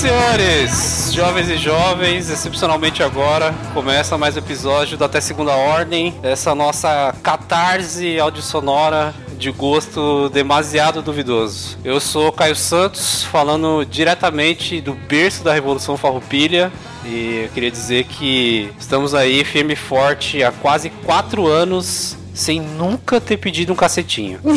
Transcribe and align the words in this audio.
Senhores, 0.00 1.12
jovens 1.12 1.50
e 1.50 1.58
jovens, 1.58 2.30
excepcionalmente 2.30 3.02
agora, 3.02 3.54
começa 3.74 4.16
mais 4.16 4.34
um 4.34 4.38
episódio 4.38 4.96
do 4.96 5.04
Até 5.04 5.20
Segunda 5.20 5.52
Ordem, 5.52 6.14
essa 6.22 6.54
nossa 6.54 7.14
catarse 7.22 8.18
audiosonora 8.18 9.14
de 9.36 9.50
gosto 9.50 10.30
demasiado 10.30 11.02
duvidoso. 11.02 11.76
Eu 11.84 12.00
sou 12.00 12.32
Caio 12.32 12.56
Santos, 12.56 13.24
falando 13.24 13.84
diretamente 13.84 14.80
do 14.80 14.94
berço 14.94 15.44
da 15.44 15.52
Revolução 15.52 15.98
Farroupilha, 15.98 16.72
e 17.04 17.42
eu 17.44 17.50
queria 17.50 17.70
dizer 17.70 18.04
que 18.04 18.72
estamos 18.80 19.14
aí 19.14 19.44
firme 19.44 19.74
e 19.74 19.76
forte 19.76 20.42
há 20.42 20.50
quase 20.50 20.88
quatro 20.88 21.46
anos 21.46 22.16
sem 22.32 22.58
nunca 22.58 23.20
ter 23.20 23.36
pedido 23.36 23.74
um 23.74 23.76
cacetinho. 23.76 24.40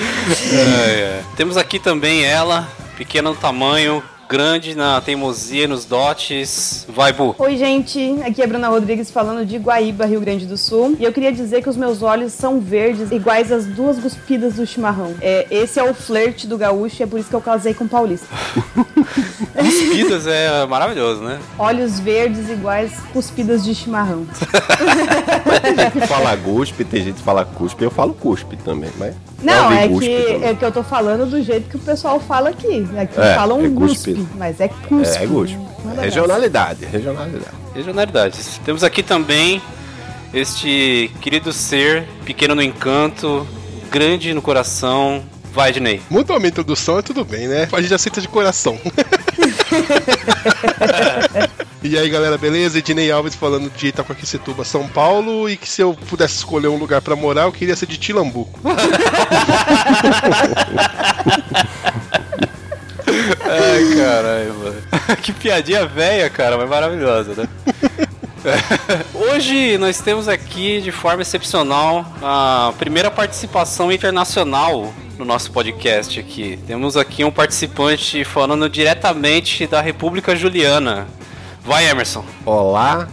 é. 0.52 1.22
Temos 1.36 1.56
aqui 1.56 1.78
também 1.78 2.24
ela, 2.24 2.68
pequena 2.96 3.30
no 3.30 3.36
tamanho, 3.36 4.02
grande 4.30 4.76
na 4.76 5.00
teimosia, 5.00 5.66
nos 5.66 5.84
dotes. 5.84 6.86
Vai, 6.88 7.12
Bu. 7.12 7.34
Oi, 7.36 7.56
gente. 7.56 8.16
Aqui 8.24 8.40
é 8.40 8.44
a 8.44 8.46
Bruna 8.46 8.68
Rodrigues 8.68 9.10
falando 9.10 9.44
de 9.44 9.58
Guaíba, 9.58 10.06
Rio 10.06 10.20
Grande 10.20 10.46
do 10.46 10.56
Sul. 10.56 10.96
E 11.00 11.04
eu 11.04 11.12
queria 11.12 11.32
dizer 11.32 11.60
que 11.64 11.68
os 11.68 11.76
meus 11.76 12.00
olhos 12.00 12.32
são 12.32 12.60
verdes, 12.60 13.10
iguais 13.10 13.50
às 13.50 13.66
duas 13.66 13.98
cuspidas 13.98 14.54
do 14.54 14.64
chimarrão. 14.64 15.16
É, 15.20 15.48
esse 15.50 15.80
é 15.80 15.82
o 15.82 15.92
flerte 15.92 16.46
do 16.46 16.56
gaúcho 16.56 17.02
e 17.02 17.02
é 17.02 17.06
por 17.08 17.18
isso 17.18 17.28
que 17.28 17.34
eu 17.34 17.40
casei 17.40 17.74
com 17.74 17.86
o 17.86 17.88
paulista. 17.88 18.28
cuspidas 19.58 20.28
é 20.28 20.64
maravilhoso, 20.64 21.22
né? 21.22 21.40
Olhos 21.58 21.98
verdes 21.98 22.48
iguais 22.48 22.92
cuspidas 23.12 23.64
de 23.64 23.74
chimarrão. 23.74 24.28
tem 25.60 25.76
gente 25.76 25.90
que 25.90 26.06
fala 26.06 26.36
guspe, 26.36 26.84
tem 26.84 27.02
gente 27.02 27.16
que 27.16 27.22
fala 27.22 27.44
cuspe. 27.44 27.82
Eu 27.82 27.90
falo 27.90 28.14
cuspe 28.14 28.56
também, 28.58 28.90
mas... 28.96 29.12
Não, 29.42 29.72
é 29.72 29.88
que, 29.88 30.44
é 30.44 30.54
que 30.54 30.64
eu 30.64 30.70
tô 30.70 30.82
falando 30.82 31.28
do 31.28 31.42
jeito 31.42 31.68
que 31.68 31.76
o 31.76 31.80
pessoal 31.80 32.20
fala 32.20 32.50
aqui. 32.50 32.86
Aqui 32.96 33.18
é, 33.18 33.34
falam 33.34 33.64
é 33.64 33.68
guspe, 33.68 34.19
mas 34.36 34.60
é 34.60 34.68
cuspe. 34.68 35.18
É, 35.18 35.24
é 35.24 35.26
guspe. 35.26 35.58
Regionalidade, 36.00 36.86
regionalidade. 36.86 37.56
Regionalidade. 37.74 38.38
Temos 38.64 38.84
aqui 38.84 39.02
também 39.02 39.60
este 40.32 41.10
querido 41.20 41.52
ser, 41.52 42.06
pequeno 42.24 42.54
no 42.54 42.62
encanto, 42.62 43.44
grande 43.90 44.32
no 44.32 44.40
coração. 44.40 45.24
Vai, 45.52 45.72
Dinei. 45.72 46.00
Muito 46.08 46.32
a 46.32 46.38
minha 46.38 46.50
introdução 46.50 46.96
é 46.98 47.02
tudo 47.02 47.24
bem, 47.24 47.48
né? 47.48 47.68
A 47.72 47.82
gente 47.82 47.92
aceita 47.92 48.20
de 48.20 48.28
coração. 48.28 48.78
e 51.82 51.98
aí 51.98 52.08
galera, 52.08 52.38
beleza? 52.38 52.78
Ednei 52.78 53.10
Alves 53.10 53.34
falando 53.34 53.68
de 53.68 53.88
Itacoaquecetuba, 53.88 54.64
São 54.64 54.86
Paulo 54.86 55.50
e 55.50 55.56
que 55.56 55.68
se 55.68 55.82
eu 55.82 55.92
pudesse 56.08 56.36
escolher 56.36 56.68
um 56.68 56.76
lugar 56.76 57.02
para 57.02 57.16
morar, 57.16 57.42
eu 57.42 57.52
queria 57.52 57.74
ser 57.74 57.86
de 57.86 57.98
Tilambuco. 57.98 58.60
Ai, 63.42 63.96
caralho, 63.96 64.54
mano. 64.54 64.82
Que 65.22 65.32
piadinha 65.32 65.86
velha, 65.86 66.30
cara, 66.30 66.56
mas 66.56 66.68
maravilhosa, 66.68 67.34
né? 67.34 67.48
Hoje 69.14 69.76
nós 69.76 70.00
temos 70.00 70.28
aqui 70.28 70.80
de 70.80 70.90
forma 70.90 71.22
excepcional 71.22 72.06
a 72.22 72.72
primeira 72.78 73.10
participação 73.10 73.92
internacional 73.92 74.92
no 75.18 75.24
nosso 75.24 75.50
podcast 75.52 76.18
aqui. 76.18 76.58
Temos 76.66 76.96
aqui 76.96 77.22
um 77.22 77.30
participante 77.30 78.24
falando 78.24 78.68
diretamente 78.68 79.66
da 79.66 79.80
República 79.80 80.34
Juliana. 80.34 81.06
Vai, 81.62 81.90
Emerson. 81.90 82.24
Olá, 82.46 83.08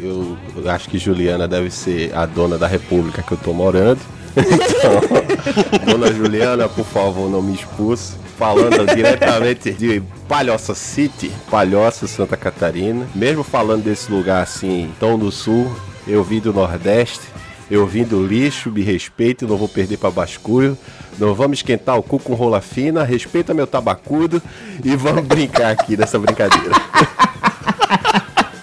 eu 0.00 0.36
acho 0.66 0.88
que 0.88 0.98
Juliana 0.98 1.46
deve 1.46 1.70
ser 1.70 2.12
a 2.14 2.26
dona 2.26 2.58
da 2.58 2.66
república 2.66 3.22
que 3.22 3.32
eu 3.32 3.38
tô 3.38 3.52
morando. 3.52 4.00
Então, 4.36 5.86
dona 5.86 6.12
Juliana, 6.12 6.68
por 6.68 6.84
favor, 6.84 7.30
não 7.30 7.42
me 7.42 7.54
expulse. 7.54 8.14
Falando 8.36 8.84
diretamente 8.92 9.70
de 9.72 10.02
Palhoça 10.28 10.74
City, 10.74 11.30
Palhoça, 11.48 12.06
Santa 12.06 12.36
Catarina. 12.36 13.06
Mesmo 13.14 13.44
falando 13.44 13.84
desse 13.84 14.10
lugar 14.10 14.42
assim, 14.42 14.92
tão 14.98 15.16
do 15.16 15.30
sul, 15.30 15.70
eu 16.06 16.24
vim 16.24 16.40
do 16.40 16.52
Nordeste, 16.52 17.22
eu 17.70 17.86
vim 17.86 18.02
do 18.02 18.26
lixo, 18.26 18.72
me 18.72 18.82
respeito, 18.82 19.46
não 19.46 19.56
vou 19.56 19.68
perder 19.68 19.98
para 19.98 20.10
basculho. 20.10 20.76
Não 21.16 21.32
vamos 21.32 21.58
esquentar 21.58 21.96
o 21.96 22.02
cu 22.02 22.18
com 22.18 22.34
rola 22.34 22.60
fina, 22.60 23.04
respeita 23.04 23.54
meu 23.54 23.68
tabacudo 23.68 24.42
e 24.82 24.96
vamos 24.96 25.24
brincar 25.24 25.70
aqui 25.70 25.96
nessa 25.96 26.18
brincadeira. 26.18 26.74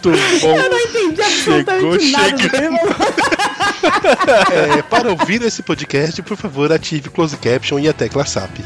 Muito 0.04 0.42
bom. 0.42 0.58
Eu 0.58 0.70
não 0.70 0.80
entendi 0.80 1.22
absolutamente 1.22 2.06
Chegou, 2.06 2.72
nada 2.72 3.51
é, 4.78 4.82
para 4.84 5.10
ouvir 5.10 5.42
esse 5.42 5.64
podcast, 5.64 6.22
por 6.22 6.38
favor, 6.38 6.72
ative 6.72 7.10
Close 7.10 7.36
Caption 7.38 7.80
e 7.80 7.90
a 7.90 7.94
tecla 7.94 8.26
SAP. 8.26 8.60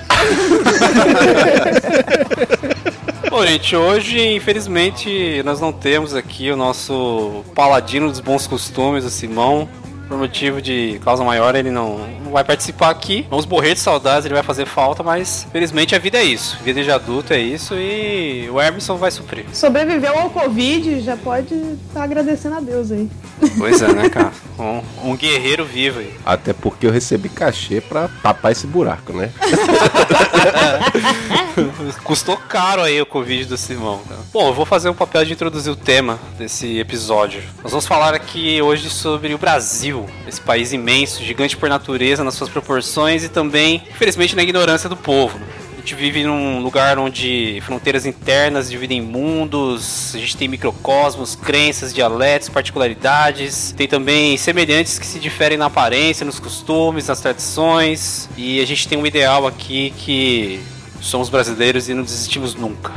Bom, 3.29 3.45
gente, 3.45 3.75
hoje, 3.75 4.35
infelizmente, 4.35 5.41
nós 5.43 5.59
não 5.59 5.73
temos 5.73 6.13
aqui 6.13 6.49
o 6.51 6.55
nosso 6.55 7.43
paladino 7.53 8.09
dos 8.09 8.19
bons 8.19 8.47
costumes, 8.47 9.03
o 9.03 9.09
Simão 9.09 9.67
por 10.07 10.17
motivo 10.17 10.61
de 10.61 10.99
causa 11.03 11.23
maior, 11.23 11.55
ele 11.55 11.71
não, 11.71 11.99
não 12.23 12.31
vai 12.31 12.43
participar 12.43 12.89
aqui. 12.89 13.25
Vamos 13.29 13.45
morrer 13.45 13.73
de 13.73 13.79
saudades, 13.79 14.25
ele 14.25 14.33
vai 14.33 14.43
fazer 14.43 14.65
falta, 14.65 15.03
mas 15.03 15.47
felizmente 15.51 15.95
a 15.95 15.99
vida 15.99 16.17
é 16.17 16.23
isso. 16.23 16.57
Vida 16.63 16.83
de 16.83 16.91
adulto 16.91 17.33
é 17.33 17.39
isso 17.39 17.75
e 17.75 18.49
o 18.49 18.61
Emerson 18.61 18.97
vai 18.97 19.11
suprir. 19.11 19.45
Sobreviveu 19.53 20.17
ao 20.17 20.29
Covid, 20.29 21.01
já 21.01 21.17
pode 21.17 21.53
estar 21.53 21.75
tá 21.93 22.03
agradecendo 22.03 22.55
a 22.55 22.59
Deus 22.59 22.91
aí. 22.91 23.09
Pois 23.57 23.81
é, 23.81 23.93
né, 23.93 24.09
cara? 24.13 24.31
Um, 24.57 25.11
um, 25.11 25.15
guerreiro 25.15 25.65
vivo 25.65 25.99
aí. 25.99 26.13
Até 26.25 26.53
porque 26.53 26.87
eu 26.87 26.91
recebi 26.91 27.27
cachê 27.27 27.81
pra 27.81 28.07
tapar 28.21 28.51
esse 28.51 28.65
buraco, 28.65 29.13
né? 29.13 29.31
Custou 32.03 32.37
caro 32.37 32.81
aí 32.81 33.01
o 33.01 33.05
Covid 33.05 33.45
do 33.45 33.57
Simão. 33.57 33.99
Cara. 34.07 34.21
Bom, 34.31 34.47
eu 34.47 34.53
vou 34.53 34.65
fazer 34.65 34.89
o 34.89 34.91
um 34.91 34.95
papel 34.95 35.25
de 35.25 35.33
introduzir 35.33 35.71
o 35.71 35.75
tema 35.75 36.19
desse 36.37 36.79
episódio. 36.79 37.43
Nós 37.61 37.71
vamos 37.71 37.85
falar 37.85 38.13
aqui 38.13 38.61
hoje 38.61 38.89
sobre 38.89 39.33
o 39.33 39.37
Brasil 39.37 39.94
Brasil, 39.95 40.05
esse 40.27 40.41
país 40.41 40.73
imenso, 40.73 41.23
gigante 41.23 41.55
por 41.55 41.69
natureza 41.69 42.23
nas 42.23 42.33
suas 42.33 42.49
proporções 42.49 43.23
e 43.23 43.29
também, 43.29 43.81
infelizmente, 43.89 44.35
na 44.35 44.43
ignorância 44.43 44.89
do 44.89 44.97
povo. 44.97 45.39
A 45.73 45.77
gente 45.77 45.95
vive 45.95 46.23
num 46.23 46.61
lugar 46.61 46.97
onde 46.97 47.61
fronteiras 47.63 48.05
internas 48.07 48.69
dividem 48.69 49.01
mundos, 49.01 50.13
a 50.15 50.17
gente 50.17 50.35
tem 50.35 50.47
microcosmos, 50.47 51.35
crenças, 51.35 51.93
dialetos, 51.93 52.49
particularidades, 52.49 53.71
tem 53.77 53.87
também 53.87 54.35
semelhantes 54.35 54.97
que 54.97 55.05
se 55.05 55.19
diferem 55.19 55.57
na 55.57 55.67
aparência, 55.67 56.25
nos 56.25 56.39
costumes, 56.39 57.07
nas 57.07 57.19
tradições, 57.19 58.27
e 58.35 58.59
a 58.59 58.65
gente 58.65 58.87
tem 58.87 58.97
um 58.97 59.05
ideal 59.05 59.45
aqui 59.45 59.93
que 59.97 60.59
somos 60.99 61.29
brasileiros 61.29 61.87
e 61.87 61.93
não 61.93 62.03
desistimos 62.03 62.55
nunca. 62.55 62.91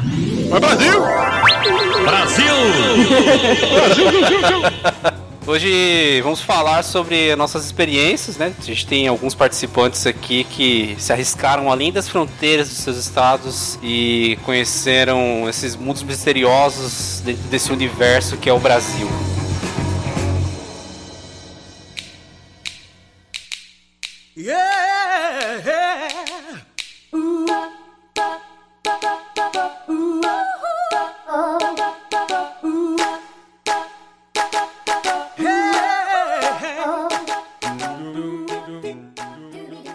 Mas 0.49 0.61
Brasil! 0.61 1.01
Brasil! 2.05 2.55
Brasil, 3.71 4.11
Brasil, 4.11 4.61
Brasil! 4.61 5.28
Hoje 5.49 6.21
vamos 6.21 6.43
falar 6.43 6.83
sobre 6.83 7.35
nossas 7.35 7.65
experiências, 7.65 8.37
né? 8.37 8.53
A 8.59 8.63
gente 8.63 8.87
tem 8.87 9.09
alguns 9.09 9.35
participantes 9.35 10.07
aqui 10.07 10.45
que 10.45 10.95
se 10.99 11.11
arriscaram 11.11 11.73
além 11.73 11.91
das 11.91 12.07
fronteiras 12.07 12.69
dos 12.69 12.77
seus 12.77 12.99
estados 12.99 13.79
e 13.83 14.39
conheceram 14.45 15.49
esses 15.49 15.75
mundos 15.75 16.03
misteriosos 16.03 17.23
dentro 17.25 17.45
desse 17.45 17.73
universo 17.73 18.37
que 18.37 18.51
é 18.51 18.53
o 18.53 18.59
Brasil. 18.59 19.09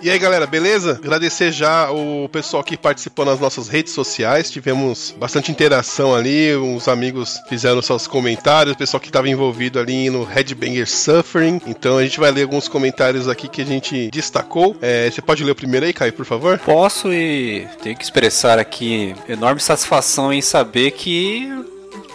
E 0.04 0.10
aí, 0.10 0.20
galera, 0.20 0.46
beleza? 0.46 1.00
Agradecer 1.02 1.50
já 1.54 1.90
o 1.90 2.28
pessoal 2.28 2.62
que 2.62 2.76
participou 2.76 3.24
nas 3.24 3.40
nossas 3.40 3.70
redes 3.70 3.94
sociais. 3.94 4.52
Tivemos 4.52 5.16
bastante 5.18 5.50
interação 5.50 6.14
ali. 6.14 6.54
Uns 6.58 6.90
amigos 6.90 7.40
fizeram 7.48 7.82
seus 7.82 8.06
comentários. 8.06 8.76
O 8.76 8.78
pessoal 8.78 9.00
que 9.00 9.08
estava 9.08 9.30
envolvido 9.30 9.80
ali 9.80 10.10
no 10.10 10.26
Headbanger 10.26 10.90
Suffering. 10.90 11.62
Então 11.66 12.00
a 12.00 12.04
gente 12.04 12.20
vai 12.20 12.32
ler 12.32 12.42
alguns 12.42 12.68
comentários 12.68 13.30
aqui 13.30 13.48
que 13.48 13.62
a 13.62 13.66
gente 13.66 14.12
destacou. 14.12 14.76
É, 14.82 15.10
você 15.10 15.22
pode 15.22 15.42
ler 15.42 15.52
o 15.52 15.56
primeiro 15.56 15.86
aí, 15.86 15.94
Caio, 15.94 16.12
por 16.12 16.26
favor? 16.26 16.60
Posso 16.60 17.14
e 17.14 17.66
tenho 17.82 17.96
que 17.96 18.04
expressar 18.04 18.60
aqui 18.60 19.16
enorme 19.30 19.62
satisfação 19.62 20.34
em 20.34 20.42
saber 20.42 20.92
que 20.92 21.50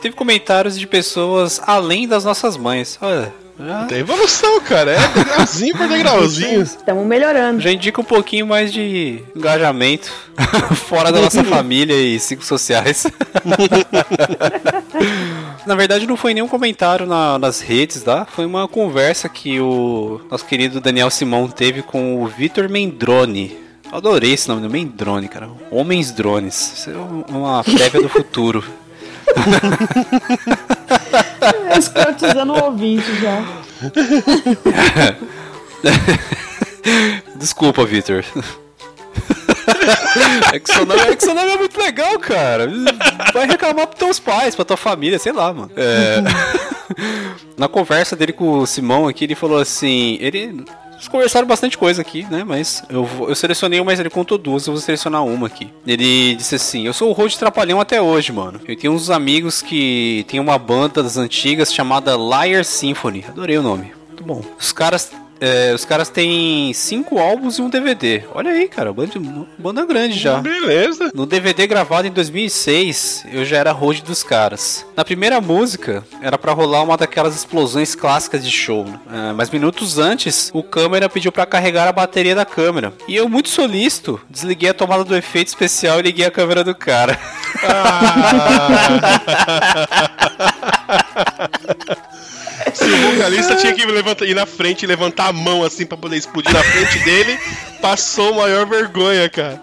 teve 0.03 0.15
comentários 0.15 0.79
de 0.79 0.87
pessoas 0.87 1.59
além 1.65 2.07
das 2.07 2.23
nossas 2.23 2.55
mães. 2.55 2.99
Olha 3.01 3.33
já. 3.59 3.87
Tem 3.87 3.99
evolução, 3.99 4.61
cara. 4.61 4.93
É 4.93 5.09
degrauzinho 5.09 5.77
por 5.77 5.89
degrauzinho. 5.89 6.63
Estamos 6.63 7.07
melhorando. 7.07 7.61
Já 7.61 7.73
indica 7.73 8.01
um 8.01 8.05
pouquinho 8.05 8.47
mais 8.47 8.73
de 8.73 9.23
engajamento 9.35 10.11
fora 10.87 11.13
da 11.13 11.21
nossa 11.21 11.45
família 11.45 11.95
e 11.95 12.19
ciclos 12.19 12.49
sociais. 12.49 13.07
na 15.67 15.75
verdade, 15.75 16.07
não 16.07 16.17
foi 16.17 16.35
nenhum 16.35 16.49
comentário 16.49 17.07
na, 17.07 17.39
nas 17.39 17.61
redes, 17.61 18.03
tá? 18.03 18.25
Foi 18.25 18.47
uma 18.47 18.69
conversa 18.69 19.29
que 19.29 19.61
o 19.61 20.21
nosso 20.31 20.45
querido 20.45 20.81
Daniel 20.81 21.11
Simão 21.11 21.49
teve 21.49 21.83
com 21.83 22.23
o 22.23 22.27
Vitor 22.27 22.69
Mendrone 22.69 23.69
Adorei 23.91 24.35
esse 24.35 24.49
nome, 24.49 24.69
Mendrone, 24.69 25.29
cara. 25.29 25.49
Homens 25.71 26.13
Drones. 26.13 26.73
Isso 26.75 26.91
é 26.91 27.33
uma 27.33 27.65
prévia 27.65 28.03
do 28.03 28.09
futuro. 28.09 28.63
É 31.71 31.79
escrotizando 31.79 32.53
o 32.53 32.65
ouvinte 32.65 33.07
já. 33.21 33.43
Desculpa, 37.37 37.85
Victor. 37.85 38.25
É 40.53 40.59
que, 40.59 40.73
seu 40.73 40.85
nome, 40.85 41.01
é 41.01 41.17
que 41.17 41.23
seu 41.23 41.35
nome 41.35 41.51
é 41.51 41.57
muito 41.57 41.79
legal, 41.79 42.19
cara. 42.19 42.69
Vai 43.33 43.47
reclamar 43.47 43.87
pros 43.87 43.99
teus 43.99 44.19
pais, 44.19 44.55
pra 44.55 44.65
tua 44.65 44.77
família, 44.77 45.19
sei 45.19 45.33
lá, 45.33 45.53
mano. 45.53 45.71
É... 45.77 46.23
Na 47.57 47.69
conversa 47.69 48.17
dele 48.17 48.33
com 48.33 48.59
o 48.59 48.67
Simão 48.67 49.07
aqui, 49.07 49.25
ele 49.25 49.35
falou 49.35 49.59
assim: 49.59 50.17
ele 50.21 50.65
eles 50.99 51.07
conversaram 51.07 51.47
bastante 51.47 51.79
coisa 51.79 52.03
aqui, 52.03 52.27
né? 52.29 52.43
Mas 52.43 52.83
eu, 52.91 53.09
eu 53.29 53.35
selecionei 53.35 53.79
uma, 53.79 53.87
mas 53.87 54.01
ele 54.01 54.11
contou 54.11 54.37
duas, 54.37 54.67
eu 54.67 54.73
vou 54.73 54.83
selecionar 54.83 55.25
uma 55.25 55.47
aqui. 55.47 55.71
Ele 55.87 56.35
disse 56.35 56.57
assim: 56.57 56.87
Eu 56.87 56.93
sou 56.93 57.09
o 57.09 57.13
Road 57.13 57.39
Trapalhão 57.39 57.81
até 57.81 58.03
hoje, 58.03 58.33
mano. 58.33 58.61
Eu 58.67 58.77
tenho 58.77 58.93
uns 58.93 59.09
amigos 59.09 59.63
que 59.63 60.27
tem 60.29 60.41
uma 60.41 60.59
banda 60.59 61.01
das 61.03 61.17
antigas 61.17 61.73
chamada 61.73 62.17
Liar 62.17 62.65
Symphony. 62.65 63.25
Adorei 63.29 63.57
o 63.57 63.63
nome. 63.63 63.93
Muito 64.09 64.25
bom. 64.25 64.43
Os 64.59 64.73
caras 64.73 65.13
é, 65.41 65.73
os 65.75 65.85
caras 65.85 66.09
têm 66.09 66.73
cinco 66.73 67.19
álbuns 67.19 67.59
e 67.59 67.63
um 67.63 67.69
DVD. 67.69 68.25
Olha 68.35 68.51
aí, 68.51 68.69
cara, 68.69 68.93
banda, 68.93 69.13
banda 69.59 69.85
grande 69.85 70.19
já. 70.19 70.39
Beleza. 70.39 71.11
No 71.15 71.27
DVD 71.27 71.67
gravado 71.67 72.07
em 72.09 72.11
2006, 72.11 73.27
eu 73.33 73.45
já 73.45 73.59
era 73.59 73.73
host 73.73 74.03
dos 74.03 74.23
caras. 74.23 74.85
Na 74.97 75.05
primeira 75.05 75.41
música, 75.41 76.05
era 76.21 76.37
para 76.37 76.53
rolar 76.53 76.83
uma 76.83 76.97
daquelas 76.97 77.37
explosões 77.37 77.95
clássicas 77.95 78.45
de 78.45 78.51
show. 78.51 78.85
É, 79.13 79.33
mas 79.33 79.51
minutos 79.51 79.99
antes, 79.99 80.51
o 80.53 80.63
câmera 80.63 81.09
pediu 81.09 81.31
para 81.31 81.47
carregar 81.47 81.87
a 81.89 81.93
bateria 81.93 82.35
da 82.35 82.45
câmera. 82.45 82.93
E 83.07 83.15
eu, 83.15 83.29
muito 83.29 83.49
solícito, 83.49 84.21
desliguei 84.29 84.71
a 84.71 84.75
tomada 84.75 85.05
do 85.05 85.17
efeito 85.17 85.49
especial 85.49 86.01
e 86.01 86.03
liguei 86.03 86.27
a 86.27 86.31
câmera 86.31 86.65
do 86.65 86.75
cara. 86.75 87.19
Ah. 87.63 88.69
Se 92.79 92.85
o 92.85 93.13
vocalista 93.13 93.57
tinha 93.57 93.73
que 93.73 93.85
levantar, 93.85 94.25
ir 94.25 94.35
na 94.35 94.47
frente 94.47 94.85
e 94.85 94.87
levantar 94.87 95.29
a 95.29 95.33
mão 95.33 95.65
assim 95.65 95.85
pra 95.85 95.99
poder 95.99 96.17
explodir 96.17 96.53
na 96.53 96.63
frente 96.63 96.99
dele, 97.01 97.37
passou 97.81 98.35
maior 98.35 98.65
vergonha, 98.67 99.29
cara. 99.29 99.61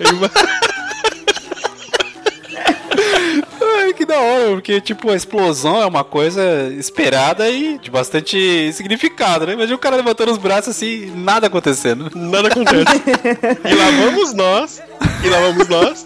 Ai, 3.78 3.92
que 3.92 4.04
da 4.04 4.18
hora, 4.18 4.50
porque, 4.54 4.80
tipo, 4.80 5.10
a 5.10 5.16
explosão 5.16 5.80
é 5.80 5.86
uma 5.86 6.02
coisa 6.02 6.42
esperada 6.76 7.48
e 7.48 7.78
de 7.78 7.90
bastante 7.90 8.72
significado, 8.72 9.46
né? 9.46 9.52
Imagina 9.52 9.76
o 9.76 9.78
cara 9.78 9.96
levantando 9.96 10.32
os 10.32 10.38
braços 10.38 10.70
assim, 10.70 11.12
nada 11.14 11.46
acontecendo. 11.46 12.10
Nada 12.14 12.48
acontece. 12.48 12.84
E 13.64 13.74
lá 13.74 13.90
vamos 14.02 14.34
nós, 14.34 14.82
e 15.24 15.28
lá 15.28 15.38
vamos 15.40 15.68
nós, 15.68 16.04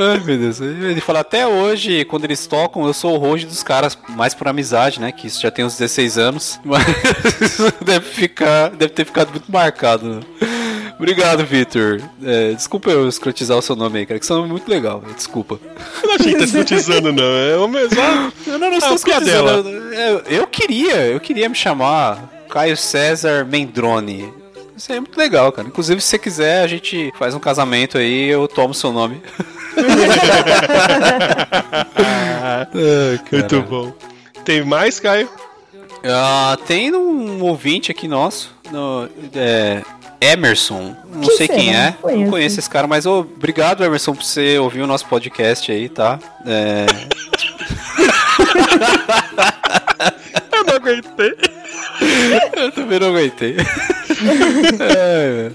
Ai, 0.00 0.18
meu 0.24 0.38
Deus. 0.38 0.60
Ele 0.60 1.00
fala, 1.00 1.20
até 1.20 1.46
hoje, 1.46 2.04
quando 2.06 2.24
eles 2.24 2.46
tocam, 2.46 2.86
eu 2.86 2.94
sou 2.94 3.14
o 3.14 3.18
host 3.18 3.46
dos 3.46 3.62
caras, 3.62 3.96
mais 4.10 4.34
por 4.34 4.48
amizade, 4.48 5.00
né? 5.00 5.12
Que 5.12 5.26
isso 5.26 5.40
já 5.40 5.50
tem 5.50 5.64
uns 5.64 5.76
16 5.76 6.18
anos. 6.18 6.60
Mas 6.64 6.82
deve, 7.84 8.06
ficar, 8.06 8.70
deve 8.70 8.92
ter 8.92 9.04
ficado 9.04 9.30
muito 9.30 9.50
marcado. 9.52 10.08
Né? 10.08 10.20
Obrigado, 10.96 11.44
Victor. 11.44 12.00
É, 12.24 12.52
desculpa 12.52 12.90
eu 12.90 13.08
escrotizar 13.08 13.58
o 13.58 13.62
seu 13.62 13.76
nome 13.76 13.98
aí, 13.98 14.06
cara, 14.06 14.18
que 14.18 14.24
seu 14.24 14.36
nome 14.36 14.48
é 14.48 14.52
muito 14.52 14.68
legal. 14.68 15.02
Desculpa. 15.14 15.58
Eu 16.02 16.08
não 16.08 16.14
achei 16.14 16.32
que 16.32 16.38
tá 16.38 16.44
escrotizando, 16.44 17.12
não. 17.12 17.24
É 17.24 17.56
o 17.56 17.68
mesmo. 17.68 18.00
Eu 18.46 18.58
não, 18.58 18.70
não 18.70 18.78
estou 18.78 18.92
ah, 18.92 18.94
escrotizando. 18.94 19.68
Eu, 19.68 20.18
eu 20.26 20.46
queria, 20.46 21.06
eu 21.06 21.20
queria 21.20 21.48
me 21.48 21.54
chamar 21.54 22.30
Caio 22.48 22.76
César 22.76 23.44
Mendrone. 23.44 24.32
Isso 24.76 24.90
aí 24.90 24.98
é 24.98 25.00
muito 25.00 25.16
legal, 25.16 25.50
cara. 25.52 25.68
Inclusive, 25.68 26.00
se 26.00 26.08
você 26.08 26.18
quiser, 26.18 26.62
a 26.62 26.66
gente 26.66 27.12
faz 27.18 27.34
um 27.34 27.38
casamento 27.38 27.98
aí 27.98 28.28
eu 28.28 28.48
tomo 28.48 28.74
seu 28.74 28.92
nome. 28.92 29.20
ah, 31.96 32.68
muito 33.32 33.62
bom. 33.62 33.92
Tem 34.44 34.64
mais, 34.64 35.00
Caio? 35.00 35.28
Uh, 35.28 36.56
tem 36.66 36.94
um 36.94 37.42
ouvinte 37.42 37.92
aqui 37.92 38.08
nosso, 38.08 38.54
no, 38.70 39.08
é, 39.34 39.82
Emerson. 40.20 40.94
Não 41.12 41.22
que 41.22 41.36
sei 41.36 41.48
quem 41.48 41.74
é. 41.74 41.94
Conheço. 42.00 42.22
Não 42.22 42.30
conheço 42.30 42.58
esse 42.58 42.68
cara, 42.68 42.86
mas 42.86 43.06
oh, 43.06 43.20
obrigado, 43.20 43.82
Emerson, 43.84 44.14
por 44.14 44.24
você 44.24 44.58
ouvir 44.58 44.82
o 44.82 44.86
nosso 44.86 45.06
podcast 45.06 45.70
aí, 45.70 45.88
tá? 45.88 46.18
É... 46.44 46.86
Eu 50.52 50.64
não 50.64 50.74
aguentei. 50.74 51.34
Eu 52.56 52.72
também 52.72 52.98
não 52.98 53.08
aguentei. 53.08 53.56
é, 54.80 55.50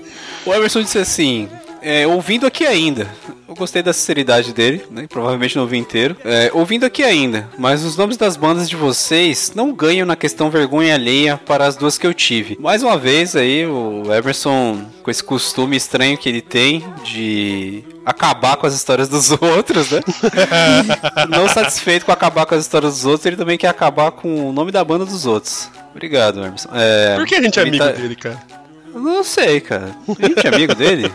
o 0.45 0.53
Emerson 0.53 0.81
disse 0.81 0.99
assim: 0.99 1.49
é, 1.87 2.05
ouvindo 2.05 2.45
aqui 2.45 2.65
ainda. 2.65 3.07
Eu 3.47 3.55
gostei 3.55 3.81
da 3.81 3.93
sinceridade 3.93 4.53
dele, 4.53 4.83
né? 4.91 5.05
Provavelmente 5.07 5.55
não 5.55 5.63
ouvi 5.63 5.77
inteiro. 5.77 6.17
É, 6.25 6.51
ouvindo 6.53 6.85
aqui 6.85 7.01
ainda, 7.01 7.49
mas 7.57 7.85
os 7.85 7.95
nomes 7.95 8.17
das 8.17 8.35
bandas 8.35 8.69
de 8.69 8.75
vocês 8.75 9.53
não 9.55 9.71
ganham 9.71 10.05
na 10.05 10.17
questão 10.17 10.49
vergonha 10.49 10.93
alheia 10.95 11.37
para 11.37 11.65
as 11.65 11.77
duas 11.77 11.97
que 11.97 12.05
eu 12.05 12.13
tive. 12.13 12.57
Mais 12.59 12.83
uma 12.83 12.97
vez 12.97 13.37
aí, 13.37 13.65
o 13.65 14.03
Emerson, 14.13 14.85
com 15.01 15.09
esse 15.09 15.23
costume 15.23 15.77
estranho 15.77 16.17
que 16.17 16.27
ele 16.27 16.41
tem 16.41 16.83
de 17.05 17.85
acabar 18.05 18.57
com 18.57 18.67
as 18.67 18.73
histórias 18.73 19.07
dos 19.07 19.31
outros, 19.41 19.91
né? 19.91 20.01
não 21.29 21.47
satisfeito 21.47 22.05
com 22.05 22.11
acabar 22.11 22.45
com 22.45 22.55
as 22.55 22.61
histórias 22.65 22.95
dos 22.95 23.05
outros, 23.05 23.25
ele 23.25 23.37
também 23.37 23.57
quer 23.57 23.69
acabar 23.69 24.11
com 24.11 24.49
o 24.49 24.51
nome 24.51 24.73
da 24.73 24.83
banda 24.83 25.05
dos 25.05 25.25
outros. 25.25 25.71
Obrigado, 25.91 26.43
Emerson. 26.43 26.69
É, 26.73 27.15
Por 27.15 27.25
que 27.25 27.35
a 27.35 27.41
gente 27.41 27.57
é 27.57 27.61
amigo 27.61 27.77
tá... 27.77 27.91
dele, 27.91 28.15
cara? 28.15 28.37
Não 28.97 29.23
sei, 29.23 29.61
cara. 29.61 29.95
Gente 30.19 30.45
é 30.45 30.49
amigo 30.49 30.75
dele? 30.75 31.09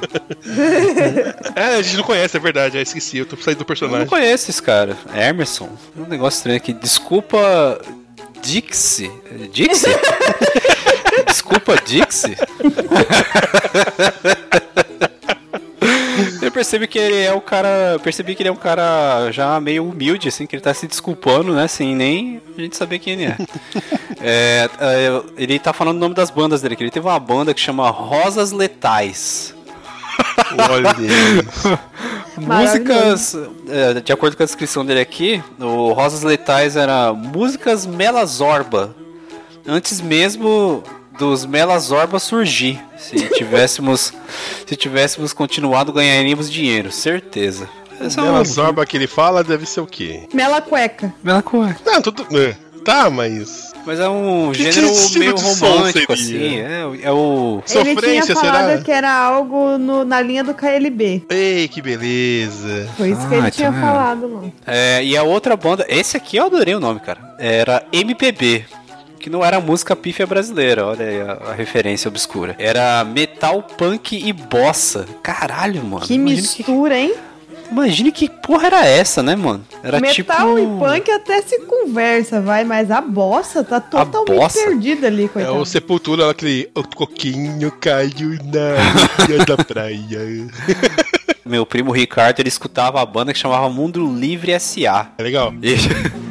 é, 1.57 1.77
a 1.77 1.83
gente 1.83 1.97
não 1.97 2.05
conhece, 2.05 2.37
é 2.37 2.41
verdade. 2.41 2.77
Eu 2.77 2.83
esqueci, 2.83 3.19
eu 3.19 3.27
tô 3.27 3.37
saindo 3.37 3.59
do 3.59 3.65
personagem. 3.65 4.01
Eu 4.01 4.05
não 4.05 4.09
conheço 4.09 4.51
esse 4.51 4.63
cara. 4.63 4.97
Emerson. 5.15 5.69
Um 5.97 6.07
negócio 6.07 6.39
estranho 6.39 6.57
aqui. 6.57 6.73
Desculpa. 6.73 7.81
Dixie. 8.41 9.11
Dixie? 9.53 9.91
Desculpa, 11.27 11.77
Dixie? 11.85 12.37
Eu 16.53 16.55
percebi 16.55 16.87
que 16.87 16.99
ele 16.99 17.17
é 17.17 17.33
o 17.33 17.41
cara. 17.41 17.99
Percebi 18.05 18.35
que 18.35 18.43
ele 18.43 18.51
é 18.51 18.53
um 18.53 18.57
cara 18.57 19.31
já 19.33 19.59
meio 19.59 19.89
humilde, 19.89 20.29
assim, 20.29 20.47
que 20.47 20.55
ele 20.55 20.63
tá 20.63 20.75
se 20.75 20.87
desculpando, 20.87 21.55
né? 21.55 21.67
Sem 21.67 21.97
nem 21.97 22.43
a 22.59 22.61
gente 22.61 22.77
saber 22.77 22.99
quem 22.99 23.15
ele 23.15 23.25
é. 23.25 23.37
é, 24.21 24.69
é 24.79 25.23
ele 25.39 25.59
tá 25.59 25.73
falando 25.73 25.97
o 25.97 26.01
nome 26.01 26.15
das 26.15 26.31
bandas 26.31 26.61
dele, 26.61 26.77
que 26.77 26.83
ele 26.83 26.91
teve 26.91 27.07
uma 27.07 27.19
banda 27.19 27.55
que 27.55 27.61
chama 27.61 27.89
Rosas 27.89 28.53
Letais. 28.53 29.55
Olha 30.71 30.95
Músicas, 32.37 33.35
é, 33.71 33.95
de 34.03 34.13
acordo 34.13 34.37
com 34.37 34.43
a 34.43 34.47
descrição 34.47 34.85
dele 34.85 35.01
aqui, 35.01 35.43
o 35.59 35.95
Rosas 35.95 36.23
Letais 36.23 36.77
era 36.77 37.15
músicas 37.15 37.87
Melazorba. 37.87 38.95
Antes 39.67 40.03
mesmo 40.03 40.85
dos 41.19 41.45
Melazorba 41.45 42.19
surgir. 42.19 42.81
Se 42.97 43.17
tivéssemos, 43.31 44.13
se 44.67 44.77
tivéssemos 44.77 45.33
continuado, 45.33 45.93
ganharíamos 45.93 46.51
dinheiro, 46.51 46.91
certeza. 46.91 47.69
Essa 48.01 48.21
é 48.21 48.25
Melazorba 48.25 48.85
que 48.85 48.97
ele 48.97 49.07
fala 49.07 49.45
deve 49.45 49.67
ser 49.67 49.81
o 49.81 49.87
quê? 49.87 50.29
Mela 50.33 50.61
cueca. 50.61 51.13
Mela 51.23 51.43
cueca. 51.43 51.81
Não, 51.85 52.03
tudo. 52.03 52.27
É, 52.37 52.57
tá, 52.85 53.09
mas. 53.11 53.73
Mas 53.85 53.99
é 53.99 54.09
um 54.09 54.55
gênero 54.55 54.89
que 54.93 55.19
meio 55.19 55.37
romântico, 55.37 56.13
assim. 56.13 56.59
É, 56.59 56.83
é 57.03 57.11
o. 57.11 57.61
Ele 57.69 58.01
tinha 58.01 58.27
falado 58.27 58.69
será? 58.69 58.81
que 58.81 58.93
era 58.93 59.13
algo 59.13 59.77
no, 59.77 60.05
na 60.05 60.21
linha 60.21 60.45
do 60.45 60.55
KLB. 60.55 61.25
Ei, 61.29 61.67
que 61.67 61.83
beleza. 61.83 62.89
Foi 62.97 63.11
isso 63.11 63.21
ah, 63.23 63.29
que 63.29 63.35
ele 63.35 63.41
então 63.41 63.51
tinha 63.51 63.69
é. 63.69 63.81
falado, 63.81 64.29
mano. 64.29 64.53
É, 64.67 65.05
e 65.05 65.17
a 65.17 65.25
outra 65.25 65.57
banda. 65.57 65.85
Esse 65.89 66.17
aqui 66.17 66.37
eu 66.37 66.47
adorei 66.47 66.75
o 66.77 66.81
nome, 66.81 67.01
cara. 67.01 67.35
Era 67.39 67.85
MPB 67.93 68.65
que 69.23 69.31
não 69.31 69.45
era 69.45 69.61
música 69.61 69.95
pífia 69.95 70.27
brasileira, 70.27 70.85
olha 70.85 71.07
aí 71.07 71.21
a, 71.21 71.51
a, 71.51 71.53
referência 71.55 72.09
obscura. 72.09 72.57
Era 72.59 73.05
metal, 73.05 73.63
punk 73.63 74.17
e 74.17 74.33
bossa. 74.33 75.07
Caralho, 75.23 75.83
mano. 75.85 76.05
Que 76.05 76.19
mistura, 76.19 76.95
que... 76.95 77.01
hein? 77.01 77.15
Imagine 77.71 78.13
que 78.13 78.29
porra 78.29 78.67
era 78.67 78.87
essa, 78.87 79.23
né, 79.23 79.35
mano? 79.35 79.65
Era 79.83 79.99
Metal 79.99 80.57
tipo... 80.57 80.59
e 80.59 80.79
punk 80.79 81.11
até 81.11 81.41
se 81.41 81.61
conversa, 81.61 82.39
vai, 82.41 82.65
mas 82.65 82.91
a 82.91 83.01
bossa 83.01 83.65
tá 83.65 83.81
totalmente 83.81 84.37
bossa? 84.37 84.59
perdida 84.63 85.07
ali, 85.07 85.27
coitado. 85.27 85.57
É 85.57 85.59
o 85.59 85.65
Sepultura, 85.65 86.31
aquele 86.31 86.69
o 86.75 86.83
coquinho 86.83 87.71
caiu 87.73 88.31
na 88.45 89.25
ilha 89.25 89.47
da 89.47 89.57
praia. 89.57 90.19
Meu 91.47 91.65
primo 91.65 91.93
Ricardo, 91.93 92.41
ele 92.41 92.49
escutava 92.49 93.01
a 93.01 93.07
banda 93.07 93.33
que 93.33 93.39
chamava 93.39 93.71
Mundo 93.71 94.07
Livre 94.07 94.53
S.A. 94.53 95.09
É 95.17 95.23
legal. 95.23 95.55
E... 95.63 95.77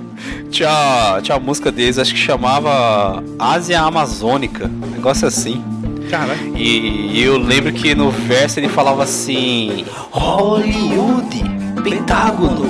tinha, 0.51 1.20
tinha 1.24 1.38
a 1.38 1.39
música 1.39 1.72
deles, 1.72 1.98
acho 1.98 2.13
que 2.13 2.20
chamava 2.20 3.24
Ásia 3.39 3.81
Amazônica, 3.81 4.65
um 4.67 4.91
negócio 4.91 5.27
assim. 5.27 5.63
Caralho. 6.10 6.55
E, 6.58 7.17
e 7.17 7.24
eu 7.24 7.38
lembro 7.38 7.72
que 7.72 7.96
no 7.96 8.12
verso 8.12 8.60
ele 8.60 8.67
falava 8.67 9.03
assim: 9.03 9.86
Hollywood, 10.12 11.41
Pentágono, 11.81 12.70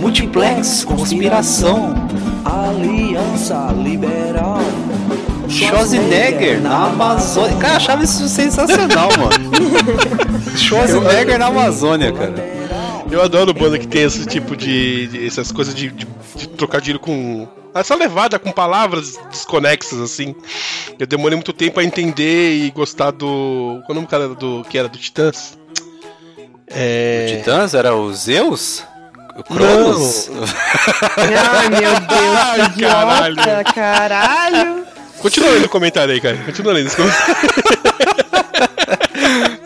Multiplex, 0.00 0.84
Conspiração, 0.84 1.94
Aliança 2.44 3.74
Liberal, 3.82 4.60
Schwarzenegger 5.48 6.60
na 6.60 6.88
Amazônia. 6.88 7.56
Cara, 7.56 7.72
eu 7.72 7.76
achava 7.76 8.04
isso 8.04 8.28
sensacional, 8.28 9.08
mano. 9.18 9.50
Schwarzenegger 10.56 11.38
na 11.38 11.46
Amazônia, 11.46 12.12
cara. 12.12 12.53
Eu 13.14 13.22
adoro 13.22 13.54
banda 13.54 13.78
que 13.78 13.86
tem 13.86 14.02
esse 14.02 14.26
tipo 14.26 14.56
de. 14.56 15.06
de- 15.06 15.26
essas 15.26 15.52
coisas 15.52 15.74
de, 15.74 15.88
de, 15.90 16.06
de 16.36 16.48
trocadilho 16.48 16.98
com. 16.98 17.46
Essa 17.72 17.94
levada 17.94 18.38
com 18.38 18.50
palavras 18.52 19.16
desconexas, 19.30 20.00
assim. 20.00 20.34
Eu 20.98 21.06
demorei 21.06 21.36
muito 21.36 21.52
tempo 21.52 21.78
a 21.80 21.84
entender 21.84 22.54
e 22.56 22.70
gostar 22.72 23.10
do. 23.12 23.80
Qual 23.86 23.90
é 23.90 23.92
o 23.92 23.94
nome 23.94 24.06
cara 24.06 24.28
do, 24.28 24.64
que 24.68 24.76
era 24.76 24.88
do 24.88 24.98
Titãs? 24.98 25.56
É. 26.66 27.36
Titãs 27.38 27.74
era 27.74 27.94
o 27.94 28.12
Zeus? 28.12 28.82
O 29.36 29.42
Cronos? 29.42 30.28
Ai, 31.16 31.68
meu 31.68 31.80
Deus, 32.60 32.74
que 32.74 32.82
caralho. 32.82 33.32
idiota, 33.40 33.64
caralho. 33.74 34.86
Continua 35.18 35.50
lendo 35.50 35.64
o 35.66 35.68
comentário 35.68 36.12
aí, 36.14 36.20
cara. 36.20 36.36
Continua 36.38 36.72
lendo 36.72 36.86
esse 36.88 36.96
comentário. 36.96 37.34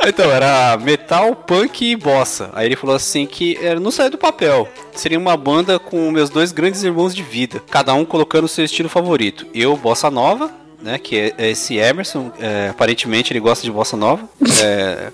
Então, 0.09 0.31
era 0.31 0.77
metal, 0.79 1.37
punk 1.37 1.85
e 1.85 1.95
bossa. 1.95 2.51
Aí 2.55 2.67
ele 2.67 2.77
falou 2.77 2.97
assim 2.97 3.27
que 3.27 3.59
não 3.81 3.91
saiu 3.91 4.11
do 4.11 4.19
papel. 4.19 4.69
Seria 4.95 5.19
uma 5.19 5.37
banda 5.37 5.79
com 5.79 6.11
meus 6.11 6.31
dois 6.31 6.51
grandes 6.51 6.83
irmãos 6.83 7.15
de 7.15 7.23
vida, 7.23 7.63
cada 7.71 7.93
um 7.95 8.05
colocando 8.05 8.49
seu 8.49 8.65
estilo 8.65 8.89
favorito. 8.89 9.47
Eu, 9.55 9.77
bossa 9.77 10.11
nova, 10.11 10.51
né, 10.83 10.99
que 10.99 11.17
é 11.17 11.35
é 11.37 11.51
esse 11.51 11.77
Emerson, 11.77 12.33
é, 12.41 12.69
aparentemente 12.71 13.33
ele 13.33 13.41
gosta 13.41 13.65
de 13.65 13.71
bossa 13.71 13.97
nova. 13.97 14.29
É, 14.63 15.13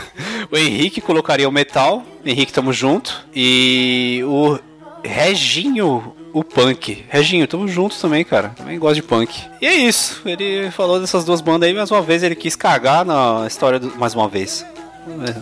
o 0.50 0.56
Henrique 0.56 1.00
colocaria 1.00 1.48
o 1.48 1.52
metal, 1.52 2.04
Henrique 2.24 2.52
tamo 2.52 2.72
junto. 2.72 3.26
E 3.34 4.22
o 4.24 4.58
Reginho, 5.02 6.15
o 6.38 6.44
punk. 6.44 7.04
Reginho, 7.08 7.46
tamo 7.46 7.66
juntos 7.66 8.00
também, 8.00 8.24
cara. 8.24 8.50
Também 8.56 8.78
gosto 8.78 8.96
de 8.96 9.02
punk. 9.02 9.40
E 9.60 9.66
é 9.66 9.74
isso. 9.74 10.20
Ele 10.26 10.70
falou 10.70 11.00
dessas 11.00 11.24
duas 11.24 11.40
bandas 11.40 11.68
aí, 11.68 11.74
mais 11.74 11.90
uma 11.90 12.02
vez 12.02 12.22
ele 12.22 12.34
quis 12.34 12.54
cagar 12.54 13.04
na 13.04 13.44
história 13.46 13.78
do... 13.78 13.96
mais 13.96 14.14
uma 14.14 14.28
vez. 14.28 14.64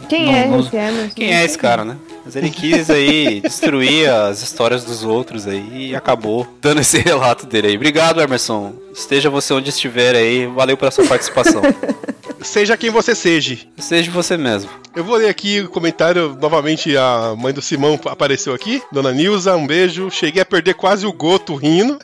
Quem 0.09 0.27
Não- 0.27 0.33
é 0.35 0.47
não- 0.47 0.61
esse 0.61 0.77
Emerson? 0.77 1.15
Quem 1.17 1.35
é 1.35 1.43
esse 1.45 1.59
cara, 1.59 1.85
né? 1.85 1.97
Mas 2.25 2.37
ele 2.37 2.51
quis 2.51 2.91
aí 2.91 3.41
destruir 3.41 4.09
as 4.11 4.43
histórias 4.43 4.85
dos 4.85 5.03
outros 5.03 5.47
aí 5.47 5.89
e 5.91 5.97
acabou 5.97 6.47
dando 6.61 6.81
esse 6.81 6.99
relato 6.99 7.45
dele 7.47 7.69
aí. 7.69 7.77
Obrigado, 7.77 8.21
Emerson. 8.21 8.73
Esteja 8.95 9.29
você 9.31 9.53
onde 9.55 9.71
estiver 9.71 10.15
aí. 10.15 10.47
Valeu 10.47 10.77
pela 10.77 10.91
sua 10.91 11.07
participação. 11.07 11.63
Seja 12.45 12.77
quem 12.77 12.91
você 12.91 13.15
seja. 13.15 13.59
Seja 13.79 14.11
você 14.11 14.37
mesmo. 14.37 14.71
Eu 14.95 15.03
vou 15.03 15.17
ler 15.17 15.29
aqui 15.29 15.61
o 15.61 15.69
comentário. 15.69 16.37
Novamente, 16.41 16.97
a 16.97 17.35
mãe 17.37 17.53
do 17.53 17.61
Simão 17.63 17.99
apareceu 18.07 18.55
aqui. 18.55 18.81
Dona 18.93 19.13
Nilza, 19.13 19.57
um 19.57 19.67
beijo. 19.67 20.11
Cheguei 20.11 20.43
a 20.43 20.47
perder 20.47 20.75
quase 20.75 21.07
o 21.07 21.13
goto 21.13 21.55
rindo. 21.57 21.99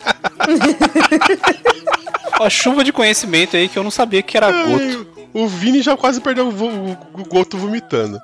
Ó, 2.41 2.49
chuva 2.51 2.83
de 2.83 2.93
conhecimento 2.93 3.57
aí 3.57 3.69
que 3.69 3.79
eu 3.79 3.85
não 3.85 3.91
sabia 3.91 4.23
que 4.23 4.37
era 4.37 4.51
goto. 4.51 5.07
O 5.33 5.47
Vini 5.47 5.81
já 5.83 5.97
quase 5.97 6.21
perdeu 6.21 6.49
o, 6.49 6.51
o- 6.51 6.99
o 7.21 7.25
goto 7.29 7.57
vomitando. 7.57 8.19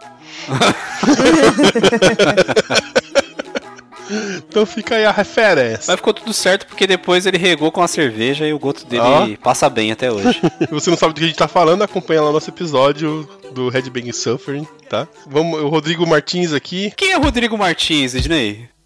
então 4.11 4.65
fica 4.65 4.97
aí 4.97 5.05
a 5.05 5.11
referência. 5.11 5.85
Mas 5.89 5.97
ficou 5.97 6.15
tudo 6.15 6.33
certo 6.33 6.67
porque 6.67 6.87
depois 6.87 7.27
ele 7.27 7.39
regou 7.39 7.73
com 7.73 7.83
a 7.83 7.89
cerveja 7.89 8.47
e 8.47 8.53
o 8.53 8.59
goto 8.59 8.87
dele 8.87 9.03
Ó. 9.03 9.29
passa 9.43 9.69
bem 9.69 9.93
até 9.93 10.11
hoje. 10.11 10.41
Se 10.61 10.71
você 10.71 10.91
não 10.91 10.97
sabe 10.97 11.15
do 11.15 11.19
que 11.19 11.25
a 11.25 11.29
gente 11.29 11.37
tá 11.37 11.49
falando, 11.49 11.83
acompanha 11.83 12.23
lá 12.23 12.31
o 12.31 12.33
nosso 12.33 12.51
episódio 12.51 13.29
do 13.53 13.69
Headbang 13.69 14.13
Suffering, 14.13 14.67
tá? 14.89 15.09
Vamos, 15.27 15.61
o 15.61 15.69
Rodrigo 15.69 16.07
Martins 16.07 16.53
aqui. 16.53 16.93
Quem 16.97 17.13
é 17.13 17.17
Rodrigo 17.17 17.57
Martins, 17.57 18.15
Ednei? 18.15 18.69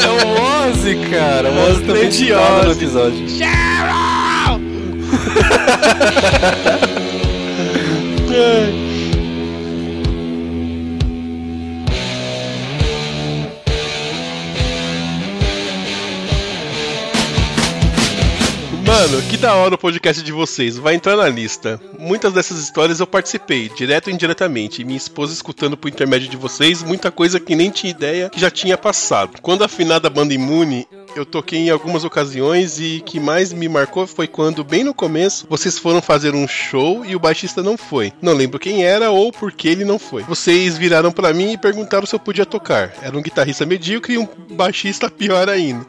É 0.00 0.08
o 0.08 0.70
Ozzy, 0.70 0.96
cara. 1.10 1.50
O 1.50 1.70
Ozzy 1.70 1.84
também 1.84 2.08
estava 2.08 2.64
no 2.64 2.70
Ozzy. 2.70 3.38
Mano, 19.00 19.22
que 19.22 19.36
da 19.36 19.54
hora 19.54 19.76
o 19.76 19.78
podcast 19.78 20.22
de 20.22 20.30
vocês. 20.30 20.76
Vai 20.76 20.94
entrar 20.94 21.16
na 21.16 21.28
lista. 21.28 21.80
Muitas 21.98 22.32
dessas 22.32 22.58
histórias 22.58 23.00
eu 23.00 23.06
participei, 23.06 23.70
direto 23.70 24.08
ou 24.08 24.12
indiretamente. 24.12 24.82
E 24.82 24.84
minha 24.84 24.96
esposa 24.96 25.32
escutando 25.32 25.76
por 25.76 25.88
intermédio 25.88 26.28
de 26.28 26.36
vocês, 26.36 26.82
muita 26.82 27.10
coisa 27.10 27.40
que 27.40 27.54
nem 27.54 27.70
tinha 27.70 27.90
ideia 27.90 28.28
que 28.28 28.38
já 28.38 28.50
tinha 28.50 28.76
passado. 28.76 29.40
Quando 29.40 29.64
a 29.64 29.68
finada 29.68 30.10
banda 30.10 30.34
Imune, 30.34 30.86
eu 31.14 31.24
toquei 31.24 31.58
em 31.58 31.70
algumas 31.70 32.04
ocasiões 32.04 32.78
e 32.78 33.00
que 33.00 33.18
mais 33.18 33.52
me 33.52 33.68
marcou 33.68 34.06
foi 34.06 34.26
quando, 34.26 34.64
bem 34.64 34.84
no 34.84 34.94
começo, 34.94 35.46
vocês 35.48 35.78
foram 35.78 36.00
fazer 36.00 36.34
um 36.34 36.46
show 36.46 37.04
e 37.04 37.14
o 37.16 37.20
baixista 37.20 37.62
não 37.62 37.76
foi. 37.76 38.12
Não 38.20 38.32
lembro 38.32 38.58
quem 38.58 38.84
era 38.84 39.10
ou 39.10 39.32
por 39.32 39.52
que 39.52 39.68
ele 39.68 39.84
não 39.84 39.98
foi. 39.98 40.22
Vocês 40.22 40.76
viraram 40.78 41.12
pra 41.12 41.32
mim 41.32 41.52
e 41.52 41.58
perguntaram 41.58 42.06
se 42.06 42.14
eu 42.14 42.18
podia 42.20 42.46
tocar. 42.46 42.94
Era 43.02 43.16
um 43.16 43.22
guitarrista 43.22 43.66
medíocre 43.66 44.14
e 44.14 44.18
um 44.18 44.28
baixista 44.50 45.10
pior 45.10 45.48
ainda. 45.48 45.86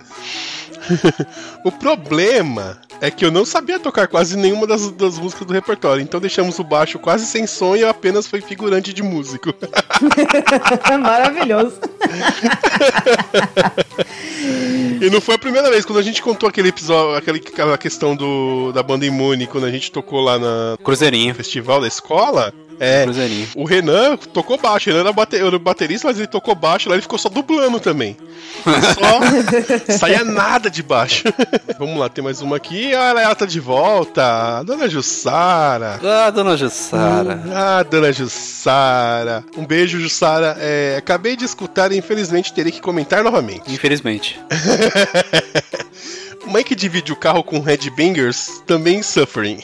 o 1.64 1.72
problema 1.72 2.80
é 3.02 3.10
que 3.12 3.26
eu 3.26 3.32
não 3.32 3.44
sabia 3.44 3.80
tocar 3.80 4.08
quase 4.08 4.38
nenhuma 4.38 4.68
das, 4.68 4.92
das 4.92 5.18
músicas 5.18 5.46
do 5.48 5.54
repertório, 5.54 6.02
então 6.04 6.20
deixamos 6.20 6.60
o 6.60 6.64
baixo 6.64 7.00
quase 7.00 7.26
sem 7.26 7.48
som 7.48 7.76
e 7.76 7.82
eu 7.82 7.90
apenas 7.90 8.28
fui 8.28 8.40
figurante 8.42 8.94
de 8.94 9.02
músico. 9.02 9.54
Maravilhoso. 11.02 11.80
e 15.02 15.10
não 15.10 15.20
foi 15.20 15.36
a 15.36 15.40
primeira 15.40 15.70
vez, 15.70 15.84
quando 15.86 16.00
a 16.00 16.04
gente 16.04 16.22
contou 16.22 16.48
aquele 16.48 16.70
episódio, 16.70 17.16
aquele, 17.18 17.40
aquela 17.40 17.78
questão 17.78 18.16
do, 18.16 18.72
da 18.72 18.84
banda 18.84 19.06
Imune, 19.06 19.48
quando 19.48 19.66
a 19.66 19.72
gente 19.72 19.92
tocou 19.92 20.22
lá 20.22 20.38
na- 20.38 20.78
Cruzeirinho. 20.84 21.30
no 21.30 21.36
festival 21.36 21.82
da 21.82 21.88
escola. 21.88 22.54
É, 22.84 23.04
Cruzeirinho. 23.04 23.48
o 23.56 23.64
Renan 23.64 24.18
tocou 24.18 24.58
baixo, 24.58 24.90
o 24.90 24.94
Renan 24.94 25.04
era, 25.06 25.14
bate- 25.14 25.36
era 25.38 25.60
baterista, 25.60 26.08
mas 26.08 26.18
ele 26.18 26.26
tocou 26.28 26.56
baixo 26.56 26.90
lá, 26.90 26.96
ele 26.96 27.02
ficou 27.04 27.20
só 27.20 27.30
dublando 27.30 27.80
também. 27.80 28.18
Só 28.68 29.98
saía 29.98 30.24
nada 30.24 30.70
de 30.70 30.84
baixo. 30.84 31.24
Vamos 31.80 31.98
lá, 31.98 32.10
tem 32.10 32.24
mais 32.24 32.42
uma 32.42 32.58
aqui. 32.58 32.94
Ah, 32.94 33.14
ela 33.18 33.34
tá 33.36 33.46
de 33.46 33.60
volta. 33.60 34.62
Dona 34.64 34.90
Jussara. 34.90 36.00
Ah, 36.04 36.30
dona 36.30 36.58
Jussara. 36.58 37.42
Ah, 37.54 37.84
Dona 37.84 38.12
Jussara. 38.12 39.44
Um 39.58 39.66
beijo, 39.66 40.00
Jussara. 40.00 40.58
É, 40.60 40.96
acabei 40.98 41.36
de 41.36 41.46
escutar 41.46 41.92
e 41.92 41.98
infelizmente 41.98 42.54
terei 42.54 42.72
que 42.72 42.82
comentar 42.82 43.24
novamente. 43.24 43.72
Infelizmente. 43.74 44.40
Mãe 46.48 46.64
que 46.64 46.76
divide 46.76 47.14
o 47.14 47.16
carro 47.16 47.44
com 47.44 47.60
headbangers 47.62 48.62
também 48.68 49.02
suffering. 49.02 49.64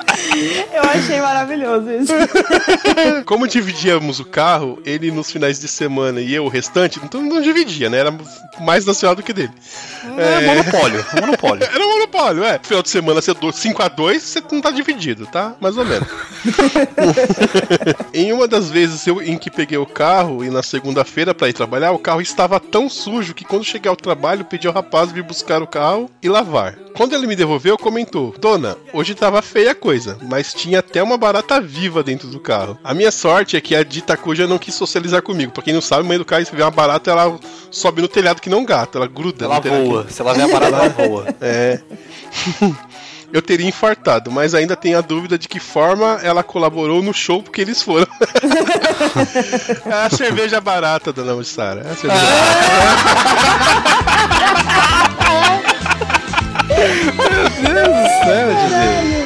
Eu 0.73 0.83
achei 0.83 1.21
maravilhoso 1.21 1.89
isso. 1.91 2.13
Como 3.25 3.47
dividíamos 3.47 4.19
o 4.19 4.25
carro, 4.25 4.81
ele 4.85 5.11
nos 5.11 5.31
finais 5.31 5.59
de 5.59 5.67
semana 5.67 6.21
e 6.21 6.33
eu 6.33 6.45
o 6.45 6.49
restante, 6.49 6.99
então 7.03 7.21
não 7.21 7.41
dividia, 7.41 7.89
né? 7.89 7.99
Era 7.99 8.13
mais 8.59 8.85
nacional 8.85 9.15
do 9.15 9.23
que 9.23 9.33
dele. 9.33 9.51
É, 10.17 10.45
monopólio. 10.45 11.05
é 11.15 11.21
monopólio. 11.21 11.63
Era 11.71 11.85
um 11.85 11.89
monopólio, 11.89 12.43
é. 12.43 12.59
Final 12.61 12.81
de 12.81 12.89
semana 12.89 13.21
você 13.21 13.33
5x2, 13.33 14.19
você 14.19 14.43
não 14.51 14.61
tá 14.61 14.71
dividido, 14.71 15.25
tá? 15.27 15.55
Mais 15.59 15.77
ou 15.77 15.85
menos. 15.85 16.07
em 18.13 18.33
uma 18.33 18.47
das 18.47 18.69
vezes 18.69 19.05
eu, 19.05 19.21
em 19.21 19.37
que 19.37 19.51
peguei 19.51 19.77
o 19.77 19.85
carro 19.85 20.43
e 20.43 20.49
na 20.49 20.63
segunda-feira 20.63 21.33
pra 21.33 21.49
ir 21.49 21.53
trabalhar, 21.53 21.91
o 21.91 21.99
carro 21.99 22.21
estava 22.21 22.59
tão 22.59 22.89
sujo 22.89 23.33
que 23.33 23.45
quando 23.45 23.63
cheguei 23.63 23.89
ao 23.89 23.95
trabalho 23.95 24.45
pedi 24.45 24.67
ao 24.67 24.73
rapaz 24.73 25.11
vir 25.11 25.23
buscar 25.23 25.61
o 25.61 25.67
carro 25.67 26.09
e 26.21 26.29
lavar. 26.29 26.75
Quando 26.95 27.13
ele 27.13 27.27
me 27.27 27.35
devolveu, 27.35 27.77
comentou: 27.77 28.33
Dona, 28.39 28.77
hoje 28.93 29.15
tava 29.15 29.41
feia 29.41 29.71
a 29.71 29.75
coisa, 29.75 30.00
mas 30.21 30.53
tinha 30.53 30.79
até 30.79 31.01
uma 31.01 31.17
barata 31.17 31.59
viva 31.59 32.03
dentro 32.03 32.27
do 32.27 32.39
carro. 32.39 32.77
A 32.83 32.93
minha 32.93 33.11
sorte 33.11 33.55
é 33.57 33.61
que 33.61 33.75
a 33.75 33.83
dita 33.83 34.15
cuja 34.17 34.47
não 34.47 34.57
quis 34.57 34.75
socializar 34.75 35.21
comigo. 35.21 35.51
Pra 35.51 35.63
quem 35.63 35.73
não 35.73 35.81
sabe, 35.81 36.07
meio 36.07 36.19
do 36.19 36.25
carro, 36.25 36.45
se 36.45 36.55
vê 36.55 36.61
uma 36.61 36.71
barata, 36.71 37.11
ela 37.11 37.39
sobe 37.69 38.01
no 38.01 38.07
telhado 38.07 38.41
que 38.41 38.49
não 38.49 38.65
gato, 38.65 38.97
ela 38.97 39.07
gruda 39.07 39.45
Ela 39.45 39.59
voa. 39.59 40.07
Se 40.09 40.21
ela 40.21 40.33
vê 40.33 40.41
a 40.41 40.49
parada, 40.49 40.77
ela 40.77 40.89
voa. 40.89 41.25
É. 41.41 41.79
Eu 43.33 43.41
teria 43.41 43.65
infartado, 43.65 44.29
mas 44.29 44.53
ainda 44.53 44.75
tenho 44.75 44.97
a 44.97 45.01
dúvida 45.01 45.37
de 45.37 45.47
que 45.47 45.57
forma 45.57 46.19
ela 46.21 46.43
colaborou 46.43 47.01
no 47.01 47.13
show 47.13 47.41
porque 47.41 47.61
eles 47.61 47.81
foram. 47.81 48.05
É 49.85 49.93
a 49.93 50.09
cerveja 50.09 50.59
barata, 50.59 51.13
dona 51.13 51.33
Mussara. 51.33 51.81
É 51.87 51.91
a 51.91 51.95
cerveja 51.95 52.21
Sério, 58.25 59.20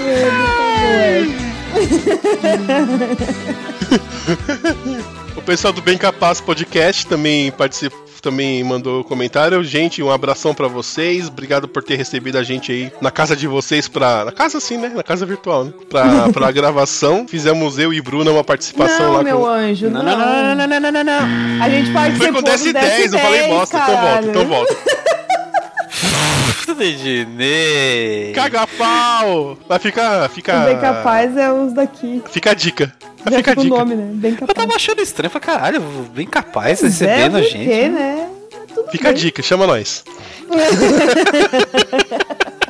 O 5.36 5.42
pessoal 5.42 5.74
do 5.74 5.82
Bem 5.82 5.98
Capaz 5.98 6.40
Podcast 6.42 7.06
também 7.08 7.52
participa, 7.52 7.96
também 8.22 8.64
mandou 8.64 9.04
comentário. 9.04 9.64
Gente, 9.64 10.02
um 10.02 10.10
abração 10.10 10.54
pra 10.54 10.68
vocês. 10.68 11.28
Obrigado 11.28 11.68
por 11.68 11.84
ter 11.84 11.96
recebido 11.96 12.38
a 12.38 12.44
gente 12.44 12.72
aí 12.72 12.92
na 13.02 13.12
casa 13.12 13.36
de 13.36 13.48
vocês 13.48 13.88
pra. 13.88 14.25
Na 14.25 14.32
casa 14.32 14.60
sim, 14.60 14.78
né? 14.78 14.92
Na 14.96 15.04
casa 15.04 15.25
virtual, 15.25 15.66
né? 15.66 15.74
Pra, 15.90 16.30
pra 16.34 16.52
gravação. 16.52 17.28
Fizemos 17.28 17.78
eu 17.78 17.94
e 17.94 18.02
Bruna 18.02 18.32
uma 18.32 18.44
participação 18.44 19.08
Não, 19.08 19.14
lá 19.14 19.24
meu 19.24 19.40
com. 19.40 19.46
anjo, 19.46 19.90
não. 19.90 20.02
Não, 20.02 20.18
não, 20.18 20.56
não, 20.56 20.68
não, 20.68 20.80
não, 20.80 20.92
não, 20.92 21.04
não. 21.04 21.64
A 21.64 21.70
gente 21.70 21.92
Foi 21.92 21.94
participou 21.94 22.34
com 22.34 22.42
do 22.42 22.46
10 22.46 22.66
e 22.66 22.74
10, 22.74 23.14
eu 23.14 23.20
falei 23.20 23.48
bosta, 23.48 23.78
então 23.78 24.02
volta, 24.02 24.28
então 24.28 24.46
volta. 24.48 24.75
Dedinei. 26.78 28.32
Caga 28.34 28.68
pau! 28.68 29.58
Mas 29.68 29.82
fica. 29.82 30.26
O 30.26 30.30
fica 30.30 30.60
bem 30.66 30.80
capaz 30.80 31.36
é 31.38 31.52
os 31.52 31.74
daqui. 31.74 32.22
Fica 32.30 32.52
a 32.52 32.54
dica. 32.54 32.94
Mas 33.24 33.36
fica 33.36 33.52
a 33.52 33.56
dica. 33.56 33.76
nome, 33.78 33.96
né? 33.96 34.10
Bem 34.14 34.32
Eu 34.32 34.38
capaz. 34.38 34.56
tava 34.56 34.76
achando 34.76 35.02
estranho, 35.02 35.32
falei, 35.32 35.46
caralho, 35.46 35.82
bem 36.14 36.28
capaz 36.28 36.80
Pois 36.80 37.02
é, 37.02 37.06
recebendo 37.08 37.38
a 37.38 37.42
gente. 37.42 37.66
quê, 37.66 37.90
né? 37.90 38.30
Tudo 38.74 38.92
Fica 38.92 39.10
a 39.10 39.14
bem. 39.14 39.22
dica, 39.22 39.42
chama 39.42 39.66
nós. 39.68 40.04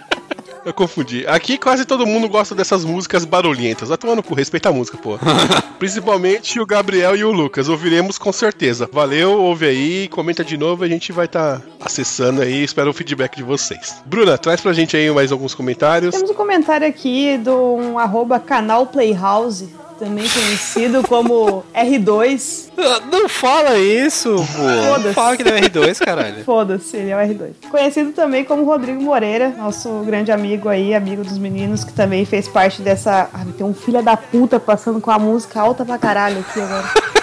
Eu 0.65 0.73
confundi. 0.73 1.23
Aqui 1.27 1.59
quase 1.59 1.85
todo 1.85 2.07
mundo 2.07 2.27
gosta 2.27 2.55
dessas 2.55 2.83
músicas 2.83 3.23
barulhentas. 3.23 3.89
Vai 3.89 3.97
tomando 3.99 4.23
cu, 4.23 4.33
respeita 4.33 4.69
a 4.69 4.73
música, 4.73 4.97
pô. 4.97 5.19
Principalmente 5.77 6.59
o 6.59 6.65
Gabriel 6.65 7.15
e 7.15 7.23
o 7.23 7.31
Lucas. 7.31 7.69
Ouviremos 7.69 8.17
com 8.17 8.31
certeza. 8.31 8.89
Valeu, 8.91 9.39
ouve 9.39 9.67
aí, 9.67 10.07
comenta 10.07 10.43
de 10.43 10.57
novo, 10.57 10.83
a 10.83 10.87
gente 10.87 11.11
vai 11.11 11.27
estar 11.27 11.61
acessando 11.79 12.41
aí. 12.41 12.63
Espero 12.63 12.89
o 12.89 12.93
feedback 12.93 13.35
de 13.35 13.43
vocês. 13.43 14.01
Bruna, 14.07 14.39
traz 14.39 14.59
pra 14.59 14.73
gente 14.73 14.97
aí 14.97 15.11
mais 15.11 15.31
alguns 15.31 15.53
comentários. 15.53 16.15
Temos 16.15 16.31
um 16.31 16.33
comentário 16.33 16.87
aqui 16.87 17.37
do 17.37 17.75
um 17.75 17.99
arroba 17.99 18.39
canal 18.39 18.87
Playhouse, 18.87 19.69
também 19.97 20.27
conhecido 20.27 21.03
como 21.07 21.63
R2. 21.73 22.65
Ah, 22.77 23.01
Não 23.11 23.29
fala 23.29 23.77
isso, 23.77 24.35
pô. 24.55 24.61
Não 24.63 24.93
Foda-se. 24.95 25.13
fala 25.13 25.37
que 25.37 25.43
deu 25.43 25.55
R2, 25.55 25.99
caralho. 25.99 26.43
Foda-se, 26.43 26.97
ele 26.97 27.11
é 27.11 27.15
o 27.15 27.19
R2. 27.19 27.49
Conhecido 27.69 28.11
também 28.11 28.43
como 28.43 28.65
Rodrigo 28.65 29.01
Moreira, 29.01 29.49
nosso 29.57 29.89
grande 30.05 30.31
amigo 30.31 30.67
aí, 30.69 30.93
amigo 30.93 31.23
dos 31.23 31.37
meninos, 31.37 31.83
que 31.83 31.93
também 31.93 32.25
fez 32.25 32.47
parte 32.47 32.81
dessa. 32.81 33.29
Ah, 33.33 33.45
tem 33.57 33.65
um 33.65 33.73
filho 33.73 34.01
da 34.01 34.17
puta 34.17 34.59
passando 34.59 34.99
com 34.99 35.11
a 35.11 35.19
música 35.19 35.61
alta 35.61 35.85
pra 35.85 35.97
caralho 35.97 36.39
aqui 36.39 36.59
agora. 36.61 36.85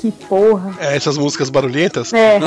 que 0.00 0.10
porra. 0.12 0.74
É, 0.80 0.96
essas 0.96 1.16
músicas 1.16 1.48
barulhentas. 1.48 2.12
É. 2.12 2.36
é. 2.36 2.40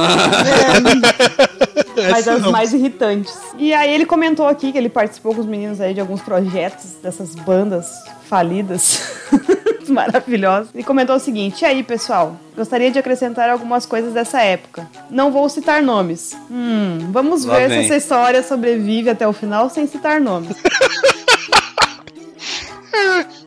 Mas 2.11 2.27
as 2.27 2.41
mais 2.51 2.73
irritantes. 2.73 3.35
E 3.57 3.73
aí 3.73 3.93
ele 3.93 4.05
comentou 4.05 4.47
aqui 4.47 4.71
que 4.71 4.77
ele 4.77 4.89
participou 4.89 5.33
com 5.33 5.41
os 5.41 5.47
meninos 5.47 5.79
aí 5.81 5.93
de 5.93 5.99
alguns 6.01 6.21
projetos 6.21 6.91
dessas 7.01 7.35
bandas 7.35 7.89
falidas. 8.27 9.01
Maravilhosas. 9.87 10.69
E 10.75 10.83
comentou 10.83 11.15
o 11.15 11.19
seguinte: 11.19 11.61
E 11.61 11.65
aí, 11.65 11.81
pessoal? 11.81 12.35
Gostaria 12.55 12.91
de 12.91 12.99
acrescentar 12.99 13.49
algumas 13.49 13.85
coisas 13.85 14.13
dessa 14.13 14.41
época. 14.41 14.85
Não 15.09 15.31
vou 15.31 15.47
citar 15.47 15.81
nomes. 15.81 16.35
Hum, 16.51 17.07
vamos 17.09 17.45
Lá 17.45 17.55
ver 17.55 17.69
vem. 17.69 17.79
se 17.79 17.85
essa 17.85 17.95
história 17.95 18.43
sobrevive 18.43 19.09
até 19.09 19.25
o 19.25 19.31
final 19.31 19.69
sem 19.69 19.87
citar 19.87 20.19
nomes. 20.19 20.57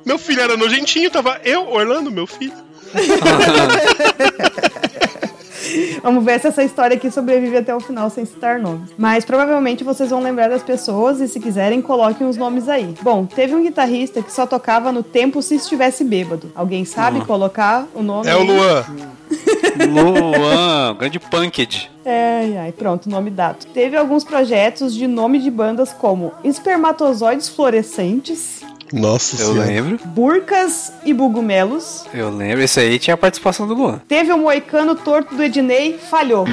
Meu 0.04 0.18
filho 0.18 0.40
era 0.40 0.56
nojentinho, 0.56 1.10
tava 1.10 1.40
eu, 1.44 1.68
Orlando, 1.68 2.10
meu 2.10 2.26
filho. 2.26 2.54
Vamos 6.02 6.24
ver 6.24 6.40
se 6.40 6.48
essa 6.48 6.62
história 6.62 6.96
aqui 6.96 7.10
sobrevive 7.10 7.56
até 7.56 7.74
o 7.74 7.80
final 7.80 8.10
sem 8.10 8.24
citar 8.24 8.58
nomes. 8.58 8.90
Mas 8.96 9.24
provavelmente 9.24 9.84
vocês 9.84 10.10
vão 10.10 10.22
lembrar 10.22 10.48
das 10.48 10.62
pessoas 10.62 11.20
e 11.20 11.28
se 11.28 11.40
quiserem, 11.40 11.80
coloquem 11.80 12.26
os 12.26 12.36
nomes 12.36 12.68
aí. 12.68 12.94
Bom, 13.02 13.26
teve 13.26 13.54
um 13.54 13.62
guitarrista 13.62 14.22
que 14.22 14.32
só 14.32 14.46
tocava 14.46 14.92
no 14.92 15.02
tempo 15.02 15.42
se 15.42 15.54
estivesse 15.56 16.04
bêbado. 16.04 16.50
Alguém 16.54 16.84
sabe 16.84 17.24
colocar 17.24 17.86
o 17.94 18.02
nome? 18.02 18.28
É 18.28 18.36
o? 18.36 18.42
Luan. 18.42 18.84
Luan, 19.88 20.96
grande 20.96 21.18
punked. 21.20 21.90
Ai, 22.04 22.56
ai, 22.56 22.72
pronto, 22.72 23.08
nome 23.08 23.30
dado. 23.30 23.66
Teve 23.66 23.96
alguns 23.96 24.24
projetos 24.24 24.94
de 24.94 25.06
nome 25.06 25.38
de 25.38 25.50
bandas 25.50 25.92
como 25.92 26.32
Espermatozoides 26.42 27.48
Fluorescentes, 27.48 28.62
Nossa 28.92 29.40
Eu 29.40 29.52
senhora. 29.52 29.68
lembro, 29.68 29.98
Burcas 30.06 30.92
e 31.04 31.12
Bugumelos. 31.14 32.04
eu 32.12 32.28
lembro. 32.30 32.62
Esse 32.62 32.80
aí 32.80 32.98
tinha 32.98 33.14
a 33.14 33.16
participação 33.16 33.66
do 33.66 33.74
Luan. 33.74 34.00
Teve 34.08 34.32
o 34.32 34.38
Moicano 34.38 34.94
Torto 34.96 35.34
do 35.34 35.42
Ednei, 35.42 35.96
falhou. 35.98 36.44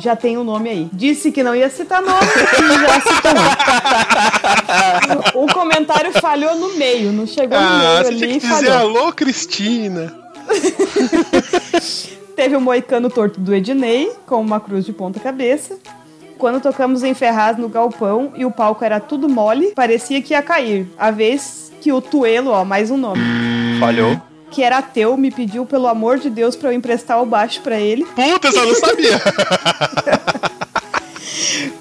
Já 0.00 0.14
tem 0.16 0.36
o 0.36 0.44
nome 0.44 0.68
aí. 0.68 0.88
Disse 0.92 1.30
que 1.32 1.42
não 1.42 1.54
ia 1.54 1.68
citar 1.70 2.00
nome 2.02 2.20
e 2.22 2.86
já 2.86 3.00
citou 3.00 3.34
nome. 3.34 3.50
O 5.34 5.52
comentário 5.52 6.12
falhou 6.20 6.56
no 6.56 6.76
meio, 6.76 7.12
não 7.12 7.26
chegou 7.26 7.58
no 7.58 7.66
Ah, 7.66 7.78
meio 7.78 7.90
você 8.02 8.08
ali 8.08 8.16
tinha 8.18 8.28
que 8.40 8.46
dizer 8.48 8.66
falhou. 8.70 8.98
alô, 8.98 9.12
Cristina. 9.12 10.14
Teve 12.36 12.54
o 12.56 12.60
Moicano 12.60 13.10
Torto 13.10 13.40
do 13.40 13.52
Ednei, 13.54 14.12
com 14.26 14.40
uma 14.40 14.60
cruz 14.60 14.84
de 14.84 14.92
ponta 14.92 15.18
cabeça. 15.18 15.76
Quando 16.38 16.60
tocamos 16.60 17.02
em 17.02 17.14
Ferraz 17.14 17.56
no 17.58 17.68
galpão 17.68 18.32
e 18.36 18.44
o 18.44 18.50
palco 18.50 18.84
era 18.84 19.00
tudo 19.00 19.28
mole, 19.28 19.72
parecia 19.74 20.22
que 20.22 20.34
ia 20.34 20.42
cair. 20.42 20.86
A 20.96 21.10
vez 21.10 21.72
que 21.80 21.92
o 21.92 22.00
Tuelo, 22.00 22.50
ó, 22.50 22.64
mais 22.64 22.90
um 22.92 22.96
nome, 22.96 23.20
Falhou. 23.80 24.20
que 24.50 24.62
era 24.62 24.78
ateu, 24.78 25.16
me 25.16 25.32
pediu 25.32 25.66
pelo 25.66 25.88
amor 25.88 26.18
de 26.18 26.30
Deus 26.30 26.54
pra 26.54 26.70
eu 26.70 26.76
emprestar 26.76 27.20
o 27.20 27.26
baixo 27.26 27.60
pra 27.60 27.80
ele. 27.80 28.04
Puta, 28.04 28.48
eu 28.48 28.66
não 28.66 28.74
sabia. 28.76 29.20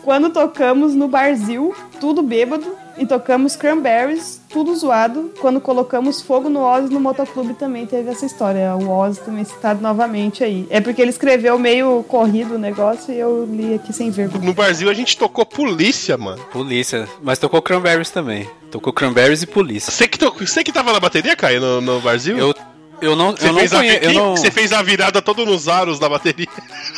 Quando 0.04 0.30
tocamos 0.30 0.96
no 0.96 1.08
Barzil, 1.08 1.76
tudo 2.00 2.24
bêbado, 2.24 2.66
e 2.98 3.06
tocamos 3.06 3.56
Cranberries, 3.56 4.42
tudo 4.50 4.76
zoado. 4.76 5.32
Quando 5.40 5.62
colocamos 5.62 6.22
fogo 6.22 6.50
no 6.50 6.62
Oz 6.62 6.90
no 6.90 7.00
motoclube 7.00 7.54
também 7.54 7.86
teve 7.86 8.10
essa 8.10 8.26
história. 8.26 8.76
O 8.76 8.90
Oz 8.90 9.18
também 9.20 9.44
citado 9.44 9.82
novamente 9.82 10.44
aí. 10.44 10.68
É 10.70 10.82
porque 10.82 11.02
ele 11.02 11.12
escreveu 11.12 11.58
meio 11.60 12.04
corrido 12.08 12.56
o 12.56 12.60
negócio 12.60 13.14
e 13.14 13.20
eu 13.20 13.46
li 13.46 13.76
aqui 13.76 13.94
sem 13.94 14.10
vergonha. 14.10 14.44
No 14.44 14.54
Brasil 14.54 14.90
a 14.90 14.94
gente 14.94 15.18
tocou 15.18 15.46
polícia, 15.46 16.18
mano. 16.18 16.44
Polícia. 16.52 17.08
Mas 17.22 17.40
tocou 17.40 17.62
Cranberries 17.62 18.10
também. 18.10 18.50
Tocou 18.72 18.92
Cranberries 18.92 19.44
e 19.44 19.48
polícia. 19.48 19.92
Você 19.92 20.08
que, 20.08 20.18
to... 20.18 20.34
Você 20.40 20.64
que 20.64 20.72
tava 20.72 20.92
na 20.92 21.00
bateria, 21.00 21.36
Caio, 21.36 21.62
no, 21.62 21.82
no 21.82 22.02
Brasil? 22.02 22.38
Eu, 22.38 22.54
eu 23.02 23.16
não, 23.16 23.32
Você 23.32 23.48
eu 23.48 23.54
não 23.54 23.60
fez, 23.60 23.74
a... 23.74 23.78
conheço. 23.78 24.04
Eu 24.04 24.14
não, 24.14 24.36
Você 24.36 24.52
fez 24.52 24.74
a 24.74 24.82
virada 24.82 25.22
todo 25.22 25.46
nos 25.46 25.68
aros 25.68 26.00
da 26.00 26.10
bateria. 26.10 26.48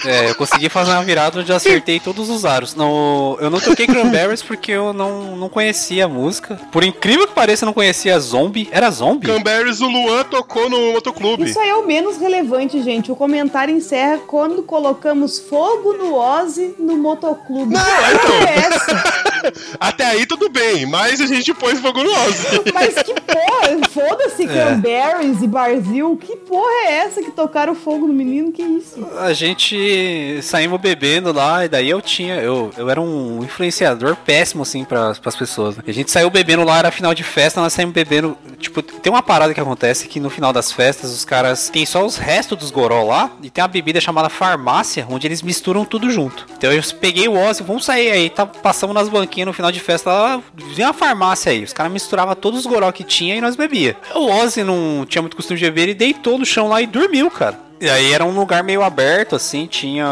é, 0.05 0.29
eu 0.29 0.35
consegui 0.35 0.69
fazer 0.69 0.91
uma 0.91 1.03
virada 1.03 1.39
onde 1.39 1.51
eu 1.51 1.55
acertei 1.55 1.99
todos 1.99 2.29
os 2.29 2.45
aros. 2.45 2.75
No, 2.75 3.37
eu 3.39 3.49
não 3.49 3.59
toquei 3.59 3.85
Cranberries 3.87 4.41
porque 4.41 4.71
eu 4.71 4.93
não, 4.93 5.35
não 5.35 5.49
conhecia 5.49 6.05
a 6.05 6.07
música. 6.07 6.59
Por 6.71 6.83
incrível 6.83 7.27
que 7.27 7.33
pareça, 7.33 7.63
eu 7.63 7.67
não 7.67 7.73
conhecia 7.73 8.19
Zombie. 8.19 8.69
Era 8.71 8.89
Zombie? 8.91 9.27
Cranberries, 9.27 9.81
o 9.81 9.87
Luan 9.87 10.23
tocou 10.23 10.69
no 10.69 10.93
motoclube. 10.93 11.43
Isso 11.43 11.59
aí 11.59 11.69
é 11.69 11.75
o 11.75 11.85
menos 11.85 12.17
relevante, 12.17 12.81
gente. 12.81 13.11
O 13.11 13.15
comentário 13.15 13.75
encerra 13.75 14.19
quando 14.27 14.63
colocamos 14.63 15.39
fogo 15.39 15.93
no 15.93 16.15
Ozzy 16.15 16.75
no 16.79 16.97
motoclube. 16.97 17.73
Não, 17.73 17.81
que 17.81 18.15
então. 18.15 18.47
é 18.47 18.55
essa? 18.67 19.23
Até 19.79 20.05
aí 20.05 20.25
tudo 20.25 20.49
bem, 20.49 20.85
mas 20.85 21.21
a 21.21 21.25
gente 21.25 21.53
pôs 21.53 21.79
fogo 21.79 22.03
no 22.03 22.11
Ozzy. 22.11 22.47
Mas 22.73 22.95
que 22.95 23.13
porra? 23.13 23.89
Foda-se, 23.89 24.45
Cranberries 24.47 25.41
e 25.41 25.47
Barzil. 25.47 26.17
Que 26.17 26.35
porra 26.35 26.71
é 26.87 26.93
essa 26.99 27.21
que 27.21 27.31
tocaram 27.31 27.75
fogo 27.75 28.07
no 28.07 28.13
menino? 28.13 28.51
Que 28.51 28.61
isso? 28.61 29.05
A 29.17 29.33
gente 29.33 30.39
saímos 30.41 30.79
bebendo 30.79 31.31
lá, 31.31 31.65
e 31.65 31.69
daí 31.69 31.89
eu 31.89 32.01
tinha. 32.01 32.35
Eu, 32.35 32.71
eu 32.77 32.89
era 32.89 32.99
um 32.99 33.43
influenciador 33.43 34.15
péssimo, 34.15 34.63
assim, 34.63 34.83
para 34.83 35.09
as 35.09 35.35
pessoas. 35.35 35.77
né? 35.77 35.83
A 35.87 35.91
gente 35.91 36.11
saiu 36.11 36.29
bebendo 36.29 36.63
lá, 36.63 36.79
era 36.79 36.91
final 36.91 37.13
de 37.13 37.23
festa, 37.23 37.61
nós 37.61 37.73
saímos 37.73 37.93
bebendo. 37.93 38.37
Tipo, 38.59 38.81
tem 38.81 39.11
uma 39.11 39.23
parada 39.23 39.53
que 39.53 39.59
acontece 39.59 40.07
que 40.07 40.19
no 40.19 40.29
final 40.29 40.51
das 40.51 40.71
festas 40.71 41.11
os 41.11 41.23
caras 41.25 41.69
tem 41.69 41.85
só 41.85 42.05
os 42.05 42.17
restos 42.17 42.57
dos 42.57 42.71
goró 42.71 43.03
lá, 43.03 43.31
e 43.41 43.49
tem 43.49 43.61
uma 43.61 43.67
bebida 43.67 44.01
chamada 44.01 44.29
farmácia, 44.29 45.05
onde 45.09 45.27
eles 45.27 45.41
misturam 45.41 45.85
tudo 45.85 46.09
junto. 46.09 46.45
Então 46.57 46.71
eu 46.71 46.81
peguei 46.99 47.27
o 47.27 47.37
Ozzy, 47.37 47.63
vamos 47.63 47.85
sair 47.85 48.11
aí, 48.11 48.29
tá, 48.29 48.45
passamos 48.45 48.93
nas 48.93 49.07
banquinhas 49.07 49.28
no 49.45 49.53
final 49.53 49.71
de 49.71 49.79
festa 49.79 50.11
lá, 50.11 50.41
vinha 50.73 50.87
uma 50.87 50.93
farmácia 50.93 51.51
aí. 51.51 51.63
Os 51.63 51.73
caras 51.73 51.91
misturavam 51.91 52.35
todos 52.35 52.61
os 52.61 52.65
goró 52.65 52.91
que 52.91 53.03
tinha 53.03 53.35
e 53.35 53.41
nós 53.41 53.55
bebia. 53.55 53.95
O 54.15 54.29
Ozzy 54.31 54.63
não 54.63 55.05
tinha 55.07 55.21
muito 55.21 55.35
costume 55.35 55.59
de 55.59 55.65
beber, 55.65 55.83
ele 55.83 55.93
deitou 55.93 56.37
no 56.37 56.45
chão 56.45 56.67
lá 56.67 56.81
e 56.81 56.87
dormiu, 56.87 57.29
cara. 57.29 57.59
E 57.81 57.89
aí 57.89 58.11
era 58.11 58.25
um 58.25 58.37
lugar 58.37 58.63
meio 58.63 58.83
aberto, 58.83 59.35
assim, 59.35 59.65
tinha 59.65 60.05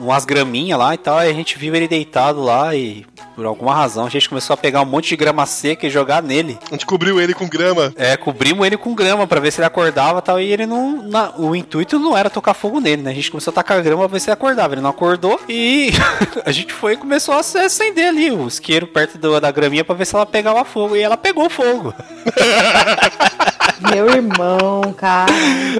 umas 0.00 0.24
graminhas 0.24 0.78
lá 0.78 0.94
e 0.94 0.98
tal. 0.98 1.18
Aí 1.18 1.30
a 1.30 1.34
gente 1.34 1.58
viu 1.58 1.74
ele 1.74 1.86
deitado 1.88 2.42
lá 2.42 2.74
e 2.74 3.04
por 3.36 3.44
alguma 3.46 3.74
razão 3.74 4.04
a 4.06 4.10
gente 4.10 4.28
começou 4.28 4.54
a 4.54 4.56
pegar 4.56 4.82
um 4.82 4.84
monte 4.86 5.08
de 5.10 5.16
grama 5.16 5.46
seca 5.46 5.86
e 5.86 5.90
jogar 5.90 6.22
nele. 6.22 6.58
A 6.68 6.74
gente 6.74 6.86
cobriu 6.86 7.20
ele 7.20 7.32
com 7.34 7.48
grama. 7.48 7.92
É, 7.96 8.16
cobrimos 8.16 8.66
ele 8.66 8.76
com 8.76 8.94
grama 8.94 9.26
pra 9.26 9.40
ver 9.40 9.50
se 9.52 9.60
ele 9.60 9.66
acordava 9.66 10.18
e 10.18 10.22
tal. 10.22 10.40
E 10.40 10.52
ele 10.52 10.66
não. 10.66 11.02
na- 11.02 11.32
o 11.38 11.54
intuito 11.54 11.98
não 11.98 12.16
era 12.16 12.28
tocar 12.30 12.54
fogo 12.54 12.80
nele, 12.80 13.02
né? 13.02 13.10
A 13.10 13.14
gente 13.14 13.30
começou 13.30 13.50
a 13.50 13.54
tacar 13.54 13.82
grama 13.82 14.00
pra 14.08 14.12
ver 14.12 14.20
se 14.20 14.28
ele 14.28 14.34
acordava. 14.34 14.74
Ele 14.74 14.80
não 14.80 14.90
acordou 14.90 15.40
e 15.48 15.90
a 16.44 16.52
gente 16.52 16.72
foi 16.72 16.94
e 16.94 16.96
começou 16.96 17.34
a 17.34 17.38
acender 17.40 18.08
ali 18.08 18.30
o 18.30 18.46
isqueiro 18.46 18.86
perto 18.86 19.18
do- 19.18 19.40
da 19.40 19.50
graminha 19.50 19.84
pra 19.84 19.94
ver 19.94 20.04
se 20.06 20.14
ela 20.14 20.26
pegava 20.26 20.64
fogo. 20.64 20.96
E 20.96 21.00
ela 21.02 21.16
pegou 21.16 21.48
fogo. 21.48 21.94
Meu 23.90 24.08
irmão, 24.10 24.92
cara. 24.96 25.32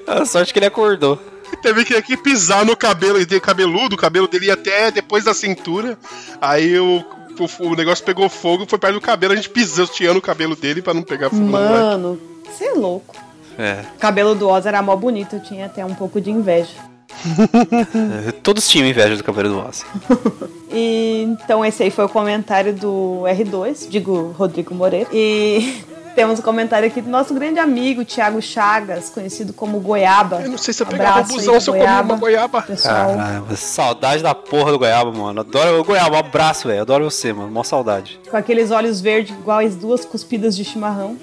A 0.07 0.25
sorte 0.25 0.53
que 0.53 0.59
ele 0.59 0.67
acordou. 0.67 1.19
Teve 1.57 1.85
que 1.85 1.95
aqui 1.95 2.17
pisar 2.17 2.65
no 2.65 2.77
cabelo, 2.77 3.25
tem 3.27 3.41
cabeludo, 3.41 3.95
o 3.95 3.99
cabelo 3.99 4.27
dele 4.27 4.47
ia 4.47 4.55
até 4.55 4.91
depois 4.91 5.25
da 5.25 5.35
cintura. 5.35 5.99
Aí 6.41 6.79
o, 6.79 7.05
o, 7.39 7.69
o 7.69 7.75
negócio 7.75 8.05
pegou 8.05 8.29
fogo, 8.29 8.67
foi 8.69 8.79
perto 8.79 8.95
do 8.95 9.01
cabelo, 9.01 9.33
a 9.33 9.37
gente 9.37 9.51
pisoteando 9.51 10.19
o 10.19 10.23
cabelo 10.23 10.57
dele 10.57 10.83
pra 10.83 10.95
não 10.95 11.03
pegar 11.03 11.31
fogo. 11.31 11.43
moleque. 11.43 11.73
Mano, 11.73 12.21
você 12.45 12.65
é 12.65 12.73
louco. 12.73 13.15
É. 13.59 13.85
O 13.97 13.99
cabelo 13.99 14.35
do 14.35 14.49
Oz 14.49 14.65
era 14.65 14.81
mó 14.81 14.97
bonito, 14.97 15.37
eu 15.37 15.43
tinha 15.43 15.67
até 15.67 15.85
um 15.85 15.95
pouco 15.95 16.21
de 16.21 16.31
inveja. 16.31 16.90
Todos 18.43 18.69
tinham 18.69 18.87
inveja 18.87 19.17
do 19.17 19.25
Cavaleiro 19.25 19.57
do 19.57 19.61
Rossi. 19.61 19.85
E, 20.73 21.23
então 21.23 21.65
esse 21.65 21.83
aí 21.83 21.91
foi 21.91 22.05
o 22.05 22.09
comentário 22.09 22.73
do 22.73 23.25
R2, 23.27 23.89
digo 23.89 24.33
Rodrigo 24.39 24.73
Moreira. 24.73 25.09
E 25.13 25.83
temos 26.15 26.39
um 26.39 26.43
comentário 26.43 26.87
aqui 26.87 27.01
do 27.01 27.11
nosso 27.11 27.35
grande 27.35 27.59
amigo 27.59 28.05
Thiago 28.05 28.41
Chagas, 28.41 29.11
conhecido 29.11 29.53
como 29.53 29.81
Goiaba. 29.81 30.43
Eu 30.43 30.51
não 30.51 30.59
sei 30.59 30.73
se 30.73 30.81
eu 30.81 30.87
pegava 30.87 31.21
Abraço 31.21 31.33
busão 31.33 31.59
se 31.59 31.69
eu 31.69 31.75
comia 31.75 32.01
uma 32.03 32.15
goiaba. 32.15 32.63
Pessoal, 32.63 33.17
Caramba, 33.17 33.57
saudade 33.57 34.23
da 34.23 34.33
porra 34.33 34.71
do 34.71 34.79
Goiaba, 34.79 35.11
mano. 35.11 35.41
Adoro 35.41 35.81
o 35.81 35.85
Goiaba, 35.85 36.15
um 36.15 36.21
abraço, 36.21 36.69
velho. 36.69 36.83
Adoro 36.83 37.11
você, 37.11 37.33
mano. 37.33 37.51
Mó 37.51 37.65
saudade. 37.65 38.21
com 38.31 38.37
aqueles 38.37 38.71
olhos 38.71 39.01
verdes 39.01 39.37
igual 39.37 39.59
as 39.59 39.75
duas 39.75 40.05
cuspidas 40.05 40.57
de 40.57 40.65
chimarrão. 40.65 41.17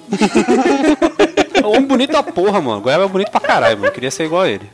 É 1.54 1.66
um 1.66 1.70
homem 1.70 1.86
bonito 1.86 2.12
da 2.12 2.22
porra, 2.22 2.60
mano. 2.60 2.82
Goiaba 2.82 3.04
é 3.04 3.08
bonito 3.08 3.30
pra 3.30 3.40
caralho, 3.40 3.78
mano. 3.78 3.92
Queria 3.92 4.10
ser 4.10 4.24
igual 4.24 4.42
a 4.42 4.48
ele. 4.50 4.68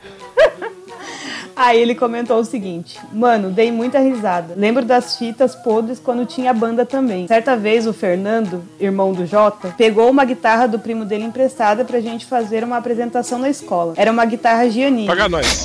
Aí 1.56 1.80
ele 1.80 1.94
comentou 1.94 2.38
o 2.38 2.44
seguinte: 2.44 2.98
Mano, 3.12 3.50
dei 3.50 3.70
muita 3.70 3.98
risada. 3.98 4.54
Lembro 4.56 4.84
das 4.84 5.16
fitas 5.16 5.54
podres 5.54 5.98
quando 5.98 6.26
tinha 6.26 6.52
banda 6.52 6.84
também. 6.84 7.28
Certa 7.28 7.56
vez 7.56 7.86
o 7.86 7.92
Fernando, 7.92 8.64
irmão 8.80 9.12
do 9.12 9.26
Jota, 9.26 9.74
pegou 9.76 10.10
uma 10.10 10.24
guitarra 10.24 10.66
do 10.66 10.78
primo 10.78 11.04
dele 11.04 11.24
emprestada 11.24 11.84
pra 11.84 12.00
gente 12.00 12.26
fazer 12.26 12.64
uma 12.64 12.76
apresentação 12.76 13.38
na 13.38 13.48
escola. 13.48 13.94
Era 13.96 14.10
uma 14.10 14.24
guitarra 14.24 14.68
Giannini. 14.68 15.06
Paga 15.06 15.28
nós. 15.28 15.64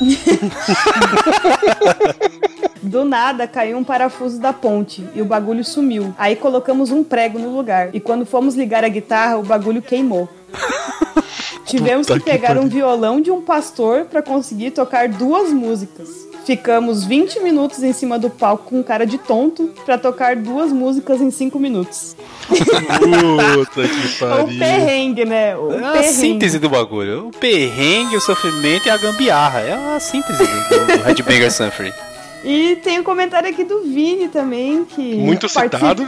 Do 2.82 3.02
nada 3.02 3.48
caiu 3.48 3.78
um 3.78 3.84
parafuso 3.84 4.38
da 4.38 4.52
ponte 4.52 5.08
e 5.14 5.22
o 5.22 5.24
bagulho 5.24 5.64
sumiu. 5.64 6.14
Aí 6.18 6.36
colocamos 6.36 6.90
um 6.90 7.02
prego 7.02 7.38
no 7.38 7.56
lugar. 7.56 7.88
E 7.94 7.98
quando 7.98 8.26
fomos 8.26 8.54
ligar 8.54 8.84
a 8.84 8.88
guitarra, 8.88 9.38
o 9.38 9.42
bagulho 9.42 9.80
queimou. 9.80 10.28
Tivemos 11.66 12.06
Puta 12.06 12.18
que 12.18 12.24
que 12.24 12.30
pegar 12.30 12.48
pariu. 12.48 12.62
um 12.62 12.68
violão 12.68 13.20
de 13.20 13.30
um 13.30 13.40
pastor 13.40 14.04
pra 14.04 14.22
conseguir 14.22 14.70
tocar 14.72 15.08
duas 15.08 15.50
músicas. 15.50 16.08
Ficamos 16.44 17.04
20 17.04 17.40
minutos 17.40 17.82
em 17.82 17.92
cima 17.94 18.18
do 18.18 18.28
palco 18.28 18.64
com 18.68 18.82
cara 18.84 19.06
de 19.06 19.16
tonto 19.16 19.72
pra 19.86 19.96
tocar 19.96 20.36
duas 20.36 20.70
músicas 20.70 21.22
em 21.22 21.30
5 21.30 21.58
minutos. 21.58 22.14
Puta 22.46 23.88
que 23.88 23.94
O 23.96 24.18
pariu. 24.20 24.58
perrengue, 24.58 25.24
né? 25.24 25.56
O 25.56 25.72
É 25.72 25.78
a 25.78 25.92
perrengue. 25.92 26.12
síntese 26.12 26.58
do 26.58 26.68
bagulho. 26.68 27.28
O 27.28 27.30
perrengue, 27.30 28.16
o 28.16 28.20
sofrimento 28.20 28.86
e 28.86 28.90
a 28.90 28.96
gambiarra. 28.98 29.60
É 29.60 29.72
a 29.96 29.98
síntese 30.00 30.38
do, 30.44 30.46
do, 30.98 31.02
Headbanger 31.04 31.50
Sunfree. 31.50 31.94
E 32.44 32.76
tem 32.76 33.00
um 33.00 33.02
comentário 33.02 33.48
aqui 33.48 33.64
do 33.64 33.80
Vini 33.84 34.28
também, 34.28 34.84
que 34.84 35.14
Muito 35.14 35.48
citado. 35.48 36.04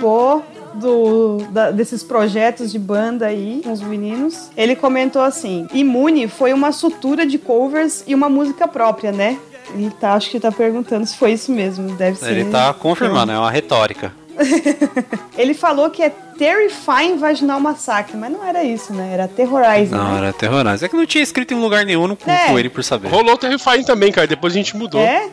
Do, 0.80 1.38
da- 1.50 1.70
desses 1.70 2.02
projetos 2.02 2.70
de 2.70 2.78
banda 2.78 3.26
aí 3.26 3.60
com 3.64 3.72
os 3.72 3.80
meninos. 3.80 4.50
Ele 4.56 4.76
comentou 4.76 5.22
assim: 5.22 5.66
Imune 5.72 6.28
foi 6.28 6.52
uma 6.52 6.72
sutura 6.72 7.26
de 7.26 7.38
covers 7.38 8.04
e 8.06 8.14
uma 8.14 8.28
música 8.28 8.66
própria, 8.68 9.12
né? 9.12 9.38
Ele 9.74 9.90
tá, 10.00 10.12
acho 10.14 10.30
que 10.30 10.38
tá 10.38 10.52
perguntando 10.52 11.04
se 11.06 11.16
foi 11.16 11.32
isso 11.32 11.50
mesmo. 11.50 11.96
Deve 11.96 12.16
ser. 12.18 12.30
Ele 12.30 12.44
tá 12.50 12.72
confirmando, 12.72 13.32
é 13.32 13.38
uma 13.38 13.50
retórica. 13.50 14.12
Ele 15.36 15.54
falou 15.54 15.90
que 15.90 16.02
é 16.02 16.10
Terrifying 16.10 17.16
Vaginal 17.16 17.58
Massacre, 17.58 18.16
mas 18.16 18.30
não 18.30 18.44
era 18.44 18.62
isso, 18.62 18.92
né? 18.92 19.10
Era 19.12 19.26
Terrorizing. 19.26 19.94
Não, 19.94 20.12
né? 20.12 20.18
era 20.18 20.32
terrorizante. 20.32 20.84
É 20.84 20.88
que 20.88 20.96
não 20.96 21.06
tinha 21.06 21.24
escrito 21.24 21.54
em 21.54 21.60
lugar 21.60 21.84
nenhum, 21.84 22.06
não 22.06 22.16
culpo 22.16 22.30
É. 22.30 22.54
ele 22.58 22.68
por 22.68 22.84
saber. 22.84 23.08
Rolou 23.08 23.36
Terrifying 23.36 23.82
também, 23.84 24.12
cara. 24.12 24.26
Depois 24.26 24.52
a 24.52 24.56
gente 24.56 24.76
mudou. 24.76 25.00
É? 25.00 25.28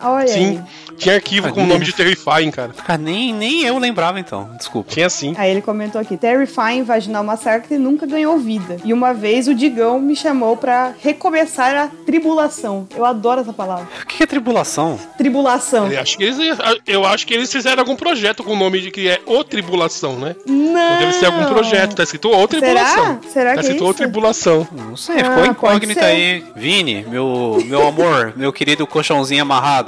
Olha 0.00 0.28
Sim. 0.28 0.58
aí. 0.58 0.96
Tinha 0.96 1.14
arquivo 1.16 1.52
com 1.52 1.62
o 1.62 1.66
nome 1.66 1.84
de 1.84 1.92
Terrifying, 1.92 2.50
cara. 2.50 2.72
Cara, 2.72 2.98
nem, 2.98 3.32
nem 3.32 3.62
eu 3.64 3.76
lembrava 3.78 4.18
então, 4.18 4.48
desculpa. 4.56 4.90
Tinha 4.90 5.10
sim. 5.10 5.34
Aí 5.36 5.50
ele 5.50 5.60
comentou 5.60 6.00
aqui: 6.00 6.16
Terrifying 6.16 6.84
Vaginal 6.84 7.22
Massacre 7.22 7.76
nunca 7.76 8.06
ganhou 8.06 8.38
vida. 8.38 8.78
E 8.82 8.94
uma 8.94 9.12
vez 9.12 9.46
o 9.46 9.54
Digão 9.54 10.00
me 10.00 10.16
chamou 10.16 10.56
pra 10.56 10.94
recomeçar 11.02 11.76
a 11.76 11.88
tribulação. 12.06 12.88
Eu 12.96 13.04
adoro 13.04 13.42
essa 13.42 13.52
palavra. 13.52 13.86
O 14.02 14.06
que 14.06 14.22
é 14.22 14.26
tribulação? 14.26 14.98
Tribulação. 15.18 15.92
Eu 15.92 16.00
acho, 16.00 16.16
que 16.16 16.24
eles, 16.24 16.38
eu 16.86 17.04
acho 17.04 17.26
que 17.26 17.34
eles 17.34 17.52
fizeram 17.52 17.80
algum 17.80 17.94
projeto 17.94 18.42
com 18.42 18.52
o 18.52 18.56
nome 18.56 18.80
de 18.80 18.90
que 18.90 19.06
é 19.08 19.20
O 19.26 19.44
Tribulação, 19.44 20.18
né? 20.18 20.34
Não. 20.46 20.56
Então 20.94 20.98
deve 21.00 21.12
ser 21.12 21.26
algum 21.26 21.44
projeto. 21.44 21.94
Tá 21.94 22.04
escrito 22.04 22.30
O 22.30 22.48
Tribulação. 22.48 23.20
Será 23.30 23.50
Tá 23.54 23.54
que 23.54 23.58
é 23.58 23.62
escrito 23.62 23.84
O 23.84 23.90
isso? 23.90 23.94
Tribulação. 23.98 24.66
Não 24.72 24.96
sei, 24.96 25.16
Ah, 25.20 25.24
ficou 25.30 25.46
incógnita 25.46 26.04
aí. 26.06 26.42
Vini, 26.56 27.04
meu, 27.08 27.62
meu 27.66 27.86
amor, 27.86 28.32
meu 28.34 28.50
querido 28.52 28.86
colchãozinho 28.86 29.42
amarrado. 29.42 29.85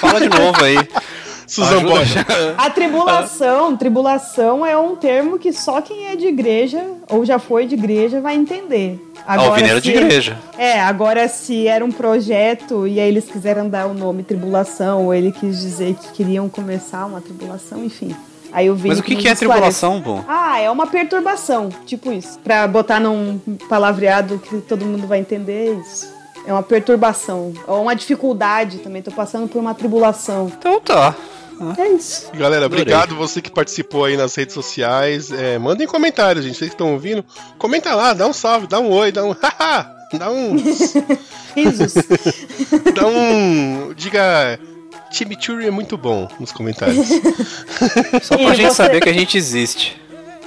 Fala 0.00 0.20
de 0.20 0.28
novo 0.28 0.64
aí. 0.64 0.76
Susan 1.46 1.76
Ajuda- 1.78 1.88
Boyle. 1.88 2.10
A 2.58 2.68
tribulação, 2.68 3.74
tribulação 3.76 4.66
é 4.66 4.76
um 4.76 4.94
termo 4.94 5.38
que 5.38 5.50
só 5.50 5.80
quem 5.80 6.08
é 6.08 6.14
de 6.14 6.26
igreja 6.26 6.84
ou 7.08 7.24
já 7.24 7.38
foi 7.38 7.64
de 7.66 7.74
igreja 7.74 8.20
vai 8.20 8.34
entender. 8.36 9.00
Ah, 9.26 9.42
o 9.48 9.54
Vini 9.54 9.70
era 9.70 9.80
de 9.80 9.90
igreja. 9.90 10.36
É, 10.58 10.78
agora 10.78 11.26
se 11.26 11.66
era 11.66 11.82
um 11.82 11.90
projeto 11.90 12.86
e 12.86 13.00
aí 13.00 13.08
eles 13.08 13.24
quiseram 13.24 13.66
dar 13.66 13.86
o 13.86 13.94
nome 13.94 14.22
tribulação, 14.22 15.06
ou 15.06 15.14
ele 15.14 15.32
quis 15.32 15.58
dizer 15.60 15.94
que 15.94 16.08
queriam 16.12 16.50
começar 16.50 17.06
uma 17.06 17.20
tribulação, 17.22 17.82
enfim. 17.82 18.14
Aí 18.52 18.68
o 18.70 18.74
Vini 18.74 18.90
Mas 18.90 18.98
o 18.98 19.02
que, 19.02 19.16
que 19.16 19.28
é 19.28 19.34
tribulação, 19.34 20.02
pô? 20.02 20.20
Ah, 20.28 20.60
é 20.60 20.70
uma 20.70 20.86
perturbação, 20.86 21.70
tipo 21.86 22.12
isso. 22.12 22.38
Pra 22.40 22.66
botar 22.68 23.00
num 23.00 23.38
palavreado 23.70 24.38
que 24.38 24.58
todo 24.62 24.84
mundo 24.84 25.06
vai 25.06 25.18
entender, 25.20 25.68
é 25.68 25.80
isso. 25.80 26.17
É 26.48 26.52
uma 26.52 26.62
perturbação. 26.62 27.52
Ou 27.66 27.82
uma 27.82 27.94
dificuldade 27.94 28.78
também. 28.78 29.02
Tô 29.02 29.10
passando 29.12 29.46
por 29.46 29.58
uma 29.58 29.74
tribulação. 29.74 30.50
Então 30.58 30.80
tá. 30.80 31.14
É 31.76 31.88
isso. 31.88 32.30
Galera, 32.32 32.64
Adorei. 32.64 32.82
obrigado 32.84 33.14
você 33.16 33.42
que 33.42 33.50
participou 33.50 34.04
aí 34.06 34.16
nas 34.16 34.34
redes 34.34 34.54
sociais. 34.54 35.30
É, 35.30 35.58
mandem 35.58 35.86
comentários, 35.86 36.44
gente. 36.44 36.56
Vocês 36.56 36.70
que 36.70 36.74
estão 36.74 36.92
ouvindo, 36.94 37.22
comenta 37.58 37.94
lá, 37.94 38.14
dá 38.14 38.26
um 38.26 38.32
salve, 38.32 38.66
dá 38.66 38.80
um 38.80 38.90
oi, 38.90 39.12
dá 39.12 39.24
um 39.24 39.32
haha, 39.42 39.92
dá 40.14 40.30
um. 40.30 40.56
Risos. 41.54 41.94
dá 42.94 43.06
um. 43.06 43.92
Diga. 43.94 44.58
Chimichurri 45.10 45.66
é 45.66 45.70
muito 45.70 45.96
bom 45.98 46.28
nos 46.40 46.52
comentários. 46.52 47.08
Só 48.22 48.36
pra 48.36 48.52
E 48.52 48.56
gente 48.56 48.68
você- 48.68 48.74
saber 48.74 49.00
que 49.00 49.08
a 49.08 49.12
gente 49.12 49.36
existe. 49.36 50.00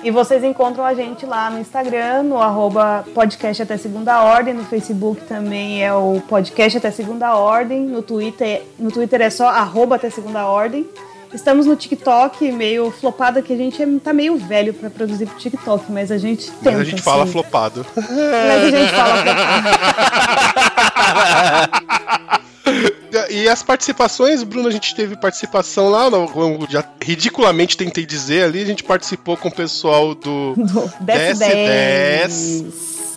E 0.03 0.09
vocês 0.09 0.43
encontram 0.43 0.83
a 0.83 0.95
gente 0.95 1.27
lá 1.27 1.51
no 1.51 1.59
Instagram, 1.59 2.23
no 2.23 2.37
arroba 2.37 3.05
podcast 3.13 3.61
até 3.61 3.77
segunda 3.77 4.23
ordem, 4.23 4.51
no 4.53 4.63
Facebook 4.65 5.21
também 5.25 5.83
é 5.83 5.93
o 5.93 6.19
podcast 6.27 6.79
até 6.79 6.89
segunda 6.89 7.35
ordem, 7.35 7.81
no 7.81 8.01
Twitter, 8.01 8.63
no 8.79 8.91
Twitter 8.91 9.21
é 9.21 9.29
só 9.29 9.47
arroba 9.47 9.97
até 9.97 10.09
segunda 10.09 10.47
ordem. 10.47 10.87
Estamos 11.31 11.65
no 11.67 11.75
TikTok, 11.75 12.51
meio 12.51 12.91
flopada, 12.91 13.41
que 13.41 13.53
a 13.53 13.55
gente 13.55 13.81
é- 13.81 13.87
tá 14.03 14.11
meio 14.11 14.35
velho 14.37 14.73
pra 14.73 14.89
produzir 14.89 15.27
pro 15.27 15.37
TikTok, 15.37 15.91
mas 15.91 16.11
a 16.11 16.17
gente 16.17 16.51
tenta. 16.51 16.71
Mas 16.71 16.81
a 16.81 16.83
gente 16.83 17.01
fala 17.01 17.25
sim. 17.25 17.31
flopado. 17.31 17.85
Mas 17.95 18.63
a 18.63 18.69
gente 18.69 18.91
fala 18.91 19.23
flopado. 19.23 19.71
E 23.29 23.47
as 23.49 23.61
participações, 23.61 24.41
Bruno, 24.43 24.67
a 24.67 24.71
gente 24.71 24.95
teve 24.95 25.15
participação 25.17 25.89
lá, 25.89 26.09
no- 26.09 26.65
já 26.69 26.83
ridiculamente 27.01 27.75
tentei 27.75 28.05
dizer 28.05 28.43
ali, 28.45 28.61
a 28.61 28.65
gente 28.65 28.83
participou 28.83 29.35
com 29.37 29.49
o 29.49 29.51
pessoal 29.51 30.15
do 30.15 30.53
do 30.55 30.91
DS10. 31.05 32.63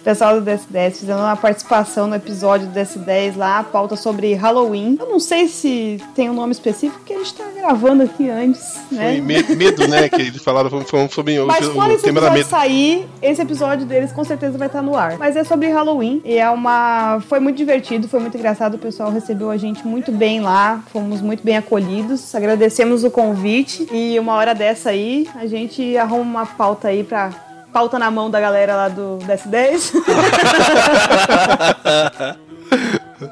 Pessoal 0.05 0.39
do 0.39 0.45
DS10 0.51 0.91
fizendo 0.99 1.19
uma 1.21 1.35
participação 1.35 2.07
no 2.07 2.15
episódio 2.15 2.67
do 2.67 2.75
DS10 2.79 3.37
lá, 3.39 3.63
pauta 3.63 3.97
sobre 3.97 4.35
Halloween. 4.35 4.99
Eu 5.01 5.09
não 5.09 5.19
sei 5.19 5.49
se 5.49 5.99
tem 6.15 6.29
um 6.29 6.35
nome 6.35 6.53
específico, 6.53 6.99
porque 6.99 7.15
a 7.15 7.19
gente 7.19 7.33
tá 7.33 7.45
gravando 7.57 8.03
aqui 8.03 8.29
antes, 8.29 8.79
né? 8.93 9.13
Foi 9.13 9.21
me- 9.23 9.43
medo, 9.57 9.89
né? 9.89 10.07
Que 10.11 10.21
eles 10.21 10.43
falaram 10.45 10.69
foi- 10.69 10.85
foi 10.85 11.09
sobre 11.09 11.41
o, 11.41 11.47
Mas 11.47 11.67
quando 11.71 11.89
o 11.91 11.95
esse 11.95 12.05
tema 12.05 12.21
da 12.21 12.27
episódio 12.27 12.39
medo. 12.45 12.49
sair, 12.51 13.09
esse 13.23 13.41
episódio 13.41 13.87
deles 13.87 14.13
com 14.13 14.23
certeza 14.25 14.59
vai 14.59 14.67
estar 14.67 14.83
no 14.83 14.95
ar. 14.95 15.17
Mas 15.17 15.37
é 15.37 15.43
sobre 15.45 15.69
Halloween. 15.69 16.21
E 16.23 16.37
é 16.37 16.51
uma. 16.51 17.19
Foi 17.27 17.41
muito 17.41 17.57
divertido, 17.57 18.07
foi 18.07 18.21
muito 18.21 18.37
engraçado. 18.37 18.75
O 18.75 18.79
pessoal 18.79 19.11
recebeu 19.11 19.51
a 19.51 19.57
gente 19.57 19.87
muito 19.87 20.13
bem 20.13 20.41
lá. 20.43 20.83
Fomos 20.93 21.23
muito 21.23 21.43
bem 21.43 21.57
acolhidos. 21.57 22.35
Agradecemos 22.35 23.05
o 23.05 23.11
convite. 23.11 23.89
E 23.91 24.19
uma 24.21 24.35
hora 24.35 24.55
dessa 24.55 24.91
aí, 24.91 25.27
a 25.35 25.47
gente 25.47 25.97
arruma 25.97 26.23
uma 26.41 26.47
pauta 26.47 26.89
aí 26.89 27.03
pra. 27.03 27.31
Pauta 27.75 27.99
na 27.99 28.09
mão 28.09 28.31
da 28.31 28.41
galera 28.41 28.77
lá 28.77 28.89
do 28.89 29.19
DS10. 29.27 29.93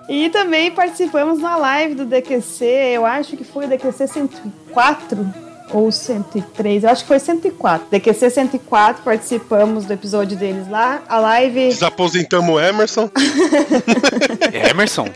E 0.09 0.31
também 0.31 0.71
participamos 0.71 1.39
na 1.41 1.57
live 1.57 1.95
do 1.95 2.07
DQC, 2.07 2.65
eu 2.65 3.05
acho 3.05 3.37
que 3.37 3.45
foi 3.45 3.67
o 3.67 3.69
DQC 3.69 4.07
104 4.07 5.35
ou 5.71 5.91
103, 5.91 6.85
eu 6.85 6.91
acho 6.91 7.03
que 7.03 7.09
foi 7.09 7.19
104. 7.19 7.89
DQC 7.91 8.31
104, 8.31 9.03
participamos 9.03 9.85
do 9.85 9.93
episódio 9.93 10.37
deles 10.37 10.69
lá. 10.69 11.03
A 11.09 11.19
live 11.19 11.69
Desaposentamos 11.69 12.55
o 12.55 12.61
Emerson. 12.61 13.11
Emerson? 14.71 15.09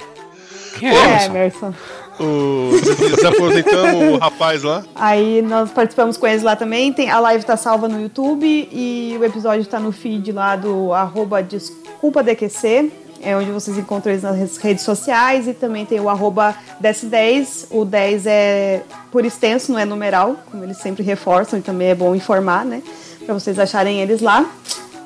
Quem 0.79 0.89
é 0.89 0.93
é, 0.93 1.25
Emerson? 1.25 1.31
Emerson. 1.37 1.75
O... 2.19 2.71
Desaposentamos 3.15 4.15
o 4.15 4.17
rapaz 4.19 4.63
lá. 4.63 4.85
Aí 4.95 5.43
nós 5.43 5.71
participamos 5.71 6.17
com 6.17 6.27
eles 6.27 6.43
lá 6.43 6.57
também. 6.57 6.93
Tem, 6.93 7.11
a 7.11 7.19
live 7.21 7.45
tá 7.45 7.57
salva 7.57 7.89
no 7.89 8.01
YouTube 8.01 8.47
e 8.73 9.17
o 9.19 9.25
episódio 9.25 9.65
tá 9.67 9.79
no 9.79 9.93
feed 9.93 10.33
lá 10.33 10.57
do 10.57 10.93
arroba 10.93 11.43
DesculpaDQC. 11.43 12.91
É 13.23 13.37
onde 13.37 13.51
vocês 13.51 13.77
encontram 13.79 14.13
eles 14.13 14.23
nas 14.23 14.57
redes 14.59 14.85
sociais 14.85 15.49
e 15.49 15.55
também 15.55 15.87
tem 15.87 15.99
o 16.01 16.09
arroba 16.09 16.55
1010. 16.81 17.69
O 17.71 17.85
10 17.85 18.27
é 18.27 18.83
por 19.11 19.25
extenso, 19.25 19.73
não 19.73 19.79
é 19.79 19.85
numeral, 19.85 20.37
como 20.51 20.63
eles 20.63 20.77
sempre 20.79 21.03
reforçam 21.03 21.59
e 21.59 21.63
também 21.63 21.89
é 21.89 21.95
bom 21.95 22.15
informar, 22.15 22.65
né? 22.65 22.83
Pra 23.25 23.35
vocês 23.35 23.59
acharem 23.59 24.01
eles 24.01 24.21
lá. 24.21 24.49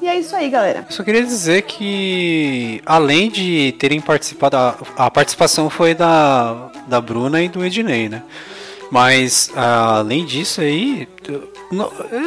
E 0.01 0.09
é 0.09 0.19
isso 0.19 0.35
aí, 0.35 0.49
galera. 0.49 0.87
Eu 0.89 0.95
só 0.95 1.03
queria 1.03 1.23
dizer 1.23 1.63
que, 1.63 2.81
além 2.87 3.31
de 3.31 3.73
terem 3.79 4.01
participado, 4.01 4.57
a, 4.57 4.77
a 4.97 5.11
participação 5.11 5.69
foi 5.69 5.95
da, 5.95 6.71
da 6.87 7.01
Bruna 7.01 7.43
e 7.43 7.49
do 7.49 7.65
Ednei, 7.65 8.09
né? 8.09 8.23
Mas, 8.91 9.53
além 9.55 10.25
disso 10.25 10.61
aí, 10.61 11.07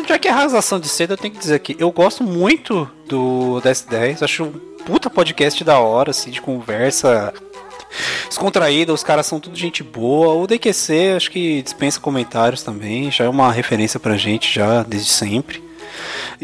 já 0.08 0.18
que 0.18 0.28
é 0.28 0.32
rasação 0.32 0.80
de 0.80 0.88
cedo, 0.88 1.14
eu 1.14 1.18
tenho 1.18 1.34
que 1.34 1.40
dizer 1.40 1.60
que 1.60 1.76
eu 1.78 1.92
gosto 1.92 2.24
muito 2.24 2.90
do 3.08 3.60
DS10, 3.62 4.24
acho 4.24 4.44
um 4.46 4.52
puta 4.86 5.10
podcast 5.10 5.62
da 5.64 5.80
hora, 5.80 6.12
assim, 6.12 6.32
de 6.32 6.42
conversa 6.42 7.34
descontraída, 8.28 8.94
os 8.94 9.04
caras 9.04 9.26
são 9.26 9.40
tudo 9.40 9.56
gente 9.58 9.84
boa. 9.84 10.34
O 10.36 10.48
DQC 10.48 11.14
acho 11.18 11.32
que 11.32 11.62
dispensa 11.62 12.00
comentários 12.00 12.64
também, 12.64 13.12
já 13.12 13.26
é 13.26 13.30
uma 13.30 13.52
referência 13.52 14.00
pra 14.00 14.16
gente 14.16 14.54
já 14.54 14.84
desde 14.84 15.10
sempre. 15.10 15.62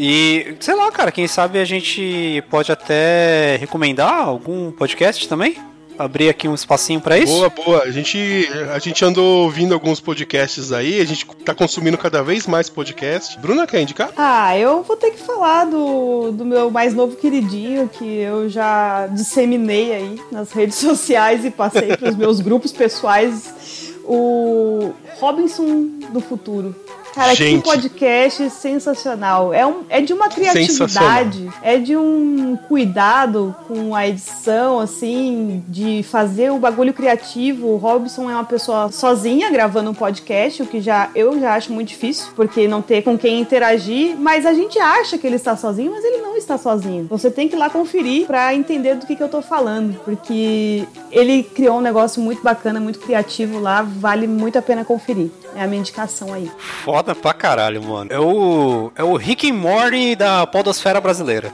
E, 0.02 0.56
sei 0.60 0.74
lá, 0.74 0.90
cara, 0.90 1.12
quem 1.12 1.28
sabe 1.28 1.58
a 1.58 1.64
gente 1.66 2.42
pode 2.48 2.72
até 2.72 3.56
recomendar 3.56 4.14
algum 4.14 4.72
podcast 4.72 5.28
também? 5.28 5.54
abrir 5.98 6.30
aqui 6.30 6.48
um 6.48 6.54
espacinho 6.54 6.98
para 6.98 7.18
isso? 7.18 7.30
Boa, 7.30 7.50
boa. 7.50 7.82
A 7.82 7.90
gente, 7.90 8.48
a 8.74 8.78
gente 8.78 9.04
andou 9.04 9.44
ouvindo 9.44 9.74
alguns 9.74 10.00
podcasts 10.00 10.72
aí, 10.72 10.98
a 10.98 11.04
gente 11.04 11.26
tá 11.44 11.54
consumindo 11.54 11.98
cada 11.98 12.22
vez 12.22 12.46
mais 12.46 12.70
podcast. 12.70 13.38
Bruna, 13.38 13.66
quer 13.66 13.82
indicar? 13.82 14.10
Ah, 14.16 14.56
eu 14.56 14.82
vou 14.82 14.96
ter 14.96 15.10
que 15.10 15.18
falar 15.18 15.66
do, 15.66 16.32
do 16.32 16.46
meu 16.46 16.70
mais 16.70 16.94
novo 16.94 17.16
queridinho, 17.16 17.86
que 17.86 18.20
eu 18.20 18.48
já 18.48 19.08
disseminei 19.08 19.92
aí 19.92 20.18
nas 20.32 20.52
redes 20.52 20.76
sociais 20.80 21.44
e 21.44 21.50
passei 21.50 21.94
para 21.94 22.08
os 22.08 22.16
meus 22.16 22.40
grupos 22.40 22.72
pessoais, 22.72 23.92
o 24.04 24.94
Robinson 25.18 25.90
do 26.10 26.20
Futuro. 26.22 26.74
Cara, 27.14 27.34
Gente. 27.34 27.62
que 27.62 27.68
podcast 27.68 28.50
sensacional. 28.50 29.52
É, 29.52 29.66
um, 29.66 29.82
é 29.88 30.00
de 30.00 30.12
uma 30.12 30.28
criatividade, 30.28 31.50
é 31.62 31.76
de 31.76 31.96
um 31.96 32.56
cuidado 32.68 33.54
com 33.66 33.94
a 33.94 34.06
edição, 34.06 34.78
assim, 34.78 35.64
de 35.66 36.02
fazer 36.04 36.50
o 36.50 36.58
bagulho 36.58 36.92
criativo. 36.92 37.68
O 37.68 37.76
Robson 37.76 38.30
é 38.30 38.34
uma 38.34 38.44
pessoa 38.44 38.90
sozinha 38.92 39.50
gravando 39.50 39.90
um 39.90 39.94
podcast, 39.94 40.62
o 40.62 40.66
que 40.66 40.80
já 40.80 41.10
eu 41.14 41.38
já 41.40 41.54
acho 41.54 41.72
muito 41.72 41.88
difícil, 41.88 42.26
porque 42.36 42.68
não 42.68 42.80
ter 42.80 43.02
com 43.02 43.18
quem 43.18 43.40
interagir, 43.40 44.16
mas 44.16 44.46
a 44.46 44.54
gente 44.54 44.78
acha 44.78 45.18
que 45.18 45.26
ele 45.26 45.36
está 45.36 45.56
sozinho, 45.56 45.90
mas 45.90 46.04
ele 46.04 46.18
não 46.18 46.36
está 46.36 46.56
sozinho. 46.56 47.06
Você 47.10 47.30
tem 47.30 47.48
que 47.48 47.56
ir 47.56 47.58
lá 47.58 47.68
conferir 47.68 48.26
para 48.26 48.54
entender 48.54 48.94
do 48.94 49.06
que, 49.06 49.16
que 49.16 49.22
eu 49.22 49.28
tô 49.28 49.42
falando, 49.42 49.98
porque 50.04 50.86
ele 51.10 51.42
criou 51.42 51.78
um 51.78 51.80
negócio 51.80 52.22
muito 52.22 52.42
bacana, 52.42 52.78
muito 52.78 53.00
criativo 53.00 53.58
lá, 53.58 53.82
vale 53.82 54.26
muito 54.26 54.58
a 54.58 54.62
pena 54.62 54.84
conferir. 54.84 55.30
É 55.56 55.64
a 55.64 55.66
minha 55.66 55.80
indicação 55.80 56.32
aí. 56.32 56.50
Foda 56.84 56.99
foda 57.00 57.14
pra 57.14 57.32
caralho, 57.32 57.82
mano. 57.82 58.12
É 58.12 58.20
o, 58.20 58.92
é 58.94 59.02
o 59.02 59.16
Rick 59.16 59.50
and 59.50 59.54
Morty 59.54 60.14
da 60.14 60.46
podosfera 60.46 61.00
brasileira. 61.00 61.50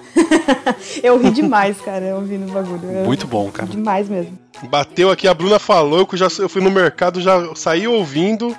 eu 1.02 1.18
ri 1.18 1.30
demais, 1.30 1.80
cara, 1.80 2.16
ouvindo 2.16 2.48
o 2.48 2.52
bagulho. 2.52 2.90
Eu 2.90 3.04
Muito 3.04 3.26
bom, 3.26 3.50
cara. 3.50 3.68
Demais 3.68 4.08
mesmo. 4.08 4.36
Bateu 4.64 5.10
aqui, 5.10 5.28
a 5.28 5.34
Bruna 5.34 5.58
falou 5.58 6.06
que 6.06 6.14
eu, 6.14 6.18
já, 6.18 6.28
eu 6.40 6.48
fui 6.48 6.60
no 6.60 6.70
mercado, 6.70 7.20
já 7.20 7.54
saí 7.54 7.86
ouvindo 7.86 8.56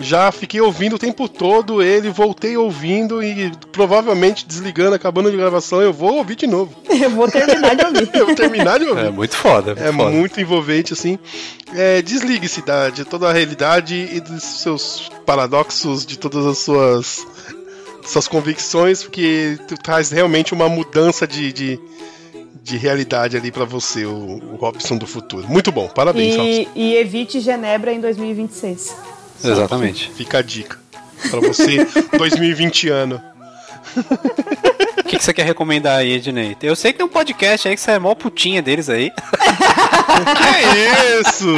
já 0.00 0.30
fiquei 0.32 0.60
ouvindo 0.60 0.96
o 0.96 0.98
tempo 0.98 1.28
todo 1.28 1.82
ele, 1.82 2.10
voltei 2.10 2.56
ouvindo 2.56 3.22
e 3.22 3.50
provavelmente 3.72 4.46
desligando, 4.46 4.94
acabando 4.94 5.30
de 5.30 5.36
gravação, 5.36 5.80
eu 5.80 5.92
vou 5.92 6.16
ouvir 6.16 6.36
de 6.36 6.46
novo. 6.46 6.74
Eu 6.98 7.10
vou 7.10 7.28
terminar 7.30 7.76
de 7.76 7.84
ouvir. 7.84 8.10
eu 8.12 8.26
vou 8.26 8.34
terminar 8.34 8.78
de 8.78 8.86
ouvir. 8.86 9.06
É 9.06 9.10
muito 9.10 9.36
foda. 9.36 9.74
Muito 9.74 9.86
é 9.86 9.92
foda. 9.92 10.10
muito 10.10 10.40
envolvente, 10.40 10.92
assim. 10.92 11.16
É, 11.72 12.02
Desligue-se 12.02 12.62
de 12.92 13.04
toda 13.04 13.28
a 13.28 13.32
realidade 13.32 13.94
e 14.12 14.20
dos 14.20 14.42
seus 14.42 15.08
paradoxos, 15.24 16.04
de 16.04 16.18
todas 16.18 16.44
as 16.44 16.58
suas, 16.58 17.26
suas 18.04 18.26
convicções, 18.26 19.04
porque 19.04 19.58
tu 19.68 19.76
traz 19.76 20.10
realmente 20.10 20.52
uma 20.52 20.68
mudança 20.68 21.24
de, 21.24 21.52
de 21.52 21.80
de 22.60 22.76
realidade 22.76 23.36
ali 23.36 23.50
para 23.50 23.64
você, 23.64 24.04
o, 24.04 24.12
o, 24.12 24.56
Robson 24.56 24.98
do 24.98 25.06
futuro. 25.06 25.48
Muito 25.48 25.72
bom, 25.72 25.88
parabéns, 25.88 26.34
e, 26.34 26.36
Robson. 26.36 26.70
E 26.74 26.96
evite 26.96 27.40
Genebra 27.40 27.92
em 27.92 28.00
2026. 28.00 28.94
Exatamente. 29.42 30.10
Fica 30.10 30.38
a 30.38 30.42
dica. 30.42 30.78
Pra 31.30 31.40
você, 31.40 31.86
2020 32.16 32.88
ano. 32.88 33.20
O 33.96 35.04
que, 35.04 35.16
que, 35.16 35.24
você 35.24 35.32
quer 35.32 35.46
recomendar 35.46 35.98
aí, 35.98 36.12
Ednei? 36.12 36.54
Eu 36.62 36.76
sei 36.76 36.92
que 36.92 36.98
tem 36.98 37.06
um 37.06 37.10
podcast 37.10 37.66
aí 37.66 37.74
que 37.74 37.80
você 37.80 37.92
é 37.92 37.98
mó 37.98 38.14
putinha 38.14 38.60
deles 38.60 38.90
aí. 38.90 39.10
que 39.10 39.22
isso? 41.28 41.46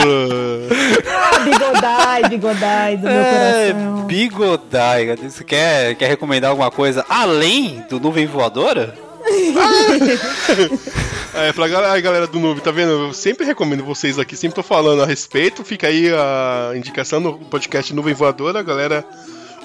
Bigodai, 1.45 2.29
bigodai 2.29 2.97
do 2.97 3.03
meu 3.03 3.21
é, 3.21 3.73
coração. 3.73 4.07
Bigodai. 4.07 5.17
Você 5.17 5.43
quer, 5.43 5.97
quer 5.97 6.07
recomendar 6.09 6.51
alguma 6.51 6.71
coisa 6.71 7.05
além 7.09 7.85
do 7.89 7.99
Nuvem 7.99 8.27
Voadora? 8.27 8.95
é, 11.35 11.53
pra 11.53 11.69
galera, 11.69 12.01
galera 12.01 12.27
do 12.27 12.39
Noob, 12.39 12.61
tá 12.61 12.71
vendo? 12.71 12.91
Eu 12.91 13.13
sempre 13.13 13.47
recomendo 13.47 13.85
vocês 13.85 14.19
aqui, 14.19 14.37
sempre 14.37 14.57
tô 14.57 14.63
falando 14.63 15.03
a 15.03 15.07
respeito. 15.07 15.65
Fica 15.65 15.87
aí 15.87 16.09
a 16.13 16.73
indicação 16.77 17.21
no 17.21 17.39
podcast 17.39 17.95
Nuvem 17.95 18.15
Voadora, 18.15 18.63
galera. 18.63 19.05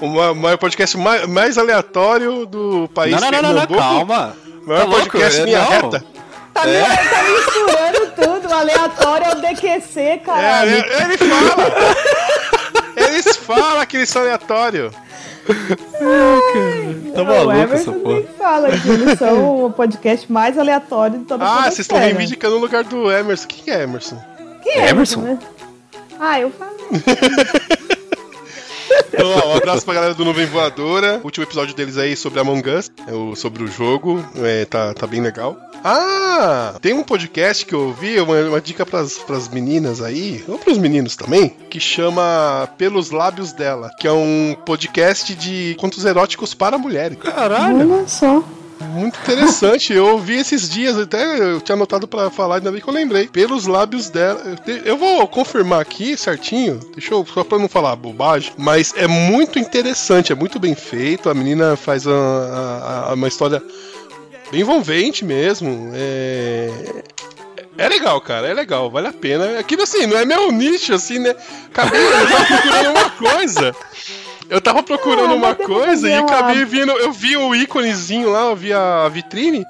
O 0.01 0.07
maior 0.35 0.57
podcast 0.57 0.97
mais, 0.97 1.25
mais 1.25 1.57
aleatório 1.57 2.45
do 2.45 2.89
país. 2.93 3.19
Não, 3.19 3.31
não, 3.31 3.41
não, 3.41 3.53
não, 3.53 3.67
calma. 3.67 4.35
O 4.63 4.67
maior 4.67 4.85
tá 4.85 4.91
podcast 4.91 5.37
louco? 5.37 5.45
linha 5.45 5.59
não. 5.61 5.69
reta. 5.69 6.05
Tá, 6.53 6.69
é. 6.69 6.83
tá 6.83 7.23
misturando 7.23 8.11
tudo. 8.15 8.49
O 8.49 8.53
aleatório 8.53 9.25
é 9.25 9.31
o 9.31 9.35
DQC, 9.35 10.21
cara. 10.25 10.65
É, 10.65 10.79
é, 10.79 11.03
ele 11.03 11.17
fala. 11.17 11.95
eles 12.95 13.37
falam 13.37 13.85
que 13.85 13.97
eles 13.97 14.09
são 14.09 14.21
aleatórios. 14.21 14.93
Ai, 15.47 17.11
tá 17.13 17.23
maluco 17.23 17.73
essa 17.73 17.91
porra. 17.91 18.21
fala 18.37 18.69
que 18.71 18.89
eles 18.89 19.19
são 19.19 19.65
o 19.65 19.71
podcast 19.71 20.31
mais 20.31 20.57
aleatório 20.57 21.19
de 21.19 21.25
toda 21.25 21.43
a 21.45 21.59
Ah, 21.59 21.63
vocês 21.63 21.79
estão 21.79 21.97
reivindicando 21.99 22.55
o 22.55 22.59
lugar 22.59 22.83
do 22.83 23.11
Emerson. 23.11 23.47
Quem 23.47 23.73
é 23.73 23.83
Emerson? 23.83 24.17
Quem 24.63 24.73
é 24.73 24.89
Emerson? 24.89 25.21
Né? 25.21 25.39
Ah, 26.19 26.39
eu 26.39 26.51
falo. 26.51 26.71
Então, 29.07 29.29
ó, 29.29 29.53
um 29.53 29.57
abraço 29.57 29.85
pra 29.85 29.93
galera 29.93 30.13
do 30.13 30.25
Nuvem 30.25 30.45
Voadora. 30.45 31.19
O 31.21 31.25
último 31.25 31.45
episódio 31.45 31.75
deles 31.75 31.97
aí 31.97 32.15
sobre 32.15 32.39
Among 32.39 32.69
Us, 32.69 32.91
é 33.07 33.13
o, 33.13 33.35
sobre 33.35 33.63
o 33.63 33.67
jogo. 33.67 34.23
É, 34.37 34.65
tá, 34.65 34.93
tá 34.93 35.07
bem 35.07 35.21
legal. 35.21 35.57
Ah, 35.83 36.75
tem 36.81 36.93
um 36.93 37.03
podcast 37.03 37.65
que 37.65 37.73
eu 37.73 37.87
ouvi, 37.87 38.19
uma, 38.19 38.35
uma 38.41 38.61
dica 38.61 38.85
pras, 38.85 39.19
pras 39.19 39.47
meninas 39.47 40.01
aí, 40.01 40.43
ou 40.47 40.57
pros 40.57 40.77
meninos 40.77 41.15
também, 41.15 41.49
que 41.69 41.79
chama 41.79 42.67
Pelos 42.77 43.11
Lábios 43.11 43.53
Dela, 43.53 43.91
que 43.99 44.07
é 44.07 44.11
um 44.11 44.55
podcast 44.65 45.35
de 45.35 45.75
contos 45.79 46.03
eróticos 46.03 46.53
para 46.53 46.77
mulheres. 46.77 47.17
Caralho! 47.19 47.93
Olha 47.93 48.07
só. 48.07 48.43
Muito 48.79 49.17
interessante. 49.19 49.93
Eu 49.93 50.07
ouvi 50.07 50.35
esses 50.35 50.69
dias, 50.69 50.97
até 50.97 51.39
eu 51.39 51.61
tinha 51.61 51.75
anotado 51.75 52.07
para 52.07 52.29
falar, 52.29 52.57
ainda 52.57 52.71
bem 52.71 52.81
que 52.81 52.87
eu 52.87 52.93
lembrei. 52.93 53.27
Pelos 53.27 53.67
lábios 53.67 54.09
dela. 54.09 54.41
Eu 54.83 54.97
vou 54.97 55.27
confirmar 55.27 55.81
aqui 55.81 56.17
certinho, 56.17 56.79
deixa 56.93 57.13
eu, 57.13 57.25
só 57.25 57.43
pra 57.43 57.57
não 57.57 57.69
falar 57.69 57.95
bobagem, 57.95 58.53
mas 58.57 58.93
é 58.95 59.07
muito 59.07 59.59
interessante, 59.59 60.31
é 60.31 60.35
muito 60.35 60.59
bem 60.59 60.75
feito. 60.75 61.29
A 61.29 61.33
menina 61.33 61.75
faz 61.75 62.05
uma, 62.05 63.13
uma 63.13 63.27
história 63.27 63.61
bem 64.51 64.61
envolvente 64.61 65.23
mesmo. 65.23 65.91
É. 65.93 67.03
É 67.77 67.89
legal, 67.89 68.21
cara, 68.21 68.47
é 68.47 68.53
legal, 68.53 68.89
vale 68.89 69.07
a 69.07 69.13
pena. 69.13 69.59
Aquilo 69.59 69.83
assim, 69.83 70.05
não 70.05 70.17
é 70.17 70.23
meu 70.23 70.49
nicho, 70.49 70.93
assim, 70.93 71.19
né? 71.19 71.35
Acabei 71.67 71.99
procurando 72.07 72.89
uma 72.91 73.09
coisa. 73.09 73.75
Eu 74.49 74.61
tava 74.61 74.83
procurando 74.83 75.31
ah, 75.31 75.35
uma 75.35 75.55
coisa 75.55 76.07
e 76.07 76.13
acabei 76.13 76.63
vindo. 76.65 76.91
Eu 76.91 77.11
vi 77.11 77.35
o 77.35 77.55
íconezinho 77.55 78.29
lá, 78.29 78.41
eu 78.41 78.55
vi 78.55 78.73
a 78.73 79.07
vitrine. 79.09 79.65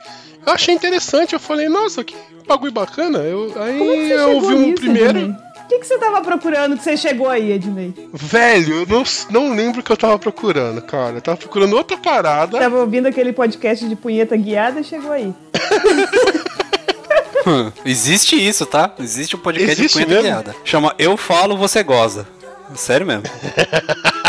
Eu 0.45 0.53
achei 0.53 0.75
interessante. 0.75 1.33
Eu 1.33 1.39
falei, 1.39 1.69
nossa, 1.69 2.03
que 2.03 2.15
bagulho 2.47 2.71
bacana. 2.71 3.19
Eu, 3.19 3.53
aí 3.55 4.11
eu 4.11 4.35
ouvi 4.35 4.53
um 4.53 4.59
nisso, 4.59 4.81
primeiro. 4.81 5.29
O 5.29 5.67
que, 5.67 5.79
que 5.79 5.87
você 5.87 5.97
tava 5.97 6.21
procurando 6.21 6.77
que 6.77 6.83
você 6.83 6.95
chegou 6.95 7.27
aí, 7.27 7.53
Ednei? 7.53 7.91
Velho, 8.13 8.81
eu 8.81 8.85
não, 8.85 9.03
não 9.31 9.55
lembro 9.55 9.79
o 9.79 9.83
que 9.83 9.91
eu 9.91 9.97
tava 9.97 10.19
procurando, 10.19 10.79
cara. 10.81 11.17
Eu 11.17 11.21
tava 11.21 11.37
procurando 11.37 11.75
outra 11.75 11.97
parada. 11.97 12.59
Tava 12.59 12.77
ouvindo 12.77 13.07
aquele 13.07 13.33
podcast 13.33 13.87
de 13.87 13.95
punheta 13.95 14.37
guiada 14.37 14.81
e 14.81 14.83
chegou 14.83 15.11
aí. 15.11 15.33
Existe 17.83 18.35
isso, 18.35 18.65
tá? 18.65 18.93
Existe 18.99 19.35
um 19.35 19.39
podcast 19.39 19.71
Existe 19.71 19.99
de 19.99 20.05
punheta 20.05 20.23
mesmo? 20.23 20.43
guiada. 20.43 20.55
Chama 20.63 20.93
Eu 20.99 21.17
Falo, 21.17 21.57
Você 21.57 21.81
Goza. 21.81 22.27
Sério 22.75 23.07
mesmo. 23.07 23.23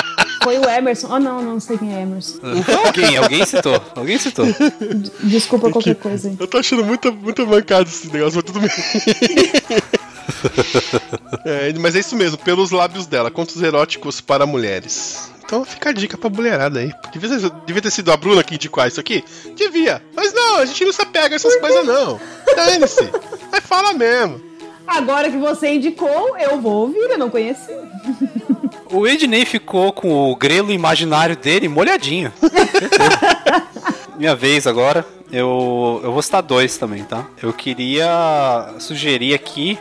Foi 0.47 0.59
o 0.59 0.71
Emerson. 0.71 1.09
Oh, 1.11 1.19
não, 1.19 1.43
não 1.43 1.59
sei 1.59 1.77
quem 1.77 1.93
é 1.93 2.03
Emerson. 2.03 2.39
alguém, 2.87 3.17
alguém 3.17 3.45
citou. 3.45 3.83
Alguém 3.97 4.17
citou. 4.17 4.47
Desculpa 5.25 5.73
qualquer 5.73 5.97
coisa. 5.97 6.37
Eu 6.39 6.47
tô 6.47 6.59
achando 6.59 6.85
muito, 6.85 7.13
muito 7.13 7.45
mancado 7.45 7.89
esse 7.89 8.07
negócio, 8.13 8.37
mas 8.37 8.45
tudo 8.45 8.61
bem. 8.61 8.71
é, 11.45 11.73
mas 11.81 11.97
é 11.97 11.99
isso 11.99 12.15
mesmo, 12.15 12.39
pelos 12.39 12.71
lábios 12.71 13.07
dela, 13.07 13.29
contos 13.29 13.61
eróticos 13.61 14.21
para 14.21 14.47
mulheres. 14.47 15.33
Então 15.45 15.65
fica 15.65 15.91
a 15.91 15.93
dica 15.93 16.17
pra 16.17 16.31
mulherada 16.31 16.79
aí. 16.79 16.93
Devia 17.13 17.29
ter, 17.29 17.51
devia 17.67 17.83
ter 17.83 17.91
sido 17.91 18.13
a 18.13 18.17
Bruna 18.17 18.45
que 18.45 18.55
indicou 18.55 18.87
isso 18.87 19.01
aqui? 19.01 19.25
Devia. 19.57 20.01
Mas 20.15 20.33
não, 20.33 20.59
a 20.59 20.65
gente 20.65 20.85
não 20.85 20.93
se 20.93 21.03
apega 21.03 21.35
a 21.35 21.35
essas 21.35 21.57
coisas, 21.57 21.85
não. 21.85 22.21
Dane-se. 22.55 23.11
Aí 23.51 23.61
fala 23.61 23.95
mesmo. 23.95 24.41
Agora 24.87 25.29
que 25.29 25.39
você 25.39 25.75
indicou, 25.75 26.39
eu 26.39 26.61
vou 26.61 26.83
ouvir, 26.83 27.11
eu 27.11 27.19
não 27.19 27.31
conheci. 27.31 27.75
O 28.97 29.07
Ednei 29.07 29.45
ficou 29.45 29.93
com 29.93 30.31
o 30.31 30.35
grelo 30.37 30.73
imaginário 30.73 31.37
dele 31.37 31.69
molhadinho. 31.69 32.33
minha 34.19 34.35
vez 34.35 34.67
agora. 34.67 35.05
Eu, 35.31 36.01
eu 36.05 36.13
vou 36.13 36.23
citar 36.23 36.41
dois 36.43 36.77
também, 36.79 37.03
tá? 37.03 37.27
Eu 37.43 37.53
queria 37.53 38.75
sugerir 38.79 39.35
aqui 39.35 39.77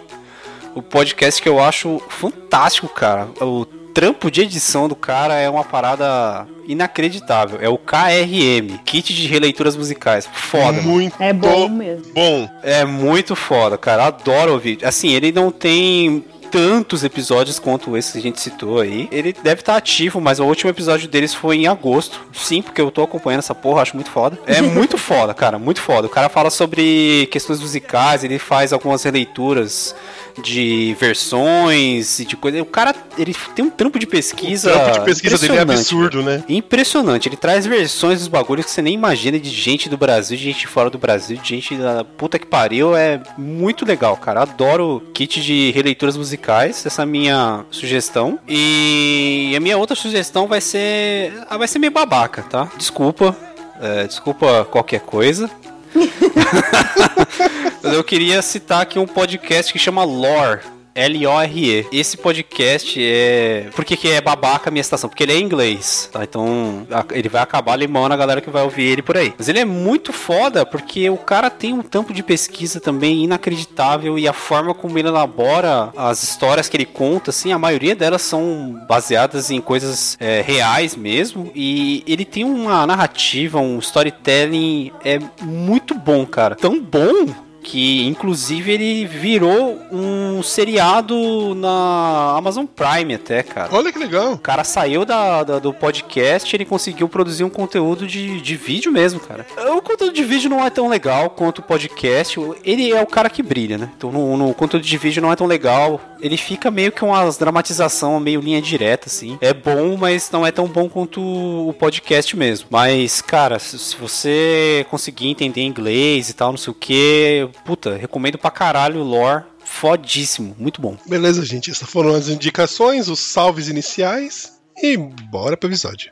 o 0.74 0.82
podcast 0.82 1.42
que 1.42 1.48
eu 1.48 1.64
acho 1.64 2.02
fantástico, 2.10 2.88
cara. 2.90 3.28
O 3.40 3.64
trampo 3.94 4.30
de 4.32 4.42
edição 4.42 4.88
do 4.90 4.96
cara 4.96 5.36
é 5.36 5.50
uma 5.50 5.64
parada 5.64 6.48
inacreditável. 6.68 7.60
É 7.62 7.70
o 7.70 7.78
KRM, 7.78 8.80
Kit 8.84 9.14
de 9.14 9.28
Releituras 9.28 9.78
Musicais. 9.78 10.28
Foda. 10.34 10.82
Muito 10.82 11.16
É 11.22 11.32
bom 11.32 11.70
mesmo. 11.70 12.12
bom. 12.14 12.50
É 12.64 12.84
muito 12.84 13.36
foda, 13.36 13.78
cara. 13.78 14.08
Adoro 14.08 14.54
ouvir. 14.54 14.80
Assim, 14.84 15.14
ele 15.14 15.32
não 15.32 15.52
tem 15.52 16.26
tantos 16.52 17.04
episódios 17.04 17.60
quanto 17.60 17.96
esse 17.98 18.14
que 18.14 18.18
a 18.18 18.22
gente 18.22 18.40
citou 18.40 18.80
aí. 18.80 19.08
Ele 19.12 19.34
deve 19.34 19.62
estar 19.62 19.76
ativo, 19.76 20.22
mas 20.22 20.40
o 20.40 20.46
último 20.46 20.70
episódio 20.70 21.08
deles 21.08 21.34
foi 21.34 21.58
em 21.58 21.68
agosto. 21.68 22.22
Sim, 22.34 22.62
porque 22.62 22.82
eu 22.82 22.92
tô 22.92 23.04
acompanhando 23.04 23.40
essa 23.40 23.56
porra, 23.56 23.82
acho 23.82 23.96
muito 23.96 24.10
foda. 24.10 24.40
É 24.46 24.62
muito 24.64 24.98
foda, 24.98 25.34
cara, 25.34 25.60
muito 25.60 25.82
foda. 25.82 26.08
O 26.08 26.10
cara 26.10 26.30
fala 26.30 26.50
sobre 26.50 27.28
questões 27.32 27.60
musicais, 27.60 28.24
ele 28.24 28.40
faz 28.40 28.72
algumas 28.72 29.04
releituras 29.04 29.96
de 30.42 30.96
versões 31.00 32.20
e 32.20 32.26
de 32.26 32.36
coisa. 32.36 32.62
O 32.62 32.66
cara, 32.66 32.94
ele 33.18 33.36
tem 33.56 33.64
um 33.66 33.70
trampo 33.70 33.98
de 33.98 34.06
pesquisa. 34.06 34.70
O 34.70 34.74
trampo 34.74 35.00
de 35.00 35.06
pesquisa 35.06 35.38
dele 35.38 35.54
é 35.58 35.62
impressionante, 35.62 35.80
absurdo, 35.80 36.24
né? 36.24 36.44
Impressionante, 36.50 37.30
ele 37.30 37.38
traz 37.38 37.66
versões 37.66 38.20
dos 38.20 38.28
bagulhos 38.28 38.66
que 38.66 38.72
você 38.72 38.82
nem 38.82 38.94
imagina 38.94 39.40
de 39.40 39.50
gente 39.50 39.88
do 39.90 39.98
Brasil, 39.98 40.38
de 40.38 40.44
gente 40.44 40.68
fora 40.68 40.90
do 40.90 40.98
Brasil, 40.98 41.38
de 41.38 41.48
gente 41.50 41.76
da 41.76 42.04
puta 42.04 42.38
que 42.38 42.46
pariu. 42.46 42.96
É 42.96 43.22
muito 43.38 43.86
legal, 43.86 44.18
cara. 44.18 44.42
Adoro 44.42 45.02
kit 45.14 45.42
de 45.42 45.72
releituras 45.72 46.18
musicais, 46.18 46.86
essa 46.86 47.02
é 47.02 47.04
a 47.04 47.06
minha 47.06 47.64
sugestão. 47.72 48.40
E 48.48 49.54
a 49.56 49.60
minha 49.60 49.78
outra 49.78 49.96
sugestão 49.96 50.48
vai 50.48 50.62
ser. 50.62 51.34
ah, 51.50 51.58
Vai 51.58 51.68
ser 51.68 51.80
meio 51.80 51.92
babaca, 51.92 52.42
tá? 52.44 52.70
Desculpa. 52.78 53.36
é, 53.82 54.06
desculpa 54.08 54.66
qualquer 54.70 55.00
coisa. 55.02 55.50
Mas 57.86 57.94
eu 57.94 58.04
queria 58.04 58.42
citar 58.42 58.82
aqui 58.82 58.98
um 58.98 59.06
podcast 59.06 59.72
que 59.72 59.78
chama 59.78 60.04
Lore. 60.04 60.62
L-O-R-E. 60.96 61.86
Esse 61.92 62.16
podcast 62.16 62.98
é. 63.00 63.68
Por 63.76 63.84
que, 63.84 63.98
que 63.98 64.10
é 64.10 64.22
babaca 64.22 64.70
a 64.70 64.72
minha 64.72 64.82
estação? 64.82 65.10
Porque 65.10 65.24
ele 65.24 65.34
é 65.34 65.38
em 65.38 65.44
inglês, 65.44 66.10
tá? 66.12 66.24
Então 66.24 66.88
ele 67.12 67.28
vai 67.28 67.42
acabar 67.42 67.76
limando 67.76 68.14
a 68.14 68.18
galera 68.18 68.40
que 68.40 68.50
vai 68.50 68.64
ouvir 68.64 68.84
ele 68.84 69.02
por 69.02 69.18
aí. 69.18 69.34
Mas 69.38 69.50
ele 69.50 69.60
é 69.60 69.66
muito 69.66 70.14
foda 70.14 70.66
porque 70.66 71.10
o 71.10 71.18
cara 71.18 71.50
tem 71.50 71.74
um 71.74 71.82
tampo 71.82 72.14
de 72.14 72.24
pesquisa 72.24 72.80
também 72.80 73.26
inacreditável 73.26 74.18
e 74.18 74.26
a 74.26 74.32
forma 74.32 74.74
como 74.74 74.98
ele 74.98 75.10
elabora 75.10 75.92
as 75.98 76.24
histórias 76.24 76.70
que 76.70 76.78
ele 76.78 76.86
conta, 76.86 77.30
assim, 77.30 77.52
a 77.52 77.60
maioria 77.60 77.94
delas 77.94 78.22
são 78.22 78.82
baseadas 78.88 79.52
em 79.52 79.60
coisas 79.60 80.16
é, 80.18 80.42
reais 80.42 80.96
mesmo. 80.96 81.52
E 81.54 82.06
ele 82.08 82.24
tem 82.24 82.46
uma 82.46 82.88
narrativa, 82.88 83.60
um 83.60 83.80
storytelling 83.80 84.94
é 85.04 85.20
muito 85.42 85.94
bom, 85.94 86.26
cara. 86.26 86.56
Tão 86.56 86.80
bom 86.80 87.45
que 87.66 88.06
inclusive 88.06 88.72
ele 88.72 89.06
virou 89.08 89.80
um 89.92 90.44
seriado 90.44 91.56
na 91.56 92.36
Amazon 92.38 92.66
Prime 92.66 93.16
até, 93.16 93.42
cara. 93.42 93.70
Olha 93.76 93.92
que 93.92 93.98
legal. 93.98 94.34
O 94.34 94.38
cara 94.38 94.64
saiu 94.64 95.04
da, 95.04 95.44
da- 95.44 95.58
do 95.60 95.74
podcast, 95.74 96.56
ele 96.56 96.64
conseguiu 96.64 97.10
produzir 97.10 97.44
um 97.44 97.50
conteúdo 97.50 98.06
de, 98.06 98.40
de 98.40 98.56
vídeo 98.56 98.92
mesmo, 98.92 99.20
cara. 99.20 99.46
O 99.76 99.82
conteúdo 99.82 100.14
de 100.14 100.24
vídeo 100.24 100.48
não 100.50 100.64
é 100.64 100.70
tão 100.70 100.88
legal 100.88 101.32
quanto 101.32 101.60
o 101.60 101.64
podcast. 101.64 102.40
Ele 102.64 102.92
é 102.92 103.02
o 103.02 103.08
cara 103.08 103.30
que 103.32 103.42
brilha, 103.42 103.78
né? 103.80 103.90
Então 103.98 104.12
no, 104.12 104.38
no 104.38 104.54
conteúdo 104.54 104.86
de 104.86 104.98
vídeo 104.98 105.22
não 105.22 105.32
é 105.32 105.36
tão 105.36 105.48
legal. 105.48 106.00
Ele 106.22 106.38
fica 106.38 106.70
meio 106.72 106.92
que 106.92 107.04
umas 107.04 107.38
dramatização, 107.38 108.20
meio 108.20 108.40
linha 108.42 108.62
direta, 108.62 109.08
assim. 109.08 109.38
É 109.42 109.54
bom, 109.54 109.98
mas 109.98 110.30
não 110.32 110.46
é 110.46 110.52
tão 110.52 110.68
bom 110.68 110.88
quanto 110.88 111.20
o 111.22 111.74
podcast 111.74 112.36
mesmo. 112.38 112.68
Mas, 112.70 113.22
cara, 113.22 113.58
se, 113.60 113.78
se 113.80 113.96
você 113.96 114.86
conseguir 114.90 115.28
entender 115.30 115.62
inglês 115.64 116.30
e 116.30 116.34
tal, 116.34 116.52
não 116.52 116.58
sei 116.58 116.72
o 116.72 116.76
que, 116.76 117.48
puta, 117.64 117.96
recomendo 117.96 118.38
pra 118.38 118.52
caralho 118.52 119.02
o 119.02 119.04
lore. 119.04 119.44
Fodíssimo, 119.64 120.56
muito 120.60 120.82
bom. 120.82 120.96
Beleza, 121.08 121.44
gente. 121.44 121.72
Essas 121.72 121.90
foram 121.90 122.14
as 122.14 122.28
indicações, 122.28 123.08
os 123.08 123.20
salves 123.20 123.68
iniciais. 123.68 124.60
E 124.78 124.96
bora 124.98 125.58
pro 125.58 125.70
episódio. 125.70 126.12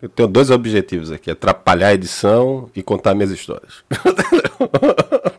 Eu 0.00 0.08
tenho 0.08 0.28
dois 0.28 0.50
objetivos 0.50 1.10
aqui: 1.10 1.30
atrapalhar 1.30 1.88
a 1.88 1.94
edição 1.94 2.70
e 2.74 2.82
contar 2.82 3.14
minhas 3.14 3.30
histórias. 3.30 3.84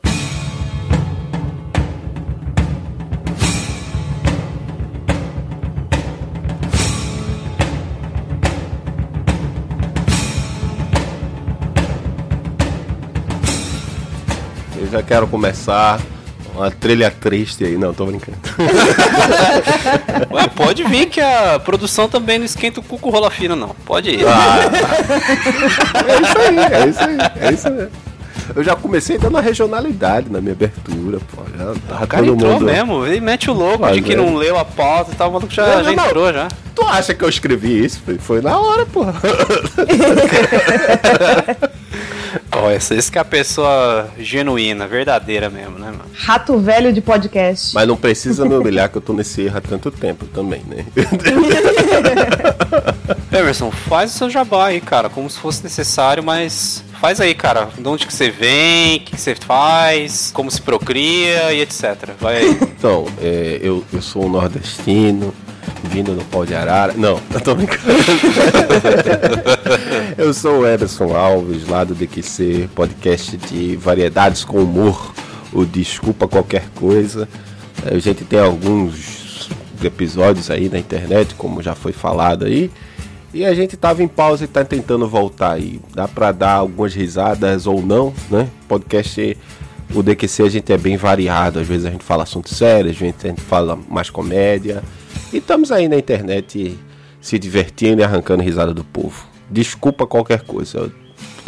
já 14.91 15.01
quero 15.03 15.27
começar 15.27 15.99
uma 16.55 16.69
trilha 16.71 17.09
triste 17.11 17.63
aí. 17.63 17.77
Não, 17.77 17.93
tô 17.93 18.05
brincando. 18.05 18.37
Ué, 20.31 20.47
pode 20.55 20.83
vir 20.83 21.07
que 21.07 21.21
a 21.21 21.59
produção 21.59 22.09
também 22.09 22.37
não 22.37 22.45
esquenta 22.45 22.79
o 22.79 22.83
cu 22.83 22.97
com 22.97 23.09
rola 23.09 23.29
fina, 23.31 23.55
não. 23.55 23.69
Pode 23.85 24.09
ir. 24.09 24.21
É 24.21 26.19
isso 26.21 26.37
aí, 26.37 26.57
é 26.59 26.87
isso 26.87 26.99
aí, 26.99 27.17
é 27.39 27.51
isso 27.53 27.67
aí. 27.67 27.87
Eu 28.55 28.63
já 28.63 28.75
comecei 28.75 29.17
dando 29.17 29.37
a 29.37 29.41
regionalidade 29.41 30.29
na 30.31 30.41
minha 30.41 30.53
abertura, 30.53 31.19
pô. 31.33 31.43
Já 31.55 31.65
tava 31.87 32.03
o 32.03 32.07
cara 32.07 32.23
todo 32.25 32.35
entrou 32.35 32.53
mundo. 32.53 32.65
mesmo, 32.65 33.05
ele 33.05 33.21
mete 33.21 33.49
o 33.49 33.53
louco 33.53 33.81
Mas 33.81 33.93
de 33.95 34.01
que 34.01 34.13
é. 34.13 34.15
não 34.15 34.35
leu 34.35 34.57
a 34.57 34.65
pauta 34.65 35.11
e 35.11 35.15
tal, 35.15 35.29
o 35.29 35.33
maluco 35.33 35.53
já, 35.53 35.67
Não, 35.67 35.83
já 35.83 35.91
não, 35.91 36.05
entrou 36.05 36.33
já. 36.33 36.47
Tu 36.73 36.81
acha 36.83 37.13
que 37.13 37.23
eu 37.23 37.29
escrevi 37.29 37.85
isso? 37.85 38.01
Foi, 38.03 38.17
foi 38.17 38.41
na 38.41 38.57
hora, 38.59 38.87
pô. 38.87 39.05
Ó, 42.61 42.69
essa, 42.69 42.93
esse 42.93 43.11
que 43.11 43.17
é 43.17 43.21
a 43.21 43.25
pessoa 43.25 44.09
genuína, 44.19 44.87
verdadeira 44.87 45.49
mesmo, 45.49 45.79
né, 45.79 45.87
mano? 45.87 46.03
Rato 46.13 46.59
velho 46.59 46.91
de 46.91 46.99
podcast. 46.99 47.73
Mas 47.73 47.87
não 47.87 47.95
precisa 47.95 48.45
me 48.45 48.55
humilhar 48.55 48.89
que 48.89 48.97
eu 48.97 49.01
tô 49.01 49.13
nesse 49.13 49.43
erro 49.43 49.57
há 49.57 49.61
tanto 49.61 49.89
tempo 49.89 50.25
também, 50.25 50.61
né? 50.67 50.85
Emerson, 53.31 53.71
faz 53.71 54.13
o 54.13 54.17
seu 54.17 54.29
jabá 54.29 54.67
aí, 54.67 54.81
cara, 54.81 55.09
como 55.09 55.29
se 55.29 55.39
fosse 55.39 55.63
necessário, 55.63 56.21
mas 56.21 56.83
faz 56.99 57.21
aí, 57.21 57.33
cara. 57.33 57.69
De 57.77 57.87
onde 57.87 58.05
que 58.05 58.13
você 58.13 58.29
vem, 58.29 58.97
o 58.97 58.99
que, 59.01 59.11
que 59.11 59.21
você 59.21 59.35
faz, 59.35 60.31
como 60.33 60.51
se 60.51 60.61
procria 60.61 61.53
e 61.53 61.61
etc. 61.61 62.09
Vai 62.19 62.37
aí. 62.37 62.57
Então, 62.61 63.05
é, 63.21 63.59
eu, 63.61 63.85
eu 63.93 64.01
sou 64.01 64.25
um 64.25 64.29
nordestino, 64.29 65.33
vindo 65.83 66.13
no 66.13 66.23
pau 66.25 66.45
de 66.45 66.55
arara. 66.55 66.93
Não, 66.93 67.19
eu 67.33 67.41
tô 67.41 67.55
brincando. 67.55 67.83
eu 70.17 70.33
sou 70.33 70.59
o 70.59 70.67
Emerson 70.67 71.15
Alves, 71.15 71.67
lá 71.67 71.83
do 71.83 71.93
DQC, 71.93 72.69
podcast 72.75 73.37
de 73.37 73.75
variedades 73.75 74.43
com 74.43 74.59
humor, 74.59 75.13
o 75.53 75.65
Desculpa 75.65 76.27
Qualquer 76.27 76.69
Coisa. 76.75 77.27
A 77.85 77.97
gente 77.97 78.23
tem 78.25 78.39
alguns 78.39 79.49
episódios 79.83 80.51
aí 80.51 80.69
na 80.69 80.77
internet, 80.77 81.35
como 81.35 81.61
já 81.61 81.75
foi 81.75 81.93
falado 81.93 82.45
aí. 82.45 82.69
E 83.33 83.45
a 83.45 83.53
gente 83.53 83.77
tava 83.77 84.01
em 84.01 84.07
pausa 84.07 84.45
e 84.45 84.47
tá 84.47 84.63
tentando 84.63 85.07
voltar 85.07 85.53
aí. 85.53 85.79
Dá 85.93 86.07
pra 86.07 86.31
dar 86.31 86.53
algumas 86.53 86.93
risadas 86.93 87.67
ou 87.67 87.81
não, 87.81 88.13
né? 88.29 88.49
Podcast, 88.67 89.37
o 89.93 90.01
DQC 90.01 90.43
a 90.43 90.49
gente 90.49 90.73
é 90.73 90.77
bem 90.77 90.97
variado. 90.97 91.59
Às 91.59 91.67
vezes 91.67 91.85
a 91.85 91.91
gente 91.91 92.03
fala 92.03 92.23
assunto 92.23 92.53
sério, 92.53 92.89
às 92.89 92.97
vezes 92.97 93.15
a 93.23 93.27
gente 93.27 93.41
fala 93.41 93.77
mais 93.87 94.09
comédia. 94.09 94.83
E 95.31 95.37
estamos 95.37 95.71
aí 95.71 95.87
na 95.87 95.95
internet 95.95 96.77
se 97.21 97.37
divertindo 97.37 98.01
e 98.01 98.03
arrancando 98.03 98.41
risada 98.41 98.73
do 98.73 98.83
povo. 98.83 99.27
Desculpa 99.49 100.07
qualquer 100.07 100.41
coisa. 100.41 100.91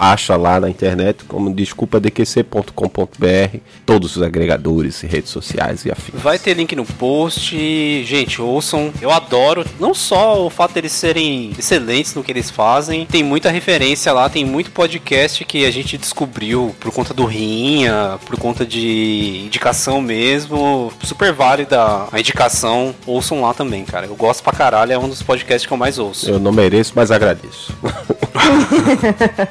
Acha 0.04 0.36
lá 0.36 0.60
na 0.60 0.68
internet 0.68 1.24
como 1.26 1.54
desculpadqc.com.br, 1.54 3.58
todos 3.86 4.16
os 4.16 4.24
agregadores 4.24 5.04
e 5.04 5.06
redes 5.06 5.30
sociais 5.30 5.86
e 5.86 5.92
afins. 5.92 6.20
Vai 6.20 6.40
ter 6.40 6.56
link 6.56 6.76
no 6.76 6.84
post. 6.84 8.04
Gente, 8.04 8.42
ouçam. 8.42 8.92
Eu 9.00 9.12
adoro 9.12 9.64
não 9.80 9.94
só 9.94 10.44
o 10.44 10.50
fato 10.50 10.74
deles 10.74 10.92
serem 10.92 11.52
excelentes 11.56 12.16
no 12.16 12.24
que 12.24 12.32
eles 12.32 12.50
fazem, 12.50 13.06
tem 13.06 13.22
muita 13.22 13.52
referência 13.52 14.12
lá, 14.12 14.28
tem 14.28 14.44
muito 14.44 14.72
podcast 14.72 15.46
que 15.46 15.68
a 15.68 15.72
gente 15.72 16.00
descobriu 16.00 16.76
por 16.80 16.92
conta 16.92 17.14
do 17.14 17.26
Rinha, 17.26 18.18
por 18.26 18.40
conta 18.40 18.66
de 18.66 19.44
indicação 19.46 20.02
mesmo. 20.02 20.92
Super 21.04 21.32
válida 21.32 21.80
a 22.12 22.20
indicação. 22.20 22.96
Ouçam 23.06 23.42
lá 23.42 23.54
também, 23.54 23.86
cara. 23.86 24.08
Eu 24.08 24.16
gosto 24.16 24.42
pra 24.42 24.52
caralho, 24.52 24.94
é 24.94 24.98
um 24.98 25.08
dos 25.08 25.22
podcasts 25.22 25.68
que 25.68 25.72
eu 25.72 25.78
mais 25.78 26.00
ouço. 26.00 26.28
Eu 26.28 26.40
não 26.40 26.52
mereço, 26.52 26.94
mas 26.96 27.12
agradeço. 27.12 27.72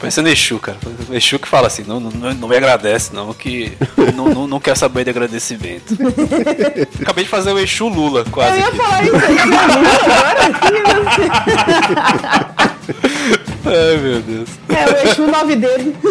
Parecendo 0.00 0.28
Exu, 0.40 0.58
cara. 0.58 0.78
O 1.08 1.14
Exu 1.14 1.38
que 1.38 1.46
fala 1.46 1.66
assim, 1.66 1.84
não, 1.86 2.00
não, 2.00 2.10
não 2.34 2.48
me 2.48 2.56
agradece, 2.56 3.14
não, 3.14 3.32
que 3.34 3.72
não, 4.14 4.28
não, 4.30 4.46
não 4.46 4.58
quer 4.60 4.74
saber 4.76 5.04
de 5.04 5.10
agradecimento. 5.10 5.94
Acabei 7.02 7.24
de 7.24 7.30
fazer 7.30 7.52
o 7.52 7.58
Exu 7.58 7.88
Lula, 7.88 8.20
Eu 8.20 8.32
quase 8.32 8.58
ia 8.58 8.66
aqui. 8.66 8.76
falar 8.76 9.04
isso 9.04 9.16
agora. 9.16 10.40
Ai, 13.66 13.96
meu 13.98 14.22
Deus. 14.22 14.48
É 14.70 14.86
o 14.86 15.08
Exu 15.10 15.26
nove 15.26 15.56
dele. 15.56 15.94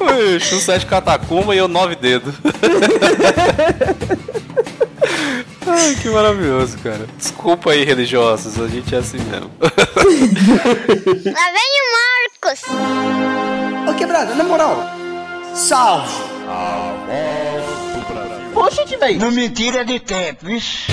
O 0.00 0.10
Exu 0.36 0.58
sete 0.60 0.86
catacumba 0.86 1.54
e 1.54 1.58
eu 1.58 1.68
nove 1.68 1.94
dedos. 1.96 2.34
Ai, 5.76 5.96
que 5.96 6.08
maravilhoso, 6.08 6.78
cara. 6.78 7.04
Desculpa 7.18 7.72
aí, 7.72 7.84
religiosos, 7.84 8.60
a 8.60 8.68
gente 8.68 8.94
é 8.94 8.98
assim 8.98 9.18
mesmo. 9.18 9.50
Lá 9.60 9.70
vem 11.52 11.70
o 11.80 11.86
Marcos. 12.42 12.62
Ô 13.90 13.94
quebrada, 13.94 14.34
na 14.36 14.44
moral. 14.44 14.78
Salve. 15.52 16.12
Poxa, 18.52 18.84
velho. 18.96 19.18
Não 19.18 19.32
me 19.32 19.48
tira 19.50 19.84
de 19.84 19.98
tempo, 19.98 20.48
isso. 20.48 20.92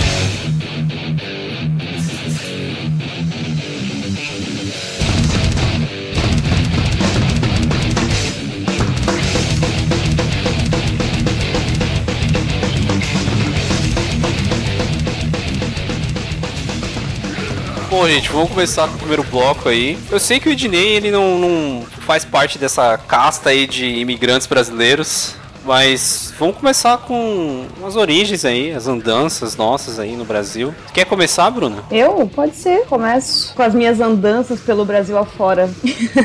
Bom, 17.92 18.08
gente, 18.08 18.30
vamos 18.30 18.50
começar 18.50 18.88
com 18.88 18.96
o 18.96 18.98
primeiro 18.98 19.22
bloco 19.22 19.68
aí. 19.68 20.00
Eu 20.10 20.18
sei 20.18 20.40
que 20.40 20.48
o 20.48 20.52
Ednei, 20.54 20.94
ele 20.96 21.12
não, 21.12 21.38
não 21.38 21.86
faz 22.06 22.24
parte 22.24 22.58
dessa 22.58 22.98
casta 22.98 23.50
aí 23.50 23.68
de 23.68 23.86
imigrantes 23.86 24.48
brasileiros. 24.48 25.36
Mas 25.64 26.34
vamos 26.40 26.58
começar 26.58 26.98
com 26.98 27.66
as 27.86 27.96
origens 27.96 28.44
aí, 28.46 28.72
as 28.72 28.88
andanças 28.88 29.56
nossas 29.56 30.00
aí 30.00 30.16
no 30.16 30.26
Brasil. 30.26 30.74
Quer 30.94 31.06
começar, 31.06 31.50
Bruna? 31.52 31.84
Eu? 31.92 32.30
Pode 32.34 32.56
ser. 32.56 32.86
Começo 32.86 33.54
com 33.54 33.62
as 33.62 33.74
minhas 33.74 34.00
andanças 34.00 34.60
pelo 34.60 34.86
Brasil 34.86 35.18
afora. 35.18 35.70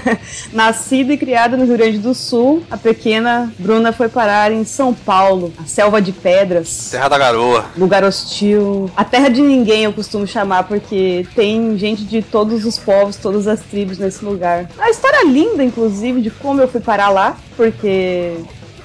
Nascida 0.53 1.13
e 1.13 1.19
criada 1.19 1.57
no 1.57 1.65
Rio 1.65 1.77
Grande 1.77 1.99
do 1.99 2.15
Sul, 2.15 2.63
a 2.71 2.77
pequena 2.77 3.53
Bruna 3.59 3.93
foi 3.93 4.09
parar 4.09 4.51
em 4.53 4.65
São 4.65 4.95
Paulo, 4.95 5.53
a 5.63 5.67
selva 5.67 6.01
de 6.01 6.13
pedras. 6.13 6.89
Terra 6.91 7.09
da 7.09 7.19
Garoa. 7.19 7.67
Lugar 7.77 8.05
hostil. 8.05 8.91
A 8.97 9.05
terra 9.05 9.29
de 9.29 9.43
ninguém 9.43 9.85
eu 9.85 9.93
costumo 9.93 10.27
chamar, 10.27 10.65
porque 10.65 11.27
tem 11.35 11.77
gente 11.79 12.05
de 12.05 12.23
todos 12.23 12.65
os 12.65 12.79
povos, 12.79 13.17
todas 13.17 13.47
as 13.47 13.61
tribos 13.61 13.99
nesse 13.99 14.25
lugar. 14.25 14.69
A 14.79 14.91
história 14.91 15.25
linda, 15.25 15.63
inclusive, 15.63 16.23
de 16.23 16.31
como 16.31 16.61
eu 16.61 16.69
fui 16.69 16.81
parar 16.81 17.11
lá, 17.11 17.37
porque 17.57 18.35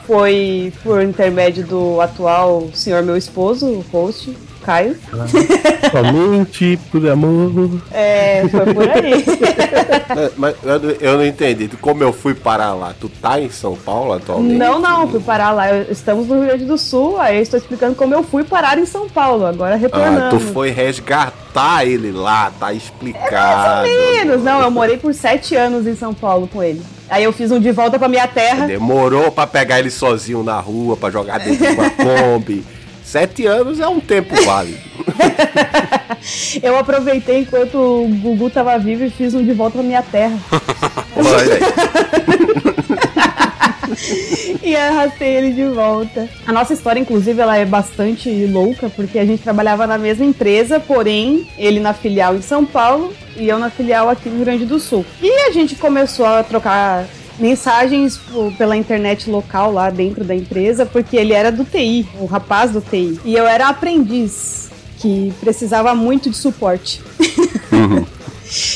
foi 0.06 0.74
por 0.84 1.02
intermédio 1.02 1.66
do 1.66 2.02
atual 2.02 2.68
senhor 2.74 3.04
meu 3.04 3.16
esposo, 3.18 3.66
o 3.68 3.86
host, 3.91 4.36
Caio. 4.64 4.95
Somente 5.91 6.80
por 6.91 7.08
amor. 7.10 7.82
É, 7.91 8.43
foi 8.49 8.74
por 8.74 8.89
aí. 8.89 9.26
É, 10.12 10.30
Mas 10.36 10.56
eu, 10.64 10.80
não- 10.80 10.89
eu 10.99 11.18
não 11.18 11.26
entendi. 11.26 11.70
Como 11.80 12.04
eu 12.04 12.12
fui 12.12 12.34
parar 12.34 12.74
lá? 12.74 12.93
Tu 12.99 13.08
tá 13.08 13.39
em 13.39 13.49
São 13.49 13.78
Paulo 13.78 14.12
atualmente? 14.14 14.58
Não, 14.58 14.78
não, 14.80 15.08
fui 15.08 15.22
parar 15.22 15.52
lá. 15.52 15.78
Estamos 15.89 16.28
no 16.28 16.36
Rio 16.36 16.45
Grande 16.47 16.66
do 16.66 16.78
Sul, 16.78 17.18
aí 17.18 17.38
eu 17.38 17.41
estou 17.41 17.58
explicando 17.58 17.95
como 17.95 18.14
eu 18.14 18.22
fui 18.22 18.43
parar 18.43 18.78
em 18.78 18.86
São 18.86 19.08
Paulo, 19.08 19.45
agora 19.45 19.78
retornando. 19.78 20.26
Ah, 20.26 20.30
tu 20.30 20.39
foi 20.39 20.70
resgatar 20.70 21.86
ele 21.86 22.12
lá, 22.12 22.52
tá 22.60 22.74
explicado. 22.74 23.88
Menos, 23.88 24.43
não, 24.43 24.62
eu 24.62 24.70
morei 24.70 24.97
por 24.97 25.14
sete 25.14 25.56
anos 25.56 25.88
em 25.88 25.95
São 25.95 26.14
Paulo 26.14 26.47
com 26.52 26.62
ele. 26.62 26.82
Aí 27.12 27.26
eu 27.26 27.34
fiz 27.34 27.51
um 27.51 27.59
de 27.59 27.74
volta 27.74 27.99
pra 27.99 28.07
minha 28.07 28.26
terra. 28.26 28.66
Demorou 28.66 29.30
pra 29.34 29.45
pegar 29.45 29.80
ele 29.80 29.91
sozinho 29.91 30.43
na 30.43 30.57
rua, 30.62 30.95
pra 30.95 31.12
jogar 31.12 31.39
dentro 31.39 31.68
de 31.68 31.74
uma 31.74 31.89
Kombi. 31.99 32.64
Sete 33.03 33.45
anos 33.45 33.82
é 33.82 33.88
um 33.88 33.99
tempo 33.99 34.34
válido. 34.45 34.78
Eu 36.64 36.78
aproveitei 36.78 37.39
enquanto 37.39 37.76
o 37.76 38.07
Gugu 38.07 38.49
tava 38.49 38.78
vivo 38.78 39.03
e 39.03 39.09
fiz 39.09 39.34
um 39.34 39.43
de 39.43 39.51
volta 39.51 39.74
pra 39.74 39.84
minha 39.84 40.01
terra. 40.01 40.38
Olha 41.18 41.55
aí. 41.55 41.62
e 44.64 44.74
arrastei 44.74 45.28
ele 45.36 45.51
de 45.51 45.66
volta. 45.66 46.30
A 46.47 46.53
nossa 46.53 46.74
história, 46.74 46.99
inclusive, 46.99 47.41
ela 47.41 47.57
é 47.57 47.66
bastante 47.66 48.30
louca, 48.45 48.89
porque 48.89 49.20
a 49.20 49.26
gente 49.26 49.43
trabalhava 49.43 49.86
na 49.86 49.97
mesma 49.97 50.24
empresa, 50.24 50.80
porém, 50.80 51.45
ele 51.57 51.82
na 51.82 51.93
filial 51.93 52.36
em 52.36 52.41
São 52.41 52.66
Paulo 52.66 53.14
e 53.41 53.49
eu 53.49 53.57
na 53.57 53.71
filial 53.71 54.07
aqui 54.07 54.29
no 54.29 54.35
Rio 54.35 54.45
Grande 54.45 54.65
do 54.65 54.79
Sul. 54.79 55.03
E 55.21 55.29
a 55.47 55.51
gente 55.51 55.75
começou 55.75 56.25
a 56.25 56.43
trocar 56.43 57.07
mensagens 57.39 58.19
pela 58.55 58.77
internet 58.77 59.29
local 59.29 59.71
lá 59.73 59.89
dentro 59.89 60.23
da 60.23 60.35
empresa, 60.35 60.85
porque 60.85 61.17
ele 61.17 61.33
era 61.33 61.51
do 61.51 61.65
TI, 61.65 62.07
o 62.19 62.25
rapaz 62.25 62.71
do 62.71 62.79
TI. 62.81 63.19
E 63.25 63.33
eu 63.33 63.47
era 63.47 63.67
aprendiz, 63.67 64.69
que 64.99 65.33
precisava 65.39 65.95
muito 65.95 66.29
de 66.29 66.37
suporte. 66.37 67.01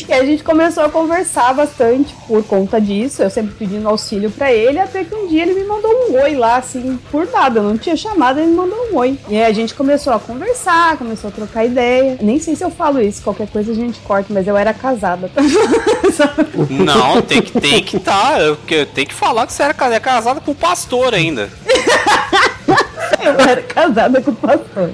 E 0.08 0.14
a 0.14 0.24
gente 0.24 0.42
começou 0.44 0.84
a 0.86 0.90
conversar 0.90 1.54
bastante 1.54 2.16
por 2.28 2.42
conta 2.46 2.80
disso, 2.80 3.22
eu 3.22 3.30
sempre 3.30 3.54
pedindo 3.56 3.88
auxílio 3.90 4.32
pra 4.32 4.52
ele, 4.52 4.80
até 4.80 5.04
que 5.04 5.14
um 5.14 5.28
dia 5.28 5.42
ele 5.42 5.54
me 5.54 5.66
mandou 5.66 5.92
um 6.10 6.22
oi 6.22 6.34
lá, 6.36 6.56
assim, 6.58 6.98
por 7.12 7.28
nada, 7.30 7.60
eu 7.60 7.64
não 7.64 7.78
tinha 7.78 7.96
chamado, 7.98 8.40
ele 8.40 8.48
me 8.52 8.56
mandou 8.56 8.78
um 8.92 8.96
oi. 8.98 9.20
E 9.28 9.36
aí 9.36 9.44
a 9.44 9.52
gente 9.54 9.74
começou 9.74 10.14
a 10.14 10.20
conversar, 10.20 10.98
começou 10.98 11.28
a 11.30 11.32
trocar 11.32 11.66
ideia. 11.66 12.18
Nem 12.22 12.40
sei 12.40 12.56
se 12.56 12.64
eu 12.64 12.72
falo 12.72 13.02
isso, 13.02 13.22
qualquer 13.22 13.48
coisa 13.50 13.74
a 13.74 13.76
gente 13.76 14.00
corta, 14.00 14.34
mas 14.34 14.48
eu 14.48 14.56
era 14.56 14.74
casada. 14.74 15.30
Não, 16.70 17.22
tem 17.22 17.42
que 17.42 17.60
tem 17.60 17.84
que 17.84 18.00
tá. 18.00 18.40
Eu, 18.40 18.56
que- 18.56 18.76
eu 18.76 18.86
tenho 18.86 19.08
que 19.08 19.14
falar 19.14 19.46
que 19.46 19.52
você 19.54 19.64
era 19.64 19.74
casada, 19.74 19.96
é 19.96 20.00
casada 20.00 20.40
com 20.40 20.52
o 20.52 20.56
pastor 20.56 21.14
ainda. 21.14 21.50
eu 23.22 23.32
era 23.40 23.62
casada 23.62 24.22
com 24.22 24.32
o 24.32 24.36
pastor. 24.36 24.92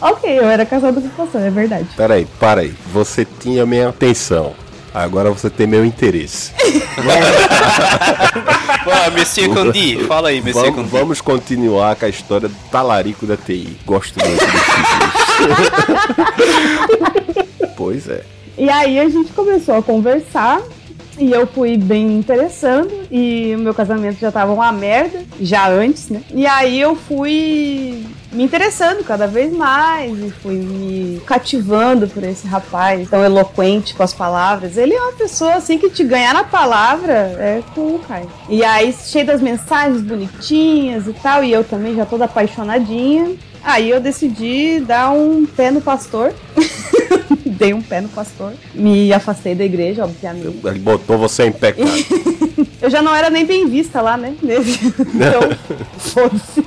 Ok, 0.00 0.38
eu 0.38 0.44
era 0.48 0.64
casada 0.64 1.00
com 1.00 1.06
o 1.06 1.10
pastor, 1.10 1.40
é 1.42 1.50
verdade. 1.50 1.88
Peraí, 1.96 2.26
para 2.38 2.60
aí. 2.62 2.74
Você 2.92 3.24
tinha 3.24 3.66
minha 3.66 3.88
atenção. 3.88 4.54
Agora 4.94 5.30
você 5.30 5.50
tem 5.50 5.66
meu 5.66 5.84
interesse. 5.84 6.52
Pô, 8.84 9.10
Monsieur 9.12 9.52
Candi, 9.52 10.04
fala 10.06 10.30
aí, 10.30 10.40
Monsieur 10.40 10.70
Vamos, 10.72 10.76
Candi. 10.76 10.88
vamos 10.90 11.20
continuar 11.20 11.94
com 11.96 12.06
a 12.06 12.08
história 12.08 12.48
do 12.48 12.54
talarico 12.70 13.26
da 13.26 13.36
TI. 13.36 13.76
Gosto 13.84 14.18
muito 14.24 14.40
desse 14.40 14.56
Pois 17.76 18.08
é. 18.08 18.22
E 18.56 18.68
aí 18.70 18.98
a 18.98 19.08
gente 19.08 19.32
começou 19.32 19.76
a 19.76 19.82
conversar 19.82 20.60
e 21.18 21.30
eu 21.30 21.46
fui 21.46 21.76
bem 21.76 22.16
interessando 22.18 22.90
e 23.10 23.54
o 23.56 23.58
meu 23.58 23.74
casamento 23.74 24.18
já 24.18 24.32
tava 24.32 24.52
uma 24.52 24.72
merda, 24.72 25.22
já 25.40 25.68
antes, 25.68 26.08
né? 26.08 26.22
E 26.32 26.46
aí 26.46 26.80
eu 26.80 26.96
fui 26.96 28.04
me 28.30 28.44
interessando 28.44 29.04
cada 29.04 29.26
vez 29.26 29.52
mais 29.52 30.18
e 30.18 30.30
fui 30.30 30.54
me 30.54 31.20
cativando 31.26 32.06
por 32.08 32.22
esse 32.22 32.46
rapaz 32.46 33.08
tão 33.08 33.24
eloquente 33.24 33.94
com 33.94 34.02
as 34.02 34.12
palavras. 34.12 34.76
Ele 34.76 34.94
é 34.94 35.00
uma 35.00 35.12
pessoa 35.12 35.54
assim 35.54 35.78
que 35.78 35.90
te 35.90 36.04
ganhar 36.04 36.34
na 36.34 36.44
palavra 36.44 37.12
é 37.12 37.62
com 37.74 37.80
o. 37.80 38.00
E 38.48 38.64
aí 38.64 38.92
cheio 38.92 39.26
das 39.26 39.40
mensagens 39.40 40.02
bonitinhas 40.02 41.06
e 41.06 41.12
tal, 41.14 41.44
e 41.44 41.52
eu 41.52 41.64
também 41.64 41.94
já 41.94 42.06
toda 42.06 42.24
apaixonadinha. 42.24 43.34
Aí 43.62 43.90
eu 43.90 44.00
decidi 44.00 44.80
dar 44.80 45.10
um 45.10 45.44
pé 45.44 45.70
no 45.70 45.80
pastor. 45.80 46.32
Dei 47.44 47.74
um 47.74 47.82
pé 47.82 48.00
no 48.00 48.08
pastor. 48.08 48.52
Me 48.74 49.12
afastei 49.12 49.54
da 49.54 49.64
igreja, 49.64 50.04
obviamente. 50.04 50.58
Ele 50.64 50.78
botou 50.78 51.18
você 51.18 51.44
em 51.44 51.52
pecado. 51.52 51.88
Eu 52.80 52.88
já 52.88 53.02
não 53.02 53.14
era 53.14 53.28
nem 53.28 53.44
bem 53.44 53.66
vista 53.68 54.00
lá, 54.00 54.16
né? 54.16 54.34
Então, 54.40 55.40
foda-se. 55.98 56.64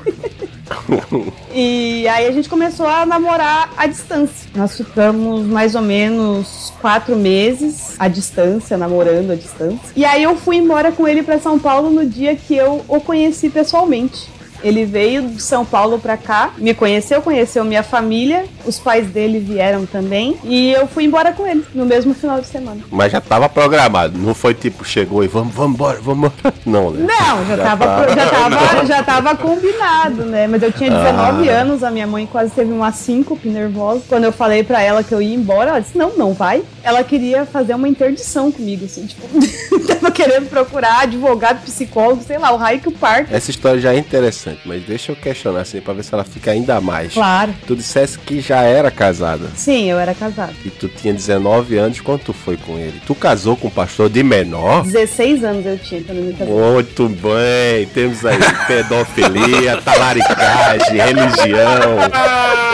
E 1.54 2.08
aí 2.08 2.28
a 2.28 2.32
gente 2.32 2.48
começou 2.48 2.88
a 2.88 3.06
namorar 3.06 3.74
à 3.76 3.86
distância. 3.86 4.50
Nós 4.56 4.78
ficamos 4.78 5.46
mais 5.46 5.76
ou 5.76 5.82
menos 5.82 6.72
quatro 6.80 7.16
meses 7.18 7.96
à 8.00 8.08
distância, 8.08 8.78
namorando 8.78 9.32
à 9.32 9.36
distância. 9.36 9.92
E 9.96 10.06
aí 10.06 10.24
eu 10.24 10.36
fui 10.38 10.56
embora 10.56 10.94
com 10.94 11.06
ele 11.06 11.24
pra 11.24 11.40
São 11.40 11.60
Paulo 11.60 11.90
no 11.90 12.06
dia 12.06 12.38
que 12.38 12.56
eu 12.56 12.86
o 12.88 13.02
conheci 13.02 13.50
pessoalmente. 13.50 14.30
Ele 14.64 14.86
veio 14.86 15.24
de 15.30 15.42
São 15.42 15.66
Paulo 15.66 16.00
pra 16.00 16.18
cá, 16.18 16.52
me 16.58 16.74
conheceu, 16.74 17.22
conheceu 17.22 17.64
minha 17.64 17.84
família, 17.84 18.46
os 18.66 18.80
pais 18.80 19.08
dele 19.08 19.40
vieram 19.40 19.86
também, 19.86 20.38
e 20.44 20.72
eu 20.72 20.88
fui 20.88 21.04
embora 21.06 21.32
com 21.32 21.46
ele 21.48 21.64
no 21.74 21.86
mesmo 21.86 22.14
final 22.14 22.40
de 22.40 22.48
semana. 22.48 22.82
Mas 22.92 23.12
já 23.12 23.20
tava 23.22 23.48
programado. 23.50 24.18
Não 24.18 24.34
foi 24.34 24.54
tipo, 24.54 24.84
chegou 24.86 25.24
e 25.24 25.28
vamos, 25.28 25.54
vamos 25.54 25.74
embora, 25.76 26.00
vamos 26.02 26.32
embora. 26.32 26.54
Não, 26.66 26.92
né? 26.92 27.08
Não, 27.08 27.46
já, 27.46 27.58
tava, 27.58 27.86
tá. 27.86 28.16
já, 28.16 28.30
tava, 28.30 28.86
já 28.86 29.04
tava 29.04 29.36
combinado, 29.36 30.24
né? 30.26 30.48
Mas 30.48 30.62
eu 30.64 30.72
tinha 30.72 30.90
19 30.90 31.50
Ah. 31.50 31.62
anos, 31.62 31.84
a 31.84 31.92
minha 31.92 32.08
mãe 32.08 32.26
quase 32.26 32.52
teve 32.52 32.72
uma 32.72 32.92
síncope 32.92 33.48
nervosa. 33.50 34.02
Quando 34.08 34.24
eu 34.26 34.32
falei 34.32 34.64
pra 34.64 34.82
ela 34.82 35.04
que 35.04 35.14
eu 35.14 35.22
ia 35.22 35.34
embora, 35.36 35.72
ela 35.72 35.80
disse: 35.80 35.98
Não, 35.98 36.12
não 36.18 36.34
vai. 36.34 36.64
Ela 36.84 37.04
queria 37.04 37.46
fazer 37.46 37.74
uma 37.76 37.88
interdição 37.88 38.52
comigo, 38.52 38.86
assim, 38.86 39.06
tipo, 39.06 39.22
tava 39.88 40.12
querendo 40.12 40.50
procurar 40.50 41.02
advogado, 41.02 41.62
psicólogo, 41.64 42.24
sei 42.26 42.38
lá, 42.38 42.52
o 42.52 42.58
raio 42.58 42.80
que 42.80 42.90
o 42.90 42.92
parto. 42.92 43.34
Essa 43.34 43.52
história 43.52 43.80
já 43.80 43.94
é 43.94 43.98
interessante, 43.98 44.51
mas 44.66 44.84
deixa 44.84 45.12
eu 45.12 45.16
questionar 45.16 45.62
assim 45.62 45.80
pra 45.82 45.94
ver 45.94 46.04
se 46.04 46.14
ela 46.14 46.24
fica 46.24 46.52
ainda 46.52 46.80
mais. 46.82 47.14
Claro. 47.14 47.54
Tu 47.68 47.76
dissesse 47.76 48.18
que 48.20 48.40
já 48.42 48.62
era 48.62 48.90
casada 48.92 49.48
Sim, 49.56 49.90
eu 49.90 50.00
era 50.00 50.14
casada. 50.14 50.54
e 50.66 50.70
tu 50.70 50.88
tinha 50.88 51.14
19 51.14 51.78
anos 51.78 52.00
quando 52.02 52.22
tu 52.22 52.34
foi 52.34 52.58
com 52.58 52.78
ele. 52.78 53.02
Tu 53.06 53.14
casou 53.16 53.56
com 53.58 53.68
um 53.68 53.72
pastor 53.72 54.10
de 54.10 54.24
menor? 54.24 54.84
16 54.84 55.44
anos 55.44 55.66
eu 55.66 55.78
tinha 55.78 56.02
quando 56.04 56.18
eu 56.20 56.24
me 56.26 56.34
casei. 56.34 56.54
Muito 56.54 57.10
bem, 57.10 57.88
temos 57.94 58.26
aí 58.26 58.38
pedofilia, 58.68 59.78
talaricagem, 59.82 60.98
religião. 60.98 62.00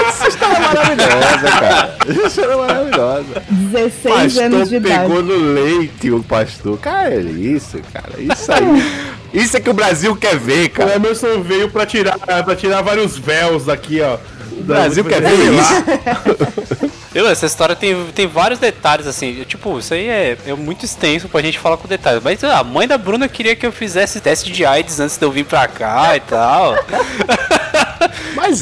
Essa 0.08 0.28
história 0.28 0.56
é 0.56 0.60
maravilhosa, 0.60 1.52
cara. 1.60 1.96
Essa 2.08 2.28
história 2.28 2.52
é 2.54 2.56
maravilhosa. 2.58 3.44
16 3.50 4.38
anos 4.38 4.70
de 4.70 4.80
Pastor 4.80 4.92
idade. 4.92 5.02
pegou 5.08 5.24
no 5.24 5.54
leite 5.54 6.12
o 6.12 6.24
pastor. 6.24 6.78
Cara, 6.80 7.14
é 7.14 7.20
isso, 7.22 7.80
cara. 7.94 8.14
Isso 8.18 8.52
aí. 8.52 9.17
Isso 9.34 9.58
é 9.58 9.60
que 9.60 9.70
o 9.70 9.74
Brasil 9.74 10.16
quer 10.16 10.38
ver, 10.38 10.66
O 10.68 10.70
cara. 10.72 10.96
Emerson 10.96 11.42
veio 11.42 11.70
pra 11.70 11.86
tirar, 11.86 12.18
pra 12.18 12.56
tirar 12.56 12.82
vários 12.82 13.18
véus 13.18 13.68
aqui, 13.70 14.02
ó. 14.02 14.18
Brasil 14.64 15.04
muito 15.04 15.16
quer 15.16 15.22
ver 15.22 15.54
isso? 15.54 16.88
Eu, 17.14 17.28
essa 17.28 17.46
história 17.46 17.76
tem, 17.76 17.96
tem 18.14 18.28
vários 18.28 18.60
detalhes, 18.60 19.08
assim. 19.08 19.40
eu, 19.40 19.46
Tipo, 19.46 19.80
isso 19.80 19.94
aí 19.94 20.08
é, 20.08 20.38
é 20.46 20.54
muito 20.54 20.86
extenso 20.86 21.28
pra 21.28 21.42
gente 21.42 21.58
falar 21.58 21.78
com 21.78 21.88
detalhes. 21.88 22.22
Mas 22.24 22.44
a 22.44 22.64
mãe 22.64 22.88
da 22.88 22.98
Bruna 22.98 23.28
queria 23.28 23.56
que 23.56 23.66
eu 23.66 23.72
fizesse 23.72 24.20
teste 24.20 24.52
de 24.52 24.66
AIDS 24.66 25.00
antes 25.00 25.18
de 25.18 25.26
eu 25.26 25.32
vir 25.32 25.46
pra 25.46 25.68
cá 25.68 26.16
e 26.16 26.20
tal. 26.20 26.76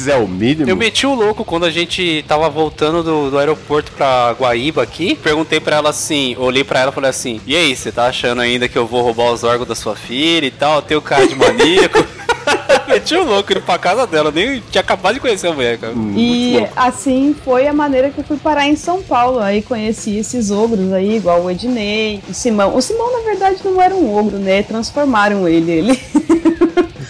É 0.06 0.16
o 0.16 0.26
mínimo. 0.26 0.68
Eu 0.68 0.76
meti 0.76 1.06
o 1.06 1.14
louco 1.14 1.44
quando 1.44 1.64
a 1.64 1.70
gente 1.70 2.24
tava 2.26 2.48
voltando 2.48 3.02
do, 3.02 3.30
do 3.30 3.38
aeroporto 3.38 3.92
pra 3.92 4.34
Guaíba 4.38 4.82
aqui. 4.82 5.14
Perguntei 5.14 5.60
pra 5.60 5.76
ela 5.76 5.90
assim, 5.90 6.36
olhei 6.38 6.64
pra 6.64 6.80
ela 6.80 6.90
e 6.90 6.94
falei 6.94 7.10
assim: 7.10 7.40
E 7.46 7.56
aí, 7.56 7.74
você 7.74 7.90
tá 7.90 8.06
achando 8.06 8.40
ainda 8.40 8.68
que 8.68 8.76
eu 8.76 8.86
vou 8.86 9.02
roubar 9.02 9.32
os 9.32 9.44
órgãos 9.44 9.68
da 9.68 9.74
sua 9.74 9.96
filha 9.96 10.46
e 10.46 10.50
tal? 10.50 10.82
Ter 10.82 10.96
o 10.96 11.02
cara 11.02 11.26
de 11.26 11.34
maníaco? 11.36 12.04
meti 12.86 13.14
o 13.14 13.24
louco 13.24 13.52
indo 13.52 13.62
pra 13.62 13.78
casa 13.78 14.06
dela, 14.06 14.30
nem 14.30 14.62
tinha 14.70 14.80
acabado 14.80 15.14
de 15.14 15.20
conhecer 15.20 15.48
a 15.48 15.52
mulher, 15.52 15.78
cara. 15.78 15.92
E 16.14 16.56
assim 16.74 17.34
foi 17.44 17.66
a 17.66 17.72
maneira 17.72 18.10
que 18.10 18.18
eu 18.18 18.24
fui 18.24 18.36
parar 18.36 18.66
em 18.66 18.76
São 18.76 19.02
Paulo. 19.02 19.40
Aí 19.40 19.62
conheci 19.62 20.16
esses 20.16 20.50
ogros 20.50 20.92
aí, 20.92 21.16
igual 21.16 21.42
o 21.42 21.50
Ednei, 21.50 22.22
o 22.28 22.34
Simão. 22.34 22.74
O 22.74 22.82
Simão, 22.82 23.12
na 23.12 23.24
verdade, 23.24 23.58
não 23.64 23.80
era 23.80 23.94
um 23.94 24.16
ogro, 24.16 24.38
né? 24.38 24.62
Transformaram 24.62 25.48
ele. 25.48 25.70
ele... 25.70 26.00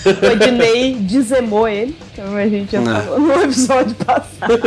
o 0.06 0.26
Ednei 0.26 0.94
dizemou 1.00 1.66
ele, 1.68 1.96
como 2.14 2.36
a 2.36 2.46
gente 2.48 2.72
já 2.72 2.80
Não. 2.80 3.00
falou 3.00 3.20
no 3.20 3.42
episódio 3.42 3.94
passado. 3.96 4.60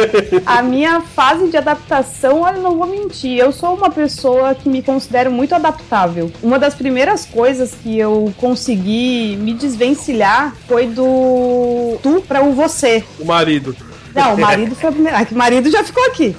A 0.46 0.62
minha 0.62 1.02
fase 1.02 1.48
de 1.50 1.58
adaptação, 1.58 2.42
olha, 2.42 2.58
não 2.60 2.78
vou 2.78 2.88
mentir, 2.88 3.38
eu 3.38 3.52
sou 3.52 3.74
uma 3.76 3.90
pessoa 3.90 4.54
que 4.56 4.68
me 4.70 4.82
considero 4.82 5.32
muito 5.32 5.56
adaptável. 5.56 6.32
Uma 6.44 6.60
das 6.60 6.74
primeiras 6.76 7.26
coisas 7.26 7.74
que 7.82 7.98
eu 7.98 8.34
consegui 8.38 9.38
me 9.40 9.54
desvencilhar 9.54 10.54
foi 10.68 10.88
do 10.88 11.98
tu 12.04 12.24
para 12.28 12.44
o 12.44 12.54
você. 12.54 13.04
O 13.20 13.26
marido. 13.26 13.76
Não, 14.14 14.34
o 14.36 14.42
marido 14.42 14.76
foi 14.76 14.90
a 14.90 14.92
primeira. 14.92 15.18
Ah, 15.20 15.26
que 15.26 15.34
o 15.34 15.38
marido 15.38 15.70
já 15.70 15.84
ficou 15.84 16.04
aqui. 16.06 16.36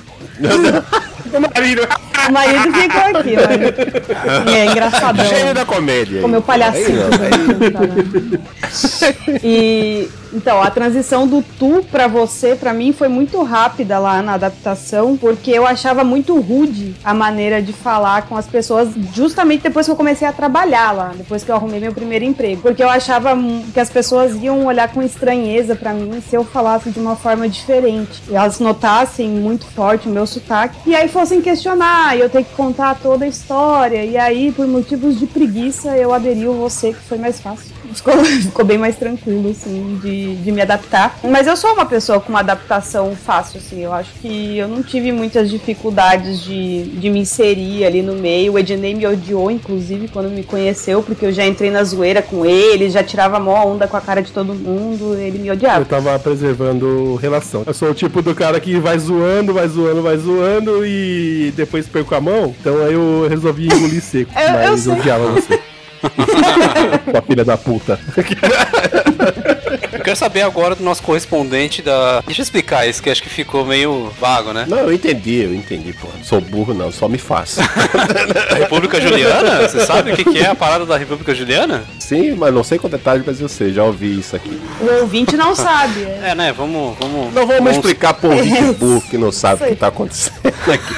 O 1.33 1.41
marido. 1.41 1.89
O 2.29 2.33
marido 2.33 2.73
ficou 2.75 3.01
aqui. 3.01 3.35
O 3.35 3.49
marido. 3.49 4.51
É 4.51 4.67
engraçadão. 4.67 5.25
Gênio 5.27 5.55
da 5.55 5.65
comédia. 5.65 6.21
Com 6.23 6.29
meu 6.29 6.43
palhacinho. 6.43 7.03
Aí 7.23 7.71
não, 7.73 9.41
E 9.43 10.09
então, 10.33 10.63
a 10.63 10.71
transição 10.71 11.27
do 11.27 11.43
tu 11.59 11.85
pra 11.91 12.07
você, 12.07 12.55
pra 12.55 12.73
mim, 12.73 12.93
foi 12.93 13.09
muito 13.09 13.43
rápida 13.43 13.99
lá 13.99 14.23
na 14.23 14.35
adaptação, 14.35 15.17
porque 15.17 15.51
eu 15.51 15.67
achava 15.67 16.05
muito 16.05 16.39
rude 16.41 16.95
a 17.05 17.13
maneira 17.13 17.61
de 17.61 17.73
falar 17.73 18.23
com 18.23 18.37
as 18.37 18.47
pessoas, 18.47 18.89
justamente 19.13 19.63
depois 19.63 19.87
que 19.87 19.93
eu 19.93 19.97
comecei 19.97 20.27
a 20.27 20.33
trabalhar 20.33 20.93
lá, 20.93 21.13
depois 21.17 21.43
que 21.43 21.51
eu 21.51 21.57
arrumei 21.57 21.81
meu 21.81 21.93
primeiro 21.93 22.25
emprego. 22.25 22.63
Porque 22.63 22.83
eu 22.83 22.89
achava 22.89 23.35
hum, 23.35 23.65
que 23.73 23.81
as 23.81 23.91
pessoas 23.91 24.35
iam 24.37 24.67
olhar 24.67 24.93
com 24.93 25.03
estranheza 25.03 25.75
pra 25.75 25.93
mim 25.93 26.21
se 26.21 26.37
eu 26.37 26.45
falasse 26.45 26.91
de 26.91 27.01
uma 27.01 27.17
forma 27.17 27.49
diferente. 27.49 28.23
E 28.29 28.35
elas 28.35 28.61
notassem 28.61 29.29
muito 29.29 29.67
forte 29.67 30.09
o 30.09 30.13
meu 30.13 30.27
sotaque, 30.27 30.79
e 30.87 30.95
aí 30.95 31.09
fossem 31.09 31.41
questionar, 31.41 32.17
e 32.17 32.21
eu 32.21 32.31
ter 32.31 32.45
que 32.45 32.55
contar 32.55 32.97
toda 33.03 33.25
a 33.25 33.29
história, 33.29 34.05
e 34.05 34.17
aí, 34.17 34.53
por 34.53 34.67
motivos 34.67 35.19
de 35.19 35.27
preguiça, 35.27 35.97
eu 35.97 36.13
aderi 36.15 36.45
ao 36.45 36.55
você, 36.55 36.93
que 36.93 37.01
foi 37.01 37.19
mais 37.19 37.41
fácil 37.41 37.80
ficou, 37.95 38.17
ficou 38.25 38.65
bem 38.65 38.79
mais 38.79 38.97
tranquilo, 38.97 39.51
assim, 39.51 39.99
de, 40.03 40.37
de 40.37 40.53
me 40.53 40.61
adaptar. 40.63 41.19
Mas 41.25 41.47
eu 41.47 41.57
sou 41.57 41.73
uma 41.73 41.87
pessoa 41.87 42.21
com 42.21 42.29
uma 42.31 42.41
adaptação 42.41 43.15
fácil, 43.17 43.59
assim. 43.59 43.81
Eu 43.83 43.93
acho 43.93 44.11
que 44.21 44.57
eu 44.59 44.69
não 44.69 44.83
tive 44.83 45.13
muitas 45.13 45.51
dificuldades 45.51 46.41
de, 46.43 46.85
de 46.85 47.11
me 47.11 47.21
inserir 47.21 47.85
ali 47.85 48.03
no 48.03 48.15
meio. 48.15 48.53
O 48.55 48.59
Ednei 48.59 48.95
me 48.95 49.07
odiou, 49.07 49.51
inclusive, 49.51 50.09
quando 50.09 50.31
me 50.31 50.43
conheceu, 50.43 51.03
porque 51.03 51.27
eu 51.27 51.33
já 51.33 51.47
entrei 51.47 51.71
na 51.71 51.83
zoeira 51.85 52.23
com 52.23 52.45
ele, 52.45 52.91
já 52.91 53.03
tirava 53.03 53.39
mó 53.41 53.65
onda 53.67 53.87
com 53.87 53.97
a 53.97 54.01
cara 54.01 54.23
de 54.23 54.33
todo 54.33 54.55
mundo, 54.55 55.15
ele 55.17 55.39
me 55.39 55.49
Eu 55.49 55.55
odiava. 55.55 55.85
tava 55.85 56.19
preservando 56.19 57.15
relação. 57.17 57.63
Eu 57.67 57.75
sou 57.75 57.91
o 57.91 57.95
tipo 57.95 58.23
do 58.23 58.35
cara 58.35 58.59
que 58.61 58.79
vai 58.79 58.99
zoando, 58.99 59.53
vai 59.55 59.69
zoando, 59.69 60.03
vai 60.03 60.17
zoando 60.17 60.85
e 60.87 61.53
depois 61.57 61.87
perco 61.87 62.15
a 62.15 62.21
mão. 62.21 62.55
Então 62.61 62.83
aí 62.85 62.95
eu 62.95 63.27
resolvi 63.29 63.67
engolir 63.67 64.03
seco. 64.03 64.31
Eu- 64.41 64.47
eu 64.47 64.71
mas 64.71 64.87
eu, 64.87 64.93
odiava 64.95 65.33
você. 65.33 65.61
Sua 67.11 67.23
filha 67.23 67.45
da 67.45 67.57
puta. 67.57 67.99
Eu 69.93 70.01
quero 70.01 70.17
saber 70.17 70.43
agora 70.43 70.75
do 70.75 70.83
nosso 70.83 71.03
correspondente 71.03 71.83
da. 71.83 72.23
Deixa 72.23 72.41
eu 72.41 72.45
explicar 72.45 72.87
isso, 72.87 73.03
que 73.03 73.11
acho 73.11 73.23
que 73.23 73.29
ficou 73.29 73.65
meio 73.67 74.11
vago, 74.19 74.53
né? 74.53 74.65
Não, 74.67 74.79
eu 74.79 74.93
entendi, 74.93 75.43
eu 75.43 75.55
entendi, 75.55 75.93
pô. 75.93 76.09
Sou 76.23 76.41
burro 76.41 76.73
não, 76.73 76.91
só 76.91 77.07
me 77.09 77.19
faço. 77.19 77.61
A 77.61 78.55
República 78.57 79.01
Juliana? 79.01 79.69
Você 79.69 79.85
sabe 79.85 80.13
o 80.13 80.17
que 80.17 80.39
é 80.39 80.47
a 80.47 80.55
parada 80.55 80.87
da 80.87 80.97
República 80.97 81.35
Juliana? 81.35 81.85
Sim, 81.99 82.33
mas 82.33 82.53
não 82.55 82.65
sei 82.65 82.79
com 82.79 82.89
detalhes, 82.89 83.25
mas 83.27 83.41
eu 83.41 83.49
sei, 83.49 83.73
já 83.73 83.85
ouvi 83.85 84.19
isso 84.19 84.35
aqui. 84.35 84.59
O 84.81 85.01
ouvinte 85.03 85.37
não 85.37 85.55
sabe. 85.55 86.03
é. 86.05 86.21
É, 86.31 86.35
né? 86.35 86.53
Vamos. 86.53 86.97
vamos 86.99 87.35
Não 87.35 87.47
vamos 87.47 87.73
explicar 87.73 88.15
pro 88.15 88.31
ouvinte 88.31 88.73
burro 88.75 89.01
que 89.01 89.19
não 89.19 89.33
sabe 89.33 89.65
o 89.65 89.67
que 89.69 89.75
tá 89.75 89.89
acontecendo 89.89 90.41
aqui. 90.47 90.95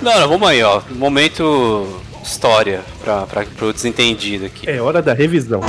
Não, 0.00 0.20
não, 0.20 0.28
vamos 0.28 0.48
aí, 0.48 0.62
ó. 0.62 0.80
Momento 0.90 2.00
história 2.28 2.84
pra, 3.02 3.26
pro 3.56 3.72
desentendido 3.72 4.46
aqui. 4.46 4.68
É 4.68 4.80
hora 4.80 5.00
da 5.00 5.14
revisão. 5.14 5.60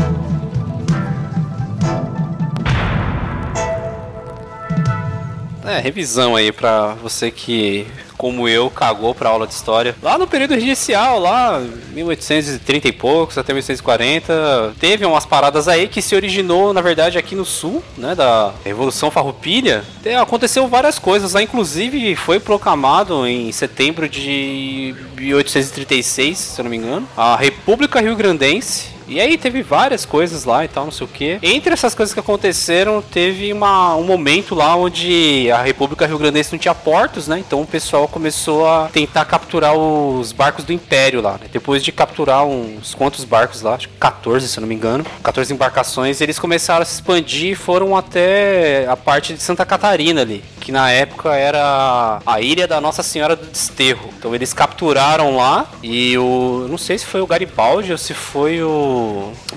É, 5.65 5.79
revisão 5.79 6.35
aí 6.35 6.51
pra 6.51 6.95
você 6.95 7.31
que, 7.31 7.87
como 8.19 8.49
eu, 8.49 8.69
cagou 8.69 9.15
pra 9.15 9.29
aula 9.29 9.47
de 9.47 9.53
história. 9.53 9.95
Lá 10.03 10.17
no 10.17 10.27
período 10.27 10.53
regencial, 10.53 11.17
lá 11.19 11.57
1830 11.93 12.89
e 12.89 12.91
poucos, 12.91 13.37
até 13.37 13.53
1840, 13.53 14.73
teve 14.77 15.05
umas 15.05 15.25
paradas 15.25 15.69
aí 15.69 15.87
que 15.87 16.01
se 16.01 16.13
originou, 16.15 16.73
na 16.73 16.81
verdade, 16.81 17.17
aqui 17.17 17.33
no 17.33 17.45
sul, 17.45 17.81
né, 17.97 18.13
da 18.15 18.51
Revolução 18.65 19.09
Farroupilha. 19.09 19.85
Te- 20.03 20.09
Aconteceu 20.15 20.67
várias 20.67 20.99
coisas 20.99 21.31
lá, 21.33 21.41
inclusive 21.41 22.13
foi 22.17 22.41
proclamado 22.41 23.25
em 23.25 23.51
setembro 23.53 24.09
de 24.09 24.93
1836, 25.17 26.37
se 26.37 26.59
eu 26.59 26.63
não 26.63 26.69
me 26.69 26.77
engano, 26.77 27.07
a 27.15 27.37
República 27.37 28.01
Rio 28.01 28.15
Grandense. 28.17 28.98
E 29.09 29.19
aí 29.19 29.37
teve 29.37 29.63
várias 29.63 30.05
coisas 30.05 30.45
lá 30.45 30.63
e 30.63 30.67
tal, 30.67 30.85
não 30.85 30.91
sei 30.91 31.05
o 31.05 31.09
que. 31.09 31.39
Entre 31.41 31.73
essas 31.73 31.95
coisas 31.95 32.13
que 32.13 32.19
aconteceram, 32.19 33.01
teve 33.01 33.51
uma, 33.51 33.95
um 33.95 34.03
momento 34.03 34.53
lá 34.53 34.75
onde 34.75 35.49
a 35.51 35.61
República 35.63 36.05
Rio 36.05 36.19
Grandense 36.19 36.51
não 36.51 36.59
tinha 36.59 36.75
portos, 36.75 37.27
né? 37.27 37.39
Então 37.39 37.61
o 37.61 37.65
pessoal 37.65 38.07
começou 38.07 38.67
a 38.67 38.87
tentar 38.89 39.25
capturar 39.25 39.75
os 39.75 40.31
barcos 40.31 40.63
do 40.63 40.71
Império 40.71 41.21
lá. 41.21 41.33
Né? 41.33 41.47
Depois 41.51 41.83
de 41.83 41.91
capturar 41.91 42.45
uns 42.45 42.93
quantos 42.93 43.23
barcos 43.23 43.63
lá, 43.63 43.73
acho 43.75 43.89
que 43.89 43.95
14, 43.95 44.47
se 44.47 44.59
eu 44.59 44.61
não 44.61 44.67
me 44.67 44.75
engano, 44.75 45.03
14 45.23 45.51
embarcações, 45.51 46.21
eles 46.21 46.37
começaram 46.37 46.83
a 46.83 46.85
se 46.85 46.93
expandir 46.93 47.53
e 47.53 47.55
foram 47.55 47.97
até 47.97 48.85
a 48.87 48.95
parte 48.95 49.33
de 49.33 49.41
Santa 49.41 49.65
Catarina 49.65 50.21
ali, 50.21 50.43
que 50.61 50.71
na 50.71 50.91
época 50.91 51.35
era 51.35 52.21
a 52.25 52.41
ilha 52.41 52.67
da 52.67 52.79
Nossa 52.79 53.01
Senhora 53.01 53.35
do 53.35 53.47
Desterro. 53.47 54.09
Então 54.17 54.35
eles 54.35 54.53
capturaram 54.53 55.35
lá 55.35 55.67
e 55.81 56.15
o. 56.17 56.67
Não 56.69 56.77
sei 56.77 56.97
se 56.97 57.05
foi 57.05 57.21
o 57.21 57.27
Garibaldi 57.27 57.91
ou 57.91 57.97
se 57.97 58.13
foi 58.13 58.61
o 58.61 58.98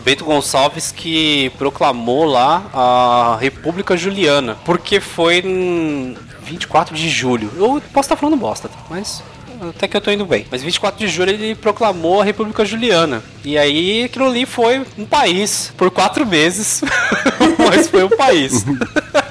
Bento 0.05 0.25
Gonçalves 0.25 0.93
que 0.93 1.51
proclamou 1.59 2.25
lá 2.25 2.65
a 2.73 3.39
República 3.41 3.97
Juliana. 3.97 4.57
Porque 4.65 5.01
foi 5.01 5.39
em 5.39 6.17
24 6.45 6.95
de 6.95 7.09
julho. 7.09 7.51
Eu 7.57 7.83
posso 7.93 8.07
estar 8.07 8.17
falando 8.17 8.37
bosta, 8.37 8.69
tá? 8.69 8.79
Mas. 8.91 9.23
Até 9.69 9.87
que 9.87 9.97
eu 9.97 10.01
tô 10.01 10.11
indo 10.11 10.27
bem. 10.27 10.45
Mas 10.51 10.63
24 10.63 10.99
de 10.99 11.07
julho 11.07 11.31
ele 11.31 11.55
proclamou 11.55 12.21
a 12.21 12.25
República 12.25 12.65
Juliana. 12.65 13.23
E 13.45 13.57
aí 13.57 14.05
aquilo 14.05 14.27
ali 14.27 14.45
foi 14.45 14.85
um 14.99 15.07
país 15.07 15.73
por 15.77 15.89
quatro 15.91 16.27
meses. 16.27 16.83
Mas 17.59 17.89
foi 17.89 18.03
um 18.03 18.09
país. 18.09 18.65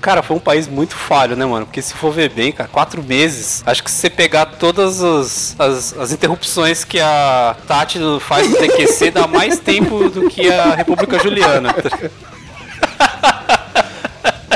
Cara, 0.00 0.22
foi 0.22 0.36
um 0.36 0.40
país 0.40 0.66
muito 0.66 0.96
falho, 0.96 1.36
né, 1.36 1.44
mano? 1.44 1.66
Porque 1.66 1.82
se 1.82 1.92
for 1.92 2.10
ver 2.10 2.30
bem, 2.30 2.52
cara, 2.52 2.68
quatro 2.68 3.02
meses. 3.02 3.62
Acho 3.66 3.84
que 3.84 3.90
se 3.90 3.98
você 3.98 4.08
pegar 4.08 4.46
todas 4.46 5.02
as, 5.02 5.54
as, 5.58 5.98
as 5.98 6.12
interrupções 6.12 6.84
que 6.84 6.98
a 6.98 7.54
Tati 7.66 7.98
faz 8.20 8.48
no 8.48 8.56
TQC, 8.56 9.10
dá 9.10 9.26
mais 9.26 9.58
tempo 9.58 10.08
do 10.08 10.30
que 10.30 10.50
a 10.50 10.74
República 10.74 11.18
Juliana. 11.18 11.74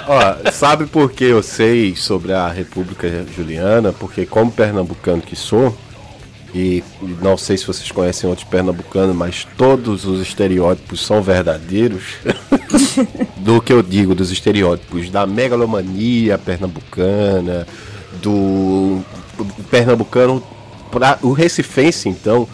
Ó, 0.06 0.50
sabe 0.50 0.86
por 0.86 1.12
que 1.12 1.24
eu 1.24 1.42
sei 1.42 1.96
sobre 1.96 2.32
a 2.32 2.48
República 2.48 3.08
Juliana? 3.34 3.92
Porque 3.92 4.26
como 4.26 4.52
pernambucano 4.52 5.22
que 5.22 5.36
sou, 5.36 5.76
e 6.54 6.84
não 7.20 7.36
sei 7.36 7.56
se 7.56 7.66
vocês 7.66 7.90
conhecem 7.90 8.30
outros 8.30 8.46
pernambucanos, 8.46 9.16
mas 9.16 9.46
todos 9.56 10.04
os 10.04 10.20
estereótipos 10.22 11.04
são 11.04 11.20
verdadeiros. 11.20 12.04
do 13.38 13.60
que 13.60 13.72
eu 13.72 13.82
digo 13.82 14.14
dos 14.14 14.30
estereótipos 14.30 15.10
da 15.10 15.26
megalomania 15.26 16.38
pernambucana, 16.38 17.66
do 18.22 19.02
pernambucano, 19.70 20.42
pra, 20.90 21.18
o 21.22 21.32
recifense 21.32 22.08
então, 22.08 22.48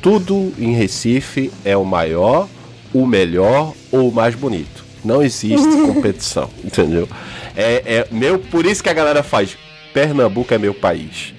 tudo 0.00 0.52
em 0.58 0.72
Recife 0.72 1.52
é 1.64 1.76
o 1.76 1.84
maior, 1.84 2.48
o 2.94 3.04
melhor 3.06 3.74
ou 3.90 4.08
o 4.08 4.14
mais 4.14 4.34
bonito. 4.34 4.84
Não 5.04 5.22
existe 5.22 5.66
competição, 5.86 6.48
entendeu? 6.64 7.08
É, 7.56 7.82
é 7.96 8.08
meu, 8.10 8.38
por 8.38 8.64
isso 8.64 8.82
que 8.82 8.88
a 8.88 8.94
galera 8.94 9.22
faz. 9.22 9.56
Pernambuco 9.92 10.54
é 10.54 10.58
meu 10.58 10.72
país. 10.72 11.34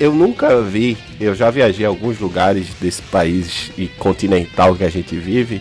Eu 0.00 0.14
nunca 0.14 0.60
vi, 0.62 0.96
eu 1.20 1.34
já 1.34 1.50
viajei 1.50 1.84
a 1.84 1.88
alguns 1.88 2.18
lugares 2.18 2.68
desse 2.80 3.02
país 3.02 3.70
e 3.76 3.86
continental 3.86 4.74
que 4.74 4.84
a 4.84 4.88
gente 4.88 5.16
vive. 5.16 5.60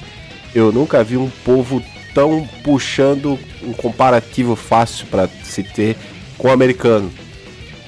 Eu 0.53 0.71
nunca 0.71 1.03
vi 1.03 1.17
um 1.17 1.29
povo 1.43 1.83
estão 2.15 2.47
puxando 2.63 3.37
um 3.61 3.73
comparativo 3.73 4.55
fácil 4.55 5.05
para 5.07 5.27
se 5.43 5.61
ter 5.61 5.97
com 6.37 6.47
o 6.47 6.51
americano. 6.51 7.11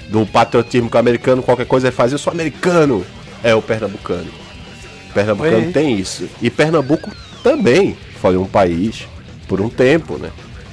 Do 0.10 0.26
patriotismo 0.26 0.90
com 0.90 0.98
o 0.98 1.00
americano, 1.00 1.42
qualquer 1.42 1.66
coisa 1.66 1.88
ele 1.88 1.96
faz, 1.96 2.12
eu 2.12 2.18
sou 2.18 2.32
americano. 2.32 3.06
É 3.42 3.56
o 3.56 3.62
pernambucano. 3.62 4.30
O 5.10 5.14
pernambucano 5.14 5.68
Oi. 5.68 5.72
tem 5.72 5.98
isso. 5.98 6.30
E 6.42 6.50
Pernambuco 6.50 7.10
também 7.42 7.96
foi 8.20 8.36
um 8.36 8.46
país 8.46 9.08
por 9.48 9.62
um 9.62 9.70
tempo, 9.70 10.18
né? 10.18 10.30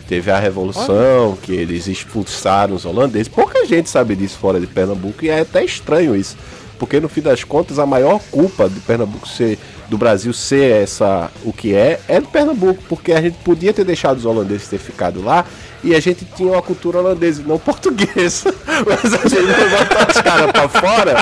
Teve 0.09 0.31
a 0.31 0.39
revolução, 0.39 1.37
que 1.43 1.53
eles 1.53 1.87
expulsaram 1.87 2.75
os 2.75 2.85
holandeses. 2.85 3.29
Pouca 3.29 3.65
gente 3.65 3.89
sabe 3.89 4.15
disso 4.15 4.39
fora 4.39 4.61
de 4.61 4.67
Pernambuco 4.67 5.25
e 5.25 5.31
é 5.31 5.41
até 5.41 5.65
estranho 5.65 6.15
isso. 6.15 6.37
Porque 6.79 7.01
no 7.01 7.09
fim 7.09 7.23
das 7.23 7.43
contas 7.45 7.79
a 7.79 7.87
maior 7.87 8.21
culpa 8.31 8.69
de 8.69 8.81
Pernambuco 8.81 9.27
ser 9.27 9.59
do 9.89 9.99
Brasil 9.99 10.33
ser 10.33 10.83
essa 10.83 11.31
o 11.45 11.53
que 11.53 11.75
é 11.75 12.01
é 12.09 12.21
do 12.21 12.29
Pernambuco, 12.29 12.83
porque 12.89 13.13
a 13.13 13.21
gente 13.21 13.37
podia 13.39 13.73
ter 13.73 13.85
deixado 13.85 14.17
os 14.19 14.25
holandeses 14.25 14.69
ter 14.69 14.79
ficado 14.79 15.23
lá 15.23 15.45
e 15.83 15.95
a 15.95 16.01
gente 16.01 16.25
tinha 16.25 16.51
uma 16.53 16.63
cultura 16.63 16.99
holandesa 16.99 17.43
não 17.47 17.59
portuguesa. 17.59 18.53
Mas 18.87 19.15
a 19.15 19.29
gente 19.29 19.47
botar 19.71 20.11
os 20.11 20.21
caras 20.21 20.51
pra 20.51 20.69
fora, 20.69 21.15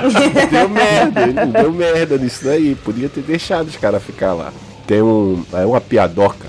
deu 0.51 0.69
merda, 0.69 1.47
deu 1.47 1.73
merda 1.73 2.17
nisso 2.17 2.45
daí. 2.45 2.75
Podia 2.77 3.09
ter 3.09 3.23
deixado 3.23 3.69
os 3.69 3.77
caras 3.77 4.03
ficar 4.03 4.33
lá. 4.33 4.53
Tem 4.87 5.03
um, 5.03 5.45
é 5.53 5.67
uma 5.67 5.81
piadoca, 5.81 6.49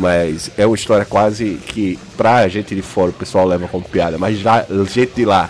mas 0.00 0.50
é 0.56 0.66
uma 0.66 0.74
história 0.74 1.04
quase 1.04 1.60
que 1.66 1.98
pra 2.16 2.48
gente 2.48 2.74
de 2.74 2.82
fora 2.82 3.10
o 3.10 3.14
pessoal 3.14 3.46
leva 3.46 3.68
como 3.68 3.84
piada, 3.84 4.16
mas 4.18 4.42
lá, 4.42 4.64
a 4.68 4.84
gente 4.84 5.12
de 5.14 5.24
lá 5.24 5.48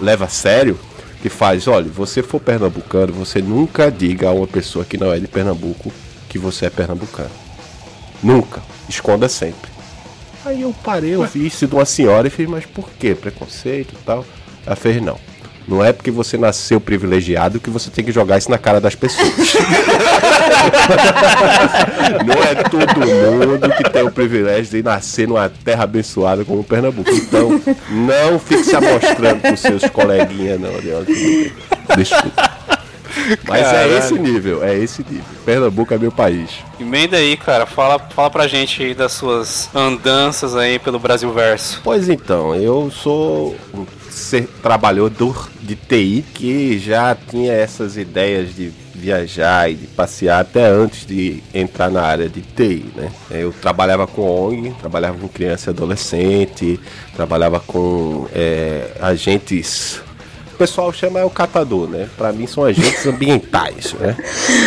leva 0.00 0.24
a 0.24 0.28
sério 0.28 0.78
que 1.20 1.28
faz, 1.28 1.68
olha, 1.68 1.88
você 1.90 2.22
for 2.22 2.40
pernambucano, 2.40 3.12
você 3.12 3.42
nunca 3.42 3.90
diga 3.90 4.28
a 4.28 4.32
uma 4.32 4.46
pessoa 4.46 4.86
que 4.86 4.96
não 4.96 5.12
é 5.12 5.20
de 5.20 5.28
Pernambuco 5.28 5.92
que 6.30 6.38
você 6.38 6.66
é 6.66 6.70
pernambucano. 6.70 7.30
Nunca. 8.22 8.62
Esconda 8.88 9.28
sempre. 9.28 9.70
Aí 10.44 10.62
eu 10.62 10.74
parei, 10.82 11.14
eu 11.14 11.24
vi 11.24 11.46
isso 11.46 11.66
de 11.66 11.74
uma 11.74 11.84
senhora 11.84 12.26
e 12.26 12.30
fiz, 12.30 12.48
mas 12.48 12.64
por 12.64 12.88
que? 12.98 13.14
Preconceito 13.14 13.94
e 13.94 14.04
tal. 14.04 14.24
Ela 14.64 14.76
fez, 14.76 15.02
não. 15.02 15.18
Não 15.70 15.84
é 15.84 15.92
porque 15.92 16.10
você 16.10 16.36
nasceu 16.36 16.80
privilegiado 16.80 17.60
que 17.60 17.70
você 17.70 17.90
tem 17.90 18.04
que 18.04 18.10
jogar 18.10 18.38
isso 18.38 18.50
na 18.50 18.58
cara 18.58 18.80
das 18.80 18.96
pessoas. 18.96 19.30
não 22.26 22.34
é 22.42 22.56
todo 22.68 22.98
mundo 22.98 23.70
que 23.76 23.84
tem 23.88 24.02
o 24.02 24.10
privilégio 24.10 24.72
de 24.72 24.82
nascer 24.82 25.28
numa 25.28 25.48
terra 25.48 25.84
abençoada 25.84 26.44
como 26.44 26.64
Pernambuco. 26.64 27.08
Então, 27.12 27.62
não 27.88 28.36
fique 28.40 28.64
se 28.64 28.74
amostrando 28.74 29.42
com 29.42 29.56
seus 29.56 29.84
coleguinhas, 29.90 30.58
não. 30.60 30.72
Desculpa. 31.96 32.50
Mas 33.46 33.62
Caralho. 33.62 33.92
é 33.92 33.98
esse 33.98 34.18
nível, 34.18 34.64
é 34.64 34.76
esse 34.76 35.04
nível. 35.08 35.24
Pernambuco 35.44 35.94
é 35.94 35.98
meu 35.98 36.10
país. 36.10 36.50
Emenda 36.80 37.16
aí, 37.16 37.36
cara. 37.36 37.64
Fala, 37.64 37.98
fala 37.98 38.28
pra 38.28 38.48
gente 38.48 38.82
aí 38.82 38.92
das 38.92 39.12
suas 39.12 39.70
andanças 39.72 40.56
aí 40.56 40.80
pelo 40.80 40.98
Brasil 40.98 41.32
Verso. 41.32 41.80
Pois 41.84 42.08
então, 42.08 42.56
eu 42.56 42.90
sou 42.90 43.56
ser 44.10 44.46
trabalhador 44.62 45.48
de 45.60 45.74
TI 45.74 46.24
que 46.34 46.78
já 46.78 47.14
tinha 47.14 47.52
essas 47.52 47.96
ideias 47.96 48.54
de 48.54 48.72
viajar 48.94 49.70
e 49.70 49.74
de 49.74 49.86
passear 49.86 50.40
até 50.40 50.66
antes 50.66 51.06
de 51.06 51.42
entrar 51.54 51.90
na 51.90 52.02
área 52.02 52.28
de 52.28 52.42
TI, 52.42 52.92
né? 52.94 53.10
Eu 53.30 53.52
trabalhava 53.52 54.06
com 54.06 54.22
ONG, 54.22 54.74
trabalhava 54.78 55.18
com 55.18 55.28
criança 55.28 55.70
e 55.70 55.72
adolescente, 55.72 56.78
trabalhava 57.14 57.58
com 57.60 58.28
é, 58.32 58.92
agentes 59.00 60.02
pessoal 60.60 60.92
chama 60.92 61.18
é 61.18 61.24
o 61.24 61.30
catador, 61.30 61.88
né? 61.88 62.06
Pra 62.18 62.34
mim 62.34 62.46
são 62.46 62.64
agentes 62.64 63.06
ambientais, 63.06 63.94
né? 63.94 64.14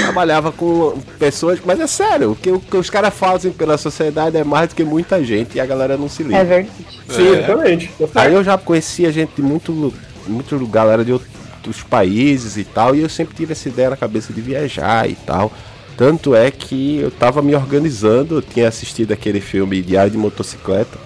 Trabalhava 0.02 0.52
com 0.52 0.98
pessoas, 1.20 1.60
mas 1.64 1.80
é 1.80 1.86
sério, 1.86 2.32
o 2.32 2.36
que, 2.36 2.50
o 2.50 2.60
que 2.60 2.76
os 2.76 2.90
caras 2.90 3.14
fazem 3.14 3.52
pela 3.52 3.78
sociedade 3.78 4.36
é 4.36 4.44
mais 4.44 4.70
do 4.70 4.76
que 4.76 4.84
muita 4.84 5.24
gente 5.24 5.56
e 5.56 5.60
a 5.60 5.66
galera 5.68 5.96
não 5.96 6.10
se 6.10 6.24
liga. 6.24 6.38
É 6.38 6.44
verdade. 6.44 6.88
Sim, 7.08 7.28
exatamente. 7.28 7.92
Aí 8.16 8.34
eu 8.34 8.44
já 8.44 8.58
conhecia 8.58 9.12
gente 9.12 9.34
de 9.36 9.44
muito, 9.44 9.94
muito 10.26 10.58
galera 10.66 11.06
de 11.06 11.14
outros 11.14 11.84
países 11.88 12.58
e 12.58 12.64
tal, 12.64 12.96
e 12.96 13.02
eu 13.02 13.10
sempre 13.10 13.36
tive 13.36 13.52
essa 13.52 13.70
ideia 13.70 13.92
na 13.92 13.98
cabeça 13.98 14.34
de 14.34 14.42
viajar 14.42 15.08
e 15.08 15.14
tal. 15.14 15.52
Tanto 15.96 16.34
é 16.34 16.50
que 16.50 17.02
eu 17.02 17.12
tava 17.12 17.40
me 17.44 17.54
organizando, 17.54 18.38
eu 18.38 18.42
tinha 18.42 18.68
assistido 18.68 19.12
aquele 19.12 19.40
filme 19.40 19.80
Diário 19.84 20.10
de 20.10 20.18
Motocicleta 20.18 20.98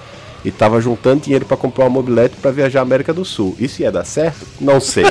e 0.48 0.52
tava 0.52 0.80
juntando 0.80 1.24
dinheiro 1.24 1.46
para 1.46 1.58
comprar 1.58 1.84
uma 1.84 1.90
mobilete 1.90 2.38
para 2.38 2.52
viajar 2.52 2.80
à 2.80 2.82
América 2.82 3.14
do 3.14 3.26
Sul. 3.26 3.54
Isso 3.60 3.82
ia 3.82 3.92
dar 3.92 4.06
certo? 4.06 4.48
Não 4.62 4.80
sei. 4.80 5.04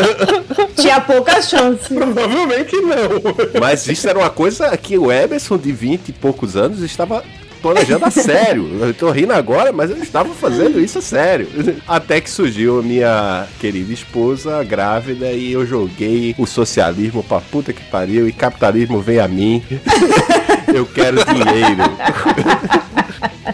Tinha 0.74 1.02
poucas 1.02 1.50
chances. 1.50 1.88
Provavelmente 1.88 2.74
não. 2.80 3.60
Mas 3.60 3.86
isso 3.86 4.08
era 4.08 4.18
uma 4.18 4.30
coisa 4.30 4.74
que 4.78 4.96
o 4.96 5.12
Emerson, 5.12 5.58
de 5.58 5.70
20 5.70 6.08
e 6.08 6.12
poucos 6.12 6.56
anos, 6.56 6.80
estava 6.80 7.22
planejando 7.60 8.06
a 8.06 8.10
sério. 8.10 8.78
Eu 8.80 8.94
tô 8.94 9.10
rindo 9.10 9.34
agora, 9.34 9.70
mas 9.70 9.90
eu 9.90 9.98
estava 9.98 10.32
fazendo 10.32 10.80
isso 10.80 10.98
a 10.98 11.02
sério. 11.02 11.46
Até 11.86 12.18
que 12.22 12.30
surgiu 12.30 12.78
a 12.78 12.82
minha 12.82 13.46
querida 13.60 13.92
esposa 13.92 14.64
grávida 14.64 15.30
e 15.30 15.52
eu 15.52 15.66
joguei 15.66 16.34
o 16.38 16.46
socialismo 16.46 17.22
pra 17.22 17.38
puta 17.38 17.70
que 17.70 17.84
pariu 17.84 18.26
e 18.26 18.32
capitalismo 18.32 18.98
vem 19.02 19.18
a 19.18 19.28
mim. 19.28 19.62
Eu 20.72 20.86
quero 20.86 21.24
dinheiro. 21.24 21.82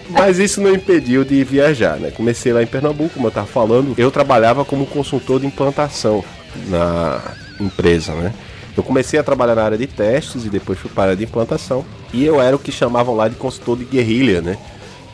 Mas 0.08 0.38
isso 0.38 0.61
não 0.61 0.74
impediu 0.74 1.24
de 1.24 1.42
viajar, 1.44 1.96
né? 1.98 2.11
Comecei 2.11 2.52
lá 2.52 2.62
em 2.62 2.66
Pernambuco, 2.66 3.14
como 3.14 3.26
eu 3.26 3.30
tava 3.30 3.46
falando. 3.46 3.94
Eu 3.96 4.11
trabalhava 4.11 4.64
como 4.64 4.86
consultor 4.86 5.40
de 5.40 5.46
implantação 5.46 6.24
na 6.68 7.20
empresa, 7.58 8.12
né? 8.14 8.32
Eu 8.76 8.82
comecei 8.82 9.18
a 9.18 9.22
trabalhar 9.22 9.54
na 9.54 9.64
área 9.64 9.78
de 9.78 9.86
testes 9.86 10.44
e 10.44 10.48
depois 10.48 10.78
fui 10.78 10.90
para 10.90 11.02
a 11.02 11.06
área 11.06 11.16
de 11.16 11.24
implantação. 11.24 11.84
E 12.12 12.24
eu 12.24 12.40
era 12.40 12.54
o 12.54 12.58
que 12.58 12.70
chamavam 12.70 13.14
lá 13.14 13.28
de 13.28 13.36
consultor 13.36 13.76
de 13.76 13.84
guerrilha, 13.84 14.40
né? 14.40 14.58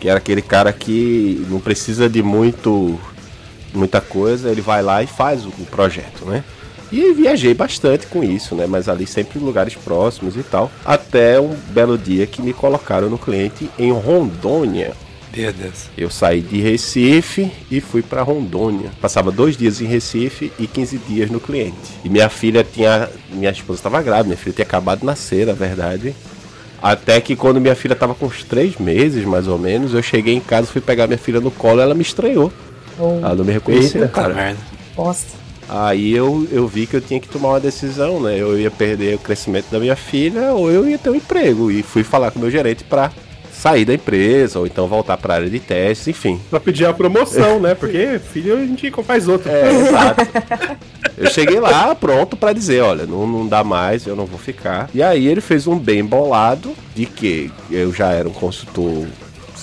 Que 0.00 0.08
era 0.08 0.18
aquele 0.18 0.42
cara 0.42 0.72
que 0.72 1.44
não 1.48 1.60
precisa 1.60 2.08
de 2.08 2.22
muito 2.22 2.98
muita 3.74 4.00
coisa, 4.00 4.50
ele 4.50 4.62
vai 4.62 4.82
lá 4.82 5.02
e 5.02 5.06
faz 5.06 5.44
o, 5.44 5.48
o 5.48 5.66
projeto, 5.70 6.24
né? 6.24 6.42
E 6.90 7.12
viajei 7.12 7.52
bastante 7.54 8.06
com 8.06 8.22
isso, 8.22 8.54
né? 8.54 8.66
Mas 8.66 8.88
ali 8.88 9.06
sempre 9.06 9.38
em 9.38 9.42
lugares 9.42 9.74
próximos 9.74 10.36
e 10.36 10.42
tal. 10.42 10.70
Até 10.84 11.40
um 11.40 11.54
belo 11.70 11.98
dia 11.98 12.26
que 12.26 12.40
me 12.40 12.52
colocaram 12.52 13.10
no 13.10 13.18
cliente 13.18 13.68
em 13.78 13.92
Rondônia. 13.92 14.94
Meu 15.36 15.52
Deus. 15.52 15.90
Eu 15.98 16.08
saí 16.08 16.40
de 16.40 16.60
Recife 16.60 17.52
e 17.70 17.80
fui 17.80 18.02
para 18.02 18.22
Rondônia. 18.22 18.90
Passava 19.00 19.30
dois 19.30 19.56
dias 19.56 19.80
em 19.82 19.86
Recife 19.86 20.50
e 20.58 20.66
15 20.66 20.98
dias 20.98 21.30
no 21.30 21.38
cliente. 21.38 21.76
E 22.02 22.08
minha 22.08 22.28
filha 22.28 22.64
tinha. 22.64 23.08
Minha 23.30 23.50
esposa 23.50 23.80
estava 23.80 24.00
grávida, 24.00 24.28
minha 24.28 24.36
filha 24.38 24.54
tinha 24.54 24.64
acabado 24.64 25.00
de 25.00 25.06
nascer, 25.06 25.46
na 25.46 25.52
verdade. 25.52 26.14
Até 26.82 27.20
que 27.20 27.36
quando 27.36 27.60
minha 27.60 27.74
filha 27.74 27.92
estava 27.92 28.14
com 28.14 28.26
uns 28.26 28.44
três 28.44 28.76
meses, 28.78 29.24
mais 29.24 29.48
ou 29.48 29.58
menos, 29.58 29.92
eu 29.92 30.02
cheguei 30.02 30.34
em 30.34 30.40
casa, 30.40 30.68
fui 30.68 30.80
pegar 30.80 31.06
minha 31.06 31.18
filha 31.18 31.40
no 31.40 31.50
colo 31.50 31.80
ela 31.80 31.94
me 31.94 32.02
estranhou. 32.02 32.52
Ela 32.98 33.34
não 33.34 33.44
me 33.44 33.52
reconheceu, 33.52 34.02
Eita, 34.02 34.12
cara. 34.12 34.34
Merda. 34.34 34.60
Aí 35.68 36.12
eu, 36.12 36.46
eu 36.50 36.66
vi 36.66 36.86
que 36.86 36.96
eu 36.96 37.00
tinha 37.00 37.20
que 37.20 37.28
tomar 37.28 37.50
uma 37.50 37.60
decisão, 37.60 38.20
né? 38.20 38.36
Eu 38.38 38.58
ia 38.58 38.70
perder 38.70 39.16
o 39.16 39.18
crescimento 39.18 39.70
da 39.70 39.80
minha 39.80 39.96
filha 39.96 40.52
ou 40.52 40.70
eu 40.70 40.88
ia 40.88 40.98
ter 40.98 41.10
um 41.10 41.14
emprego. 41.14 41.70
E 41.70 41.82
fui 41.82 42.04
falar 42.04 42.30
com 42.30 42.38
o 42.38 42.42
meu 42.42 42.50
gerente 42.50 42.84
pra 42.84 43.10
sair 43.52 43.84
da 43.84 43.94
empresa 43.94 44.58
ou 44.58 44.66
então 44.66 44.86
voltar 44.86 45.16
pra 45.16 45.34
área 45.34 45.50
de 45.50 45.58
testes, 45.58 46.08
enfim. 46.08 46.40
Pra 46.50 46.60
pedir 46.60 46.84
a 46.84 46.92
promoção, 46.92 47.58
né? 47.58 47.74
Porque 47.74 48.20
filho 48.32 48.56
a 48.56 48.66
gente 48.66 48.90
faz 49.02 49.26
outro. 49.26 49.50
É, 49.50 49.72
exato. 49.72 50.26
Eu 51.16 51.30
cheguei 51.30 51.58
lá 51.58 51.94
pronto 51.94 52.36
pra 52.36 52.52
dizer, 52.52 52.82
olha, 52.82 53.06
não, 53.06 53.26
não 53.26 53.46
dá 53.46 53.64
mais, 53.64 54.06
eu 54.06 54.14
não 54.14 54.26
vou 54.26 54.38
ficar. 54.38 54.90
E 54.94 55.02
aí 55.02 55.26
ele 55.26 55.40
fez 55.40 55.66
um 55.66 55.78
bem 55.78 56.04
bolado 56.04 56.74
de 56.94 57.06
que 57.06 57.50
eu 57.70 57.92
já 57.92 58.12
era 58.12 58.28
um 58.28 58.32
consultor 58.32 59.06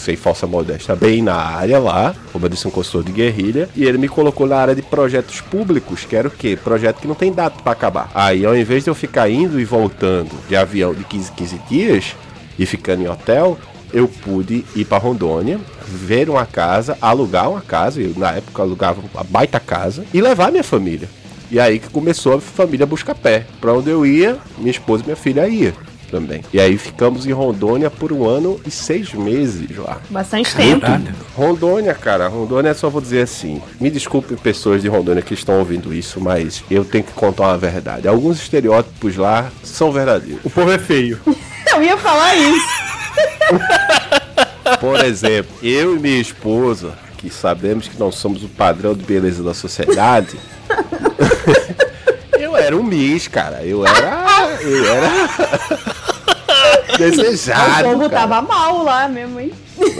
sem 0.04 0.16
falsa 0.16 0.46
modéstia, 0.46 0.96
bem 0.96 1.22
na 1.22 1.36
área 1.36 1.80
lá, 1.80 2.14
como 2.32 2.46
eu 2.46 2.50
disse, 2.50 2.68
um 2.68 2.72
consultor 2.72 3.04
de 3.04 3.12
guerrilha, 3.12 3.70
e 3.76 3.86
ele 3.86 3.98
me 3.98 4.10
colocou 4.10 4.46
na 4.46 4.58
área 4.58 4.76
de 4.76 4.82
projetos 4.82 5.40
públicos, 5.42 6.06
que 6.06 6.16
era 6.16 6.28
o 6.28 6.32
quê? 6.32 6.58
Projeto 6.62 7.00
que 7.00 7.08
não 7.08 7.16
tem 7.16 7.32
data 7.32 7.62
pra 7.64 7.72
acabar. 7.72 8.12
Aí, 8.14 8.46
ao 8.46 8.56
invés 8.56 8.84
de 8.84 8.90
eu 8.90 8.96
ficar 8.96 9.30
indo 9.30 9.60
e 9.60 9.66
voltando 9.66 10.32
de 10.48 10.56
avião 10.56 10.94
de 10.94 11.04
15 11.04 11.32
15 11.32 11.62
dias 11.70 12.16
e 12.60 12.66
ficando 12.66 13.04
em 13.04 13.08
hotel, 13.08 13.58
eu 13.94 14.08
pude 14.08 14.66
ir 14.76 14.86
para 14.86 14.98
Rondônia, 14.98 15.60
ver 15.88 16.30
uma 16.30 16.46
casa, 16.46 16.98
alugar 17.02 17.50
uma 17.50 17.62
casa, 17.62 18.02
eu 18.02 18.14
na 18.18 18.32
época 18.32 18.62
alugava 18.62 19.02
uma 19.14 19.24
baita 19.24 19.60
casa, 19.60 20.04
e 20.14 20.20
levar 20.20 20.52
minha 20.52 20.64
família. 20.64 21.08
E 21.50 21.60
aí 21.60 21.80
que 21.80 21.90
começou 21.90 22.34
a 22.34 22.42
família 22.42 22.86
buscar 22.86 23.14
pé. 23.14 23.46
Pra 23.62 23.74
onde 23.74 23.90
eu 23.90 24.06
ia, 24.06 24.38
minha 24.58 24.72
esposa 24.72 25.04
e 25.04 25.06
minha 25.06 25.16
filha 25.16 25.48
ia 25.48 25.74
também. 26.14 26.44
E 26.54 26.60
aí 26.60 26.78
ficamos 26.78 27.26
em 27.26 27.32
Rondônia 27.32 27.90
por 27.90 28.14
um 28.14 28.24
ano 28.30 28.62
e 28.68 28.70
seis 28.70 29.12
meses 29.14 29.76
lá. 29.76 30.00
Bastante 30.12 30.56
tempo. 30.56 30.86
Rondônia, 31.36 31.96
cara, 31.96 32.28
Rondônia 32.28 32.76
só 32.76 32.88
vou 32.88 33.02
dizer 33.02 33.24
assim. 33.24 33.60
Me 33.82 33.90
desculpem 33.90 34.38
pessoas 34.38 34.84
de 34.84 34.88
Rondônia 34.88 35.24
que 35.24 35.34
estão 35.34 35.58
ouvindo 35.58 35.92
isso, 35.92 36.22
mas 36.22 36.64
eu 36.70 36.86
tenho 36.86 37.04
que 37.04 37.14
contar 37.14 37.48
uma 37.48 37.58
verdade. 37.58 38.08
Alguns 38.08 38.40
estereótipos 38.40 39.18
lá 39.18 39.50
são 39.64 39.92
verdadeiros. 39.92 40.46
O 40.46 40.52
povo 40.52 40.72
é 40.72 40.78
feio. 40.78 41.20
Eu 41.74 41.82
ia 41.82 41.98
falar 41.98 42.36
isso. 42.36 42.68
Por 44.80 45.04
exemplo, 45.04 45.52
eu 45.64 45.96
e 45.96 46.00
minha 46.00 46.22
esposa, 46.22 46.94
que 47.18 47.30
sabemos 47.30 47.88
que 47.88 47.98
não 47.98 48.12
somos 48.12 48.44
o 48.44 48.50
padrão 48.50 48.94
de 48.94 49.04
beleza 49.04 49.42
da 49.42 49.54
sociedade, 49.54 50.38
eu 52.40 52.56
era 52.56 52.78
um 52.78 52.84
Miss, 52.84 53.28
cara. 53.28 53.64
Eu 53.64 53.86
era. 53.86 54.60
Eu 54.62 54.86
era. 54.86 55.10
Desejado. 56.98 57.88
o 57.88 57.92
povo 57.92 58.10
cara. 58.10 58.28
tava 58.28 58.42
mal 58.42 58.84
lá 58.84 59.08
mesmo, 59.08 59.40
hein? 59.40 59.52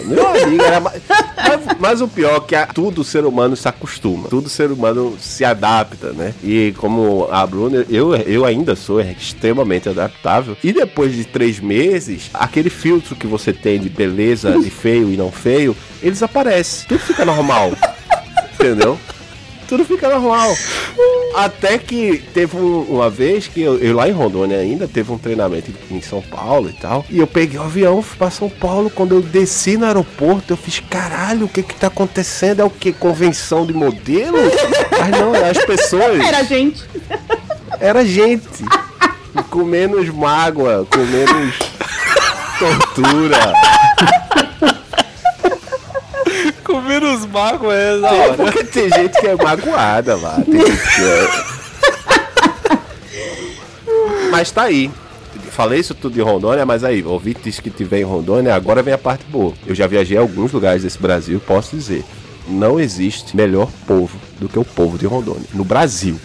Meu 0.06 0.28
amigo, 0.28 0.64
era 0.64 0.80
mais... 0.80 1.02
mas, 1.36 1.78
mas 1.80 2.02
o 2.02 2.08
pior 2.08 2.36
é 2.38 2.40
que 2.42 2.56
a- 2.56 2.68
tudo 2.68 3.02
o 3.02 3.04
ser 3.04 3.26
humano 3.26 3.56
se 3.56 3.68
acostuma, 3.68 4.28
tudo 4.30 4.46
o 4.46 4.50
ser 4.50 4.72
humano 4.72 5.18
se 5.20 5.44
adapta, 5.44 6.12
né? 6.14 6.34
E 6.44 6.74
como 6.78 7.28
a 7.32 7.46
Bruna, 7.46 7.86
eu, 7.90 8.16
eu 8.16 8.46
ainda 8.46 8.76
sou 8.76 9.02
extremamente 9.02 9.90
adaptável. 9.90 10.56
E 10.64 10.72
depois 10.72 11.14
de 11.14 11.26
três 11.26 11.60
meses, 11.60 12.30
aquele 12.34 12.70
filtro 12.70 13.16
que 13.16 13.26
você 13.28 13.52
tem 13.52 13.80
de 13.80 13.90
beleza, 13.90 14.58
de 14.60 14.70
feio 14.70 15.10
e 15.12 15.18
não 15.18 15.32
feio, 15.32 15.76
ele 16.02 16.12
desaparece. 16.12 16.86
Tudo 16.88 17.00
fica 17.00 17.26
normal. 17.26 17.72
Entendeu? 18.54 18.98
Tudo 19.68 19.86
fica 19.86 20.10
normal. 20.10 20.54
Até 21.36 21.78
que 21.78 22.18
teve 22.34 22.56
um- 22.58 22.82
uma 22.84 23.10
vez 23.10 23.48
que 23.48 23.62
eu, 23.62 23.78
eu 23.80 23.96
lá 23.96 24.08
em 24.08 24.12
Rondônia 24.12 24.58
ainda, 24.58 24.88
teve 24.88 25.12
um 25.12 25.18
treinamento 25.18 25.72
em 25.90 26.02
São 26.02 26.22
Paulo 26.22 26.70
e 26.70 26.74
tal. 26.74 27.06
E 27.10 27.18
eu 27.20 27.26
peguei 27.26 27.60
o 27.60 27.64
avião, 27.64 28.02
fui 28.02 28.18
pra 28.18 28.30
São 28.30 28.50
Paulo. 28.50 28.90
Quando 28.90 29.16
eu 29.16 29.22
desci 29.22 29.78
no 29.78 29.86
aeroporto, 29.86 30.54
eu 30.54 30.58
fiz, 30.58 30.80
caralho, 30.80 31.46
o 31.46 31.50
que 31.50 31.64
que 31.64 31.74
tá 31.76 31.88
acontecendo? 31.88 32.60
É 32.62 32.64
o 32.64 32.70
que? 32.70 32.92
Convenção 32.94 33.66
de 33.66 33.74
modelo? 33.74 34.38
Mas 34.92 35.10
não, 35.10 35.36
é 35.36 35.50
as 35.50 35.66
pessoas. 35.66 36.20
Era 36.24 36.44
gente. 36.44 36.84
Era 37.80 38.06
gente. 38.06 38.64
Com 39.50 39.64
menos 39.64 40.08
mágoa, 40.10 40.86
com 40.92 41.00
menos 41.00 41.56
tortura. 42.60 43.38
Com 46.64 46.82
menos 47.00 47.26
mago 47.26 47.72
é 47.72 47.94
É 47.94 48.00
hora. 48.00 48.34
porque 48.36 48.64
tem 48.64 48.90
gente 48.90 49.20
que 49.20 49.28
é 49.28 49.36
magoada 49.36 50.16
lá. 50.16 50.42
Tem 50.44 50.66
gente 50.66 50.96
que 50.96 51.02
é... 51.02 51.54
Mas 54.32 54.52
tá 54.52 54.64
aí. 54.64 54.90
Falei 55.52 55.80
isso 55.80 55.94
tudo 55.94 56.14
de 56.14 56.22
Rondônia, 56.22 56.66
mas 56.66 56.84
aí, 56.84 57.04
ouvintes 57.04 57.60
que 57.60 57.70
tiver 57.70 58.00
em 58.00 58.04
Rondônia, 58.04 58.56
agora 58.56 58.82
vem 58.82 58.94
a 58.94 58.98
parte 58.98 59.24
boa. 59.26 59.54
Eu 59.68 59.76
já 59.76 59.86
viajei 59.86 60.18
a 60.18 60.22
alguns 60.22 60.52
lugares 60.52 60.82
desse 60.82 60.98
Brasil, 60.98 61.40
posso 61.40 61.76
dizer. 61.76 62.04
Não 62.48 62.80
existe 62.80 63.38
melhor 63.38 63.70
povo 63.88 64.18
do 64.40 64.50
que 64.50 64.58
o 64.58 64.66
povo 64.66 64.98
de 64.98 65.06
Rondônia. 65.06 65.46
No 65.54 65.64
Brasil. 65.64 66.20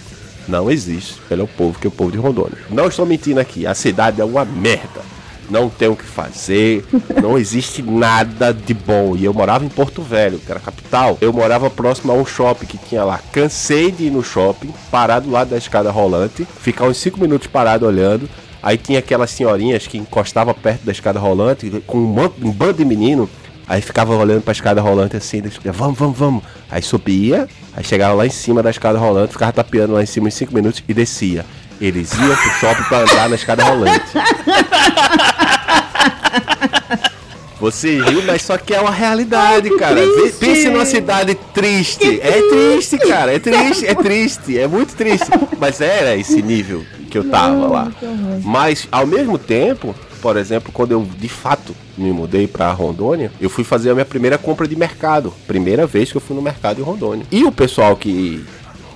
Não 0.49 0.71
existe 0.71 1.21
melhor 1.31 1.47
povo 1.47 1.79
que 1.79 1.87
o 1.87 1.91
povo 1.91 2.11
de 2.11 2.17
Rondônia. 2.17 2.57
Não 2.71 2.87
estou 2.89 3.05
mentindo 3.05 3.39
aqui. 3.39 3.67
A 3.67 3.75
cidade 3.75 4.19
é 4.21 4.25
uma 4.25 4.47
merda. 4.47 5.03
Não 5.51 5.69
tem 5.69 5.89
o 5.89 5.97
que 5.97 6.05
fazer. 6.05 6.85
Não 7.23 7.39
existe 7.39 7.83
nada 7.83 8.53
de 8.53 8.75
bom. 8.75 9.17
E 9.17 9.25
eu 9.25 9.33
morava 9.33 9.65
em 9.65 9.69
Porto 9.69 10.03
Velho, 10.03 10.39
que 10.39 10.51
era 10.51 10.61
a 10.61 10.63
capital. 10.63 11.19
Eu 11.21 11.33
morava 11.33 11.71
próximo 11.71 12.13
a 12.13 12.15
um 12.15 12.27
shopping 12.27 12.67
que 12.67 12.79
tinha 12.79 13.05
lá. 13.05 13.21
Cansei 13.33 13.91
de 13.91 14.05
ir 14.05 14.11
no 14.11 14.23
shopping, 14.23 14.73
parar 14.91 15.21
do 15.21 15.31
lado 15.31 15.51
da 15.51 15.57
escada 15.57 15.91
rolante, 15.91 16.45
ficar 16.45 16.85
uns 16.87 16.99
5 16.99 17.21
minutos 17.21 17.47
parado 17.47 17.87
olhando. 17.87 18.29
Aí 18.63 18.77
tinha 18.77 18.99
aquelas 18.99 19.31
senhorinhas 19.31 19.87
que 19.87 19.99
encostavam 19.99 20.53
perto 20.53 20.85
da 20.85 20.93
escada 20.93 21.19
rolante 21.19 21.83
com 21.87 21.99
um, 21.99 22.25
um 22.43 22.53
bando 22.53 22.75
de 22.75 22.85
menino. 22.85 23.29
Aí 23.69 23.83
ficava 23.83 24.17
olhando 24.17 24.43
pra 24.43 24.53
escada 24.53 24.81
rolante 24.81 25.17
assim, 25.17 25.43
vamos, 25.65 25.99
vamos, 25.99 26.19
vamos. 26.19 26.43
Aí 26.71 26.81
subia, 26.81 27.47
aí 27.77 27.85
chegava 27.85 28.15
lá 28.15 28.27
em 28.27 28.31
cima 28.31 28.63
da 28.63 28.71
escada 28.71 28.99
rolante, 28.99 29.33
ficava 29.33 29.53
tapeando 29.53 29.93
lá 29.93 30.03
em 30.03 30.07
cima 30.07 30.29
em 30.29 30.31
5 30.31 30.55
minutos 30.55 30.83
e 30.89 30.95
descia. 30.95 31.45
Eles 31.81 32.13
iam 32.13 32.37
pro 32.37 32.51
shopping 32.61 32.83
pra 32.85 32.99
andar 32.99 33.29
na 33.29 33.37
escada 33.37 33.65
rolante. 33.65 34.03
Você 37.61 38.01
riu, 38.01 38.23
mas 38.25 38.43
só 38.43 38.57
que 38.57 38.73
é 38.73 38.81
uma 38.81 38.91
realidade, 38.93 39.69
cara. 39.77 39.95
Vê- 39.97 40.07
triste. 40.21 40.39
Pense 40.39 40.69
numa 40.69 40.85
cidade 40.87 41.35
triste. 41.53 42.21
É 42.21 42.41
triste, 42.49 42.99
cara. 42.99 43.35
É 43.35 43.39
triste, 43.41 43.85
é 43.87 43.95
triste, 43.95 44.59
é 44.59 44.67
muito 44.69 44.95
triste. 44.95 45.27
Mas 45.59 45.81
era 45.81 46.17
esse 46.17 46.41
nível 46.41 46.85
que 47.11 47.19
eu 47.19 47.29
tava 47.29 47.67
lá. 47.67 47.93
Mas 48.45 48.87
ao 48.93 49.05
mesmo 49.07 49.37
tempo, 49.39 49.93
por 50.23 50.37
exemplo, 50.37 50.71
quando 50.73 50.93
eu 50.93 51.05
de 51.19 51.29
fato 51.29 51.75
me 51.97 52.13
mudei 52.13 52.47
pra 52.47 52.71
Rondônia, 52.71 53.33
eu 53.41 53.51
fui 53.51 53.65
fazer 53.65 53.91
a 53.91 53.95
minha 53.95 54.05
primeira 54.07 54.39
compra 54.39 54.69
de 54.69 54.77
mercado. 54.77 55.35
Primeira 55.49 55.85
vez 55.85 56.13
que 56.13 56.17
eu 56.17 56.21
fui 56.21 56.37
no 56.37 56.43
mercado 56.43 56.81
em 56.81 56.85
Rondônia. 56.85 57.27
E 57.31 57.43
o 57.45 57.51
pessoal 57.51 57.97
que 57.97 58.45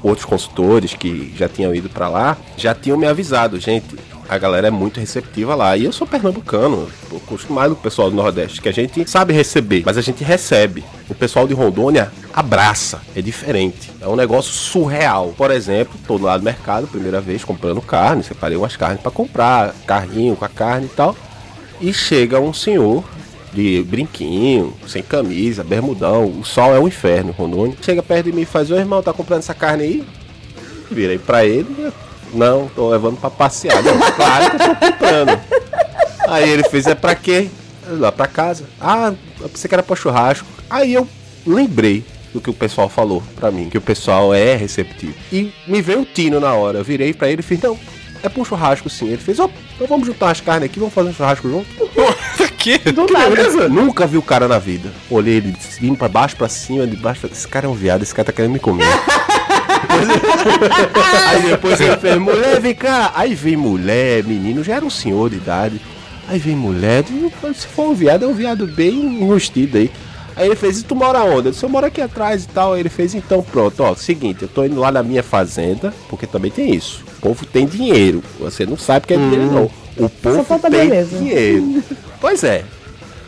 outros 0.03 0.25
consultores 0.25 0.95
que 0.95 1.33
já 1.37 1.49
tinham 1.49 1.75
ido 1.75 1.89
pra 1.89 2.09
lá 2.09 2.37
já 2.57 2.75
tinham 2.75 2.99
me 2.99 3.07
avisado, 3.07 3.59
gente. 3.59 3.97
A 4.29 4.39
galera 4.39 4.69
é 4.69 4.71
muito 4.71 4.99
receptiva 4.99 5.55
lá. 5.55 5.77
E 5.77 5.85
eu 5.85 5.93
sou 5.93 6.07
pernambucano, 6.07 6.89
acostumado 7.15 7.75
com 7.75 7.81
o 7.81 7.83
pessoal 7.83 8.09
do 8.09 8.17
Nordeste, 8.17 8.63
que 8.63 8.69
a 8.69 8.73
gente 8.73 9.09
sabe 9.11 9.35
receber, 9.35 9.83
mas 9.85 9.99
a 9.99 10.01
gente 10.01 10.25
recebe. 10.25 10.83
O 11.11 11.15
pessoal 11.15 11.47
de 11.47 11.53
Rondônia 11.53 12.11
abraça, 12.33 13.03
é 13.15 13.21
diferente. 13.21 13.91
É 14.01 14.09
um 14.09 14.17
negócio 14.17 14.53
surreal. 14.53 15.35
Por 15.37 15.51
exemplo, 15.51 15.99
tô 16.07 16.17
lá 16.17 16.39
no 16.39 16.45
mercado, 16.45 16.87
primeira 16.87 17.21
vez, 17.21 17.45
comprando 17.45 17.83
carne, 17.83 18.23
separei 18.23 18.57
umas 18.57 18.77
carnes 18.77 19.03
pra 19.03 19.11
comprar, 19.11 19.75
carrinho 19.87 20.35
com 20.35 20.45
a 20.45 20.49
carne 20.49 20.87
e 20.87 20.97
tal. 20.97 21.15
E 21.81 21.93
chega 21.93 22.41
um 22.41 22.55
senhor 22.55 23.05
de 23.53 23.83
brinquinho, 23.83 24.75
sem 24.87 25.03
camisa, 25.03 25.63
bermudão. 25.63 26.27
O 26.41 26.45
sol 26.45 26.75
é 26.75 26.81
um 26.81 26.89
inferno, 26.89 27.33
Rondônia. 27.33 27.77
Chega 27.83 28.03
perto 28.03 28.27
de 28.27 28.33
mim 28.33 28.43
e 28.43 28.47
faz: 28.47 28.71
Ô 28.71 28.77
irmão, 28.77 29.03
tá 29.03 29.13
comprando 29.13 29.41
essa 29.41 29.55
carne 29.55 29.85
aí? 29.85 30.05
Virei 30.91 31.19
pra 31.19 31.45
ele: 31.45 31.93
Não, 32.33 32.69
tô 32.75 32.89
levando 32.91 33.19
pra 33.19 33.31
passear. 33.31 33.83
Não, 33.83 33.99
claro 34.13 34.51
que 34.51 34.57
eu 34.57 34.75
tô 34.75 34.87
comprando. 34.87 35.41
Aí 36.29 36.51
ele 36.51 36.65
fez: 36.65 36.87
É 36.87 36.95
pra 36.95 37.15
quê? 37.15 37.49
Eu, 37.87 37.99
Lá 37.99 38.11
pra 38.11 38.27
casa. 38.27 38.65
Ah, 38.81 39.13
eu 39.41 39.49
pensei 39.49 39.69
que 39.69 39.75
era 39.75 39.83
pra 39.83 39.97
churrasco. 39.97 40.47
Aí 40.71 40.95
eu 40.95 41.07
lembrei 41.47 42.05
do 42.33 42.41
que 42.41 42.49
o 42.49 42.55
pessoal 42.55 42.89
falou 42.89 43.23
pra 43.37 43.51
mim, 43.51 43.69
que 43.69 43.77
o 43.77 43.83
pessoal 43.83 44.33
é 44.33 44.57
receptivo. 44.57 45.15
E 45.31 45.53
me 45.67 45.83
veio 45.83 46.01
o 46.01 46.07
tino 46.07 46.41
na 46.41 46.55
hora. 46.55 46.79
Eu 46.79 46.85
virei 46.85 47.13
pra 47.13 47.29
ele 47.29 47.41
e 47.41 47.45
fiz: 47.45 47.61
Não, 47.61 47.79
é 48.23 48.29
pra 48.29 48.41
um 48.41 48.45
churrasco 48.45 48.89
sim. 48.89 49.09
Ele 49.09 49.19
fez: 49.19 49.39
Ó, 49.39 49.51
então 49.75 49.87
vamos 49.87 50.07
juntar 50.07 50.31
as 50.31 50.41
carnes 50.41 50.71
aqui, 50.71 50.79
vamos 50.79 50.95
fazer 50.95 51.11
um 51.11 51.15
churrasco 51.15 51.49
junto. 51.51 51.69
que? 52.63 52.79
Do 52.93 53.07
Que 53.07 53.13
nada. 53.13 53.31
beleza? 53.31 53.69
Nunca 53.69 54.07
vi 54.07 54.17
o 54.17 54.23
cara 54.23 54.47
na 54.47 54.59
vida. 54.59 54.89
Olhei 55.11 55.39
ele 55.39 55.55
cima 55.59 55.97
pra 55.97 56.09
baixo, 56.09 56.37
pra 56.37 56.49
cima, 56.49 56.87
de 56.87 56.97
baixo. 56.97 57.27
Esse 57.31 57.49
cara 57.49 57.67
é 57.67 57.69
um 57.69 57.75
viado, 57.75 58.03
esse 58.03 58.15
cara 58.15 58.27
tá 58.27 58.33
querendo 58.33 58.53
me 58.53 58.61
comer. 58.61 58.87
Aí 61.29 61.43
depois 61.43 61.81
ele 61.81 61.97
fez, 61.97 62.19
mulher, 62.19 62.61
vem 62.61 62.75
cá. 62.75 63.13
Aí 63.15 63.35
vem 63.35 63.57
mulher, 63.57 64.23
menino, 64.25 64.63
já 64.63 64.77
era 64.77 64.85
um 64.85 64.91
senhor 64.91 65.29
de 65.31 65.37
idade. 65.37 65.81
Aí 66.29 66.39
vem 66.39 66.55
mulher, 66.55 67.05
se 67.55 67.67
for 67.67 67.91
um 67.91 67.95
viado, 67.95 68.25
é 68.25 68.29
um 68.29 68.33
viado 68.33 68.67
bem 68.67 68.95
enrustido 69.21 69.77
aí. 69.77 69.91
Aí 70.37 70.47
ele 70.47 70.57
fez, 70.57 70.79
e 70.81 70.85
tu 70.85 70.95
mora 70.95 71.23
onde? 71.25 71.49
Eu 71.49 71.53
disse, 71.53 71.63
eu 71.65 71.69
moro 71.69 71.85
aqui 71.87 72.01
atrás 72.01 72.45
e 72.45 72.49
tal. 72.49 72.73
Aí 72.75 72.81
ele 72.81 72.89
fez, 72.89 73.15
então 73.15 73.43
pronto, 73.43 73.83
ó, 73.83 73.95
seguinte, 73.95 74.43
eu 74.43 74.49
tô 74.49 74.65
indo 74.65 74.81
lá 74.81 74.91
na 74.91 75.03
minha 75.03 75.23
fazenda, 75.23 75.93
porque 76.09 76.27
também 76.27 76.51
tem 76.51 76.75
isso. 76.75 77.05
O 77.19 77.21
povo 77.21 77.45
tem 77.45 77.67
dinheiro. 77.67 78.23
Você 78.39 78.65
não 78.65 78.79
sabe 78.79 79.07
que 79.07 79.15
é 79.15 79.17
dinheiro, 79.17 79.51
não. 79.53 79.71
O 79.97 80.09
povo 80.09 80.43
falta 80.45 80.71
tem 80.71 80.89
beleza. 80.89 81.19
dinheiro. 81.19 81.83
Pois 82.23 82.45
é. 82.45 82.65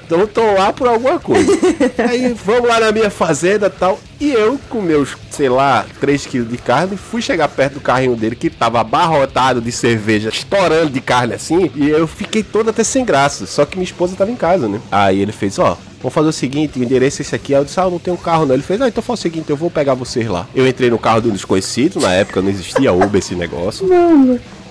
Então 0.07 0.24
tô 0.26 0.53
lá 0.53 0.72
por 0.72 0.86
alguma 0.86 1.18
coisa. 1.18 1.51
Aí 2.09 2.32
vamos 2.32 2.68
lá 2.68 2.78
na 2.78 2.92
minha 2.92 3.11
fazenda 3.11 3.66
e 3.66 3.70
tal. 3.70 3.99
E 4.20 4.30
eu, 4.30 4.59
com 4.70 4.80
meus, 4.80 5.16
sei 5.30 5.49
lá, 5.49 5.84
3 5.99 6.26
quilos 6.26 6.49
de 6.49 6.59
carne, 6.59 6.97
fui 6.97 7.20
chegar 7.20 7.49
perto 7.49 7.74
do 7.74 7.80
carrinho 7.80 8.14
dele 8.14 8.36
que 8.36 8.49
tava 8.49 8.80
abarrotado 8.80 9.61
de 9.61 9.72
cerveja, 9.72 10.28
estourando 10.28 10.90
de 10.90 11.01
carne 11.01 11.34
assim. 11.34 11.72
E 11.74 11.88
eu 11.88 12.07
fiquei 12.07 12.45
todo 12.45 12.70
até 12.70 12.84
sem 12.84 13.05
graça. 13.05 13.47
Só 13.47 13.64
que 13.64 13.76
minha 13.76 13.84
esposa 13.84 14.14
tava 14.14 14.30
em 14.30 14.36
casa, 14.36 14.68
né? 14.68 14.80
Aí 14.92 15.20
ele 15.20 15.32
fez, 15.32 15.59
ó. 15.59 15.76
Vamos 16.01 16.14
fazer 16.14 16.28
o 16.28 16.32
seguinte, 16.32 16.78
o 16.78 16.84
endereço 16.84 17.20
é 17.20 17.24
esse 17.24 17.34
aqui. 17.34 17.53
Aí 17.53 17.61
eu 17.61 17.64
disse, 17.64 17.80
ah, 17.80 17.84
eu 17.84 17.90
não 17.90 17.99
tenho 17.99 18.16
carro 18.16 18.47
não. 18.47 18.55
Ele 18.55 18.62
fez, 18.62 18.80
ah, 18.80 18.86
então 18.86 19.03
faz 19.03 19.18
o 19.18 19.22
seguinte, 19.22 19.51
eu 19.51 19.57
vou 19.57 19.70
pegar 19.70 19.95
vocês 19.95 20.28
lá. 20.28 20.47
Eu 20.55 20.68
entrei 20.68 20.90
no 20.90 20.99
carro 20.99 21.22
de 21.22 21.28
um 21.28 21.32
desconhecido, 21.32 21.99
na 21.99 22.12
época 22.12 22.40
não 22.40 22.51
existia 22.51 22.92
Uber 22.92 23.18
esse 23.18 23.34
negócio. 23.34 23.88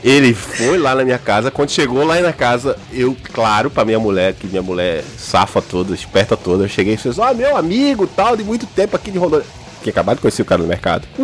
Ele 0.03 0.33
foi 0.33 0.77
lá 0.77 0.93
na 0.93 1.05
minha 1.05 1.17
casa. 1.17 1.49
Quando 1.49 1.69
chegou 1.69 2.03
lá 2.03 2.19
na 2.19 2.33
casa, 2.33 2.77
eu, 2.91 3.15
claro, 3.31 3.69
pra 3.69 3.85
minha 3.85 3.99
mulher, 3.99 4.33
que 4.33 4.45
minha 4.47 4.61
mulher 4.61 5.03
safa 5.17 5.61
toda, 5.61 5.93
esperta 5.93 6.35
toda, 6.35 6.65
eu 6.65 6.69
cheguei 6.69 6.93
e 6.93 6.97
disse: 6.97 7.19
Ó, 7.19 7.33
meu 7.33 7.55
amigo, 7.55 8.05
tal, 8.05 8.35
de 8.35 8.43
muito 8.43 8.65
tempo 8.65 8.95
aqui 8.95 9.11
de 9.11 9.17
Rondônia. 9.17 9.45
Que 9.81 9.89
acabado 9.89 10.17
de 10.17 10.21
conhecer 10.21 10.41
o 10.41 10.45
cara 10.45 10.61
no 10.61 10.67
mercado. 10.67 11.07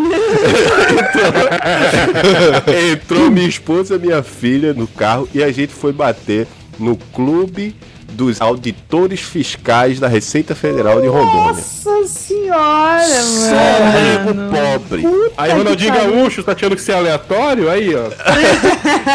entrou, 2.65 2.91
entrou 2.91 3.31
minha 3.31 3.47
esposa 3.47 3.95
e 3.95 3.99
minha 3.99 4.23
filha 4.23 4.73
no 4.73 4.87
carro 4.87 5.27
e 5.33 5.41
a 5.43 5.51
gente 5.51 5.73
foi 5.73 5.93
bater 5.93 6.47
no 6.77 6.95
clube 6.95 7.75
dos 8.11 8.41
auditores 8.41 9.19
fiscais 9.21 9.99
da 9.99 10.07
Receita 10.07 10.55
Federal 10.55 10.99
de 11.01 11.07
Rondônia. 11.07 11.53
Nossa 11.53 12.07
senhora, 12.07 13.03
Só 13.21 14.29
nego 14.29 14.35
mano. 14.35 14.51
pobre. 14.51 15.03
Aí 15.37 15.51
Ronaldinho. 15.51 15.93
Gaúcho 15.93 16.43
tá 16.43 16.51
achando 16.53 16.75
que 16.75 16.81
você 16.81 16.91
é 16.91 16.95
aleatório? 16.95 17.69
Aí, 17.69 17.93
ó. 17.95 18.09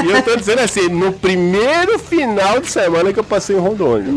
E 0.04 0.10
eu 0.10 0.22
tô 0.22 0.36
dizendo 0.36 0.60
assim, 0.60 0.88
no 0.88 1.12
primeiro 1.12 1.98
final 1.98 2.60
de 2.60 2.70
semana 2.70 3.12
que 3.12 3.18
eu 3.18 3.24
passei 3.24 3.56
em 3.56 3.60
Rondônia. 3.60 4.12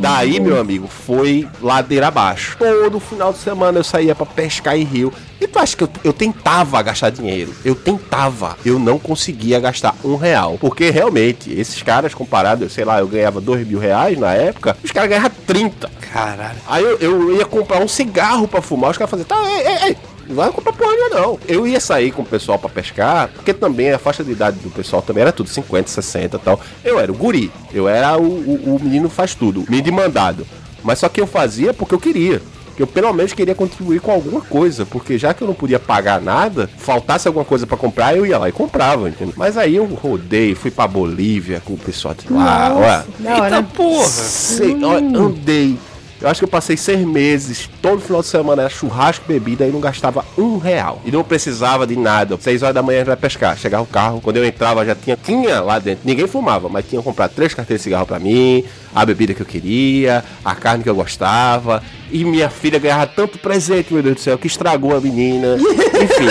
Daí, 0.00 0.40
meu 0.40 0.60
amigo, 0.60 0.88
foi 0.88 1.48
ladeira 1.60 2.08
abaixo. 2.08 2.56
Todo 2.58 2.98
final 3.00 3.32
de 3.32 3.38
semana 3.38 3.78
eu 3.78 3.84
saía 3.84 4.14
pra 4.14 4.26
pescar 4.26 4.76
em 4.76 4.84
rio. 4.84 5.12
E 5.42 5.48
tu 5.48 5.58
acha 5.58 5.76
que 5.76 5.82
eu, 5.82 5.88
eu 6.04 6.12
tentava 6.12 6.80
gastar 6.82 7.10
dinheiro? 7.10 7.52
Eu 7.64 7.74
tentava. 7.74 8.56
Eu 8.64 8.78
não 8.78 8.96
conseguia 8.96 9.58
gastar 9.58 9.92
um 10.04 10.14
real. 10.14 10.56
Porque 10.56 10.88
realmente, 10.88 11.52
esses 11.52 11.82
caras 11.82 12.14
comparados, 12.14 12.72
sei 12.72 12.84
lá, 12.84 13.00
eu 13.00 13.08
ganhava 13.08 13.40
dois 13.40 13.66
mil 13.66 13.80
reais 13.80 14.16
na 14.16 14.32
época, 14.34 14.76
os 14.84 14.92
caras 14.92 15.10
ganhavam 15.10 15.32
30. 15.44 15.90
Caralho. 16.12 16.60
Aí 16.64 16.84
eu, 16.84 16.96
eu 16.98 17.36
ia 17.36 17.44
comprar 17.44 17.82
um 17.82 17.88
cigarro 17.88 18.46
pra 18.46 18.62
fumar, 18.62 18.92
os 18.92 18.98
caras 18.98 19.10
faziam, 19.10 19.26
tá, 19.26 19.36
ei, 19.50 19.66
ei, 19.66 19.88
ei, 19.88 19.96
Não 20.28 20.36
vai 20.36 20.48
comprar 20.52 20.72
porra 20.74 20.92
nenhuma, 20.92 21.20
não. 21.20 21.40
Eu 21.48 21.66
ia 21.66 21.80
sair 21.80 22.12
com 22.12 22.22
o 22.22 22.26
pessoal 22.26 22.56
pra 22.56 22.68
pescar, 22.70 23.28
porque 23.34 23.52
também 23.52 23.90
a 23.90 23.98
faixa 23.98 24.22
de 24.22 24.30
idade 24.30 24.60
do 24.60 24.70
pessoal 24.70 25.02
também 25.02 25.22
era 25.22 25.32
tudo 25.32 25.48
50, 25.48 25.88
60 25.90 26.36
e 26.36 26.38
tal. 26.38 26.60
Eu 26.84 27.00
era 27.00 27.10
o 27.10 27.16
guri. 27.16 27.50
Eu 27.74 27.88
era 27.88 28.16
o, 28.16 28.22
o, 28.22 28.76
o 28.76 28.80
menino 28.80 29.10
faz 29.10 29.34
tudo, 29.34 29.62
o 29.62 29.64
menino 29.64 29.82
de 29.82 29.90
mandado. 29.90 30.46
Mas 30.84 31.00
só 31.00 31.08
que 31.08 31.20
eu 31.20 31.26
fazia 31.26 31.74
porque 31.74 31.96
eu 31.96 32.00
queria. 32.00 32.40
Que 32.76 32.82
eu 32.82 32.86
pelo 32.86 33.12
menos 33.12 33.32
queria 33.32 33.54
contribuir 33.54 34.00
com 34.00 34.10
alguma 34.10 34.40
coisa, 34.40 34.86
porque 34.86 35.18
já 35.18 35.34
que 35.34 35.42
eu 35.42 35.46
não 35.48 35.54
podia 35.54 35.78
pagar 35.78 36.20
nada, 36.20 36.68
faltasse 36.78 37.28
alguma 37.28 37.44
coisa 37.44 37.66
pra 37.66 37.76
comprar, 37.76 38.16
eu 38.16 38.24
ia 38.24 38.38
lá 38.38 38.48
e 38.48 38.52
comprava, 38.52 39.08
entendeu? 39.08 39.34
Mas 39.36 39.56
aí 39.58 39.76
eu 39.76 39.84
rodei, 39.84 40.54
fui 40.54 40.70
pra 40.70 40.86
Bolívia 40.86 41.60
com 41.64 41.74
o 41.74 41.78
pessoal 41.78 42.14
de 42.14 42.32
lá, 42.32 42.70
Nossa, 42.70 43.06
ó. 43.20 43.22
da 43.22 43.42
hora. 43.42 43.62
porra! 43.62 44.04
Sei, 44.06 44.76
ó, 44.82 44.96
andei. 44.96 45.78
Eu 46.22 46.28
acho 46.28 46.38
que 46.38 46.44
eu 46.44 46.48
passei 46.48 46.76
seis 46.76 47.00
meses, 47.00 47.68
todo 47.82 48.00
final 48.00 48.20
de 48.20 48.28
semana 48.28 48.62
era 48.62 48.70
churrasco, 48.70 49.24
bebida 49.26 49.66
e 49.66 49.72
não 49.72 49.80
gastava 49.80 50.24
um 50.38 50.56
real. 50.56 51.02
E 51.04 51.10
não 51.10 51.24
precisava 51.24 51.84
de 51.84 51.96
nada. 51.96 52.38
Seis 52.40 52.62
horas 52.62 52.76
da 52.76 52.80
manhã 52.80 53.02
vai 53.02 53.16
pescar. 53.16 53.58
Chegava 53.58 53.82
o 53.82 53.86
carro, 53.86 54.20
quando 54.20 54.36
eu 54.36 54.44
entrava 54.44 54.86
já 54.86 54.94
tinha, 54.94 55.16
tinha 55.16 55.60
lá 55.60 55.80
dentro. 55.80 56.02
Ninguém 56.04 56.28
fumava, 56.28 56.68
mas 56.68 56.84
tinha 56.88 57.02
comprado 57.02 57.32
três 57.34 57.52
carteiras 57.52 57.80
de 57.80 57.84
cigarro 57.84 58.06
pra 58.06 58.20
mim, 58.20 58.62
a 58.94 59.04
bebida 59.04 59.34
que 59.34 59.42
eu 59.42 59.46
queria, 59.46 60.24
a 60.44 60.54
carne 60.54 60.84
que 60.84 60.88
eu 60.88 60.94
gostava. 60.94 61.82
E 62.12 62.24
minha 62.24 62.48
filha 62.48 62.78
ganhava 62.78 63.08
tanto 63.08 63.36
presente, 63.38 63.92
meu 63.92 64.00
Deus 64.00 64.14
do 64.14 64.20
céu, 64.20 64.38
que 64.38 64.46
estragou 64.46 64.96
a 64.96 65.00
menina. 65.00 65.56
Enfim. 65.58 66.28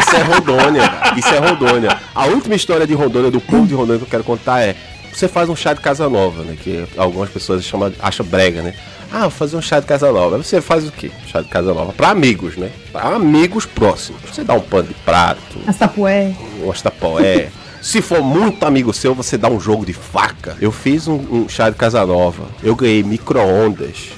Isso 0.00 0.16
é 0.16 0.22
Rondônia, 0.22 0.88
cara. 0.88 1.18
Isso 1.18 1.28
é 1.28 1.38
Rondônia. 1.38 1.98
A 2.12 2.26
última 2.26 2.56
história 2.56 2.84
de 2.84 2.94
Rondônia, 2.94 3.30
do 3.30 3.40
povo 3.40 3.64
de 3.64 3.74
Rondônia 3.74 3.98
que 3.98 4.04
eu 4.06 4.10
quero 4.10 4.24
contar 4.24 4.60
é. 4.62 4.74
Você 5.18 5.26
faz 5.26 5.48
um 5.48 5.56
chá 5.56 5.72
de 5.74 5.80
casa 5.80 6.08
nova, 6.08 6.44
né? 6.44 6.56
Que 6.62 6.86
algumas 6.96 7.28
pessoas 7.28 7.64
chamam, 7.64 7.92
acham 7.98 8.24
brega, 8.24 8.62
né? 8.62 8.72
Ah, 9.12 9.22
vou 9.22 9.30
fazer 9.30 9.56
um 9.56 9.60
chá 9.60 9.80
de 9.80 9.86
casa 9.86 10.12
nova. 10.12 10.36
Aí 10.36 10.44
Você 10.44 10.60
faz 10.60 10.86
o 10.86 10.92
quê? 10.92 11.10
Chá 11.26 11.40
de 11.40 11.48
casa 11.48 11.74
nova. 11.74 11.92
Pra 11.92 12.10
amigos, 12.10 12.56
né? 12.56 12.70
Pra 12.92 13.02
amigos 13.08 13.66
próximos. 13.66 14.20
Você 14.32 14.44
dá 14.44 14.54
um 14.54 14.60
pano 14.60 14.86
de 14.86 14.94
prato, 14.94 15.58
Astapué. 15.66 16.36
um 16.62 16.70
astapoé. 16.70 17.48
Se 17.82 18.00
for 18.00 18.22
muito 18.22 18.64
amigo 18.64 18.92
seu, 18.92 19.12
você 19.12 19.36
dá 19.36 19.48
um 19.48 19.58
jogo 19.58 19.84
de 19.84 19.92
faca. 19.92 20.56
Eu 20.60 20.70
fiz 20.70 21.08
um, 21.08 21.16
um 21.16 21.48
chá 21.48 21.68
de 21.68 21.74
casa 21.74 22.06
nova. 22.06 22.44
Eu 22.62 22.76
ganhei 22.76 23.02
micro-ondas. 23.02 24.10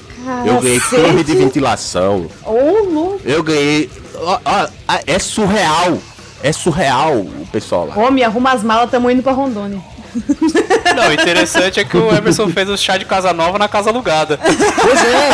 Eu 0.45 0.61
ganhei 0.61 0.79
Cacete. 0.79 1.01
torre 1.01 1.23
de 1.23 1.35
ventilação. 1.35 2.27
Ô, 2.45 2.83
louco. 2.91 3.21
Eu 3.25 3.41
ganhei. 3.41 3.89
ó, 4.17 4.37
ó, 4.45 4.67
é 5.07 5.17
surreal. 5.17 5.97
É 6.43 6.51
surreal 6.51 7.17
o 7.17 7.47
pessoal 7.51 7.87
lá. 7.87 7.95
Homem, 7.97 8.23
arruma 8.23 8.51
as 8.51 8.63
malas, 8.63 8.89
tamo 8.89 9.09
indo 9.09 9.21
pra 9.23 9.31
Rondônia. 9.31 9.79
Não, 10.95 11.09
o 11.09 11.13
interessante 11.13 11.79
é 11.79 11.83
que 11.83 11.97
o 11.97 12.13
Emerson 12.13 12.49
fez 12.49 12.69
o 12.69 12.77
chá 12.77 12.97
de 12.97 13.05
casa 13.05 13.31
nova 13.33 13.57
na 13.57 13.67
casa 13.67 13.89
alugada. 13.89 14.37
Pois 14.37 14.99
é. 15.05 15.29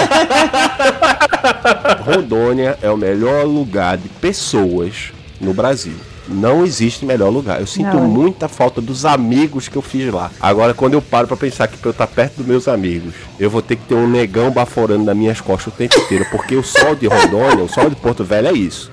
Rondônia 2.03 2.77
é 2.81 2.89
o 2.89 2.97
melhor 2.97 3.45
lugar 3.45 3.97
de 3.97 4.07
pessoas 4.09 5.11
no 5.39 5.53
Brasil. 5.53 5.95
Não 6.29 6.65
existe 6.65 7.05
melhor 7.05 7.29
lugar. 7.29 7.61
Eu 7.61 7.67
sinto 7.67 7.95
Não. 7.95 8.05
muita 8.05 8.49
falta 8.49 8.81
dos 8.81 9.05
amigos 9.05 9.69
que 9.69 9.77
eu 9.77 9.81
fiz 9.81 10.11
lá. 10.11 10.29
Agora, 10.41 10.73
quando 10.73 10.93
eu 10.93 11.01
paro 11.01 11.25
pra 11.25 11.37
pensar 11.37 11.67
que 11.67 11.77
pra 11.77 11.87
eu 11.89 11.91
estar 11.91 12.07
perto 12.07 12.37
dos 12.37 12.45
meus 12.45 12.67
amigos, 12.67 13.13
eu 13.39 13.49
vou 13.49 13.61
ter 13.61 13.77
que 13.77 13.85
ter 13.85 13.95
um 13.95 14.07
negão 14.07 14.51
baforando 14.51 15.05
nas 15.05 15.15
minhas 15.15 15.39
costas 15.39 15.73
o 15.73 15.77
tempo 15.77 15.97
inteiro. 15.97 16.25
Porque 16.29 16.55
o 16.55 16.63
sol 16.63 16.95
de 16.95 17.07
Rondônia, 17.07 17.63
o 17.63 17.69
sol 17.69 17.89
de 17.89 17.95
Porto 17.95 18.25
Velho 18.25 18.49
é 18.49 18.53
isso. 18.53 18.91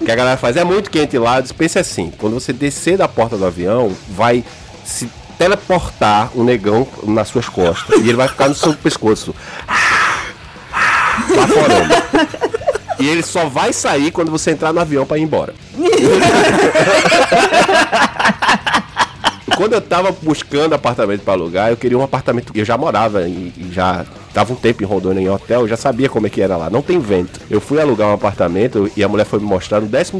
O 0.00 0.04
que 0.04 0.10
a 0.10 0.16
galera 0.16 0.38
faz 0.38 0.56
é 0.56 0.64
muito 0.64 0.90
quente 0.90 1.18
lá. 1.18 1.42
Pense 1.56 1.78
assim: 1.78 2.10
quando 2.16 2.34
você 2.34 2.54
descer 2.54 2.96
da 2.96 3.06
porta 3.06 3.36
do 3.36 3.44
avião, 3.44 3.92
vai 4.08 4.42
se 4.84 5.08
teleportar 5.38 6.30
um 6.34 6.44
negão 6.44 6.86
nas 7.04 7.28
suas 7.28 7.48
costas. 7.48 7.98
E 7.98 8.08
ele 8.08 8.14
vai 8.14 8.28
ficar 8.28 8.48
no 8.48 8.54
seu 8.54 8.74
pescoço. 8.74 9.34
E 12.98 13.08
ele 13.08 13.22
só 13.22 13.46
vai 13.46 13.72
sair 13.72 14.10
quando 14.10 14.30
você 14.30 14.52
entrar 14.52 14.72
no 14.72 14.80
avião 14.80 15.04
pra 15.04 15.18
ir 15.18 15.22
embora. 15.22 15.54
Quando 19.56 19.72
eu 19.74 19.80
tava 19.80 20.12
buscando 20.22 20.74
apartamento 20.74 21.22
pra 21.22 21.34
alugar, 21.34 21.70
eu 21.70 21.76
queria 21.76 21.98
um 21.98 22.02
apartamento. 22.02 22.52
Eu 22.54 22.64
já 22.64 22.78
morava 22.78 23.22
e 23.28 23.52
já 23.72 24.04
tava 24.32 24.52
um 24.52 24.56
tempo 24.56 24.82
em 24.82 24.86
Rondônia 24.86 25.20
em 25.20 25.28
hotel, 25.28 25.68
já 25.68 25.76
sabia 25.76 26.08
como 26.08 26.26
é 26.26 26.30
que 26.30 26.40
era 26.40 26.56
lá. 26.56 26.70
Não 26.70 26.82
tem 26.82 26.98
vento. 26.98 27.40
Eu 27.50 27.60
fui 27.60 27.80
alugar 27.80 28.08
um 28.08 28.14
apartamento 28.14 28.90
e 28.96 29.02
a 29.02 29.08
mulher 29.08 29.24
foi 29.24 29.38
me 29.38 29.46
mostrar 29.46 29.80
no 29.80 29.86
12 29.86 30.12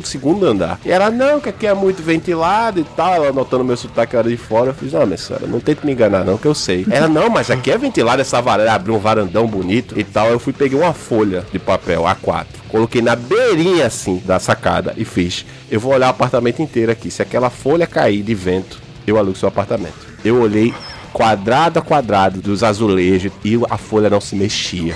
andar. 0.46 0.78
E 0.84 0.90
ela, 0.90 1.10
não, 1.10 1.40
que 1.40 1.48
aqui 1.48 1.66
é 1.66 1.74
muito 1.74 2.02
ventilado 2.02 2.80
e 2.80 2.84
tal. 2.84 3.14
Ela 3.14 3.32
notando 3.32 3.64
meu 3.64 3.76
sotaque 3.76 4.16
era 4.16 4.28
de 4.28 4.36
fora. 4.36 4.70
Eu 4.70 4.74
fiz, 4.74 4.92
não, 4.92 5.06
minha 5.06 5.18
senhora, 5.18 5.46
não 5.46 5.60
tente 5.60 5.84
me 5.84 5.92
enganar, 5.92 6.24
não, 6.24 6.36
que 6.36 6.46
eu 6.46 6.54
sei. 6.54 6.86
Ela, 6.90 7.08
não, 7.08 7.28
mas 7.28 7.50
aqui 7.50 7.70
é 7.70 7.78
ventilado 7.78 8.20
essa 8.20 8.40
varanda, 8.40 8.72
abriu 8.72 8.94
um 8.94 8.98
varandão 8.98 9.46
bonito 9.46 9.98
e 9.98 10.04
tal. 10.04 10.28
Eu 10.28 10.38
fui 10.38 10.52
peguei 10.52 10.78
uma 10.78 10.92
folha 10.92 11.44
de 11.52 11.58
papel 11.58 12.02
A4. 12.02 12.46
Coloquei 12.68 13.02
na 13.02 13.16
beirinha 13.16 13.86
assim 13.86 14.22
da 14.24 14.38
sacada 14.38 14.94
e 14.96 15.04
fiz. 15.04 15.44
Eu 15.70 15.80
vou 15.80 15.92
olhar 15.92 16.06
o 16.06 16.10
apartamento 16.10 16.62
inteiro 16.62 16.92
aqui. 16.92 17.10
Se 17.10 17.22
aquela 17.22 17.50
folha 17.50 17.86
cair 17.86 18.22
de 18.22 18.34
vento, 18.34 18.80
eu 19.06 19.18
alugo 19.18 19.36
seu 19.36 19.48
apartamento. 19.48 20.12
Eu 20.24 20.40
olhei 20.40 20.72
quadrado 21.12 21.78
a 21.78 21.82
quadrado 21.82 22.40
dos 22.40 22.62
azulejos 22.62 23.32
e 23.44 23.58
a 23.70 23.76
folha 23.76 24.08
não 24.10 24.20
se 24.20 24.34
mexia. 24.34 24.94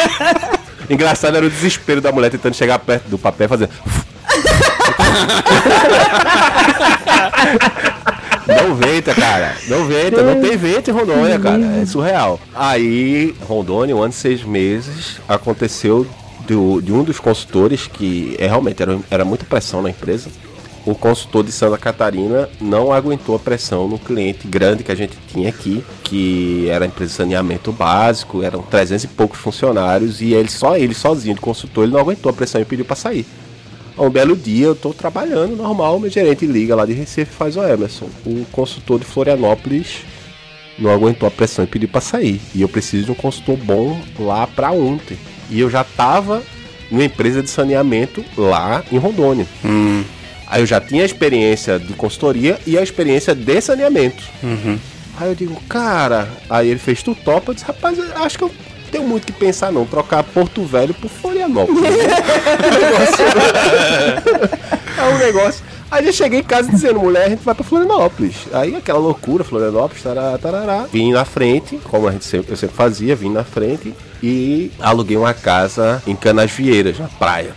Engraçado 0.90 1.36
era 1.36 1.46
o 1.46 1.50
desespero 1.50 2.00
da 2.00 2.12
mulher 2.12 2.30
tentando 2.30 2.54
chegar 2.54 2.78
perto 2.78 3.08
do 3.08 3.16
papel 3.18 3.46
e 3.46 3.48
fazer. 3.48 3.68
Não 8.46 8.74
venta, 8.74 9.14
cara. 9.14 9.54
Não 9.68 9.86
venta, 9.86 10.22
não 10.22 10.40
tem 10.40 10.56
vento 10.56 10.90
em 10.90 10.92
Rondônia, 10.92 11.38
cara. 11.38 11.62
É 11.80 11.86
surreal. 11.86 12.40
Aí, 12.54 13.34
Rondônia, 13.46 13.94
um 13.96 14.02
ano 14.02 14.10
e 14.12 14.16
seis 14.16 14.42
meses, 14.42 15.20
aconteceu 15.28 16.06
do- 16.46 16.80
de 16.82 16.92
um 16.92 17.04
dos 17.04 17.20
consultores 17.20 17.86
que 17.86 18.34
é, 18.38 18.46
realmente 18.48 18.82
era, 18.82 18.98
era 19.10 19.24
muita 19.24 19.44
pressão 19.44 19.80
na 19.80 19.90
empresa. 19.90 20.28
O 20.84 20.96
consultor 20.96 21.44
de 21.44 21.52
Santa 21.52 21.78
Catarina 21.78 22.48
não 22.60 22.92
aguentou 22.92 23.36
a 23.36 23.38
pressão 23.38 23.86
no 23.86 23.98
cliente 23.98 24.48
grande 24.48 24.82
que 24.82 24.90
a 24.90 24.96
gente 24.96 25.16
tinha 25.28 25.48
aqui, 25.48 25.84
que 26.02 26.68
era 26.68 26.84
a 26.84 26.88
empresa 26.88 27.10
de 27.10 27.16
saneamento 27.16 27.70
básico, 27.70 28.42
eram 28.42 28.62
300 28.62 29.04
e 29.04 29.08
poucos 29.08 29.38
funcionários, 29.38 30.20
e 30.20 30.32
ele 30.32 30.50
só 30.50 30.76
ele 30.76 30.92
sozinho 30.92 31.36
de 31.36 31.40
consultor, 31.40 31.84
ele 31.84 31.92
não 31.92 32.00
aguentou 32.00 32.30
a 32.30 32.32
pressão 32.32 32.60
e 32.60 32.64
pediu 32.64 32.84
para 32.84 32.96
sair. 32.96 33.24
Um 33.96 34.10
belo 34.10 34.34
dia, 34.34 34.66
eu 34.66 34.74
tô 34.74 34.92
trabalhando 34.92 35.54
normal, 35.54 36.00
meu 36.00 36.10
gerente 36.10 36.46
liga 36.46 36.74
lá 36.74 36.84
de 36.84 36.94
Recife 36.94 37.30
e 37.30 37.36
faz, 37.36 37.56
ó 37.56 37.68
Emerson, 37.68 38.08
o 38.26 38.44
consultor 38.50 38.98
de 38.98 39.04
Florianópolis 39.04 40.00
não 40.78 40.90
aguentou 40.90 41.28
a 41.28 41.30
pressão 41.30 41.64
e 41.64 41.68
pediu 41.68 41.88
pra 41.88 42.00
sair. 42.00 42.40
E 42.54 42.62
eu 42.62 42.68
preciso 42.68 43.04
de 43.04 43.10
um 43.12 43.14
consultor 43.14 43.56
bom 43.56 44.00
lá 44.18 44.46
pra 44.46 44.72
ontem. 44.72 45.18
E 45.50 45.60
eu 45.60 45.70
já 45.70 45.84
tava 45.84 46.42
numa 46.90 47.04
empresa 47.04 47.42
de 47.42 47.50
saneamento 47.50 48.24
lá 48.36 48.82
em 48.90 48.96
Rondônia. 48.98 49.46
Aí 50.52 50.60
eu 50.60 50.66
já 50.66 50.78
tinha 50.78 51.02
a 51.02 51.06
experiência 51.06 51.78
de 51.78 51.94
consultoria 51.94 52.58
e 52.66 52.76
a 52.76 52.82
experiência 52.82 53.34
de 53.34 53.58
saneamento. 53.62 54.22
Aí 55.18 55.30
eu 55.30 55.34
digo, 55.34 55.58
cara, 55.66 56.28
aí 56.50 56.68
ele 56.68 56.78
fez 56.78 57.02
tu 57.02 57.14
topa, 57.14 57.52
eu 57.52 57.54
disse, 57.54 57.66
rapaz, 57.66 57.96
eu 57.96 58.22
acho 58.22 58.36
que 58.36 58.44
eu 58.44 58.50
tenho 58.90 59.08
muito 59.08 59.22
o 59.22 59.26
que 59.26 59.32
pensar 59.32 59.72
não, 59.72 59.86
trocar 59.86 60.22
Porto 60.22 60.62
Velho 60.62 60.92
por 60.92 61.08
Florianópolis. 61.08 61.80
É 64.94 65.04
um 65.04 65.18
negócio. 65.18 65.64
Aí 65.90 66.06
eu 66.06 66.12
cheguei 66.12 66.40
em 66.40 66.44
casa 66.44 66.70
dizendo, 66.70 67.00
mulher, 67.00 67.24
a 67.24 67.28
gente 67.30 67.42
vai 67.42 67.54
pra 67.54 67.64
Florianópolis. 67.64 68.46
Aí 68.52 68.76
aquela 68.76 69.00
loucura, 69.00 69.42
Florianópolis, 69.42 70.02
tarará, 70.02 70.38
tarará. 70.38 70.86
Vim 70.92 71.12
na 71.12 71.24
frente, 71.24 71.80
como 71.84 72.06
a 72.06 72.12
gente 72.12 72.26
sempre, 72.26 72.52
eu 72.52 72.56
sempre 72.56 72.76
fazia, 72.76 73.16
vim 73.16 73.30
na 73.30 73.42
frente 73.42 73.92
e 74.22 74.70
aluguei 74.78 75.16
uma 75.16 75.34
casa 75.34 76.00
em 76.06 76.14
Canasvieiras, 76.14 76.98
na 76.98 77.08
praia. 77.08 77.52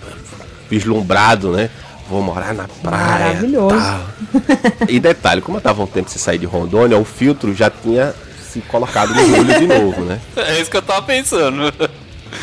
Vislumbrado, 0.70 1.52
né? 1.52 1.70
Vou 2.10 2.22
morar 2.22 2.54
na 2.54 2.68
praia. 2.68 3.26
Maravilhoso. 3.26 3.76
tal. 3.76 4.88
E 4.88 5.00
detalhe, 5.00 5.42
como 5.42 5.58
eu 5.58 5.62
tava 5.62 5.82
um 5.82 5.88
tempo 5.88 6.10
sem 6.10 6.20
sair 6.20 6.38
de 6.38 6.46
Rondônia, 6.46 6.98
o 6.98 7.06
filtro 7.06 7.54
já 7.54 7.70
tinha 7.70 8.14
se 8.52 8.62
colocado 8.62 9.14
no 9.14 9.40
olho 9.40 9.60
de 9.60 9.68
novo, 9.68 10.02
né? 10.06 10.20
É 10.38 10.60
isso 10.62 10.70
que 10.70 10.78
eu 10.78 10.82
tava 10.82 11.02
pensando. 11.02 11.74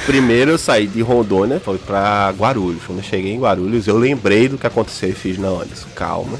Primeiro 0.04 0.50
eu 0.52 0.58
saí 0.58 0.86
de 0.86 1.00
Rondônia, 1.00 1.60
fui 1.60 1.78
pra 1.78 2.32
Guarulhos. 2.36 2.82
Quando 2.84 2.98
eu 2.98 3.04
cheguei 3.04 3.32
em 3.32 3.38
Guarulhos, 3.40 3.86
eu 3.86 3.96
lembrei 3.96 4.48
do 4.48 4.58
que 4.58 4.66
aconteceu 4.66 5.10
e 5.10 5.12
fiz, 5.12 5.38
não, 5.38 5.60
Anderson, 5.60 5.88
calma. 5.94 6.38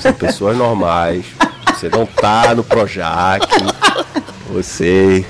São 0.00 0.12
pessoas 0.14 0.56
normais. 0.56 1.26
Você 1.74 1.88
não 1.88 2.06
tá 2.06 2.54
no 2.54 2.64
Projac. 2.64 3.46
Você 4.52 5.24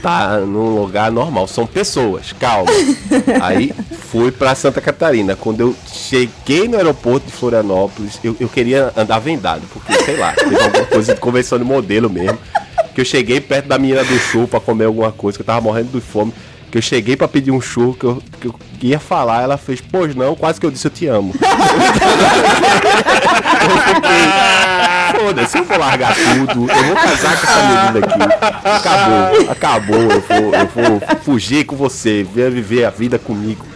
tá 0.00 0.38
num 0.38 0.74
lugar 0.80 1.10
normal. 1.10 1.46
São 1.46 1.66
pessoas, 1.66 2.32
calma. 2.32 2.70
Aí 3.42 3.72
fui 4.10 4.30
pra 4.30 4.54
Santa 4.54 4.80
Catarina. 4.80 5.36
Quando 5.36 5.60
eu 5.60 5.76
cheguei 5.92 6.68
no 6.68 6.76
aeroporto 6.76 7.26
de 7.26 7.32
Florianópolis, 7.32 8.18
eu, 8.22 8.36
eu 8.40 8.48
queria 8.48 8.92
andar 8.96 9.18
vendado, 9.18 9.62
porque, 9.72 9.92
sei 10.04 10.16
lá, 10.16 10.32
teve 10.32 10.60
alguma 10.60 10.86
coisa 10.90 11.14
de 11.14 11.20
convenção 11.20 11.58
de 11.58 11.64
modelo 11.64 12.10
mesmo. 12.10 12.38
Que 12.94 13.00
eu 13.00 13.04
cheguei 13.04 13.40
perto 13.40 13.66
da 13.66 13.78
menina 13.78 14.02
do 14.02 14.18
show 14.18 14.48
pra 14.48 14.58
comer 14.58 14.86
alguma 14.86 15.12
coisa, 15.12 15.38
que 15.38 15.42
eu 15.42 15.46
tava 15.46 15.60
morrendo 15.60 15.90
de 15.92 16.00
fome. 16.00 16.32
Que 16.70 16.78
eu 16.78 16.82
cheguei 16.82 17.16
pra 17.16 17.26
pedir 17.26 17.50
um 17.50 17.60
churro, 17.60 17.94
que 17.94 18.04
eu, 18.04 18.22
que 18.40 18.46
eu 18.46 18.54
ia 18.82 19.00
falar, 19.00 19.42
ela 19.42 19.56
fez, 19.56 19.80
pois 19.80 20.14
não, 20.14 20.36
quase 20.36 20.60
que 20.60 20.66
eu 20.66 20.70
disse 20.70 20.86
eu 20.86 20.90
te 20.90 21.06
amo. 21.06 21.34
eu 23.64 23.76
fiquei, 23.94 25.20
foda-se, 25.20 25.58
eu 25.58 25.64
vou 25.64 25.78
largar 25.78 26.14
tudo, 26.14 26.70
eu 26.70 26.84
vou 26.84 26.96
casar 26.96 27.40
com 27.40 27.46
essa 27.46 27.62
menina 27.62 28.06
aqui. 28.06 28.20
Acabou, 28.68 29.50
acabou, 29.50 29.96
eu 29.96 30.20
vou, 30.20 30.54
eu 30.54 30.66
vou 30.66 31.00
fugir 31.24 31.64
com 31.64 31.74
você, 31.74 32.24
venha 32.32 32.50
viver 32.50 32.84
a 32.84 32.90
vida 32.90 33.18
comigo. 33.18 33.66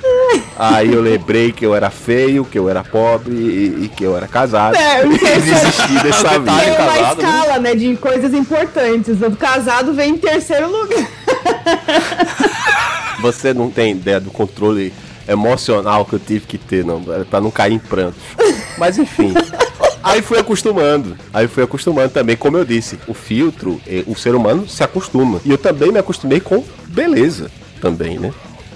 Aí 0.57 0.92
eu 0.92 1.01
lembrei 1.01 1.51
que 1.53 1.66
eu 1.66 1.74
era 1.74 1.90
feio, 1.90 2.45
que 2.45 2.59
eu 2.59 2.68
era 2.68 2.84
pobre 2.84 3.34
e, 3.34 3.84
e 3.84 3.88
que 3.88 4.05
eu 4.05 4.16
era 4.16 4.28
casado. 4.28 4.76
É, 4.76 5.05
e 5.05 5.18
desisti 5.18 5.95
dessa 6.03 6.38
vida. 6.38 6.53
Tem 6.53 6.70
uma 6.70 6.76
casado, 6.76 7.22
né? 7.22 7.28
escala, 7.28 7.59
né, 7.59 7.74
de 7.74 7.97
coisas 7.97 8.32
importantes. 8.32 9.20
O 9.20 9.36
casado 9.36 9.92
vem 9.92 10.11
em 10.11 10.18
terceiro 10.18 10.70
lugar. 10.70 11.05
Você 13.25 13.55
não 13.55 13.70
tem 13.70 13.93
ideia 13.93 14.20
do 14.20 14.31
controle 14.31 14.93
emocional 15.27 16.05
que 16.05 16.12
eu 16.12 16.18
tive 16.18 16.47
que 16.47 16.59
ter, 16.59 16.85
não, 16.85 17.03
pra 17.25 17.41
não 17.41 17.51
cair 17.51 17.72
em 17.72 17.79
prantos. 17.79 18.20
Mas 18.77 18.99
enfim. 18.99 19.33
Aí 20.03 20.20
fui 20.20 20.39
acostumando. 20.39 21.16
Aí 21.33 21.49
fui 21.49 21.62
acostumando 21.64 22.11
também, 22.11 22.37
como 22.37 22.59
eu 22.59 22.66
disse, 22.66 22.99
o 23.09 23.14
filtro, 23.14 23.81
eh, 23.87 24.05
o 24.07 24.14
ser 24.14 24.35
humano 24.35 24.68
se 24.68 24.85
acostuma. 24.85 25.41
E 25.43 25.51
eu 25.51 25.57
também 25.57 25.91
me 25.91 25.99
acostumei 25.99 26.39
com 26.39 26.62
beleza 26.89 27.51
também, 27.81 28.18
né? 28.18 28.31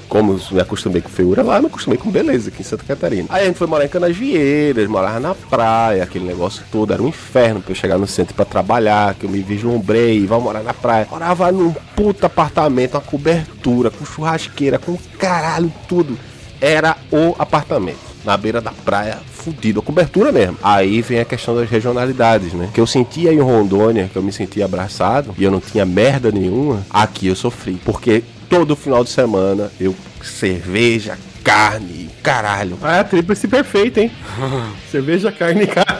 Como 0.09 0.41
me 0.51 0.61
acostumei 0.61 1.03
com 1.03 1.09
feiura 1.09 1.43
lá, 1.43 1.61
me 1.61 1.67
acostumei 1.67 1.99
com 1.99 2.11
beleza 2.11 2.49
aqui 2.49 2.63
em 2.63 2.65
Santa 2.65 2.85
Catarina. 2.85 3.27
Aí 3.29 3.43
a 3.43 3.47
gente 3.47 3.59
foi 3.59 3.67
morar 3.67 3.85
em 3.85 3.89
Canasvieiras, 3.89 4.89
morava 4.89 5.21
na 5.21 5.35
praia, 5.35 6.03
aquele 6.03 6.25
negócio 6.25 6.65
todo, 6.73 6.93
era 6.93 7.03
um 7.03 7.09
inferno 7.09 7.61
pra 7.61 7.73
eu 7.73 7.77
chegar 7.77 7.99
no 7.99 8.07
centro 8.07 8.35
pra 8.35 8.45
trabalhar, 8.45 9.15
que 9.15 9.27
eu 9.27 9.31
me 9.31 9.41
vislumbrei, 9.41 10.27
vai 10.27 10.41
morar 10.41 10.63
na 10.63 10.73
praia. 10.73 11.07
Morava 11.11 11.53
num 11.53 11.73
puta 11.95 12.27
apartamento, 12.27 12.95
uma 12.95 13.01
cobertura, 13.01 13.91
com 13.91 14.05
churrasqueira, 14.05 14.79
com 14.79 14.97
caralho, 15.19 15.73
tudo. 15.87 16.19
Era 16.61 16.97
o 17.13 17.35
apartamento. 17.39 18.09
Na 18.25 18.37
beira 18.37 18.61
da 18.61 18.73
praia, 18.73 19.19
fudido, 19.33 19.81
a 19.81 19.83
cobertura 19.83 20.33
mesmo. 20.33 20.59
Aí 20.63 21.01
vem 21.01 21.21
a 21.21 21.25
questão 21.25 21.55
das 21.55 21.71
regionalidades, 21.71 22.53
né? 22.53 22.69
Que 22.75 22.81
eu 22.81 22.87
sentia 22.87 23.33
em 23.33 23.41
Rondônia, 23.41 24.11
que 24.13 24.17
eu 24.17 24.23
me 24.23 24.33
sentia 24.33 24.65
abraçado 24.65 25.35
e 25.39 25.45
eu 25.45 25.51
não 25.51 25.61
tinha 25.61 25.87
merda 25.87 26.31
nenhuma. 26.31 26.85
Aqui 26.91 27.29
eu 27.29 27.37
sofri. 27.37 27.81
Porque 27.85 28.25
todo 28.49 28.77
final 28.77 29.05
de 29.05 29.11
semana 29.11 29.71
eu 29.81 29.95
cerveja, 30.23 31.19
carne, 31.45 32.11
caralho. 32.23 32.79
Ah, 32.83 32.97
é 32.97 33.01
a 33.01 33.05
tríplice 33.05 33.47
perfeita, 33.49 34.01
hein? 34.01 34.13
Cerveja, 34.91 35.31
carne 35.33 35.65
e 35.65 35.67
carne. 35.67 35.99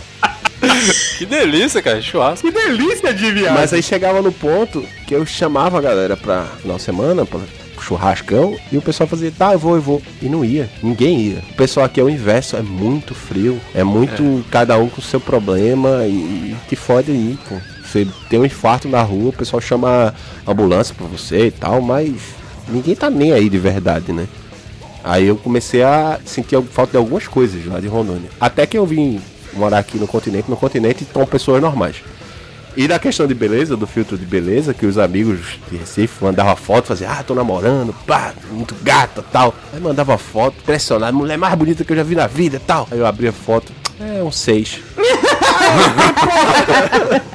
Que 1.18 1.26
delícia, 1.26 1.82
cara, 1.82 2.00
churrasco. 2.00 2.46
Que 2.46 2.52
delícia 2.52 3.12
de 3.12 3.30
viagem. 3.30 3.52
Mas 3.52 3.72
aí 3.72 3.82
chegava 3.82 4.22
no 4.22 4.32
ponto 4.32 4.84
que 5.06 5.14
eu 5.14 5.24
chamava 5.26 5.78
a 5.78 5.80
galera 5.80 6.16
pra 6.16 6.44
final 6.60 6.76
de 6.76 6.82
semana, 6.82 7.26
pra 7.26 7.40
churrascão, 7.80 8.56
e 8.70 8.76
o 8.76 8.82
pessoal 8.82 9.06
fazia, 9.08 9.32
tá, 9.36 9.52
eu 9.52 9.58
vou, 9.58 9.74
eu 9.76 9.82
vou. 9.82 10.02
E 10.22 10.28
não 10.28 10.44
ia, 10.44 10.68
ninguém 10.82 11.20
ia. 11.20 11.42
O 11.50 11.54
pessoal 11.54 11.86
aqui 11.86 12.00
é 12.00 12.04
o 12.04 12.10
inverso, 12.10 12.56
é 12.56 12.62
muito 12.62 13.14
frio, 13.14 13.60
é 13.74 13.82
muito 13.82 14.44
cada 14.50 14.78
um 14.78 14.88
com 14.88 15.00
o 15.00 15.04
seu 15.04 15.20
problema 15.20 16.06
e, 16.06 16.10
e 16.12 16.56
te 16.68 16.76
fode 16.76 17.10
aí, 17.10 17.38
pô. 17.48 17.56
Você 17.90 18.06
tem 18.28 18.38
um 18.38 18.44
infarto 18.44 18.88
na 18.88 19.02
rua, 19.02 19.30
o 19.30 19.32
pessoal 19.32 19.60
chama 19.60 20.14
ambulância 20.46 20.94
pra 20.94 21.06
você 21.06 21.46
e 21.46 21.50
tal, 21.50 21.80
mas 21.80 22.14
ninguém 22.68 22.94
tá 22.94 23.10
nem 23.10 23.32
aí 23.32 23.48
de 23.48 23.58
verdade, 23.58 24.12
né? 24.12 24.28
Aí 25.02 25.26
eu 25.26 25.36
comecei 25.36 25.82
a 25.82 26.20
sentir 26.24 26.62
falta 26.70 26.92
de 26.92 26.98
algumas 26.98 27.26
coisas 27.26 27.66
lá 27.66 27.80
de 27.80 27.88
Rondônia. 27.88 28.30
Até 28.40 28.64
que 28.64 28.78
eu 28.78 28.86
vim 28.86 29.20
morar 29.54 29.78
aqui 29.78 29.98
no 29.98 30.06
continente, 30.06 30.48
no 30.48 30.56
continente 30.56 31.02
estão 31.02 31.26
pessoas 31.26 31.60
normais. 31.60 31.96
E 32.76 32.86
da 32.86 33.00
questão 33.00 33.26
de 33.26 33.34
beleza, 33.34 33.76
do 33.76 33.88
filtro 33.88 34.16
de 34.16 34.24
beleza, 34.24 34.72
que 34.72 34.86
os 34.86 34.96
amigos 34.96 35.58
de 35.68 35.76
Recife 35.76 36.22
mandavam 36.22 36.54
foto, 36.54 36.86
faziam, 36.86 37.10
ah, 37.10 37.24
tô 37.24 37.34
namorando, 37.34 37.92
pá, 38.06 38.32
muito 38.52 38.76
gata 38.82 39.24
tal. 39.32 39.52
Aí 39.72 39.80
mandava 39.80 40.16
foto, 40.16 40.54
impressionado, 40.62 41.16
mulher 41.16 41.36
mais 41.36 41.54
bonita 41.56 41.84
que 41.84 41.92
eu 41.92 41.96
já 41.96 42.04
vi 42.04 42.14
na 42.14 42.28
vida 42.28 42.62
tal. 42.64 42.86
Aí 42.88 42.98
eu 43.00 43.06
abria 43.06 43.32
foto, 43.32 43.72
é 43.98 44.22
um 44.22 44.30
6. 44.30 44.78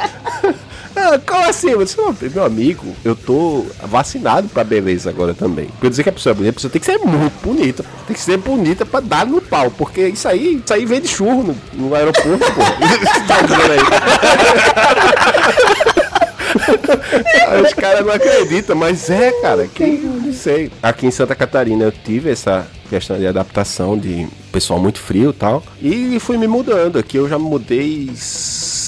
Ah, 1.05 1.19
Como 1.19 1.41
é 1.43 1.49
assim? 1.49 1.67
Meu 2.33 2.43
amigo, 2.43 2.95
eu 3.03 3.15
tô 3.15 3.65
vacinado 3.83 4.47
pra 4.47 4.63
beleza 4.63 5.09
agora 5.09 5.33
também. 5.35 5.69
Quer 5.79 5.89
dizer 5.89 6.03
que 6.03 6.09
a 6.09 6.13
pessoa 6.13 6.31
é 6.31 6.35
bonita, 6.35 6.49
a 6.49 6.53
pessoa 6.53 6.71
tem 6.71 6.79
que 6.79 6.85
ser 6.85 6.97
muito 6.97 7.33
bonita. 7.43 7.85
Tem 8.07 8.15
que 8.15 8.21
ser 8.21 8.37
bonita 8.37 8.85
pra 8.85 8.99
dar 8.99 9.25
no 9.25 9.39
pau, 9.39 9.69
porque 9.69 10.07
isso 10.07 10.27
aí, 10.27 10.59
isso 10.63 10.73
aí 10.73 10.85
vem 10.85 11.01
de 11.01 11.07
churro 11.07 11.43
no, 11.43 11.55
no 11.87 11.95
aeroporto, 11.95 12.39
pô. 12.39 12.41
tá 13.27 13.41
dizendo 13.41 13.71
aí. 13.71 13.79
Aí 17.47 17.61
os 17.61 17.73
caras 17.73 18.05
não 18.05 18.13
acreditam, 18.13 18.75
mas 18.75 19.09
é, 19.09 19.31
cara, 19.41 19.67
que 19.67 19.85
não 19.85 20.33
sei. 20.33 20.71
Aqui 20.81 21.05
em 21.05 21.11
Santa 21.11 21.35
Catarina 21.35 21.83
eu 21.83 21.91
tive 21.91 22.31
essa 22.31 22.65
questão 22.89 23.17
de 23.17 23.27
adaptação 23.27 23.97
de 23.97 24.27
pessoal 24.51 24.79
muito 24.79 24.99
frio 24.99 25.31
e 25.31 25.33
tal. 25.33 25.63
E 25.81 26.17
fui 26.19 26.37
me 26.37 26.47
mudando. 26.47 26.97
Aqui 26.97 27.17
eu 27.17 27.27
já 27.27 27.37
mudei 27.37 28.09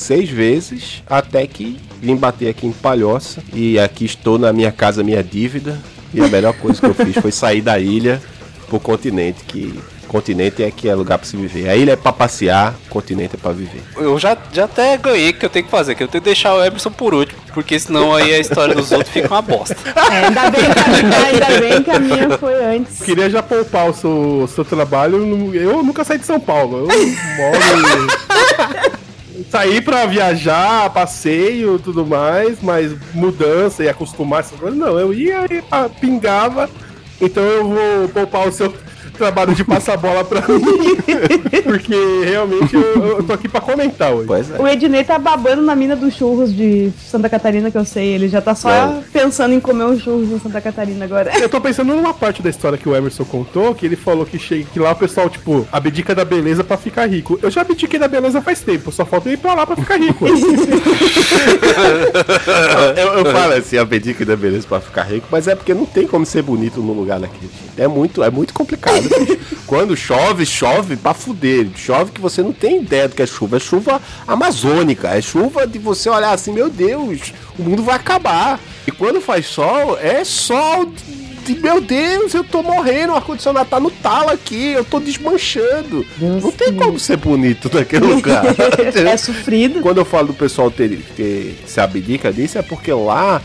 seis 0.07 0.29
vezes 0.29 1.03
até 1.09 1.45
que 1.45 1.77
vim 2.01 2.15
bater 2.15 2.47
aqui 2.47 2.65
em 2.65 2.71
Palhoça. 2.71 3.43
E 3.53 3.77
aqui 3.77 4.05
estou 4.05 4.39
na 4.39 4.53
minha 4.53 4.71
casa, 4.71 5.03
minha 5.03 5.23
dívida. 5.23 5.77
E 6.13 6.21
a 6.21 6.27
melhor 6.27 6.53
coisa 6.53 6.79
que 6.79 6.87
eu 6.87 6.93
fiz 6.93 7.17
foi 7.17 7.31
sair 7.31 7.61
da 7.61 7.77
ilha 7.77 8.21
pro 8.69 8.79
continente, 8.79 9.43
que 9.43 9.77
continente 10.07 10.63
é 10.63 10.71
que 10.71 10.87
é 10.87 10.95
lugar 10.95 11.17
pra 11.17 11.27
se 11.27 11.35
viver. 11.35 11.69
A 11.69 11.75
ilha 11.75 11.91
é 11.91 11.95
pra 11.97 12.13
passear, 12.13 12.73
o 12.87 12.89
continente 12.89 13.35
é 13.35 13.37
pra 13.37 13.51
viver. 13.51 13.83
Eu 13.97 14.17
já, 14.17 14.37
já 14.53 14.63
até 14.63 14.95
ganhei 14.95 15.31
o 15.31 15.33
que 15.33 15.45
eu 15.45 15.49
tenho 15.49 15.65
que 15.65 15.71
fazer, 15.71 15.95
que 15.95 16.03
eu 16.03 16.07
tenho 16.07 16.21
que 16.21 16.29
deixar 16.29 16.55
o 16.55 16.63
Emerson 16.63 16.91
por 16.91 17.13
último, 17.13 17.41
porque 17.53 17.77
senão 17.77 18.15
aí 18.15 18.33
a 18.33 18.39
história 18.39 18.73
dos 18.73 18.89
outros 18.93 19.11
fica 19.11 19.27
uma 19.27 19.41
bosta. 19.41 19.75
É, 20.09 20.25
ainda, 20.25 20.49
bem 20.49 20.63
que 20.63 20.79
a 20.79 20.87
minha, 20.87 21.25
ainda 21.25 21.59
bem 21.59 21.83
que 21.83 21.91
a 21.91 21.99
minha 21.99 22.37
foi 22.37 22.63
antes. 22.63 23.01
Queria 23.01 23.29
já 23.29 23.43
poupar 23.43 23.89
o 23.89 23.93
seu, 23.93 24.43
o 24.43 24.47
seu 24.47 24.63
trabalho. 24.63 25.53
Eu 25.53 25.83
nunca 25.83 26.05
saí 26.05 26.17
de 26.17 26.25
São 26.25 26.39
Paulo. 26.39 26.79
Eu 26.79 26.87
moro. 26.87 28.87
Saí 29.51 29.81
pra 29.81 30.05
viajar, 30.05 30.89
passeio 30.91 31.79
tudo 31.79 32.05
mais, 32.05 32.59
mas 32.61 32.95
mudança 33.13 33.83
e 33.83 33.89
acostumar 33.89 34.41
essas 34.41 34.59
coisas. 34.59 34.77
Não, 34.77 34.99
eu 34.99 35.13
ia 35.13 35.45
e 35.45 35.63
ah, 35.71 35.89
pingava. 35.89 36.69
Então 37.21 37.43
eu 37.43 37.67
vou 37.67 38.09
poupar 38.09 38.47
o 38.47 38.51
seu 38.51 38.73
trabalho 39.17 39.53
de 39.55 39.63
passar 39.63 39.97
bola 39.97 40.23
pra 40.23 40.41
mim. 40.47 40.97
Porque 41.63 41.95
realmente 42.25 42.75
eu, 42.75 43.07
eu 43.17 43.23
tô 43.23 43.33
aqui 43.33 43.47
pra 43.49 43.59
comentar 43.59 44.13
hoje. 44.13 44.27
Pois 44.27 44.51
é. 44.51 44.61
O 44.61 44.67
Ednei 44.67 45.03
tá 45.03 45.17
babando 45.19 45.61
na 45.61 45.75
mina 45.75 45.95
dos 45.95 46.15
churros 46.15 46.53
de 46.55 46.91
Santa 47.09 47.29
Catarina, 47.29 47.69
que 47.71 47.77
eu 47.77 47.85
sei. 47.85 48.13
Ele 48.13 48.27
já 48.29 48.41
tá 48.41 48.55
só 48.55 48.69
É. 48.69 49.01
pensando 49.11 49.53
em 49.53 49.59
comer 49.59 49.83
uns 49.85 50.01
churros 50.01 50.31
em 50.31 50.39
Santa 50.39 50.61
Catarina 50.61 51.05
agora. 51.05 51.31
Eu 51.39 51.49
tô 51.49 51.59
pensando 51.59 51.93
numa 51.95 52.13
parte 52.13 52.41
da 52.41 52.49
história 52.49 52.77
que 52.77 52.87
o 52.87 52.95
Emerson 52.95 53.25
contou, 53.25 53.73
que 53.75 53.85
ele 53.85 53.95
falou 53.95 54.25
que 54.25 54.39
chega 54.39 54.65
que 54.71 54.79
lá 54.79 54.91
o 54.91 54.95
pessoal, 54.95 55.29
tipo, 55.29 55.67
abdica 55.71 56.13
da 56.15 56.25
beleza 56.25 56.63
pra 56.63 56.77
ficar 56.77 57.05
rico. 57.07 57.39
Eu 57.41 57.49
já 57.51 57.61
abdiquei 57.61 57.99
da 57.99 58.07
beleza 58.07 58.41
faz 58.41 58.61
tempo, 58.61 58.91
só 58.91 59.05
falta 59.05 59.29
ir 59.29 59.37
pra 59.37 59.53
lá 59.53 59.65
pra 59.65 59.75
ficar 59.75 59.97
rico. 59.99 60.25
eu, 62.97 63.13
eu 63.19 63.25
falo 63.31 63.53
assim, 63.53 63.77
a 63.77 63.85
pedica 63.85 64.25
da 64.25 64.35
beleza 64.35 64.67
pra 64.67 64.79
ficar 64.79 65.03
rico, 65.03 65.27
mas 65.31 65.47
é 65.47 65.55
porque 65.55 65.73
não 65.73 65.85
tem 65.85 66.07
como 66.07 66.25
ser 66.25 66.41
bonito 66.41 66.81
num 66.81 66.93
lugar 66.93 67.19
daquele. 67.19 67.49
É 67.77 67.87
muito, 67.87 68.23
é 68.23 68.29
muito 68.29 68.53
complicado. 68.53 69.06
Quando 69.65 69.95
chove, 69.97 70.45
chove 70.45 70.95
pra 70.95 71.13
fuder. 71.13 71.67
Chove 71.75 72.11
que 72.11 72.21
você 72.21 72.41
não 72.41 72.53
tem 72.53 72.81
ideia 72.81 73.07
do 73.07 73.15
que 73.15 73.21
é 73.21 73.25
chuva. 73.25 73.57
É 73.57 73.59
chuva 73.59 74.01
amazônica. 74.27 75.09
É 75.09 75.21
chuva 75.21 75.67
de 75.67 75.77
você 75.79 76.09
olhar 76.09 76.31
assim, 76.31 76.51
meu 76.51 76.69
Deus, 76.69 77.33
o 77.57 77.63
mundo 77.63 77.83
vai 77.83 77.95
acabar. 77.95 78.59
E 78.85 78.91
quando 78.91 79.19
faz 79.19 79.45
sol, 79.47 79.97
é 79.99 80.23
sol 80.23 80.91
meu 81.55 81.79
Deus, 81.79 82.33
eu 82.33 82.43
tô 82.43 82.61
morrendo, 82.61 83.13
o 83.13 83.15
ar-condicionado 83.15 83.69
tá 83.69 83.79
no 83.79 83.89
talo 83.89 84.29
aqui, 84.29 84.71
eu 84.73 84.83
tô 84.83 84.99
desmanchando. 84.99 86.05
Deus 86.17 86.43
não 86.43 86.51
tem 86.51 86.73
como 86.73 86.99
ser 86.99 87.17
bonito 87.17 87.69
naquele 87.73 88.05
lugar. 88.13 88.43
é 88.95 89.17
sofrido. 89.17 89.79
Quando 89.81 89.99
eu 89.99 90.05
falo 90.05 90.27
do 90.27 90.33
pessoal 90.33 90.69
ter, 90.69 90.99
ter 91.15 91.57
se 91.65 91.79
abdica 91.79 92.33
disso, 92.33 92.57
é 92.57 92.61
porque 92.61 92.91
lá 92.91 93.41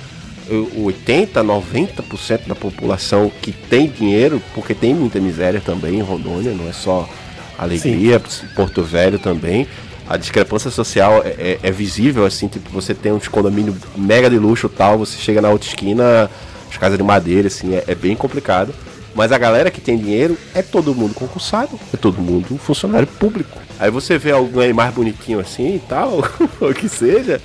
80, 0.51 1.43
90% 1.43 2.47
da 2.47 2.55
população 2.55 3.31
que 3.41 3.53
tem 3.53 3.89
dinheiro, 3.89 4.43
porque 4.55 4.75
tem 4.75 4.95
muita 4.95 5.21
miséria 5.21 5.61
também 5.65 5.97
em 5.99 6.03
Rondônia, 6.03 6.53
não 6.53 6.69
é 6.69 6.73
só 6.73 7.09
alegria, 7.59 8.21
Porto 8.57 8.83
Velho 8.83 9.19
também. 9.19 9.67
A 10.09 10.17
discrepância 10.17 10.71
social 10.71 11.23
é, 11.25 11.29
é- 11.39 11.59
é 11.63 11.71
visível, 11.71 12.27
assim, 12.27 12.49
tipo, 12.49 12.69
você 12.71 12.93
tem 12.93 13.13
uns 13.13 13.29
condomínios 13.29 13.77
mega 13.97 14.29
de 14.29 14.39
luxo 14.39 14.67
e 14.67 14.77
tal, 14.77 14.99
você 14.99 15.17
chega 15.17 15.41
na 15.41 15.49
outra 15.51 15.69
esquina, 15.69 16.29
as 16.71 16.77
casas 16.77 16.99
de 16.99 17.05
madeira, 17.05 17.47
assim, 17.49 17.75
é, 17.75 17.85
é 17.87 17.95
bem 17.95 18.17
complicado. 18.17 18.75
Mas 19.15 19.31
a 19.31 19.37
galera 19.39 19.71
que 19.71 19.81
tem 19.81 19.97
dinheiro 19.99 20.39
é 20.55 20.63
todo 20.63 20.95
mundo 20.95 21.15
concursado, 21.15 21.79
é 21.93 21.97
todo 21.99 22.21
mundo 22.21 22.57
funcionário 22.59 23.07
público. 23.07 23.59
Aí 23.79 23.91
você 23.91 24.17
vê 24.17 24.31
alguém 24.33 24.73
mais 24.73 24.93
bonitinho 24.95 25.39
assim 25.39 25.77
e 25.77 25.79
tal, 25.87 26.25
o 26.61 26.73
que 26.75 26.89
seja, 26.89 27.41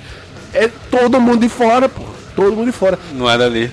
é 0.52 0.68
todo 0.90 1.20
mundo 1.20 1.40
de 1.40 1.48
fora, 1.48 1.88
pô. 1.88 2.02
Todo 2.34 2.56
mundo 2.56 2.66
de 2.66 2.72
fora. 2.72 2.98
Não 3.12 3.28
é 3.28 3.36
dali. 3.36 3.72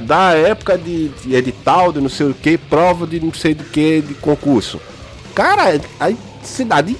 Da 0.00 0.32
época 0.32 0.76
de, 0.78 1.08
de 1.08 1.34
edital, 1.34 1.92
de 1.92 2.00
não 2.00 2.08
sei 2.08 2.26
o 2.26 2.34
que, 2.34 2.56
prova 2.56 3.06
de 3.06 3.20
não 3.20 3.32
sei 3.32 3.54
do 3.54 3.64
que, 3.64 4.00
de 4.00 4.14
concurso. 4.14 4.80
Cara, 5.34 5.80
a 6.00 6.12
cidade 6.42 6.96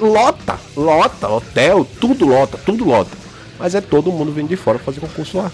lota, 0.00 0.58
lota, 0.76 1.28
hotel, 1.28 1.86
tudo 2.00 2.26
lota, 2.26 2.58
tudo 2.64 2.84
lota. 2.84 3.16
Mas 3.58 3.74
é 3.74 3.80
todo 3.80 4.12
mundo 4.12 4.32
vindo 4.32 4.48
de 4.48 4.56
fora 4.56 4.78
fazer 4.78 5.00
concurso 5.00 5.38
lá. 5.38 5.50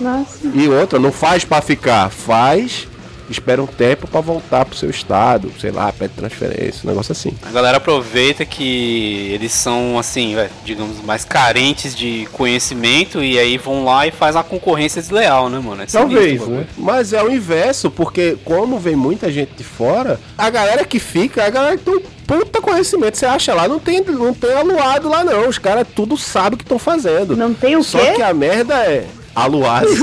Nossa. 0.00 0.48
E 0.52 0.68
outra, 0.68 0.98
não 0.98 1.12
faz 1.12 1.44
pra 1.44 1.60
ficar, 1.60 2.10
faz 2.10 2.88
espera 3.32 3.62
um 3.62 3.66
tempo 3.66 4.06
pra 4.06 4.20
voltar 4.20 4.64
pro 4.64 4.76
seu 4.76 4.90
estado, 4.90 5.52
sei 5.60 5.70
lá, 5.70 5.92
pede 5.92 6.14
transferência, 6.14 6.82
um 6.84 6.88
negócio 6.88 7.12
assim. 7.12 7.32
A 7.42 7.50
galera 7.50 7.78
aproveita 7.78 8.44
que 8.44 9.30
eles 9.32 9.52
são, 9.52 9.98
assim, 9.98 10.34
velho, 10.34 10.50
digamos, 10.64 11.02
mais 11.02 11.24
carentes 11.24 11.94
de 11.94 12.28
conhecimento 12.32 13.22
e 13.22 13.38
aí 13.38 13.58
vão 13.58 13.84
lá 13.84 14.06
e 14.06 14.10
faz 14.10 14.36
uma 14.36 14.44
concorrência 14.44 15.00
desleal, 15.00 15.48
né, 15.48 15.58
mano? 15.58 15.82
É 15.82 15.86
Talvez, 15.86 16.46
né? 16.46 16.66
Mas 16.76 17.12
é 17.12 17.22
o 17.22 17.30
inverso, 17.30 17.90
porque 17.90 18.36
como 18.44 18.78
vem 18.78 18.96
muita 18.96 19.30
gente 19.30 19.52
de 19.56 19.64
fora, 19.64 20.20
a 20.36 20.50
galera 20.50 20.84
que 20.84 20.98
fica, 20.98 21.42
é 21.42 21.46
a 21.46 21.50
galera 21.50 21.76
que 21.76 21.84
tem 21.84 21.94
um 21.94 22.02
puta 22.26 22.60
conhecimento. 22.60 23.16
Você 23.16 23.26
acha 23.26 23.52
lá, 23.54 23.68
não 23.68 23.78
tem, 23.78 24.00
não 24.00 24.32
tem 24.32 24.52
aluado 24.52 25.08
lá 25.08 25.24
não. 25.24 25.48
Os 25.48 25.58
caras 25.58 25.86
tudo 25.94 26.16
sabem 26.16 26.54
o 26.54 26.56
que 26.56 26.64
estão 26.64 26.78
fazendo. 26.78 27.36
Não 27.36 27.52
tem 27.52 27.76
o 27.76 27.82
Só 27.82 27.98
quê? 27.98 28.12
que 28.12 28.22
a 28.22 28.32
merda 28.32 28.74
é 28.74 29.06
aluado. 29.34 29.86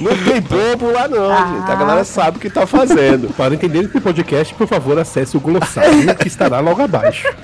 não 0.00 0.16
tem 0.24 0.40
bobo 0.40 0.90
lá 0.92 1.08
não, 1.08 1.30
Ah. 1.30 1.54
gente. 1.58 1.70
A 1.70 1.74
galera 1.74 2.04
sabe 2.04 2.38
o 2.38 2.40
que 2.40 2.50
tá 2.50 2.66
fazendo. 2.66 3.28
Para 3.34 3.54
entender 3.54 3.84
esse 3.84 4.00
podcast, 4.00 4.54
por 4.54 4.66
favor, 4.66 4.98
acesse 4.98 5.36
o 5.36 5.40
glossário 5.40 6.14
que 6.16 6.28
estará 6.28 6.60
logo 6.60 6.82
abaixo. 6.82 7.26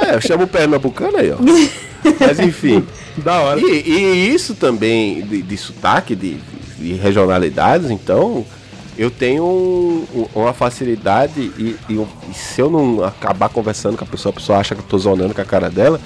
É, 0.00 0.14
eu 0.14 0.20
chamo 0.20 0.44
o 0.44 0.46
pernambucano 0.46 1.16
aí, 1.18 1.30
ó. 1.32 1.36
Mas 2.20 2.38
enfim. 2.38 2.86
Da 3.16 3.40
hora. 3.40 3.58
E, 3.60 3.82
e 3.90 4.32
isso 4.34 4.54
também 4.54 5.22
de, 5.22 5.42
de 5.42 5.56
sotaque, 5.56 6.14
de, 6.14 6.36
de 6.78 6.92
regionalidades, 6.94 7.90
então 7.90 8.46
eu 8.96 9.10
tenho 9.10 9.42
um- 9.44 10.06
um- 10.14 10.28
uma 10.40 10.52
facilidade 10.52 11.40
e, 11.58 11.76
e 11.90 11.94
e 12.30 12.34
se 12.34 12.60
eu 12.60 12.70
não 12.70 13.02
acabar 13.04 13.48
conversando 13.48 13.96
com 13.98 14.04
a 14.04 14.06
pessoa, 14.06 14.30
a 14.30 14.34
pessoa 14.34 14.58
acha 14.60 14.74
que 14.76 14.80
eu 14.80 14.86
tô 14.86 14.96
zonando 14.96 15.34
com 15.34 15.40
a 15.40 15.44
cara 15.44 15.68
dela, 15.68 16.00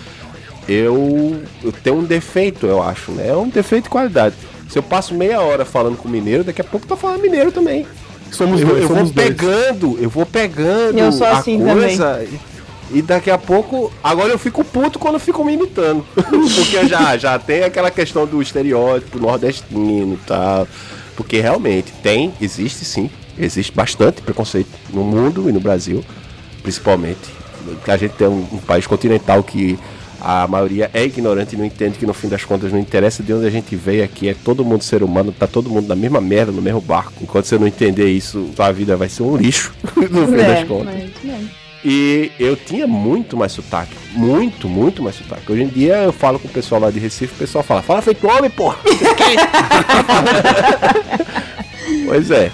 eu, 0.73 1.43
eu 1.63 1.73
tenho 1.73 1.97
um 1.97 2.05
defeito, 2.05 2.67
eu 2.67 2.83
acho, 2.83 3.13
né? 3.13 3.29
É 3.29 3.37
um 3.37 3.49
defeito 3.49 3.85
de 3.85 3.91
qualidade. 3.91 4.35
Se 4.69 4.79
eu 4.79 4.83
passo 4.83 5.15
meia 5.15 5.41
hora 5.41 5.65
falando 5.65 5.97
com 5.97 6.09
mineiro, 6.09 6.45
daqui 6.45 6.61
a 6.61 6.65
pouco 6.65 6.85
eu 6.85 6.89
tô 6.89 6.97
falando 6.97 7.21
mineiro 7.21 7.53
também. 7.53 7.87
Somos 8.31 8.61
eu, 8.61 8.69
dois, 8.69 8.83
eu 8.83 8.89
vou 8.89 8.97
somos 8.97 9.13
dois. 9.13 9.29
pegando, 9.29 9.99
eu 10.01 10.09
vou 10.09 10.25
pegando 10.25 10.99
Eu 10.99 11.13
sou 11.13 11.27
assim 11.27 11.63
a 11.69 11.75
coisa 11.75 12.25
e, 12.25 12.99
e 12.99 13.03
daqui 13.03 13.31
a 13.31 13.37
pouco, 13.37 13.93
agora 14.03 14.33
eu 14.33 14.39
fico 14.39 14.65
puto 14.65 14.99
quando 14.99 15.19
ficam 15.19 15.45
me 15.45 15.53
imitando. 15.53 16.05
Porque 16.15 16.89
já 16.89 17.17
já 17.19 17.39
tem 17.39 17.63
aquela 17.63 17.91
questão 17.91 18.27
do 18.27 18.41
estereótipo 18.41 19.19
nordestino 19.19 20.15
e 20.15 20.27
tal. 20.27 20.67
Porque 21.15 21.41
realmente 21.41 21.93
tem, 22.03 22.33
existe 22.41 22.85
sim, 22.85 23.11
existe 23.39 23.73
bastante 23.73 24.23
preconceito 24.23 24.71
no 24.91 25.05
mundo 25.05 25.49
e 25.49 25.53
no 25.53 25.61
Brasil, 25.61 26.03
principalmente. 26.63 27.43
Que 27.85 27.91
a 27.91 27.97
gente 27.97 28.13
tem 28.13 28.27
um, 28.27 28.47
um 28.53 28.59
país 28.59 28.87
continental 28.87 29.43
que 29.43 29.79
a 30.25 30.47
maioria 30.47 30.91
é 30.95 31.05
ignorante 31.05 31.55
e 31.55 31.59
não 31.59 31.65
entende 31.65 31.99
que 31.99 32.07
no 32.07 32.15
fim 32.15 32.29
das 32.29 32.45
contas 32.45 32.73
não 32.73 32.79
interessa 32.79 33.23
de 33.23 33.33
onde 33.33 33.47
a 33.47 33.51
gente 33.51 33.75
veio 33.75 34.05
aqui, 34.05 34.29
é 34.29 34.35
todo 34.35 34.65
mundo 34.65 34.83
ser 34.85 35.03
humano, 35.03 35.33
tá 35.33 35.47
todo 35.47 35.69
mundo 35.69 35.89
na 35.89 35.97
mesma 35.97 36.21
merda, 36.21 36.53
no 36.53 36.63
mesmo 36.63 36.81
barco. 36.81 37.13
Enquanto 37.21 37.47
você 37.47 37.59
não 37.59 37.67
entender 37.67 38.09
isso, 38.11 38.49
sua 38.55 38.71
vida 38.71 38.97
vai 38.97 39.09
ser 39.09 39.23
um 39.25 39.37
lixo, 39.37 39.73
no 40.11 40.27
fim 40.29 40.35
É, 40.35 40.55
das 40.55 40.69
contas. 40.69 40.95
mas. 41.25 41.63
E 41.85 42.31
eu 42.39 42.55
tinha 42.55 42.87
muito 42.87 43.37
mais 43.37 43.51
sotaque. 43.51 43.91
Muito, 44.13 44.69
muito 44.69 45.03
mais 45.03 45.17
sotaque. 45.17 45.51
Hoje 45.51 45.65
em 45.65 45.69
dia 45.69 45.97
eu 45.97 46.13
falo 46.13 46.39
com 46.39 46.47
o 46.47 46.51
pessoal 46.51 46.81
lá 46.81 46.93
de 46.93 47.01
Recife, 47.01 47.35
o 47.35 47.39
pessoal 47.39 47.65
fala, 47.65 47.83
fala 47.83 48.01
feito 48.01 48.25
homem, 48.29 48.49
pô! 48.49 48.73
pois 52.07 52.31
é. 52.31 52.51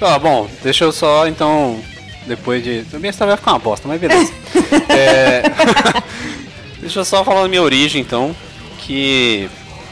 Ah, 0.00 0.18
bom, 0.18 0.48
deixa 0.62 0.84
eu 0.84 0.92
só 0.92 1.26
então. 1.26 1.78
Depois 2.26 2.62
de. 2.62 2.84
Minha 2.94 3.10
história 3.10 3.32
vai 3.32 3.38
ficar 3.38 3.52
uma 3.52 3.58
bosta, 3.58 3.88
mas 3.88 4.00
beleza. 4.00 4.32
É, 4.90 5.42
deixa 6.88 7.00
eu 7.00 7.04
só 7.04 7.22
falar 7.22 7.42
da 7.42 7.48
minha 7.48 7.62
origem 7.62 8.00
então. 8.00 8.34
Que 8.78 9.48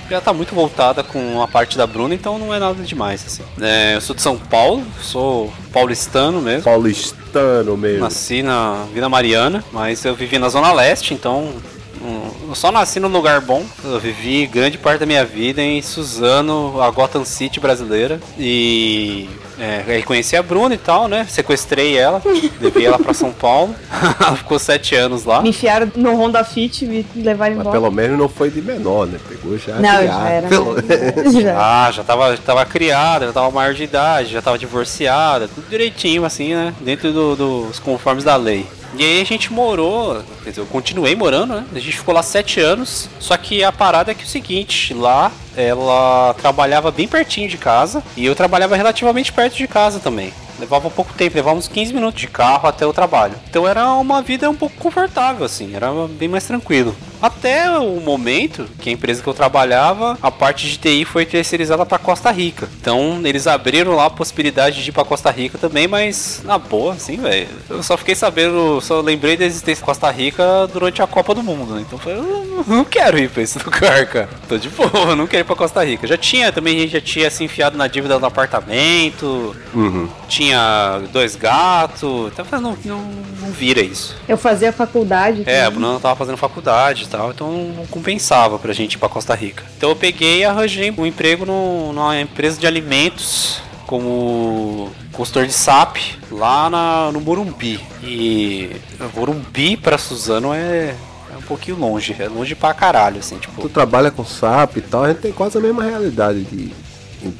já 0.08 0.20
tá 0.20 0.32
muito 0.32 0.54
voltada 0.54 1.02
com 1.02 1.42
a 1.42 1.48
parte 1.48 1.76
da 1.76 1.86
Bruna, 1.86 2.14
então 2.14 2.38
não 2.38 2.54
é 2.54 2.58
nada 2.58 2.82
demais, 2.82 3.24
assim. 3.26 3.42
É, 3.60 3.96
eu 3.96 4.00
sou 4.00 4.16
de 4.16 4.22
São 4.22 4.38
Paulo, 4.38 4.82
sou 5.02 5.52
paulistano 5.72 6.40
mesmo. 6.40 6.62
Paulistano 6.62 7.76
mesmo. 7.76 8.00
Nasci 8.00 8.42
na 8.42 8.86
Vila 8.94 9.08
Mariana, 9.08 9.62
mas 9.72 10.04
eu 10.04 10.14
vivi 10.14 10.38
na 10.38 10.48
Zona 10.48 10.72
Leste, 10.72 11.12
então 11.12 11.52
hum, 12.00 12.30
eu 12.48 12.54
só 12.54 12.72
nasci 12.72 12.98
num 13.00 13.08
lugar 13.08 13.40
bom. 13.40 13.64
Eu 13.84 13.98
vivi 13.98 14.46
grande 14.46 14.78
parte 14.78 15.00
da 15.00 15.06
minha 15.06 15.24
vida 15.24 15.60
em 15.60 15.82
Suzano, 15.82 16.80
a 16.80 16.90
Gotham 16.90 17.24
City 17.24 17.60
brasileira. 17.60 18.20
E 18.38 19.28
é, 19.58 19.82
aí 19.86 20.02
conheci 20.02 20.36
a 20.36 20.42
Bruna 20.42 20.74
e 20.74 20.78
tal, 20.78 21.08
né? 21.08 21.26
Sequestrei 21.28 21.96
ela, 21.96 22.20
levei 22.60 22.86
ela 22.86 22.98
pra 22.98 23.14
São 23.14 23.32
Paulo. 23.32 23.74
ela 24.20 24.36
ficou 24.36 24.58
sete 24.58 24.94
anos 24.94 25.24
lá. 25.24 25.40
Me 25.42 25.50
enfiaram 25.50 25.90
no 25.96 26.14
Honda 26.14 26.44
Fit 26.44 26.84
e 26.84 26.88
me 26.88 27.06
levaram 27.16 27.56
Mas 27.56 27.60
embora. 27.66 27.80
pelo 27.80 27.90
menos 27.92 28.18
não 28.18 28.28
foi 28.28 28.50
de 28.50 28.60
menor, 28.60 29.06
né? 29.06 29.18
Pegou 29.28 29.56
já. 29.58 29.74
Não, 29.76 29.98
criado. 29.98 30.06
já 30.22 30.28
era. 30.28 30.48
Pelo- 30.48 30.76
Já. 31.40 31.56
Ah, 31.86 31.90
já 31.90 32.04
tava, 32.04 32.36
já 32.36 32.42
tava 32.42 32.64
criada, 32.66 33.26
já 33.26 33.32
tava 33.32 33.50
maior 33.50 33.74
de 33.74 33.82
idade, 33.84 34.32
já 34.32 34.42
tava 34.42 34.58
divorciada, 34.58 35.48
tudo 35.48 35.68
direitinho, 35.68 36.24
assim, 36.24 36.54
né? 36.54 36.74
Dentro 36.80 37.12
do- 37.12 37.36
dos 37.36 37.78
conformes 37.78 38.24
da 38.24 38.36
lei. 38.36 38.66
E 38.98 39.04
aí 39.04 39.20
a 39.20 39.24
gente 39.24 39.52
morou, 39.52 40.22
quer 40.42 40.50
dizer, 40.50 40.62
eu 40.62 40.66
continuei 40.66 41.14
morando, 41.14 41.54
né? 41.54 41.66
A 41.74 41.78
gente 41.78 41.98
ficou 41.98 42.14
lá 42.14 42.22
sete 42.22 42.60
anos. 42.60 43.08
Só 43.20 43.36
que 43.36 43.62
a 43.62 43.70
parada 43.70 44.10
é 44.10 44.14
que 44.14 44.22
é 44.22 44.24
o 44.24 44.28
seguinte, 44.28 44.94
lá 44.94 45.30
ela 45.56 46.34
trabalhava 46.34 46.90
bem 46.90 47.08
pertinho 47.08 47.48
de 47.48 47.56
casa 47.56 48.02
e 48.16 48.24
eu 48.24 48.34
trabalhava 48.34 48.76
relativamente 48.76 49.32
perto 49.32 49.56
de 49.56 49.66
casa 49.66 49.98
também. 49.98 50.32
Levava 50.58 50.88
pouco 50.88 51.12
tempo, 51.12 51.36
levava 51.36 51.58
uns 51.58 51.68
15 51.68 51.92
minutos 51.92 52.20
de 52.20 52.26
carro 52.28 52.66
até 52.66 52.86
o 52.86 52.92
trabalho. 52.92 53.34
Então 53.48 53.68
era 53.68 53.92
uma 53.92 54.22
vida 54.22 54.48
um 54.48 54.54
pouco 54.54 54.76
confortável, 54.76 55.44
assim, 55.44 55.74
era 55.74 55.90
bem 56.08 56.28
mais 56.28 56.46
tranquilo. 56.46 56.96
Até 57.20 57.70
o 57.78 58.00
momento 58.00 58.66
que 58.80 58.90
a 58.90 58.92
empresa 58.92 59.22
que 59.22 59.28
eu 59.28 59.34
trabalhava, 59.34 60.18
a 60.22 60.30
parte 60.30 60.68
de 60.68 60.76
TI 60.78 61.04
foi 61.04 61.24
terceirizada 61.24 61.84
para 61.86 61.98
Costa 61.98 62.30
Rica. 62.30 62.68
Então 62.80 63.20
eles 63.24 63.46
abriram 63.46 63.94
lá 63.94 64.06
a 64.06 64.10
possibilidade 64.10 64.82
de 64.82 64.90
ir 64.90 64.92
para 64.92 65.04
Costa 65.04 65.30
Rica 65.30 65.56
também, 65.58 65.86
mas 65.88 66.42
na 66.44 66.58
boa, 66.58 66.94
assim, 66.94 67.16
velho. 67.16 67.48
Eu 67.68 67.82
só 67.82 67.96
fiquei 67.96 68.14
sabendo, 68.14 68.80
só 68.80 69.00
lembrei 69.00 69.36
da 69.36 69.44
existência 69.44 69.80
de 69.82 69.86
Costa 69.86 70.10
Rica 70.10 70.66
durante 70.72 71.02
a 71.02 71.06
Copa 71.06 71.34
do 71.34 71.42
Mundo, 71.42 71.74
né? 71.74 71.82
Então 71.86 71.98
eu 71.98 72.02
falei, 72.02 72.18
eu 72.18 72.64
não 72.66 72.84
quero 72.84 73.18
ir 73.18 73.30
pra 73.30 73.42
esse 73.42 73.58
lugar, 73.64 74.06
cara. 74.06 74.28
Tô 74.48 74.58
de 74.58 74.68
boa, 74.68 74.90
eu 75.10 75.16
não 75.16 75.26
quero 75.26 75.42
ir 75.42 75.44
pra 75.44 75.56
Costa 75.56 75.84
Rica. 75.84 76.06
Já 76.06 76.16
tinha, 76.16 76.52
também 76.52 76.76
a 76.76 76.80
gente 76.80 76.92
já 76.92 77.00
tinha 77.00 77.30
se 77.30 77.42
enfiado 77.44 77.76
na 77.78 77.86
dívida 77.86 78.18
do 78.18 78.26
apartamento, 78.26 79.54
Uhum. 79.74 80.08
tinha 80.28 81.00
dois 81.12 81.36
gatos, 81.36 82.30
então 82.32 82.44
eu 82.44 82.44
falei, 82.44 82.64
não, 82.64 82.78
não, 82.84 83.00
não 83.40 83.50
vira 83.50 83.80
isso. 83.80 84.16
Eu 84.28 84.36
fazia 84.38 84.72
faculdade. 84.72 85.42
É, 85.46 85.64
a. 85.64 85.70
Bruna 85.70 86.00
tava 86.00 86.16
fazendo 86.16 86.36
faculdade 86.36 87.05
e 87.06 87.10
tal, 87.10 87.30
então 87.30 87.50
não 87.76 87.86
compensava 87.86 88.58
pra 88.58 88.72
gente 88.72 88.94
ir 88.94 88.98
pra 88.98 89.08
Costa 89.08 89.34
Rica. 89.34 89.64
Então 89.76 89.88
eu 89.90 89.96
peguei 89.96 90.38
e 90.40 90.44
arranjei 90.44 90.92
um 90.96 91.06
emprego 91.06 91.44
no- 91.46 91.92
numa 91.92 92.20
empresa 92.20 92.58
de 92.60 92.66
alimentos 92.66 93.60
como 93.86 94.90
consultor 95.12 95.46
de 95.46 95.52
SAP 95.52 95.96
lá 96.30 96.68
na- 96.68 97.10
no 97.12 97.20
Morumbi. 97.20 97.80
E 98.02 98.70
Morumbi 99.14 99.76
pra 99.76 99.96
Suzano 99.96 100.52
é, 100.52 100.94
é 101.32 101.36
um 101.38 101.42
pouquinho 101.42 101.76
longe, 101.78 102.14
é 102.18 102.28
longe 102.28 102.54
pra 102.54 102.74
caralho, 102.74 103.18
assim, 103.20 103.38
tipo. 103.38 103.60
Tu 103.62 103.68
trabalha 103.68 104.10
com 104.10 104.24
SAP 104.24 104.76
e 104.78 104.80
tal, 104.82 105.04
a 105.04 105.08
gente 105.08 105.20
tem 105.20 105.32
quase 105.32 105.56
a 105.56 105.60
mesma 105.60 105.82
realidade 105.82 106.42
de, 106.42 106.72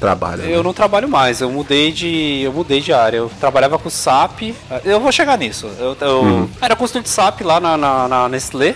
trabalho. 0.01 0.43
né? 0.43 0.49
Eu 0.55 0.63
não 0.65 0.73
trabalho 0.73 1.09
mais, 1.09 1.41
eu 1.41 1.51
mudei 1.51 1.93
de. 1.93 2.41
Eu 2.43 2.53
mudei 2.53 2.81
de 2.81 2.93
área. 2.93 3.19
Eu 3.19 3.31
trabalhava 3.39 3.79
com 3.79 3.89
SAP. 3.89 4.53
Eu 4.85 4.99
vou 4.99 5.13
chegar 5.13 5.39
nisso. 5.39 5.69
Eu, 5.79 5.97
eu 6.01 6.51
era 6.61 6.75
consultor 6.75 7.03
de 7.03 7.09
SAP 7.09 7.43
lá 7.43 7.61
na, 7.61 7.77
na, 7.77 8.09
na 8.09 8.29
Nestlé. 8.29 8.75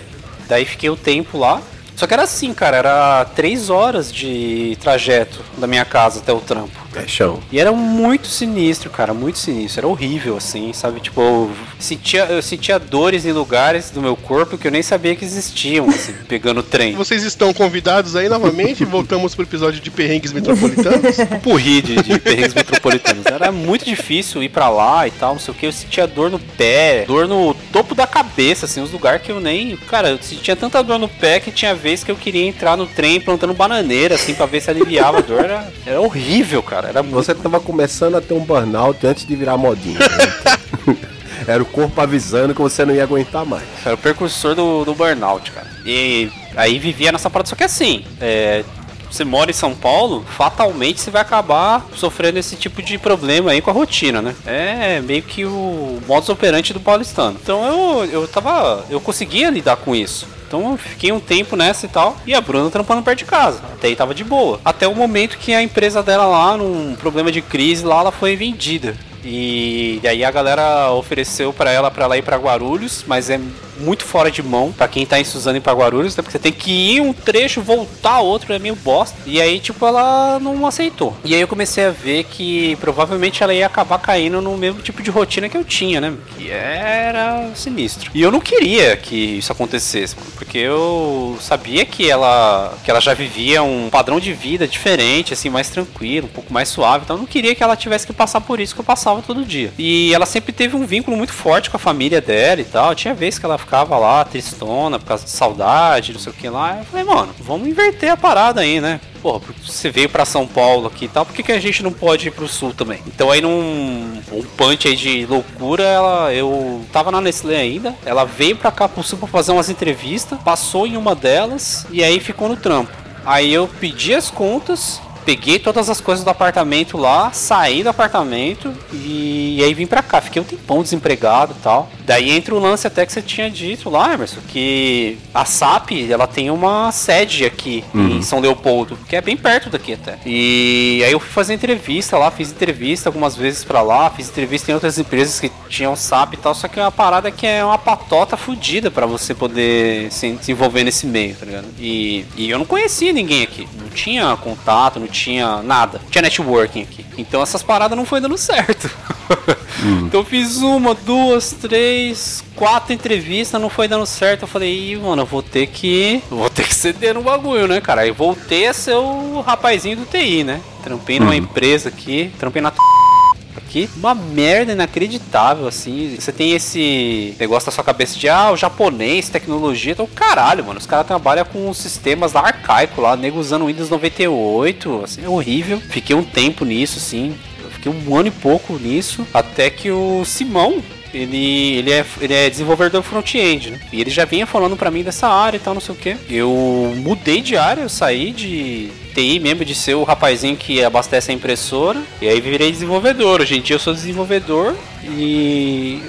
Daí 0.50 0.64
fiquei 0.64 0.90
o 0.90 0.96
tempo 0.96 1.38
lá. 1.38 1.62
Só 2.00 2.06
que 2.06 2.14
era 2.14 2.22
assim, 2.22 2.54
cara, 2.54 2.78
era 2.78 3.26
três 3.36 3.68
horas 3.68 4.10
de 4.10 4.74
trajeto 4.80 5.44
da 5.58 5.66
minha 5.66 5.84
casa 5.84 6.20
até 6.20 6.32
o 6.32 6.40
trampo. 6.40 6.80
É 6.96 7.06
chão. 7.06 7.38
E 7.52 7.60
era 7.60 7.70
muito 7.72 8.26
sinistro, 8.26 8.90
cara, 8.90 9.14
muito 9.14 9.38
sinistro. 9.38 9.80
Era 9.80 9.86
horrível, 9.86 10.36
assim, 10.36 10.72
sabe? 10.72 11.00
Tipo, 11.00 11.20
eu 11.20 11.50
sentia, 11.78 12.24
eu 12.24 12.42
sentia 12.42 12.78
dores 12.78 13.24
em 13.24 13.32
lugares 13.32 13.90
do 13.90 14.00
meu 14.00 14.16
corpo 14.16 14.58
que 14.58 14.66
eu 14.66 14.70
nem 14.72 14.82
sabia 14.82 15.14
que 15.14 15.24
existiam, 15.24 15.88
assim, 15.88 16.14
pegando 16.26 16.62
trem. 16.62 16.94
Vocês 16.94 17.22
estão 17.22 17.52
convidados 17.52 18.16
aí 18.16 18.28
novamente. 18.28 18.84
Voltamos 18.84 19.34
pro 19.34 19.44
episódio 19.44 19.80
de 19.80 19.90
perrengues 19.90 20.32
metropolitanos. 20.32 21.16
purri 21.44 21.82
de, 21.82 22.02
de 22.02 22.18
perrengues 22.18 22.54
metropolitanos. 22.54 23.26
Era 23.26 23.52
muito 23.52 23.84
difícil 23.84 24.42
ir 24.42 24.48
pra 24.48 24.68
lá 24.68 25.06
e 25.06 25.10
tal, 25.10 25.34
não 25.34 25.40
sei 25.40 25.52
o 25.52 25.56
que. 25.56 25.66
Eu 25.66 25.72
sentia 25.72 26.06
dor 26.06 26.30
no 26.30 26.38
pé, 26.38 27.04
dor 27.06 27.28
no 27.28 27.54
topo 27.72 27.94
da 27.94 28.06
cabeça, 28.06 28.64
assim, 28.66 28.80
os 28.80 28.90
lugares 28.90 29.22
que 29.22 29.30
eu 29.30 29.38
nem. 29.38 29.76
Cara, 29.76 30.08
eu 30.08 30.18
sentia 30.20 30.56
tanta 30.56 30.82
dor 30.82 30.98
no 30.98 31.08
pé 31.08 31.38
que 31.38 31.52
tinha 31.52 31.74
vez 31.90 32.04
que 32.04 32.10
eu 32.10 32.16
queria 32.16 32.46
entrar 32.46 32.76
no 32.76 32.86
trem 32.86 33.20
plantando 33.20 33.52
bananeira, 33.52 34.14
assim, 34.14 34.32
pra 34.32 34.46
ver 34.46 34.60
se 34.60 34.70
aliviava 34.70 35.18
a 35.18 35.20
dor. 35.20 35.44
Era, 35.44 35.72
era 35.84 36.00
horrível, 36.00 36.62
cara. 36.62 36.88
Era 36.88 37.02
muito. 37.02 37.16
Você 37.16 37.34
tava 37.34 37.58
começando 37.58 38.16
a 38.16 38.20
ter 38.20 38.32
um 38.32 38.44
burnout 38.44 39.04
antes 39.04 39.26
de 39.26 39.34
virar 39.34 39.56
modinha. 39.56 39.98
né? 39.98 40.96
Era 41.46 41.62
o 41.62 41.66
corpo 41.66 42.00
avisando 42.00 42.54
que 42.54 42.60
você 42.60 42.84
não 42.84 42.94
ia 42.94 43.02
aguentar 43.02 43.44
mais. 43.44 43.64
Era 43.84 43.94
o 43.94 43.98
precursor 43.98 44.54
do, 44.54 44.84
do 44.84 44.94
burnout, 44.94 45.50
cara. 45.50 45.66
E 45.84 46.30
aí 46.54 46.78
vivia 46.78 47.10
nessa 47.10 47.30
parada, 47.30 47.48
só 47.48 47.56
que 47.56 47.64
assim, 47.64 48.04
é, 48.20 48.62
você 49.10 49.24
mora 49.24 49.50
em 49.50 49.54
São 49.54 49.74
Paulo, 49.74 50.24
fatalmente 50.36 51.00
você 51.00 51.10
vai 51.10 51.22
acabar 51.22 51.86
sofrendo 51.94 52.38
esse 52.38 52.56
tipo 52.56 52.82
de 52.82 52.96
problema 52.98 53.50
aí 53.50 53.60
com 53.60 53.70
a 53.70 53.74
rotina, 53.74 54.22
né? 54.22 54.34
É 54.46 55.00
meio 55.00 55.22
que 55.22 55.44
o 55.44 56.00
modus 56.06 56.28
operandi 56.28 56.72
do 56.72 56.80
paulistano. 56.80 57.38
Então 57.42 57.64
eu, 57.64 58.04
eu 58.06 58.28
tava. 58.28 58.84
Eu 58.88 59.00
conseguia 59.00 59.50
lidar 59.50 59.76
com 59.76 59.94
isso. 59.94 60.26
Então 60.46 60.72
eu 60.72 60.76
fiquei 60.76 61.12
um 61.12 61.20
tempo 61.20 61.54
nessa 61.54 61.86
e 61.86 61.88
tal. 61.88 62.16
E 62.26 62.34
a 62.34 62.40
Bruna 62.40 62.70
trampando 62.70 63.02
perto 63.02 63.18
de 63.20 63.24
casa. 63.24 63.60
Até 63.72 63.88
aí 63.88 63.96
tava 63.96 64.14
de 64.14 64.24
boa. 64.24 64.60
Até 64.64 64.86
o 64.88 64.94
momento 64.94 65.38
que 65.38 65.54
a 65.54 65.62
empresa 65.62 66.02
dela 66.02 66.26
lá, 66.26 66.56
num 66.56 66.96
problema 66.96 67.30
de 67.30 67.40
crise 67.40 67.84
lá, 67.84 68.00
ela 68.00 68.12
foi 68.12 68.34
vendida. 68.34 68.96
E 69.24 70.00
aí 70.04 70.24
a 70.24 70.30
galera 70.30 70.90
ofereceu 70.92 71.52
para 71.52 71.70
ela 71.70 71.90
para 71.90 72.04
ela 72.04 72.18
ir 72.18 72.22
para 72.22 72.36
Guarulhos, 72.36 73.04
mas 73.06 73.30
é 73.30 73.38
muito 73.80 74.04
fora 74.04 74.30
de 74.30 74.42
mão 74.42 74.72
para 74.72 74.86
quem 74.86 75.06
tá 75.06 75.18
em 75.18 75.24
Suzano 75.24 75.56
e 75.56 75.60
pra 75.60 75.72
Guarulhos, 75.72 76.16
né? 76.16 76.22
porque 76.22 76.32
você 76.32 76.38
tem 76.38 76.52
que 76.52 76.70
ir 76.70 77.00
um 77.00 77.12
trecho, 77.12 77.62
voltar 77.62 78.20
outro, 78.20 78.52
é 78.52 78.58
meio 78.58 78.76
bosta. 78.76 79.16
E 79.26 79.40
aí, 79.40 79.58
tipo, 79.58 79.84
ela 79.86 80.38
não 80.38 80.66
aceitou. 80.66 81.16
E 81.24 81.34
aí 81.34 81.40
eu 81.40 81.48
comecei 81.48 81.86
a 81.86 81.90
ver 81.90 82.24
que 82.24 82.76
provavelmente 82.76 83.42
ela 83.42 83.54
ia 83.54 83.66
acabar 83.66 83.98
caindo 83.98 84.40
no 84.40 84.56
mesmo 84.56 84.80
tipo 84.82 85.02
de 85.02 85.10
rotina 85.10 85.48
que 85.48 85.56
eu 85.56 85.64
tinha, 85.64 86.00
né? 86.00 86.14
Que 86.36 86.50
era 86.50 87.50
sinistro. 87.54 88.10
E 88.14 88.20
eu 88.20 88.30
não 88.30 88.40
queria 88.40 88.96
que 88.96 89.38
isso 89.38 89.50
acontecesse, 89.50 90.14
porque 90.36 90.58
eu 90.58 91.36
sabia 91.40 91.84
que 91.84 92.10
ela 92.10 92.74
que 92.84 92.90
ela 92.90 93.00
já 93.00 93.14
vivia 93.14 93.62
um 93.62 93.88
padrão 93.90 94.20
de 94.20 94.32
vida 94.32 94.68
diferente, 94.68 95.32
assim, 95.32 95.48
mais 95.48 95.68
tranquilo, 95.68 96.26
um 96.26 96.30
pouco 96.30 96.52
mais 96.52 96.68
suave. 96.68 97.04
Então 97.04 97.16
eu 97.16 97.20
não 97.20 97.26
queria 97.26 97.54
que 97.54 97.62
ela 97.62 97.76
tivesse 97.76 98.06
que 98.06 98.12
passar 98.12 98.40
por 98.40 98.60
isso 98.60 98.74
que 98.74 98.80
eu 98.80 98.84
passava 98.84 99.09
todo 99.22 99.44
dia. 99.44 99.72
E 99.78 100.12
ela 100.14 100.26
sempre 100.26 100.52
teve 100.52 100.76
um 100.76 100.86
vínculo 100.86 101.16
muito 101.16 101.32
forte 101.32 101.70
com 101.70 101.76
a 101.76 101.80
família 101.80 102.20
dela 102.20 102.60
e 102.60 102.64
tal. 102.64 102.94
Tinha 102.94 103.14
vezes 103.14 103.38
que 103.38 103.46
ela 103.46 103.58
ficava 103.58 103.98
lá 103.98 104.24
tristona 104.24 104.98
por 104.98 105.06
causa 105.06 105.24
de 105.24 105.30
saudade, 105.30 106.12
não 106.12 106.20
sei 106.20 106.32
o 106.32 106.36
que 106.36 106.48
lá. 106.48 106.78
Eu 106.78 106.84
falei, 106.84 107.04
mano, 107.04 107.34
vamos 107.40 107.68
inverter 107.68 108.12
a 108.12 108.16
parada 108.16 108.60
aí, 108.60 108.80
né? 108.80 109.00
Porra, 109.20 109.40
você 109.62 109.90
veio 109.90 110.08
para 110.08 110.24
São 110.24 110.46
Paulo 110.46 110.86
aqui 110.86 111.04
e 111.04 111.08
tal, 111.08 111.26
por 111.26 111.34
que, 111.34 111.42
que 111.42 111.52
a 111.52 111.60
gente 111.60 111.82
não 111.82 111.92
pode 111.92 112.28
ir 112.28 112.30
pro 112.30 112.48
sul 112.48 112.72
também? 112.72 113.02
Então 113.06 113.30
aí 113.30 113.42
num 113.42 114.22
um 114.32 114.42
punch 114.56 114.88
aí 114.88 114.96
de 114.96 115.26
loucura, 115.26 115.82
ela, 115.82 116.32
eu 116.32 116.82
tava 116.90 117.10
na 117.10 117.20
Nestlé 117.20 117.56
ainda, 117.56 117.94
ela 118.06 118.24
veio 118.24 118.56
pra 118.56 118.72
cá 118.72 118.88
pro 118.88 119.02
sul 119.02 119.18
pra 119.18 119.28
fazer 119.28 119.52
umas 119.52 119.68
entrevistas, 119.68 120.38
passou 120.42 120.86
em 120.86 120.96
uma 120.96 121.14
delas 121.14 121.86
e 121.90 122.02
aí 122.02 122.18
ficou 122.18 122.48
no 122.48 122.56
trampo. 122.56 122.92
Aí 123.24 123.52
eu 123.52 123.68
pedi 123.68 124.14
as 124.14 124.30
contas, 124.30 125.00
peguei 125.24 125.58
todas 125.58 125.88
as 125.88 126.00
coisas 126.00 126.24
do 126.24 126.30
apartamento 126.30 126.96
lá, 126.96 127.30
saí 127.32 127.82
do 127.82 127.88
apartamento 127.88 128.72
e, 128.92 129.56
e 129.58 129.64
aí 129.64 129.74
vim 129.74 129.86
pra 129.86 130.02
cá. 130.02 130.20
Fiquei 130.20 130.40
um 130.40 130.44
tempão 130.44 130.82
desempregado 130.82 131.54
e 131.58 131.62
tal. 131.62 131.88
Daí 132.04 132.30
entra 132.30 132.54
o 132.54 132.58
lance 132.58 132.86
até 132.86 133.06
que 133.06 133.12
você 133.12 133.22
tinha 133.22 133.50
dito 133.50 133.88
lá, 133.88 134.12
Emerson, 134.14 134.40
que 134.48 135.18
a 135.32 135.44
SAP, 135.44 135.92
ela 136.10 136.26
tem 136.26 136.50
uma 136.50 136.90
sede 136.92 137.44
aqui 137.44 137.84
Uhum. 137.94 138.18
em 138.18 138.22
São 138.22 138.40
Leopoldo, 138.40 138.98
que 139.08 139.14
é 139.16 139.20
bem 139.20 139.36
perto 139.36 139.70
daqui 139.70 139.92
até. 139.94 140.18
E 140.26 141.02
aí 141.04 141.12
eu 141.12 141.20
fui 141.20 141.30
fazer 141.30 141.54
entrevista 141.54 142.16
lá, 142.18 142.30
fiz 142.30 142.50
entrevista 142.50 143.08
algumas 143.08 143.36
vezes 143.36 143.62
pra 143.64 143.82
lá, 143.82 144.10
fiz 144.10 144.28
entrevista 144.28 144.70
em 144.70 144.74
outras 144.74 144.98
empresas 144.98 145.38
que 145.40 145.50
tinham 145.68 145.94
SAP 145.96 146.34
e 146.34 146.36
tal, 146.36 146.54
só 146.54 146.66
que 146.68 146.78
é 146.78 146.82
uma 146.82 146.90
parada 146.90 147.30
que 147.30 147.46
é 147.46 147.64
uma 147.64 147.78
patota 147.78 148.36
fodida 148.36 148.90
pra 148.90 149.06
você 149.06 149.34
poder 149.34 150.10
se 150.12 150.30
desenvolver 150.32 150.84
nesse 150.84 151.06
meio, 151.06 151.34
tá 151.34 151.46
ligado? 151.46 151.66
E, 151.78 152.24
e 152.36 152.50
eu 152.50 152.58
não 152.58 152.64
conhecia 152.66 153.12
ninguém 153.12 153.42
aqui, 153.42 153.68
não 153.80 153.88
tinha 153.88 154.36
contato, 154.36 154.98
não 155.00 155.06
tinha 155.06 155.19
nada, 155.64 156.00
não 156.02 156.10
tinha 156.10 156.22
networking 156.22 156.82
aqui. 156.82 157.04
Então 157.18 157.42
essas 157.42 157.62
paradas 157.62 157.96
não 157.96 158.04
foi 158.04 158.20
dando 158.20 158.36
certo. 158.38 158.90
Então 160.04 160.20
eu 160.20 160.24
fiz 160.24 160.58
uma, 160.58 160.94
duas, 160.94 161.52
três, 161.52 162.44
quatro 162.54 162.92
entrevistas, 162.92 163.60
não 163.60 163.70
foi 163.70 163.88
dando 163.88 164.04
certo. 164.04 164.42
Eu 164.42 164.48
falei, 164.48 164.92
Ih, 164.92 164.96
mano, 164.96 165.22
eu 165.22 165.26
vou 165.26 165.42
ter 165.42 165.68
que. 165.68 166.22
Vou 166.28 166.50
ter 166.50 166.66
que 166.66 166.74
ceder 166.74 167.14
no 167.14 167.22
bagulho, 167.22 167.66
né, 167.66 167.80
cara? 167.80 168.02
Aí 168.02 168.10
voltei 168.10 168.66
a 168.66 168.74
ser 168.74 168.94
o 168.94 169.40
rapazinho 169.40 169.96
do 169.96 170.04
TI, 170.04 170.44
né? 170.44 170.60
Trampei 170.82 171.18
numa 171.18 171.36
empresa 171.36 171.88
aqui, 171.88 172.30
trampei 172.38 172.60
na 172.60 172.72
aqui. 173.56 173.88
Uma 173.96 174.14
merda 174.14 174.72
inacreditável, 174.72 175.66
assim. 175.66 176.16
Você 176.18 176.32
tem 176.32 176.52
esse 176.52 177.34
negócio 177.38 177.66
na 177.66 177.72
sua 177.72 177.84
cabeça 177.84 178.18
de, 178.18 178.28
ah, 178.28 178.50
o 178.52 178.56
japonês, 178.56 179.28
tecnologia. 179.28 179.92
Então, 179.92 180.06
caralho, 180.06 180.64
mano. 180.64 180.78
Os 180.78 180.86
caras 180.86 181.06
trabalham 181.06 181.44
com 181.44 181.72
sistemas 181.74 182.32
lá 182.32 182.40
arcaicos 182.40 183.02
lá, 183.02 183.16
nego 183.16 183.38
usando 183.38 183.66
Windows 183.66 183.90
98, 183.90 185.02
assim, 185.04 185.24
é 185.24 185.28
horrível. 185.28 185.80
Fiquei 185.80 186.14
um 186.14 186.24
tempo 186.24 186.64
nisso, 186.64 186.98
assim. 186.98 187.34
Fiquei 187.70 187.90
um 187.90 188.16
ano 188.16 188.28
e 188.28 188.32
pouco 188.32 188.74
nisso. 188.78 189.26
Até 189.32 189.70
que 189.70 189.90
o 189.90 190.24
Simão, 190.24 190.82
ele, 191.12 191.78
ele, 191.78 191.92
é, 191.92 192.04
ele 192.20 192.34
é 192.34 192.50
desenvolvedor 192.50 193.02
front-end, 193.02 193.70
né? 193.70 193.80
E 193.92 194.00
ele 194.00 194.10
já 194.10 194.24
vinha 194.24 194.46
falando 194.46 194.76
pra 194.76 194.90
mim 194.90 195.02
dessa 195.02 195.28
área 195.28 195.56
e 195.56 195.60
tal, 195.60 195.74
não 195.74 195.80
sei 195.80 195.94
o 195.94 195.98
que. 195.98 196.16
Eu 196.28 196.94
mudei 196.96 197.40
de 197.40 197.56
área, 197.56 197.82
eu 197.82 197.88
saí 197.88 198.32
de 198.32 198.90
TI 199.14 199.40
mesmo, 199.40 199.64
de 199.64 199.74
ser 199.74 199.94
o 199.94 200.04
rapazinho 200.04 200.56
que 200.56 200.82
abastece 200.84 201.30
a 201.30 201.34
impressora. 201.34 202.00
E 202.20 202.28
aí 202.28 202.40
virei 202.40 202.70
desenvolvedor. 202.70 203.40
Hoje 203.40 203.58
em 203.58 203.60
dia 203.60 203.76
eu 203.76 203.80
sou 203.80 203.92
desenvolvedor 203.92 204.74
e 205.04 206.00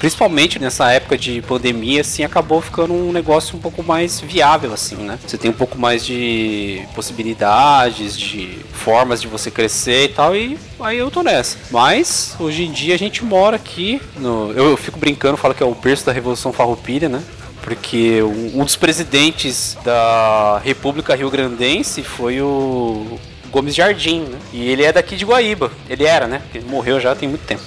principalmente 0.00 0.58
nessa 0.58 0.90
época 0.90 1.16
de 1.16 1.42
pandemia, 1.42 2.00
assim, 2.00 2.24
acabou 2.24 2.60
ficando 2.62 2.94
um 2.94 3.12
negócio 3.12 3.54
um 3.54 3.60
pouco 3.60 3.82
mais 3.82 4.18
viável, 4.18 4.72
assim, 4.72 4.96
né? 4.96 5.18
Você 5.24 5.36
tem 5.36 5.50
um 5.50 5.54
pouco 5.54 5.78
mais 5.78 6.04
de 6.04 6.82
possibilidades, 6.94 8.18
de 8.18 8.58
formas 8.72 9.20
de 9.20 9.28
você 9.28 9.50
crescer 9.50 10.06
e 10.06 10.08
tal, 10.08 10.34
e 10.34 10.58
aí 10.80 10.96
eu 10.96 11.10
tô 11.10 11.22
nessa. 11.22 11.58
Mas, 11.70 12.34
hoje 12.40 12.64
em 12.64 12.72
dia 12.72 12.94
a 12.94 12.98
gente 12.98 13.22
mora 13.22 13.56
aqui, 13.56 14.00
no, 14.16 14.52
eu, 14.52 14.70
eu 14.70 14.76
fico 14.76 14.98
brincando, 14.98 15.36
falo 15.36 15.54
que 15.54 15.62
é 15.62 15.66
o 15.66 15.74
berço 15.74 16.06
da 16.06 16.12
Revolução 16.12 16.50
Farroupilha, 16.50 17.08
né? 17.08 17.22
Porque 17.62 18.22
um 18.22 18.64
dos 18.64 18.76
presidentes 18.76 19.76
da 19.84 20.62
República 20.64 21.14
Rio 21.14 21.30
Grandense 21.30 22.02
foi 22.02 22.40
o 22.40 23.18
Gomes 23.50 23.74
Jardim, 23.74 24.20
né? 24.20 24.38
E 24.50 24.66
ele 24.66 24.82
é 24.82 24.90
daqui 24.90 25.14
de 25.14 25.26
Guaíba. 25.26 25.70
Ele 25.90 26.04
era, 26.04 26.26
né? 26.26 26.40
Ele 26.54 26.64
morreu 26.64 26.98
já 26.98 27.14
tem 27.14 27.28
muito 27.28 27.44
tempo. 27.44 27.62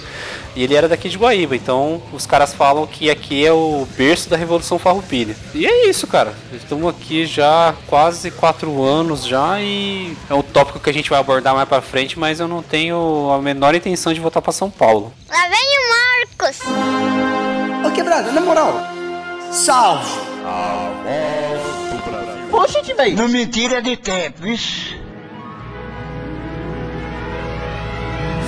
E 0.55 0.63
ele 0.63 0.75
era 0.75 0.87
daqui 0.87 1.09
de 1.09 1.17
Guaíba, 1.17 1.55
então 1.55 2.01
os 2.11 2.25
caras 2.25 2.53
falam 2.53 2.85
que 2.85 3.09
aqui 3.09 3.45
é 3.45 3.51
o 3.51 3.87
berço 3.97 4.29
da 4.29 4.37
Revolução 4.37 4.77
Farroupilha. 4.77 5.35
E 5.53 5.65
é 5.65 5.89
isso, 5.89 6.05
cara. 6.05 6.33
Estamos 6.51 6.87
aqui 6.87 7.25
já 7.25 7.69
há 7.69 7.73
quase 7.87 8.29
quatro 8.29 8.83
anos 8.83 9.25
já 9.25 9.59
e 9.59 10.15
é 10.29 10.33
um 10.33 10.43
tópico 10.43 10.79
que 10.79 10.89
a 10.89 10.93
gente 10.93 11.09
vai 11.09 11.19
abordar 11.19 11.55
mais 11.55 11.67
pra 11.67 11.81
frente, 11.81 12.19
mas 12.19 12.39
eu 12.39 12.47
não 12.47 12.61
tenho 12.61 13.31
a 13.31 13.41
menor 13.41 13.73
intenção 13.73 14.13
de 14.13 14.19
voltar 14.19 14.41
pra 14.41 14.51
São 14.51 14.69
Paulo. 14.69 15.11
Lá 15.27 15.41
vem 15.49 15.67
o 15.79 16.39
Marcos. 16.39 16.59
Ô 17.87 17.91
quebrada, 17.91 18.31
na 18.31 18.41
moral. 18.41 18.73
Salve. 19.51 20.11
Oxe, 22.51 22.93
velho. 22.93 23.17
Não 23.17 23.27
me 23.27 23.47
tira 23.47 23.81
de 23.81 23.97
tempo, 23.97 24.45
isso. 24.45 24.95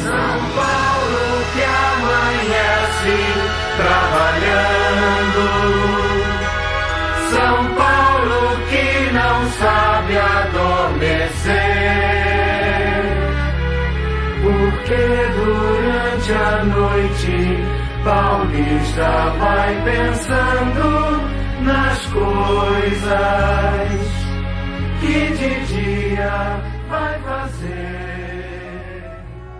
São 0.03 0.55
Paulo 0.55 0.84
que 8.69 9.11
não 9.13 9.49
sabe 9.51 10.17
adormecer. 10.17 11.55
Porque 14.41 15.03
durante 15.35 16.31
a 16.33 16.63
noite 16.65 17.35
Paulista 18.03 19.09
vai 19.39 19.83
pensando 19.83 21.21
nas 21.61 22.05
coisas 22.07 23.15
que 25.01 25.17
de 25.35 25.51
dia 25.65 26.61
vai 26.89 27.19
fazer. 27.21 27.95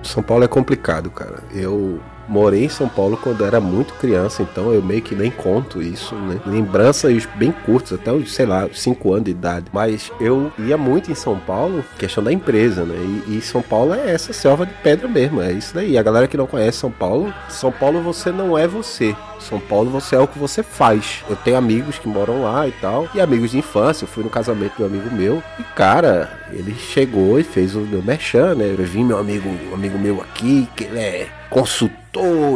São 0.03 0.21
Paulo 0.21 0.43
é 0.43 0.47
complicado, 0.47 1.09
cara. 1.09 1.43
Eu 1.51 1.99
morei 2.27 2.65
em 2.65 2.69
São 2.69 2.88
Paulo 2.88 3.18
quando 3.18 3.45
era 3.45 3.60
muito 3.60 3.93
criança, 3.95 4.41
então 4.41 4.73
eu 4.73 4.81
meio 4.81 5.02
que 5.02 5.15
nem 5.15 5.31
conto 5.31 5.81
isso, 5.81 6.15
né? 6.15 6.39
Lembranças 6.45 7.26
bem 7.35 7.52
curtas, 7.52 7.93
até 7.93 8.11
os, 8.11 8.34
sei 8.34 8.45
lá, 8.45 8.68
5 8.72 9.14
anos 9.14 9.26
de 9.26 9.31
idade. 9.31 9.65
Mas 9.72 10.11
eu 10.19 10.52
ia 10.60 10.77
muito 10.77 11.11
em 11.11 11.15
São 11.15 11.38
Paulo, 11.38 11.84
questão 11.97 12.23
da 12.23 12.31
empresa, 12.31 12.84
né? 12.84 12.95
E, 13.27 13.38
e 13.38 13.41
São 13.41 13.61
Paulo 13.61 13.93
é 13.93 14.11
essa 14.11 14.34
selva 14.34 14.65
de 14.65 14.73
pedra 14.76 15.07
mesmo, 15.07 15.41
é 15.41 15.52
isso 15.52 15.73
daí. 15.73 15.97
A 15.97 16.03
galera 16.03 16.27
que 16.27 16.38
não 16.38 16.47
conhece 16.47 16.80
São 16.80 16.91
Paulo, 16.91 17.34
São 17.49 17.72
Paulo 17.72 18.02
você 18.02 18.31
não 18.31 18.57
é 18.57 18.68
você. 18.68 19.15
São 19.39 19.60
Paulo 19.60 19.91
você 19.91 20.15
é 20.15 20.19
o 20.19 20.27
que 20.27 20.39
você 20.39 20.64
faz. 20.64 21.23
Eu 21.30 21.35
tenho 21.35 21.57
amigos 21.57 21.99
que 21.99 22.07
moram 22.07 22.41
lá 22.43 22.68
e 22.68 22.72
tal, 22.72 23.07
e 23.14 23.22
amigos 23.22 23.52
de 23.52 23.60
infância. 23.60 24.06
Eu 24.06 24.07
fui 24.07 24.23
no 24.23 24.30
casamento 24.30 24.77
de 24.77 24.84
um 24.84 24.85
amigo 24.88 25.14
meu, 25.14 25.43
e 25.60 25.64
cara, 25.76 26.39
ele 26.52 26.73
chegou 26.73 27.39
e 27.39 27.43
fez 27.43 27.76
o 27.76 27.81
meu 27.81 28.02
merchan, 28.02 28.56
né? 28.56 28.76
Eu 28.77 28.84
vi 28.84 29.03
meu 29.03 29.18
amigo, 29.18 29.47
um 29.72 29.76
amigo 29.76 29.99
meu 29.99 30.22
aqui, 30.22 30.68
que 30.76 30.85
ele 30.85 30.99
é 30.99 31.27
consultor 31.49 32.05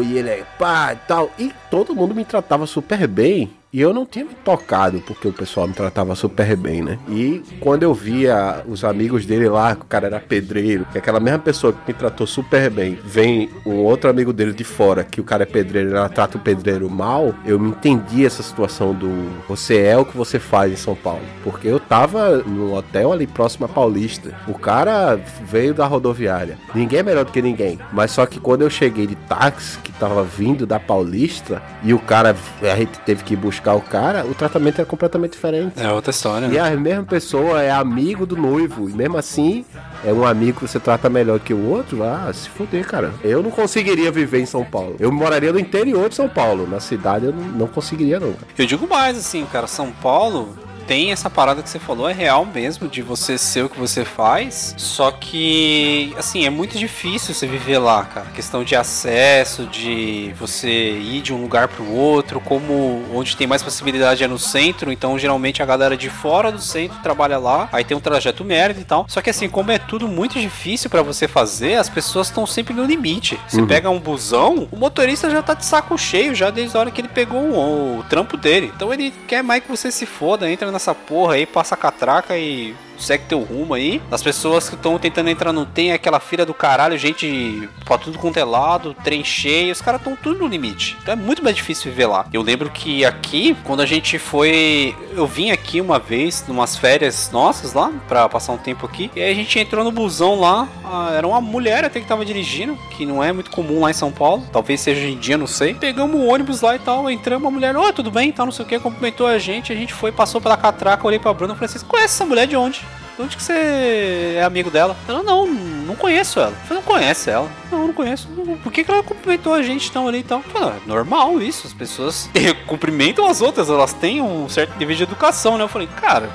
e 0.04 0.18
ele 0.18 0.30
é 0.30 0.46
pá 0.58 0.94
e 0.94 1.08
tal. 1.08 1.32
E 1.38 1.54
todo 1.70 1.96
mundo 1.96 2.16
me 2.16 2.26
tratava 2.26 2.66
super 2.66 3.08
bem. 3.08 3.59
E 3.72 3.80
eu 3.80 3.94
não 3.94 4.04
tinha 4.04 4.26
me 4.26 4.34
tocado, 4.34 5.00
porque 5.06 5.28
o 5.28 5.34
pessoal 5.34 5.68
me 5.68 5.76
tratava 5.76 6.16
super 6.16 6.58
bem, 6.58 6.82
né? 6.82 6.98
E 7.08 7.44
quando 7.60 7.84
eu 7.84 7.94
via 7.94 8.64
os 8.68 8.84
amigos 8.84 9.28
dele 9.28 9.48
lá, 9.48 9.76
que 9.76 9.84
o 9.84 9.86
cara 9.86 10.08
era 10.08 10.20
pedreiro, 10.20 10.88
que 10.92 10.98
aquela 10.98 11.20
mesma 11.20 11.38
pessoa 11.38 11.72
que 11.72 11.80
me 11.88 11.94
tratou 11.94 12.26
super 12.26 12.68
bem, 12.72 12.98
vem 13.04 13.48
um 13.64 13.76
outro 13.76 14.10
amigo 14.10 14.34
dele 14.34 14.54
de 14.54 14.64
fora, 14.64 15.04
que 15.04 15.22
o 15.22 15.24
cara 15.24 15.44
é 15.44 15.46
pedreiro, 15.46 15.96
ela 15.96 16.10
trata 16.10 16.40
o 16.40 16.42
pedreiro 16.42 16.90
mal, 16.90 17.36
eu 17.46 17.60
me 17.60 17.70
entendi 17.70 18.26
essa 18.26 18.42
situação 18.42 18.92
do 18.92 19.30
você 19.48 19.78
é 19.78 19.96
o 19.96 20.04
que 20.04 20.18
você 20.18 20.40
faz 20.40 20.74
em 20.74 20.76
São 20.76 20.96
Paulo. 20.96 21.22
Porque 21.44 21.68
eu 21.68 21.80
tava 21.80 22.38
no 22.40 22.74
hotel 22.74 23.14
ali 23.14 23.28
próximo 23.28 23.66
a 23.68 23.70
Paulista. 23.70 24.34
O 24.48 24.56
cara 24.56 25.16
veio 25.44 25.76
da 25.76 25.86
rodoviária. 25.86 26.58
Ninguém 26.74 27.02
é 27.02 27.04
melhor 27.04 27.24
do 27.24 27.32
que 27.32 27.42
ninguém. 27.42 27.78
Mas 27.94 28.10
só 28.10 28.26
que 28.26 28.40
quando 28.40 28.64
eu 28.64 28.70
cheguei 28.70 29.06
de 29.06 29.16
táxi, 29.16 29.78
que 29.80 29.92
tava 29.92 30.24
vindo 30.24 30.66
da 30.66 30.80
Paulista, 30.80 31.62
e 31.84 31.94
o 31.94 32.00
cara, 32.00 32.36
a 32.64 32.76
gente 32.76 32.98
teve 33.02 33.24
que 33.24 33.36
buscar 33.36 33.59
o 33.68 33.82
cara, 33.82 34.26
o 34.26 34.34
tratamento 34.34 34.80
era 34.80 34.86
completamente 34.86 35.32
diferente. 35.34 35.74
É 35.82 35.92
outra 35.92 36.12
história. 36.12 36.46
E 36.48 36.50
Né? 36.50 36.60
a 36.60 36.72
mesma 36.78 37.04
pessoa 37.04 37.62
é 37.62 37.70
amigo 37.72 38.26
do 38.26 38.36
noivo. 38.36 38.90
E 38.90 38.94
mesmo 38.94 39.18
assim, 39.18 39.66
é 40.06 40.12
um 40.14 40.26
amigo 40.26 40.60
que 40.62 40.68
você 40.68 40.80
trata 40.80 41.10
melhor 41.10 41.40
que 41.40 41.54
o 41.54 41.70
outro. 41.70 42.04
Ah, 42.04 42.32
se 42.34 42.50
fuder, 42.50 42.86
cara. 42.88 43.14
Eu 43.24 43.42
não 43.44 43.52
conseguiria 43.52 44.12
viver 44.12 44.40
em 44.42 44.46
São 44.46 44.64
Paulo. 44.64 44.96
Eu 45.00 45.12
moraria 45.12 45.52
no 45.54 45.60
interior 45.60 46.10
de 46.10 46.16
São 46.16 46.30
Paulo. 46.30 46.68
Na 46.68 46.80
cidade 46.80 47.26
eu 47.26 47.34
não, 47.34 47.44
não 47.44 47.68
conseguiria, 47.68 48.20
não. 48.20 48.34
Eu 48.58 48.66
digo 48.66 48.88
mais, 48.88 49.18
assim, 49.18 49.46
cara, 49.52 49.68
São 49.68 49.92
Paulo 49.92 50.56
tem 50.90 51.12
essa 51.12 51.30
parada 51.30 51.62
que 51.62 51.70
você 51.70 51.78
falou, 51.78 52.10
é 52.10 52.14
real 52.14 52.44
mesmo, 52.44 52.88
de 52.88 53.04
você 53.04 53.38
ser 53.38 53.64
o 53.64 53.70
que 53.70 53.80
você 53.80 54.04
faz. 54.04 54.74
Só 54.76 55.12
que, 55.12 56.12
assim, 56.18 56.48
é 56.48 56.50
muito 56.50 56.80
difícil 56.80 57.32
você 57.36 57.46
viver 57.46 57.78
lá, 57.78 58.04
cara. 58.06 58.26
Questão 58.34 58.64
de 58.64 58.76
acesso, 58.76 59.68
de 59.68 60.34
você 60.40 60.68
ir 60.98 61.22
de 61.22 61.32
um 61.32 61.40
lugar 61.44 61.68
pro 61.68 61.88
outro, 61.88 62.40
como 62.40 63.04
onde 63.14 63.38
tem 63.38 63.46
mais 63.46 63.62
possibilidade 63.62 64.24
é 64.24 64.28
no 64.28 64.40
centro. 64.40 64.92
Então, 64.92 65.20
geralmente 65.20 65.62
a 65.62 65.66
galera 65.68 65.96
de 65.96 66.10
fora 66.10 66.52
do 66.52 66.60
centro 66.60 66.98
trabalha 67.04 67.38
lá. 67.38 67.70
Aí 67.72 67.84
tem 67.84 67.96
um 67.96 68.00
trajeto 68.00 68.44
merda 68.44 68.82
e 68.82 68.84
tal. 68.84 69.06
Só 69.08 69.22
que, 69.22 69.30
assim, 69.30 69.48
como 69.48 69.70
é 69.70 69.78
tudo 69.78 70.08
muito 70.08 70.40
difícil 70.40 70.90
para 70.90 71.04
você 71.04 71.28
fazer, 71.28 71.76
as 71.76 71.88
pessoas 71.88 72.30
estão 72.30 72.48
sempre 72.48 72.74
no 72.74 72.84
limite. 72.84 73.40
Você 73.48 73.62
Uhum. 73.62 73.68
pega 73.68 73.92
um 73.92 74.00
busão, 74.00 74.68
o 74.72 74.76
motorista 74.76 75.30
já 75.30 75.44
tá 75.44 75.54
de 75.54 75.66
saco 75.66 75.96
cheio 76.00 76.34
já 76.34 76.50
desde 76.50 76.76
a 76.76 76.80
hora 76.80 76.90
que 76.90 77.00
ele 77.00 77.10
pegou 77.10 77.42
o, 77.42 78.00
o 78.00 78.04
trampo 78.10 78.36
dele. 78.36 78.72
Então 78.76 78.92
ele 78.92 79.14
quer 79.28 79.44
mais 79.44 79.62
que 79.62 79.70
você 79.70 79.92
se 79.92 80.08
foda, 80.08 80.50
entra 80.50 80.72
nessa 80.80 80.96
porra 80.96 81.34
aí, 81.34 81.46
passa 81.46 81.76
a 81.76 81.78
catraca 81.78 82.38
e 82.38 82.74
segue 83.02 83.26
teu 83.26 83.42
rumo 83.42 83.74
aí. 83.74 84.02
As 84.12 84.22
pessoas 84.22 84.70
que 84.70 84.76
estão 84.76 84.98
tentando 84.98 85.30
entrar 85.30 85.54
não 85.54 85.66
tem 85.66 85.92
aquela 85.92 86.20
fila 86.20 86.46
do 86.46 86.54
caralho, 86.54 86.98
gente 86.98 87.70
pra 87.86 87.98
tudo 87.98 88.20
quanto 88.20 88.38
é 88.38 88.44
lado, 88.44 88.96
trem 89.04 89.24
cheio, 89.24 89.72
os 89.72 89.82
caras 89.82 90.00
estão 90.02 90.16
tudo 90.16 90.40
no 90.40 90.48
limite. 90.48 90.98
Então 91.02 91.14
é 91.14 91.16
muito 91.16 91.44
mais 91.44 91.56
difícil 91.56 91.92
viver 91.92 92.08
lá. 92.08 92.26
Eu 92.32 92.42
lembro 92.42 92.70
que 92.70 93.06
aqui, 93.06 93.56
quando 93.64 93.82
a 93.82 93.86
gente 93.86 94.20
foi. 94.20 94.96
Eu 95.16 95.26
vim 95.26 95.52
aqui 95.52 95.82
uma 95.82 96.00
vez, 96.00 96.46
numas 96.48 96.76
férias 96.76 97.30
nossas 97.32 97.74
lá, 97.74 97.92
pra 98.08 98.30
passar 98.30 98.54
um 98.54 98.58
tempo 98.58 98.86
aqui, 98.86 99.12
e 99.16 99.22
aí 99.22 99.32
a 99.32 99.36
gente 99.36 99.58
entrou 99.60 99.84
no 99.84 99.92
busão 99.92 100.40
lá, 100.40 100.68
ah, 100.86 101.12
era 101.14 101.28
uma 101.28 101.42
mulher 101.42 101.84
até 101.84 102.00
que 102.00 102.08
tava 102.08 102.24
dirigindo, 102.24 102.78
que 102.92 103.06
não 103.06 103.24
é 103.24 103.32
muito 103.32 103.52
comum 103.52 103.82
lá 103.82 103.90
em 103.90 103.94
São 103.94 104.12
Paulo, 104.12 104.44
talvez 104.52 104.82
seja 104.82 105.02
hoje 105.02 105.12
em 105.14 105.18
dia, 105.18 105.38
não 105.38 105.48
sei. 105.48 105.74
Pegamos 105.74 106.20
o 106.20 106.26
ônibus 106.26 106.62
lá 106.62 106.76
e 106.76 106.80
tal, 106.80 107.10
entramos, 107.10 107.48
a 107.48 107.52
mulher, 107.52 107.76
oi, 107.76 107.94
tudo 107.94 108.12
bem, 108.12 108.32
tal, 108.32 108.46
não 108.46 108.54
sei 108.54 108.66
o 108.66 108.68
que, 108.68 108.80
cumprimentou 108.80 109.28
a 109.28 109.38
gente, 109.38 109.72
a 109.72 109.76
gente 109.76 109.94
foi, 109.94 110.12
passou 110.12 110.40
pela 110.40 110.58
catraca, 110.58 111.06
olhei 111.06 111.20
pra 111.20 111.34
Bruna 111.34 111.54
e 111.54 111.56
falei, 111.56 111.68
você 111.68 111.86
conhece 111.86 112.16
essa 112.16 112.26
mulher 112.26 112.48
de 112.48 112.56
onde? 112.56 112.82
De 113.20 113.24
onde 113.24 113.36
que 113.36 113.44
você 113.44 114.36
é 114.38 114.44
amigo 114.46 114.72
dela? 114.72 114.96
Ela, 115.06 115.22
não, 115.22 115.46
não 115.46 115.94
conheço 115.94 116.40
ela. 116.40 116.52
Eu 116.52 116.68
falei, 116.68 116.76
não 116.76 116.82
conhece 116.84 117.30
ela? 117.30 117.52
Não, 117.70 117.88
não 117.88 117.94
conheço. 117.94 118.30
Por 118.64 118.72
que, 118.72 118.82
que 118.82 118.90
ela 118.90 119.04
cumprimentou 119.04 119.54
a 119.54 119.62
gente 119.62 119.92
tão 119.92 120.08
ali 120.08 120.20
e 120.20 120.24
tal? 120.24 120.42
Falei, 120.42 120.70
"Ah, 120.70 120.76
é 120.82 120.88
normal 120.88 121.42
isso, 121.42 121.68
as 121.68 121.74
pessoas 121.74 122.30
cumprimentam 122.66 123.28
as 123.28 123.42
outras, 123.42 123.70
elas 123.70 123.92
têm 123.92 124.22
um 124.22 124.48
certo 124.48 124.78
nível 124.78 124.96
de 124.96 125.04
educação, 125.04 125.58
né? 125.58 125.66
Eu 125.66 125.68
falei, 125.68 125.90
cara, 126.00 126.30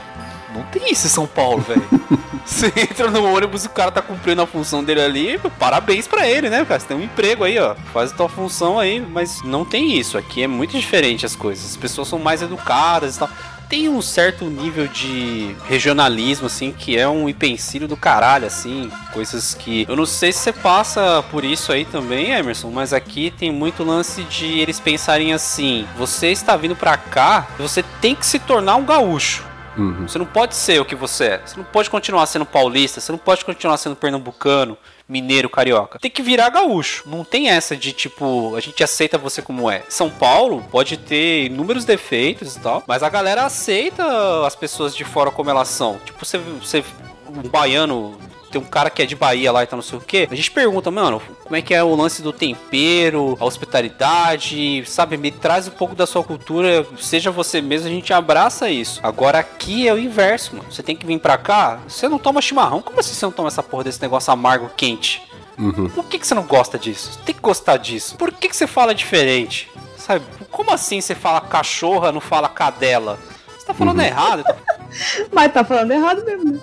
não 0.55 0.62
tem 0.65 0.93
isso 0.93 1.06
em 1.06 1.11
São 1.11 1.27
Paulo, 1.27 1.62
velho. 1.62 1.82
Você 2.44 2.66
entra 2.77 3.11
no 3.11 3.35
ônibus 3.35 3.65
e 3.65 3.69
o 3.69 3.70
cara 3.70 3.90
tá 3.90 4.02
cumprindo 4.02 4.43
a 4.43 4.47
função 4.47 4.85
dele 4.85 5.01
ali, 5.01 5.40
parabéns 5.59 6.06
pra 6.06 6.28
ele, 6.28 6.51
né, 6.51 6.66
cara? 6.66 6.78
Você 6.78 6.86
tem 6.86 6.97
um 6.98 7.02
emprego 7.02 7.44
aí, 7.44 7.59
ó. 7.59 7.74
Faz 7.94 8.12
a 8.12 8.15
tua 8.15 8.28
função 8.28 8.78
aí, 8.78 9.01
mas 9.01 9.43
não 9.43 9.65
tem 9.65 9.98
isso. 9.98 10.19
Aqui 10.19 10.43
é 10.43 10.47
muito 10.47 10.78
diferente 10.78 11.24
as 11.24 11.35
coisas. 11.35 11.70
As 11.70 11.77
pessoas 11.78 12.09
são 12.09 12.19
mais 12.19 12.43
educadas 12.43 13.16
e 13.16 13.19
tal. 13.20 13.31
Tem 13.74 13.88
um 13.88 14.01
certo 14.01 14.44
nível 14.44 14.86
de 14.86 15.56
regionalismo, 15.66 16.46
assim, 16.46 16.70
que 16.70 16.96
é 16.96 17.09
um 17.09 17.28
empecilho 17.28 17.88
do 17.88 17.96
caralho, 17.96 18.46
assim. 18.46 18.88
Coisas 19.12 19.52
que. 19.52 19.84
Eu 19.88 19.96
não 19.96 20.06
sei 20.06 20.30
se 20.30 20.38
você 20.38 20.52
passa 20.52 21.24
por 21.28 21.44
isso 21.44 21.72
aí 21.72 21.84
também, 21.84 22.30
Emerson, 22.30 22.70
mas 22.70 22.92
aqui 22.92 23.32
tem 23.36 23.51
muito 23.51 23.82
lance 23.82 24.22
de 24.22 24.60
eles 24.60 24.78
pensarem 24.78 25.32
assim: 25.32 25.88
você 25.96 26.28
está 26.28 26.56
vindo 26.56 26.76
pra 26.76 26.96
cá, 26.96 27.48
você 27.59 27.82
tem 28.01 28.14
que 28.14 28.24
se 28.24 28.38
tornar 28.38 28.76
um 28.76 28.84
gaúcho. 28.84 29.44
Uhum. 29.76 30.06
Você 30.06 30.18
não 30.20 30.26
pode 30.26 30.55
ser 30.55 30.80
o 30.80 30.84
que 30.84 30.94
você 30.94 31.24
é. 31.24 31.42
Você 31.44 31.56
não 31.56 31.64
pode 31.64 31.90
continuar 31.90 32.26
sendo 32.26 32.46
paulista, 32.46 33.01
você 33.01 33.10
não 33.10 33.18
pode 33.18 33.44
continuar 33.44 33.76
sendo 33.76 33.96
pernambucano, 33.96 34.78
mineiro, 35.09 35.48
carioca. 35.48 35.98
Tem 35.98 36.10
que 36.10 36.22
virar 36.22 36.48
gaúcho. 36.48 37.05
Não 37.06 37.24
tem 37.24 37.48
essa 37.48 37.76
de 37.76 37.93
tipo, 37.93 38.55
a 38.56 38.60
gente 38.60 38.82
aceita 38.82 39.18
você 39.18 39.43
como 39.43 39.70
é. 39.70 39.82
São 39.89 40.10
Paulo 40.10 40.64
pode 40.70 40.97
ter 40.97 41.47
inúmeros 41.47 41.85
defeitos 41.85 42.56
e 42.56 42.60
tal, 42.60 42.82
mas 42.86 43.02
a 43.02 43.09
galera 43.09 43.44
aceita 43.44 44.47
as 44.47 44.55
pessoas 44.55 44.94
de 44.94 45.05
fora 45.05 45.31
como 45.31 45.51
elas 45.51 45.68
são. 45.68 45.98
Tipo, 46.05 46.24
você, 46.24 46.39
você 46.39 46.85
um 47.28 47.48
baiano 47.48 48.18
tem 48.55 48.60
um 48.60 48.64
cara 48.64 48.89
que 48.89 49.02
é 49.02 49.06
de 49.06 49.16
Bahia 49.16 49.51
lá 49.51 49.64
e 49.64 49.66
tá 49.66 49.74
não 49.74 49.82
sei 49.82 49.98
o 49.98 50.01
que. 50.01 50.28
A 50.31 50.35
gente 50.35 50.51
pergunta, 50.51 50.90
mano, 50.90 51.20
como 51.43 51.56
é 51.56 51.62
que 51.62 51.74
é 51.74 51.82
o 51.82 51.94
lance 51.94 52.22
do 52.22 52.32
tempero, 52.32 53.36
a 53.40 53.44
hospitalidade, 53.44 54.85
sabe? 54.86 55.16
Me 55.16 55.32
traz 55.32 55.66
um 55.66 55.72
pouco 55.72 55.94
da 55.94 56.06
sua 56.06 56.22
cultura, 56.22 56.86
seja 56.98 57.31
você 57.31 57.60
mesmo, 57.60 57.89
a 57.89 57.90
gente 57.90 58.12
abraça 58.12 58.70
isso. 58.70 59.01
Agora 59.02 59.40
aqui 59.40 59.89
é 59.89 59.93
o 59.93 59.98
inverso, 59.98 60.56
mano. 60.56 60.70
Você 60.70 60.82
tem 60.82 60.94
que 60.94 61.05
vir 61.05 61.18
pra 61.18 61.36
cá, 61.36 61.81
você 61.89 62.09
não 62.09 62.18
toma 62.18 62.40
chimarrão. 62.40 62.81
Como 62.81 63.01
assim 63.01 63.12
você 63.12 63.24
não 63.24 63.32
toma 63.32 63.48
essa 63.48 63.62
porra 63.62 63.85
desse 63.85 64.01
negócio 64.01 64.32
amargo 64.32 64.70
quente? 64.76 65.22
Uhum. 65.59 65.89
Por 65.89 66.05
que, 66.05 66.18
que 66.18 66.26
você 66.26 66.35
não 66.35 66.44
gosta 66.44 66.78
disso? 66.78 67.12
Você 67.12 67.20
tem 67.24 67.35
que 67.35 67.40
gostar 67.40 67.76
disso. 67.76 68.16
Por 68.16 68.32
que, 68.32 68.48
que 68.48 68.56
você 68.56 68.66
fala 68.66 68.94
diferente? 68.94 69.70
Sabe? 69.97 70.24
Como 70.51 70.70
assim 70.70 71.01
você 71.01 71.14
fala 71.14 71.40
cachorra, 71.40 72.12
não 72.12 72.20
fala 72.20 72.48
cadela? 72.48 73.18
Você 73.48 73.66
tá 73.66 73.74
falando 73.74 74.01
errado. 74.01 74.44
Mas 75.32 75.52
tá 75.52 75.64
falando 75.64 75.90
errado 75.90 76.24
mesmo, 76.24 76.60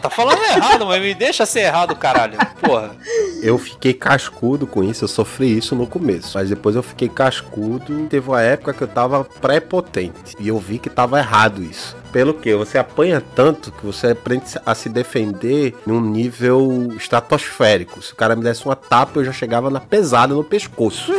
tá 0.00 0.10
falando 0.10 0.42
errado, 0.42 0.86
mas 0.86 1.02
me 1.02 1.14
deixa 1.14 1.44
ser 1.46 1.60
errado, 1.60 1.94
caralho. 1.96 2.38
Porra. 2.60 2.96
Eu 3.42 3.58
fiquei 3.58 3.94
cascudo 3.94 4.66
com 4.66 4.82
isso, 4.82 5.04
eu 5.04 5.08
sofri 5.08 5.56
isso 5.56 5.74
no 5.74 5.86
começo. 5.86 6.32
Mas 6.34 6.48
depois 6.48 6.76
eu 6.76 6.82
fiquei 6.82 7.08
cascudo. 7.08 8.06
Teve 8.08 8.28
uma 8.28 8.42
época 8.42 8.72
que 8.72 8.82
eu 8.82 8.88
tava 8.88 9.24
prepotente. 9.24 10.36
E 10.38 10.48
eu 10.48 10.58
vi 10.58 10.78
que 10.78 10.90
tava 10.90 11.18
errado 11.18 11.62
isso. 11.62 11.96
Pelo 12.12 12.34
que? 12.34 12.54
Você 12.54 12.76
apanha 12.78 13.22
tanto 13.34 13.70
que 13.70 13.86
você 13.86 14.08
aprende 14.08 14.44
a 14.64 14.74
se 14.74 14.88
defender 14.88 15.74
num 15.86 16.00
nível 16.00 16.92
estratosférico. 16.96 18.02
Se 18.02 18.12
o 18.12 18.16
cara 18.16 18.34
me 18.34 18.42
desse 18.42 18.64
uma 18.64 18.74
tapa, 18.74 19.20
eu 19.20 19.24
já 19.24 19.32
chegava 19.32 19.70
na 19.70 19.80
pesada 19.80 20.34
no 20.34 20.42
pescoço. 20.42 21.12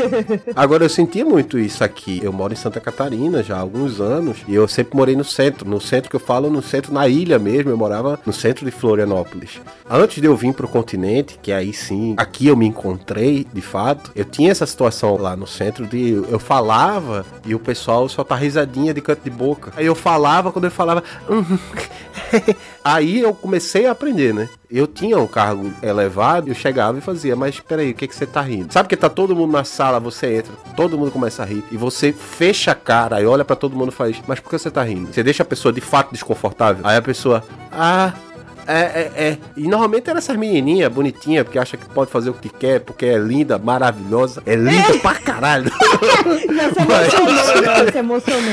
Agora 0.56 0.84
eu 0.84 0.88
sentia 0.88 1.24
muito 1.24 1.58
isso 1.58 1.84
aqui. 1.84 2.20
Eu 2.22 2.32
moro 2.32 2.52
em 2.52 2.56
Santa 2.56 2.80
Catarina 2.80 3.42
já 3.42 3.56
há 3.56 3.60
alguns 3.60 4.00
anos. 4.00 4.38
E 4.48 4.54
eu 4.54 4.66
sempre 4.66 4.96
morei 4.96 5.14
no 5.14 5.24
centro. 5.24 5.68
No 5.68 5.80
centro 5.80 6.08
que 6.08 6.16
eu 6.16 6.20
falo, 6.20 6.50
no 6.50 6.62
centro, 6.62 6.92
na 6.92 7.06
ilha 7.06 7.38
mesmo. 7.38 7.70
Eu 7.70 7.76
morava 7.76 8.18
no 8.24 8.32
centro 8.32 8.64
de 8.64 8.70
Florianópolis. 8.70 9.60
Antes 9.88 10.20
de 10.20 10.26
eu 10.26 10.36
vir 10.36 10.54
pro 10.54 10.68
continente, 10.68 11.38
que 11.42 11.52
aí 11.52 11.72
sim, 11.72 12.14
aqui 12.16 12.46
eu 12.46 12.56
me 12.56 12.66
encontrei, 12.66 13.46
de 13.52 13.60
fato, 13.60 14.12
eu 14.14 14.24
tinha 14.24 14.50
essa 14.50 14.64
situação 14.64 15.16
lá 15.16 15.36
no 15.36 15.46
centro 15.46 15.86
de 15.86 16.22
eu 16.28 16.38
falava 16.38 17.26
e 17.44 17.54
o 17.54 17.58
pessoal 17.58 18.08
só 18.08 18.22
tá 18.22 18.36
risadinha 18.36 18.94
de 18.94 19.00
canto 19.00 19.22
de 19.22 19.30
boca. 19.30 19.72
Aí 19.76 19.86
eu 19.86 19.94
falava, 19.94 20.29
quando 20.52 20.66
eu 20.66 20.70
falava. 20.70 21.02
"Uhum." 21.28 21.58
aí 22.84 23.20
eu 23.20 23.34
comecei 23.34 23.86
a 23.86 23.92
aprender, 23.92 24.32
né? 24.32 24.48
Eu 24.70 24.86
tinha 24.86 25.18
um 25.18 25.26
cargo 25.26 25.72
elevado, 25.82 26.48
eu 26.48 26.54
chegava 26.54 26.96
e 26.98 27.00
fazia, 27.00 27.34
mas 27.34 27.58
peraí, 27.58 27.90
o 27.90 27.94
que, 27.94 28.06
que 28.06 28.14
você 28.14 28.26
tá 28.26 28.40
rindo? 28.40 28.72
Sabe 28.72 28.88
que 28.88 28.96
tá 28.96 29.08
todo 29.08 29.34
mundo 29.34 29.52
na 29.52 29.64
sala, 29.64 29.98
você 29.98 30.36
entra, 30.36 30.52
todo 30.76 30.96
mundo 30.96 31.10
começa 31.10 31.42
a 31.42 31.46
rir, 31.46 31.64
e 31.72 31.76
você 31.76 32.12
fecha 32.12 32.70
a 32.70 32.74
cara 32.74 33.20
e 33.20 33.26
olha 33.26 33.44
pra 33.44 33.56
todo 33.56 33.76
mundo 33.76 33.88
e 33.90 33.94
faz, 33.94 34.22
mas 34.26 34.38
por 34.38 34.50
que 34.50 34.58
você 34.58 34.70
tá 34.70 34.82
rindo? 34.82 35.12
Você 35.12 35.22
deixa 35.22 35.42
a 35.42 35.46
pessoa 35.46 35.72
de 35.72 35.80
fato 35.80 36.12
desconfortável? 36.12 36.86
Aí 36.86 36.96
a 36.96 37.02
pessoa, 37.02 37.42
ah, 37.72 38.12
é, 38.66 38.80
é, 38.80 39.12
é. 39.28 39.38
E 39.56 39.66
normalmente 39.68 40.08
era 40.08 40.18
essas 40.18 40.36
menininhas 40.36 40.92
bonitinhas, 40.92 41.44
porque 41.44 41.58
acha 41.58 41.76
que 41.76 41.86
pode 41.88 42.10
fazer 42.10 42.30
o 42.30 42.34
que 42.34 42.48
quer, 42.48 42.80
porque 42.80 43.06
é 43.06 43.18
linda, 43.18 43.58
maravilhosa. 43.58 44.42
É 44.46 44.54
linda 44.54 44.98
pra 45.00 45.14
caralho. 45.14 45.70
Já 46.50 46.70
se 46.72 46.80
emocionou, 46.82 47.64
já 47.64 47.92
se 47.92 47.98
emocionou. 47.98 48.52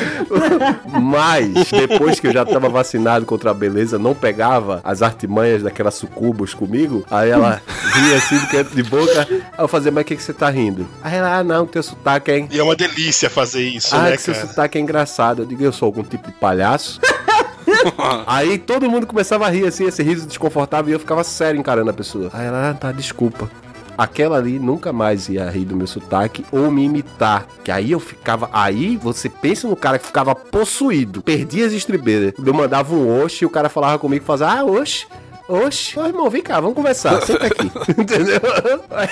Mas, 1.01 1.69
depois 1.71 2.19
que 2.19 2.27
eu 2.27 2.33
já 2.33 2.45
tava 2.45 2.69
vacinado 2.69 3.25
contra 3.25 3.51
a 3.51 3.53
beleza, 3.53 3.97
não 3.99 4.13
pegava 4.13 4.79
as 4.83 5.01
artimanhas 5.01 5.63
daquela 5.63 5.91
sucubus 5.91 6.53
comigo, 6.53 7.05
aí 7.09 7.29
ela 7.29 7.61
ria 7.93 8.17
assim 8.17 8.37
de 8.39 8.47
canto 8.47 8.75
de 8.75 8.83
boca. 8.83 9.27
Aí 9.29 9.43
eu 9.63 9.67
fazia, 9.67 9.91
mas 9.91 10.03
o 10.03 10.05
que, 10.05 10.15
que 10.15 10.23
você 10.23 10.33
tá 10.33 10.49
rindo? 10.49 10.87
Aí 11.03 11.15
ela, 11.17 11.37
ah, 11.39 11.43
não, 11.43 11.65
teu 11.65 11.83
sotaque 11.83 12.31
é. 12.31 12.47
E 12.49 12.59
é 12.59 12.63
uma 12.63 12.75
delícia 12.75 13.29
fazer 13.29 13.63
isso, 13.67 13.95
Ah, 13.95 14.03
né, 14.03 14.11
que 14.15 14.21
seu 14.21 14.33
cara? 14.33 14.47
sotaque 14.47 14.77
é 14.77 14.81
engraçado. 14.81 15.41
Eu 15.41 15.45
digo, 15.45 15.63
eu 15.63 15.71
sou 15.73 15.87
algum 15.87 16.03
tipo 16.03 16.27
de 16.27 16.33
palhaço. 16.37 16.99
Aí 18.25 18.57
todo 18.57 18.89
mundo 18.89 19.05
começava 19.07 19.45
a 19.45 19.49
rir 19.49 19.65
assim, 19.67 19.85
esse 19.85 20.01
riso 20.03 20.27
desconfortável, 20.27 20.89
e 20.91 20.93
eu 20.93 20.99
ficava 20.99 21.23
sério 21.23 21.59
encarando 21.59 21.89
a 21.89 21.93
pessoa. 21.93 22.29
Aí 22.33 22.45
ela, 22.45 22.69
ah, 22.69 22.73
tá, 22.73 22.91
desculpa. 22.91 23.49
aquela 23.97 24.37
ali 24.37 24.59
nunca 24.59 24.93
mais 24.93 25.27
ia 25.27 25.49
rir 25.49 25.65
do 25.65 25.75
meu 25.75 25.87
sotaque 25.87 26.45
ou 26.51 26.69
me 26.69 26.83
imitar. 26.83 27.47
Que 27.63 27.71
aí 27.71 27.91
eu 27.91 27.99
ficava. 27.99 28.49
Aí 28.53 28.95
você 28.95 29.27
pensa 29.29 29.67
no 29.67 29.75
cara 29.75 29.97
que 29.97 30.05
ficava 30.05 30.35
possuído, 30.35 31.21
perdia 31.21 31.65
as 31.65 31.73
estribeiras. 31.73 32.33
Eu 32.43 32.53
mandava 32.53 32.93
um 32.93 33.23
oxe 33.23 33.43
e 33.43 33.47
o 33.47 33.49
cara 33.49 33.69
falava 33.69 33.97
comigo 33.97 34.23
e 34.23 34.27
fazia, 34.27 34.47
ah, 34.47 34.63
oxe. 34.63 35.07
Oxe, 35.47 35.97
ô 35.97 36.05
irmão, 36.05 36.29
vem 36.29 36.41
cá, 36.41 36.59
vamos 36.59 36.75
conversar. 36.75 37.21
Senta 37.21 37.47
aqui. 37.47 37.71
Entendeu? 37.97 38.41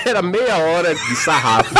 Era 0.04 0.20
meia 0.20 0.58
hora 0.58 0.94
de 0.94 1.16
sarrafo 1.16 1.74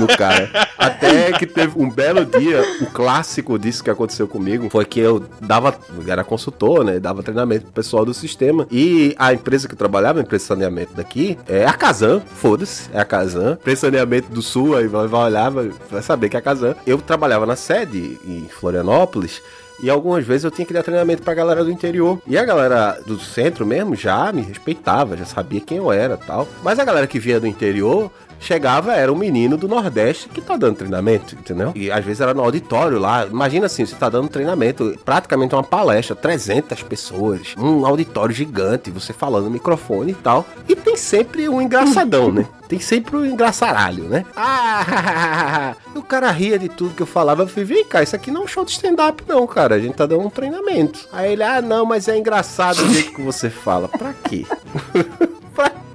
no 0.00 0.08
cara. 0.08 0.50
Até 0.76 1.32
que 1.32 1.46
teve 1.46 1.80
um 1.80 1.88
belo 1.88 2.24
dia, 2.24 2.64
o 2.80 2.86
clássico 2.86 3.58
disso 3.58 3.84
que 3.84 3.90
aconteceu 3.90 4.26
comigo 4.26 4.68
foi 4.68 4.84
que 4.84 4.98
eu 4.98 5.24
dava, 5.40 5.78
era 6.08 6.24
consultor, 6.24 6.84
né? 6.84 6.98
Dava 6.98 7.22
treinamento 7.22 7.66
pro 7.66 7.72
pessoal 7.72 8.04
do 8.04 8.12
sistema. 8.12 8.66
E 8.70 9.14
a 9.18 9.32
empresa 9.32 9.68
que 9.68 9.74
eu 9.74 9.78
trabalhava, 9.78 10.18
a 10.18 10.22
empresa 10.22 10.42
de 10.42 10.48
saneamento 10.48 10.94
daqui, 10.94 11.38
é 11.48 11.64
a 11.64 11.72
Kazan, 11.72 12.20
foda-se, 12.36 12.88
é 12.92 13.00
a 13.00 13.04
Kazan. 13.04 13.52
Empresa 13.52 13.76
de 13.76 13.80
saneamento 13.80 14.32
do 14.32 14.42
Sul, 14.42 14.76
aí 14.76 14.88
vai, 14.88 15.06
vai 15.06 15.26
olhar, 15.26 15.50
vai, 15.50 15.70
vai 15.90 16.02
saber 16.02 16.28
que 16.28 16.36
é 16.36 16.40
a 16.40 16.42
Kazan. 16.42 16.74
Eu 16.84 16.98
trabalhava 16.98 17.46
na 17.46 17.56
sede 17.56 18.18
em 18.26 18.48
Florianópolis. 18.48 19.40
E 19.82 19.88
algumas 19.88 20.24
vezes 20.26 20.44
eu 20.44 20.50
tinha 20.50 20.66
que 20.66 20.72
dar 20.72 20.82
treinamento 20.82 21.22
pra 21.22 21.32
galera 21.32 21.64
do 21.64 21.70
interior. 21.70 22.20
E 22.26 22.36
a 22.36 22.44
galera 22.44 23.00
do 23.06 23.18
centro 23.18 23.64
mesmo 23.64 23.96
já 23.96 24.30
me 24.32 24.42
respeitava, 24.42 25.16
já 25.16 25.24
sabia 25.24 25.60
quem 25.60 25.78
eu 25.78 25.90
era 25.90 26.16
tal. 26.16 26.46
Mas 26.62 26.78
a 26.78 26.84
galera 26.84 27.06
que 27.06 27.18
vinha 27.18 27.40
do 27.40 27.46
interior 27.46 28.10
chegava, 28.40 28.94
era 28.94 29.12
um 29.12 29.16
menino 29.16 29.56
do 29.56 29.68
Nordeste 29.68 30.28
que 30.28 30.40
tá 30.40 30.56
dando 30.56 30.76
treinamento, 30.76 31.34
entendeu? 31.34 31.72
E 31.74 31.90
às 31.90 32.04
vezes 32.04 32.20
era 32.20 32.34
no 32.34 32.42
auditório 32.42 32.98
lá. 32.98 33.26
Imagina 33.26 33.66
assim, 33.66 33.84
você 33.84 33.94
tá 33.94 34.08
dando 34.08 34.28
treinamento, 34.28 34.98
praticamente 35.04 35.54
uma 35.54 35.62
palestra, 35.62 36.16
300 36.16 36.82
pessoas, 36.82 37.54
um 37.56 37.84
auditório 37.86 38.34
gigante, 38.34 38.90
você 38.90 39.12
falando 39.12 39.44
no 39.44 39.50
microfone 39.50 40.12
e 40.12 40.14
tal. 40.14 40.46
E 40.68 40.74
tem 40.74 40.96
sempre 40.96 41.48
um 41.48 41.60
engraçadão, 41.60 42.32
né? 42.32 42.46
Tem 42.70 42.78
sempre 42.78 43.16
um 43.16 43.26
engraçaralho, 43.26 44.04
né? 44.04 44.24
Ah, 44.36 45.74
o 45.92 46.02
cara 46.04 46.30
ria 46.30 46.56
de 46.56 46.68
tudo 46.68 46.94
que 46.94 47.02
eu 47.02 47.06
falava. 47.06 47.42
Eu 47.42 47.48
falei, 47.48 47.64
vem 47.64 47.84
cá, 47.84 48.00
isso 48.00 48.14
aqui 48.14 48.30
não 48.30 48.42
é 48.42 48.44
um 48.44 48.46
show 48.46 48.64
de 48.64 48.70
stand-up, 48.70 49.24
não, 49.26 49.44
cara. 49.44 49.74
A 49.74 49.80
gente 49.80 49.94
tá 49.94 50.06
dando 50.06 50.24
um 50.24 50.30
treinamento. 50.30 51.08
Aí 51.12 51.32
ele, 51.32 51.42
ah, 51.42 51.60
não, 51.60 51.84
mas 51.84 52.06
é 52.06 52.16
engraçado 52.16 52.78
o 52.78 52.88
jeito 52.88 53.12
que 53.12 53.22
você 53.22 53.50
fala. 53.50 53.88
Pra 53.88 54.12
quê? 54.12 54.46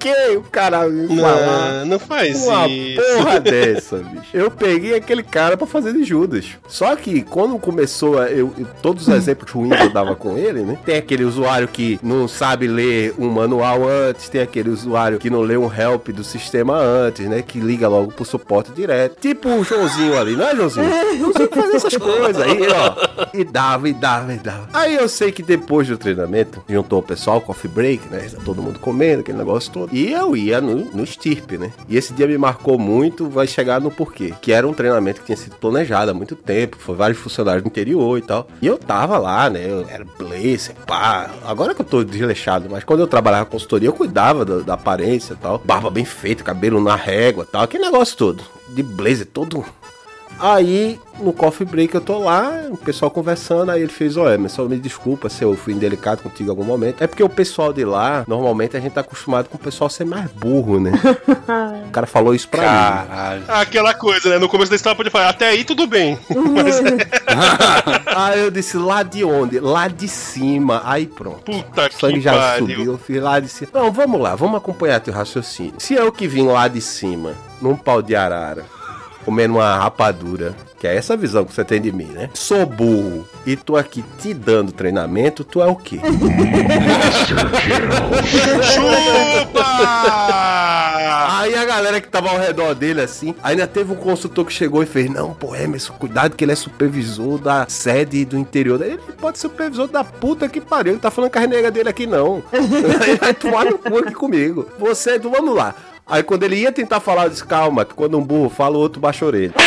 que 0.06 0.38
o 0.38 0.42
cara 0.44 0.88
me 0.88 1.08
Não, 1.16 1.86
não 1.86 2.00
faz 2.00 2.46
uma 2.46 2.68
isso. 2.68 3.02
porra 3.02 3.40
dessa, 3.42 3.98
bicho? 3.98 4.26
Eu 4.34 4.52
peguei 4.52 4.96
aquele 4.96 5.24
cara 5.24 5.58
pra 5.58 5.66
fazer 5.66 5.94
de 5.94 6.04
Judas. 6.04 6.46
Só 6.68 6.96
que 6.96 7.24
quando 7.24 7.58
começou, 7.58 8.20
a, 8.20 8.30
eu, 8.30 8.54
todos 8.82 9.08
os 9.08 9.14
exemplos 9.14 9.52
ruins 9.52 9.80
eu 9.80 9.90
dava 9.90 10.16
com 10.16 10.38
ele, 10.38 10.62
né? 10.62 10.78
Tem 10.86 10.98
aquele 10.98 11.24
usuário 11.24 11.68
que 11.68 12.00
não 12.04 12.28
sabe 12.28 12.68
ler 12.68 13.14
um 13.18 13.30
manual 13.30 13.88
antes, 13.88 14.30
tem 14.30 14.42
aquele 14.42 14.70
usuário 14.70 15.18
que 15.18 15.30
não 15.30 15.42
lê 15.42 15.58
um 15.58 15.72
help 15.74 16.10
do 16.10 16.24
sistema 16.24 16.76
antes, 16.78 17.28
né? 17.28 17.42
Que 17.42 17.60
liga 17.60 17.88
logo 17.88 18.12
pro 18.12 18.26
suporte 18.26 18.72
direto. 18.72 19.20
Tipo 19.20 19.50
o 19.50 19.64
Joãozinho 19.64 20.18
ali, 20.20 20.36
não 20.36 20.48
é, 20.48 20.56
Joãozinho? 20.56 20.86
Não 21.20 21.34
sei 21.34 21.48
fazer 21.48 21.76
essas 21.76 21.98
coisas 21.98 22.40
aí, 22.42 22.60
ó. 22.70 23.26
E 23.34 23.44
dava, 23.44 23.90
e 23.90 23.94
dava, 23.94 24.34
e 24.34 24.38
dava. 24.38 24.70
Aí 24.74 24.96
eu 24.96 25.10
sei 25.10 25.32
que 25.32 25.42
depois 25.42 25.88
do 25.88 25.98
treinamento, 25.98 26.64
juntou 26.70 27.00
o 27.00 27.04
pessoal, 27.04 27.42
coffee 27.42 27.70
break, 27.72 28.08
né? 28.10 28.30
Todo 28.44 28.62
mundo 28.62 28.80
comendo, 28.80 29.22
aquele 29.22 29.38
negócio 29.38 29.72
todo. 29.72 29.95
E 29.96 30.12
eu 30.12 30.36
ia 30.36 30.60
no, 30.60 30.76
no 30.76 31.06
né? 31.58 31.72
E 31.88 31.96
esse 31.96 32.12
dia 32.12 32.28
me 32.28 32.38
marcou 32.38 32.78
muito, 32.78 33.30
vai 33.30 33.48
chegar 33.48 33.80
no 33.80 33.90
porquê. 33.90 34.34
Que 34.42 34.52
era 34.52 34.68
um 34.68 34.74
treinamento 34.74 35.22
que 35.22 35.28
tinha 35.28 35.38
sido 35.38 35.56
planejado 35.56 36.12
há 36.12 36.14
muito 36.14 36.36
tempo, 36.36 36.76
foi 36.78 36.98
vários 36.98 37.18
funcionários 37.18 37.64
do 37.64 37.68
interior 37.68 38.18
e 38.18 38.22
tal. 38.22 38.46
E 38.62 38.68
eu 38.68 38.78
tava 38.78 39.18
lá, 39.18 39.50
né? 39.50 39.66
Eu 39.66 39.88
era 39.88 40.06
blazer, 40.20 40.76
pá. 40.86 41.30
Agora 41.46 41.74
que 41.74 41.80
eu 41.80 41.86
tô 41.86 42.04
desleixado, 42.04 42.68
mas 42.70 42.84
quando 42.84 43.00
eu 43.00 43.08
trabalhava 43.08 43.46
consultoria, 43.46 43.88
eu 43.88 43.94
cuidava 43.94 44.44
da, 44.44 44.60
da 44.60 44.74
aparência 44.74 45.32
e 45.32 45.38
tal. 45.38 45.62
Barba 45.64 45.90
bem 45.90 46.04
feita, 46.04 46.44
cabelo 46.44 46.84
na 46.84 46.98
régua 46.98 47.46
e 47.48 47.52
tal. 47.54 47.64
Aquele 47.64 47.86
negócio 47.86 48.18
todo. 48.18 48.44
De 48.68 48.84
blazer, 48.84 49.28
todo 49.28 49.64
Aí, 50.40 51.00
no 51.20 51.32
coffee 51.32 51.66
break, 51.66 51.96
eu 51.96 52.02
tô 52.02 52.20
lá, 52.20 52.52
o 52.70 52.78
pessoal 52.78 53.10
conversando, 53.10 53.72
aí 53.72 53.82
ele 53.82 53.92
fez, 53.92 54.18
ó, 54.18 54.30
Emerson, 54.30 54.66
me 54.66 54.78
desculpa 54.78 55.30
se 55.30 55.44
eu 55.44 55.56
fui 55.56 55.74
indelicado 55.74 56.22
contigo 56.22 56.48
em 56.48 56.50
algum 56.50 56.64
momento. 56.64 57.02
É 57.04 57.08
porque 57.08 57.24
o 57.24 57.30
pessoal 57.30 57.72
de 57.72 57.86
lá, 57.86 58.26
normalmente 58.28 58.76
a 58.76 58.80
gente 58.80 58.94
tá 58.94 59.02
acostumado 59.02 59.48
com 59.48 59.56
o 59.56 59.60
pessoal 59.60 59.90
ser 59.90 60.06
mais 60.06 60.30
burro, 60.32 60.80
né? 60.80 60.92
o 61.88 61.92
cara 61.92 62.06
falou 62.06 62.36
isso 62.36 62.48
pra 62.50 62.62
mim. 62.62 62.68
Caralho. 62.68 63.44
Aquela 63.48 63.94
coisa, 63.94 64.30
né? 64.30 64.38
No 64.38 64.50
começo 64.50 64.70
da 64.70 64.76
história 64.76 64.96
pode 64.96 65.10
falar, 65.10 65.30
até 65.30 65.48
aí 65.48 65.64
tudo 65.64 65.88
bem. 65.88 66.20
Mas 66.30 66.82
Aí 68.16 68.40
eu 68.42 68.52
disse, 68.52 68.78
lá 68.78 69.04
de 69.04 69.24
onde? 69.24 69.60
Lá 69.60 69.88
de 69.88 70.08
cima. 70.08 70.82
Aí 70.86 71.06
pronto. 71.06 71.44
puta 71.44 71.88
O 71.88 71.94
sangue 71.94 72.16
que 72.16 72.22
já 72.22 72.34
pariu. 72.34 72.68
subiu, 72.68 72.92
eu 72.94 72.98
fiz 72.98 73.22
lá 73.22 73.40
de 73.40 73.48
cima. 73.50 73.70
Não, 73.74 73.92
vamos 73.92 74.20
lá, 74.20 74.36
vamos 74.36 74.58
acompanhar 74.58 75.00
teu 75.00 75.14
raciocínio. 75.14 75.76
Se 75.78 75.94
eu 75.94 76.12
que 76.12 76.28
vim 76.28 76.48
lá 76.48 76.68
de 76.68 76.82
cima, 76.82 77.34
num 77.62 77.76
pau 77.76 78.02
de 78.02 78.16
arara, 78.16 78.66
comendo 79.26 79.56
uma 79.56 79.78
rapadura, 79.78 80.56
que 80.80 80.88
é 80.88 80.96
essa 80.96 81.18
visão 81.18 81.44
que 81.44 81.54
você 81.54 81.66
tem 81.66 81.82
de 81.82 81.92
mim, 81.92 82.06
né? 82.06 82.30
Sou 82.36 82.64
burro 82.66 83.28
e 83.46 83.56
tô 83.56 83.76
aqui 83.76 84.04
te 84.20 84.34
dando 84.34 84.72
treinamento, 84.72 85.44
tu 85.44 85.62
é 85.62 85.66
o 85.66 85.76
quê? 85.76 86.00
Chupa! 88.62 89.66
Aí 91.40 91.56
a 91.56 91.66
galera 91.66 92.00
que 92.00 92.08
tava 92.08 92.30
ao 92.30 92.38
redor 92.40 92.76
dele, 92.76 93.02
assim, 93.02 93.34
ainda 93.44 93.66
teve 93.68 93.92
um 93.92 93.96
consultor 93.96 94.46
que 94.46 94.54
chegou 94.54 94.84
e 94.84 94.86
fez: 94.86 95.10
Não, 95.10 95.34
pô, 95.34 95.56
Emerson, 95.56 95.94
cuidado 95.94 96.36
que 96.36 96.44
ele 96.44 96.52
é 96.52 96.56
supervisor 96.56 97.40
da 97.40 97.66
sede 97.68 98.26
do 98.26 98.38
interior. 98.38 98.82
Ele 98.82 98.98
pode 99.20 99.40
ser 99.40 99.48
supervisor 99.48 99.88
da 99.88 100.04
puta 100.04 100.48
que 100.48 100.62
pariu. 100.62 100.94
Ele 100.94 101.00
tá 101.00 101.12
falando 101.12 101.32
com 101.32 101.40
a 101.40 101.48
nega 101.48 101.72
dele 101.72 101.90
aqui, 101.90 102.06
não. 102.08 102.44
Ele 102.52 103.18
vai 103.18 103.34
tomar 103.34 103.66
no 103.66 103.78
cu 103.78 103.98
aqui 104.00 104.14
comigo. 104.14 104.68
Você, 104.80 105.20
vamos 105.20 105.56
lá. 105.56 105.76
Aí 106.08 106.22
quando 106.22 106.44
ele 106.44 106.58
ia 106.58 106.72
tentar 106.72 107.00
falar, 107.00 107.24
eu 107.24 107.32
disse, 107.32 107.44
calma, 107.44 107.84
que 107.84 107.96
quando 107.96 108.16
um 108.16 108.24
burro 108.24 108.48
fala, 108.48 108.78
o 108.78 108.80
outro 108.80 109.02
baixa 109.02 109.26
a 109.26 109.28
orelha. 109.28 109.54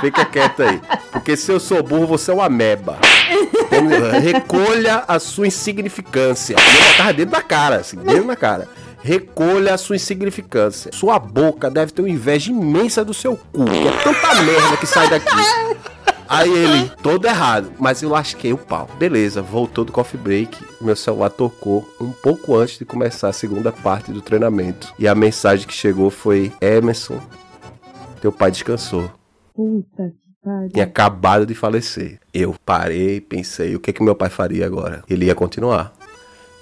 Fica 0.00 0.24
quieto 0.24 0.64
aí. 0.64 0.80
Porque 1.12 1.36
se 1.36 1.52
eu 1.52 1.60
sou 1.60 1.80
burro, 1.80 2.08
você 2.08 2.32
é 2.32 2.34
uma 2.34 2.48
meba. 2.48 2.98
Lá. 3.00 4.18
Recolha 4.18 5.04
a 5.06 5.20
sua 5.20 5.46
insignificância. 5.46 6.54
Eu 6.54 6.90
botava 6.90 7.12
dentro 7.12 7.30
da 7.32 7.42
cara, 7.42 7.76
assim, 7.76 7.98
dentro 7.98 8.26
da 8.26 8.34
cara. 8.34 8.66
Recolha 9.00 9.74
a 9.74 9.78
sua 9.78 9.94
insignificância. 9.94 10.90
Sua 10.92 11.20
boca 11.20 11.70
deve 11.70 11.92
ter 11.92 12.02
uma 12.02 12.10
inveja 12.10 12.50
imensa 12.50 13.04
do 13.04 13.14
seu 13.14 13.36
cu. 13.36 13.62
É 13.62 14.02
tanta 14.02 14.42
merda 14.42 14.76
que 14.76 14.86
sai 14.86 15.08
daqui. 15.08 15.30
Aí 16.28 16.50
ele, 16.50 16.90
todo 17.02 17.26
errado, 17.26 17.72
mas 17.78 18.02
eu 18.02 18.08
lasquei 18.08 18.52
o 18.52 18.58
pau. 18.58 18.88
Beleza, 18.98 19.40
voltou 19.40 19.84
do 19.84 19.92
coffee 19.92 20.20
break. 20.20 20.58
Meu 20.80 20.96
celular 20.96 21.30
tocou 21.30 21.88
um 22.00 22.10
pouco 22.10 22.56
antes 22.56 22.78
de 22.78 22.84
começar 22.84 23.28
a 23.28 23.32
segunda 23.32 23.70
parte 23.72 24.12
do 24.12 24.20
treinamento. 24.20 24.92
E 24.98 25.06
a 25.06 25.14
mensagem 25.14 25.66
que 25.66 25.74
chegou 25.74 26.10
foi: 26.10 26.52
Emerson, 26.60 27.20
teu 28.20 28.32
pai 28.32 28.50
descansou. 28.50 29.10
Puta 29.54 30.10
que 30.10 30.44
pariu. 30.44 30.70
Tinha 30.70 30.84
acabado 30.84 31.46
de 31.46 31.54
falecer. 31.54 32.18
Eu 32.32 32.54
parei, 32.64 33.20
pensei, 33.20 33.74
o 33.74 33.80
que 33.80 33.92
que 33.92 34.02
meu 34.02 34.14
pai 34.14 34.28
faria 34.28 34.66
agora? 34.66 35.02
Ele 35.08 35.26
ia 35.26 35.34
continuar. 35.34 35.95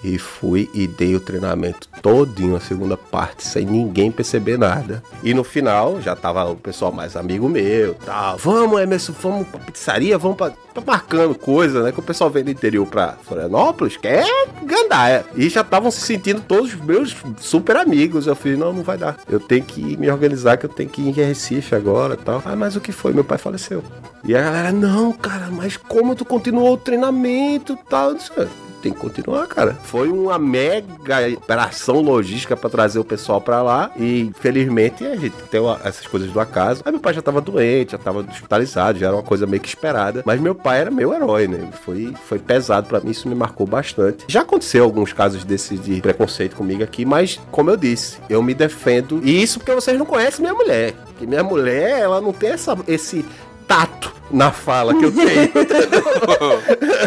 E 0.05 0.19
fui 0.19 0.69
e 0.75 0.87
dei 0.87 1.17
o 1.17 1.21
treinamento 1.21 1.89
todinho, 2.03 2.55
a 2.55 2.61
segunda 2.61 2.95
parte, 2.95 3.43
sem 3.43 3.65
ninguém 3.65 4.13
perceber 4.13 4.59
nada. 4.59 5.03
E 5.23 5.33
no 5.33 5.43
final, 5.43 5.99
já 6.03 6.15
tava 6.15 6.45
o 6.45 6.57
pessoal 6.57 6.93
mais 6.93 7.17
amigo 7.17 7.49
meu, 7.49 7.95
tal. 7.95 8.37
Vamos, 8.37 8.83
Emerson, 8.83 9.15
vamos 9.19 9.49
pra 9.49 9.59
pizzaria, 9.61 10.19
vamos 10.19 10.37
pra... 10.37 10.51
Tá 10.75 10.83
marcando 10.85 11.37
coisa, 11.37 11.85
né? 11.85 11.93
Que 11.93 12.01
o 12.01 12.03
pessoal 12.03 12.29
vem 12.29 12.43
do 12.43 12.51
interior 12.51 12.85
pra 12.85 13.15
Florianópolis, 13.23 13.97
quer 13.97 14.27
gandaia. 14.65 15.25
E 15.37 15.49
já 15.49 15.61
estavam 15.61 15.89
se 15.89 16.01
sentindo 16.01 16.41
todos 16.43 16.75
meus 16.75 17.17
super 17.39 17.77
amigos. 17.77 18.27
Eu 18.27 18.35
falei, 18.35 18.59
não, 18.59 18.73
não 18.73 18.83
vai 18.83 18.99
dar. 18.99 19.17
Eu 19.29 19.39
tenho 19.39 19.63
que 19.65 19.97
me 19.97 20.11
organizar, 20.11 20.57
que 20.57 20.67
eu 20.67 20.71
tenho 20.71 20.91
que 20.91 21.01
ir 21.01 21.09
em 21.09 21.13
Recife 21.13 21.77
agora 21.77 22.17
tal. 22.17 22.43
Ah, 22.45 22.57
mas 22.57 22.75
o 22.75 22.81
que 22.81 22.91
foi? 22.91 23.13
Meu 23.13 23.23
pai 23.23 23.39
faleceu. 23.39 23.85
E 24.25 24.35
a 24.35 24.43
galera, 24.43 24.73
não, 24.73 25.13
cara, 25.13 25.49
mas 25.49 25.77
como 25.77 26.17
tu 26.17 26.25
continuou 26.25 26.73
o 26.73 26.79
treinamento 26.79 27.75
e 27.75 27.89
tal? 27.89 28.09
Eu 28.09 28.15
disse, 28.17 28.33
"Ah, 28.37 28.47
tem 28.85 28.93
que 28.93 29.01
continuar, 29.01 29.47
cara. 29.47 29.74
Foi 29.82 30.11
uma 30.11 30.39
mega 30.39 30.94
operação 31.36 32.02
logística 32.02 32.55
pra 32.55 32.69
trazer 32.69 32.98
o 32.98 33.05
pessoal 33.05 33.40
pra 33.40 33.62
lá 33.62 33.90
e 33.97 34.31
felizmente 34.39 35.06
a 35.06 35.16
gente 35.16 35.35
tem 35.51 35.61
essas 35.82 36.06
coisas 36.06 36.31
do 36.31 36.39
acaso. 36.39 36.82
Aí 36.85 36.93
meu 36.93 37.01
pai 37.01 37.15
já 37.15 37.23
tava 37.23 37.40
doente, 37.40 37.93
já 37.93 37.98
tava 37.98 38.20
hospitalizado, 38.20 38.98
já 38.98 39.06
era 39.06 39.16
uma 39.16 39.23
coisa 39.23 39.47
meio 39.47 39.62
que 39.62 39.69
esperada, 39.69 40.23
mas 40.27 40.39
meu 40.39 40.55
pai 40.55 40.81
era 40.81 40.90
meu 40.90 41.15
herói, 41.15 41.48
né? 41.48 41.66
Foi, 41.82 42.12
foi 42.27 42.39
pesado 42.39 42.86
pra 42.86 43.01
mim, 43.01 43.11
isso 43.11 43.27
me 43.27 43.35
marcou 43.35 43.66
bastante. 43.66 44.27
Já 44.28 44.43
aconteceu 44.43 44.85
alguns 44.85 45.15
casos 45.15 45.44
desses 45.44 45.81
de 45.81 46.02
preconceito 46.02 46.55
comigo 46.55 46.85
aqui, 46.85 47.06
mas 47.06 47.40
como 47.51 47.70
eu 47.70 47.77
disse, 47.77 48.19
eu 48.28 48.43
me 48.43 48.52
defendo. 48.52 49.23
E 49.24 49.43
isso 49.43 49.59
porque 49.59 49.74
vocês 49.74 49.98
não 49.98 50.05
conhecem 50.05 50.43
minha 50.43 50.55
mulher. 50.55 50.94
Que 51.19 51.27
minha 51.27 51.43
mulher, 51.43 52.01
ela 52.01 52.20
não 52.20 52.32
tem 52.32 52.51
essa, 52.51 52.77
esse 52.86 53.24
tato 53.66 54.12
na 54.35 54.51
fala 54.52 54.94
que 54.94 55.05
eu 55.05 55.12
tenho. 55.12 55.52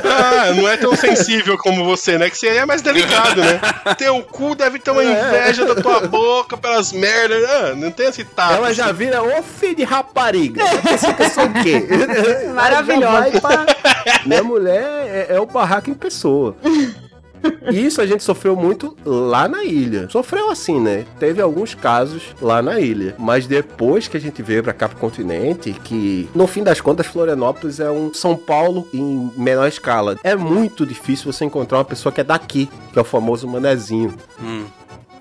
Ah, 0.04 0.52
não 0.56 0.68
é 0.68 0.78
tão 0.78 0.96
sensível 0.96 1.58
como 1.58 1.84
você, 1.84 2.18
né? 2.18 2.30
Que 2.30 2.38
você 2.38 2.48
é 2.48 2.66
mais 2.66 2.82
delicado, 2.82 3.42
né? 3.42 3.60
Teu 3.98 4.22
cu 4.24 4.56
deve 4.56 4.80
ter 4.80 4.92
uma 4.92 5.04
É. 5.04 5.12
inveja 5.28 5.66
da 5.66 5.76
tua 5.76 6.02
boca 6.02 6.56
pelas 6.58 6.92
merdas. 6.92 7.44
Ah, 7.50 7.74
não 7.76 7.92
tem 7.92 8.08
esse 8.08 8.24
tato. 8.24 8.54
Ela 8.56 8.74
já 8.74 8.92
vira 8.92 9.22
ô 9.22 9.44
filho 9.44 9.76
de 9.76 9.84
rapariga. 9.84 10.64
Pensa 10.84 11.14
que 11.14 11.24
eu 11.24 11.30
sou 11.30 11.46
o 11.46 11.54
quê? 11.64 11.86
Maravilhosa. 12.54 13.42
Pra- 13.42 13.66
Minha 14.26 14.44
mulher 14.44 14.84
é, 15.30 15.36
é 15.36 15.40
o 15.40 15.46
barraco 15.46 15.90
em 15.90 15.94
pessoa. 15.94 16.56
Isso 17.72 18.02
a 18.02 18.06
gente 18.06 18.24
sofreu 18.24 18.56
muito 18.56 18.96
lá 19.06 19.48
na 19.48 19.64
ilha. 19.64 20.10
Sofreu 20.10 20.50
assim, 20.50 20.80
né? 20.80 21.06
Teve 21.20 21.42
alguns 21.42 21.74
casos 21.74 22.24
lá 22.42 22.62
na 22.62 22.80
ilha. 22.80 23.16
Mas 23.18 23.48
depois 23.48 24.08
que 24.08 24.18
a 24.18 24.20
gente 24.20 24.42
veio 24.42 24.64
pra 24.64 24.74
cá 24.74 24.88
pro 24.88 24.98
continente, 24.98 25.74
que 25.84 26.30
no 26.34 26.48
fim 26.48 26.64
das 26.64 26.82
contas 26.82 27.08
Florianópolis 27.08 27.80
é 27.80 27.90
um 27.90 28.14
São 28.14 28.36
Paulo 28.36 28.88
em 28.94 29.32
menor 29.38 29.68
escala. 29.68 30.18
É 30.24 30.36
muito 30.36 30.86
difícil 30.86 31.32
você 31.32 31.46
encontrar 31.46 31.80
uma 31.80 31.86
pessoa 31.86 32.12
que 32.12 32.22
é 32.22 32.24
daqui, 32.24 32.70
que 32.92 33.00
é 33.00 33.02
o 33.02 33.06
famoso 33.06 33.48
manezinho. 33.48 34.14
Hum. 34.42 34.66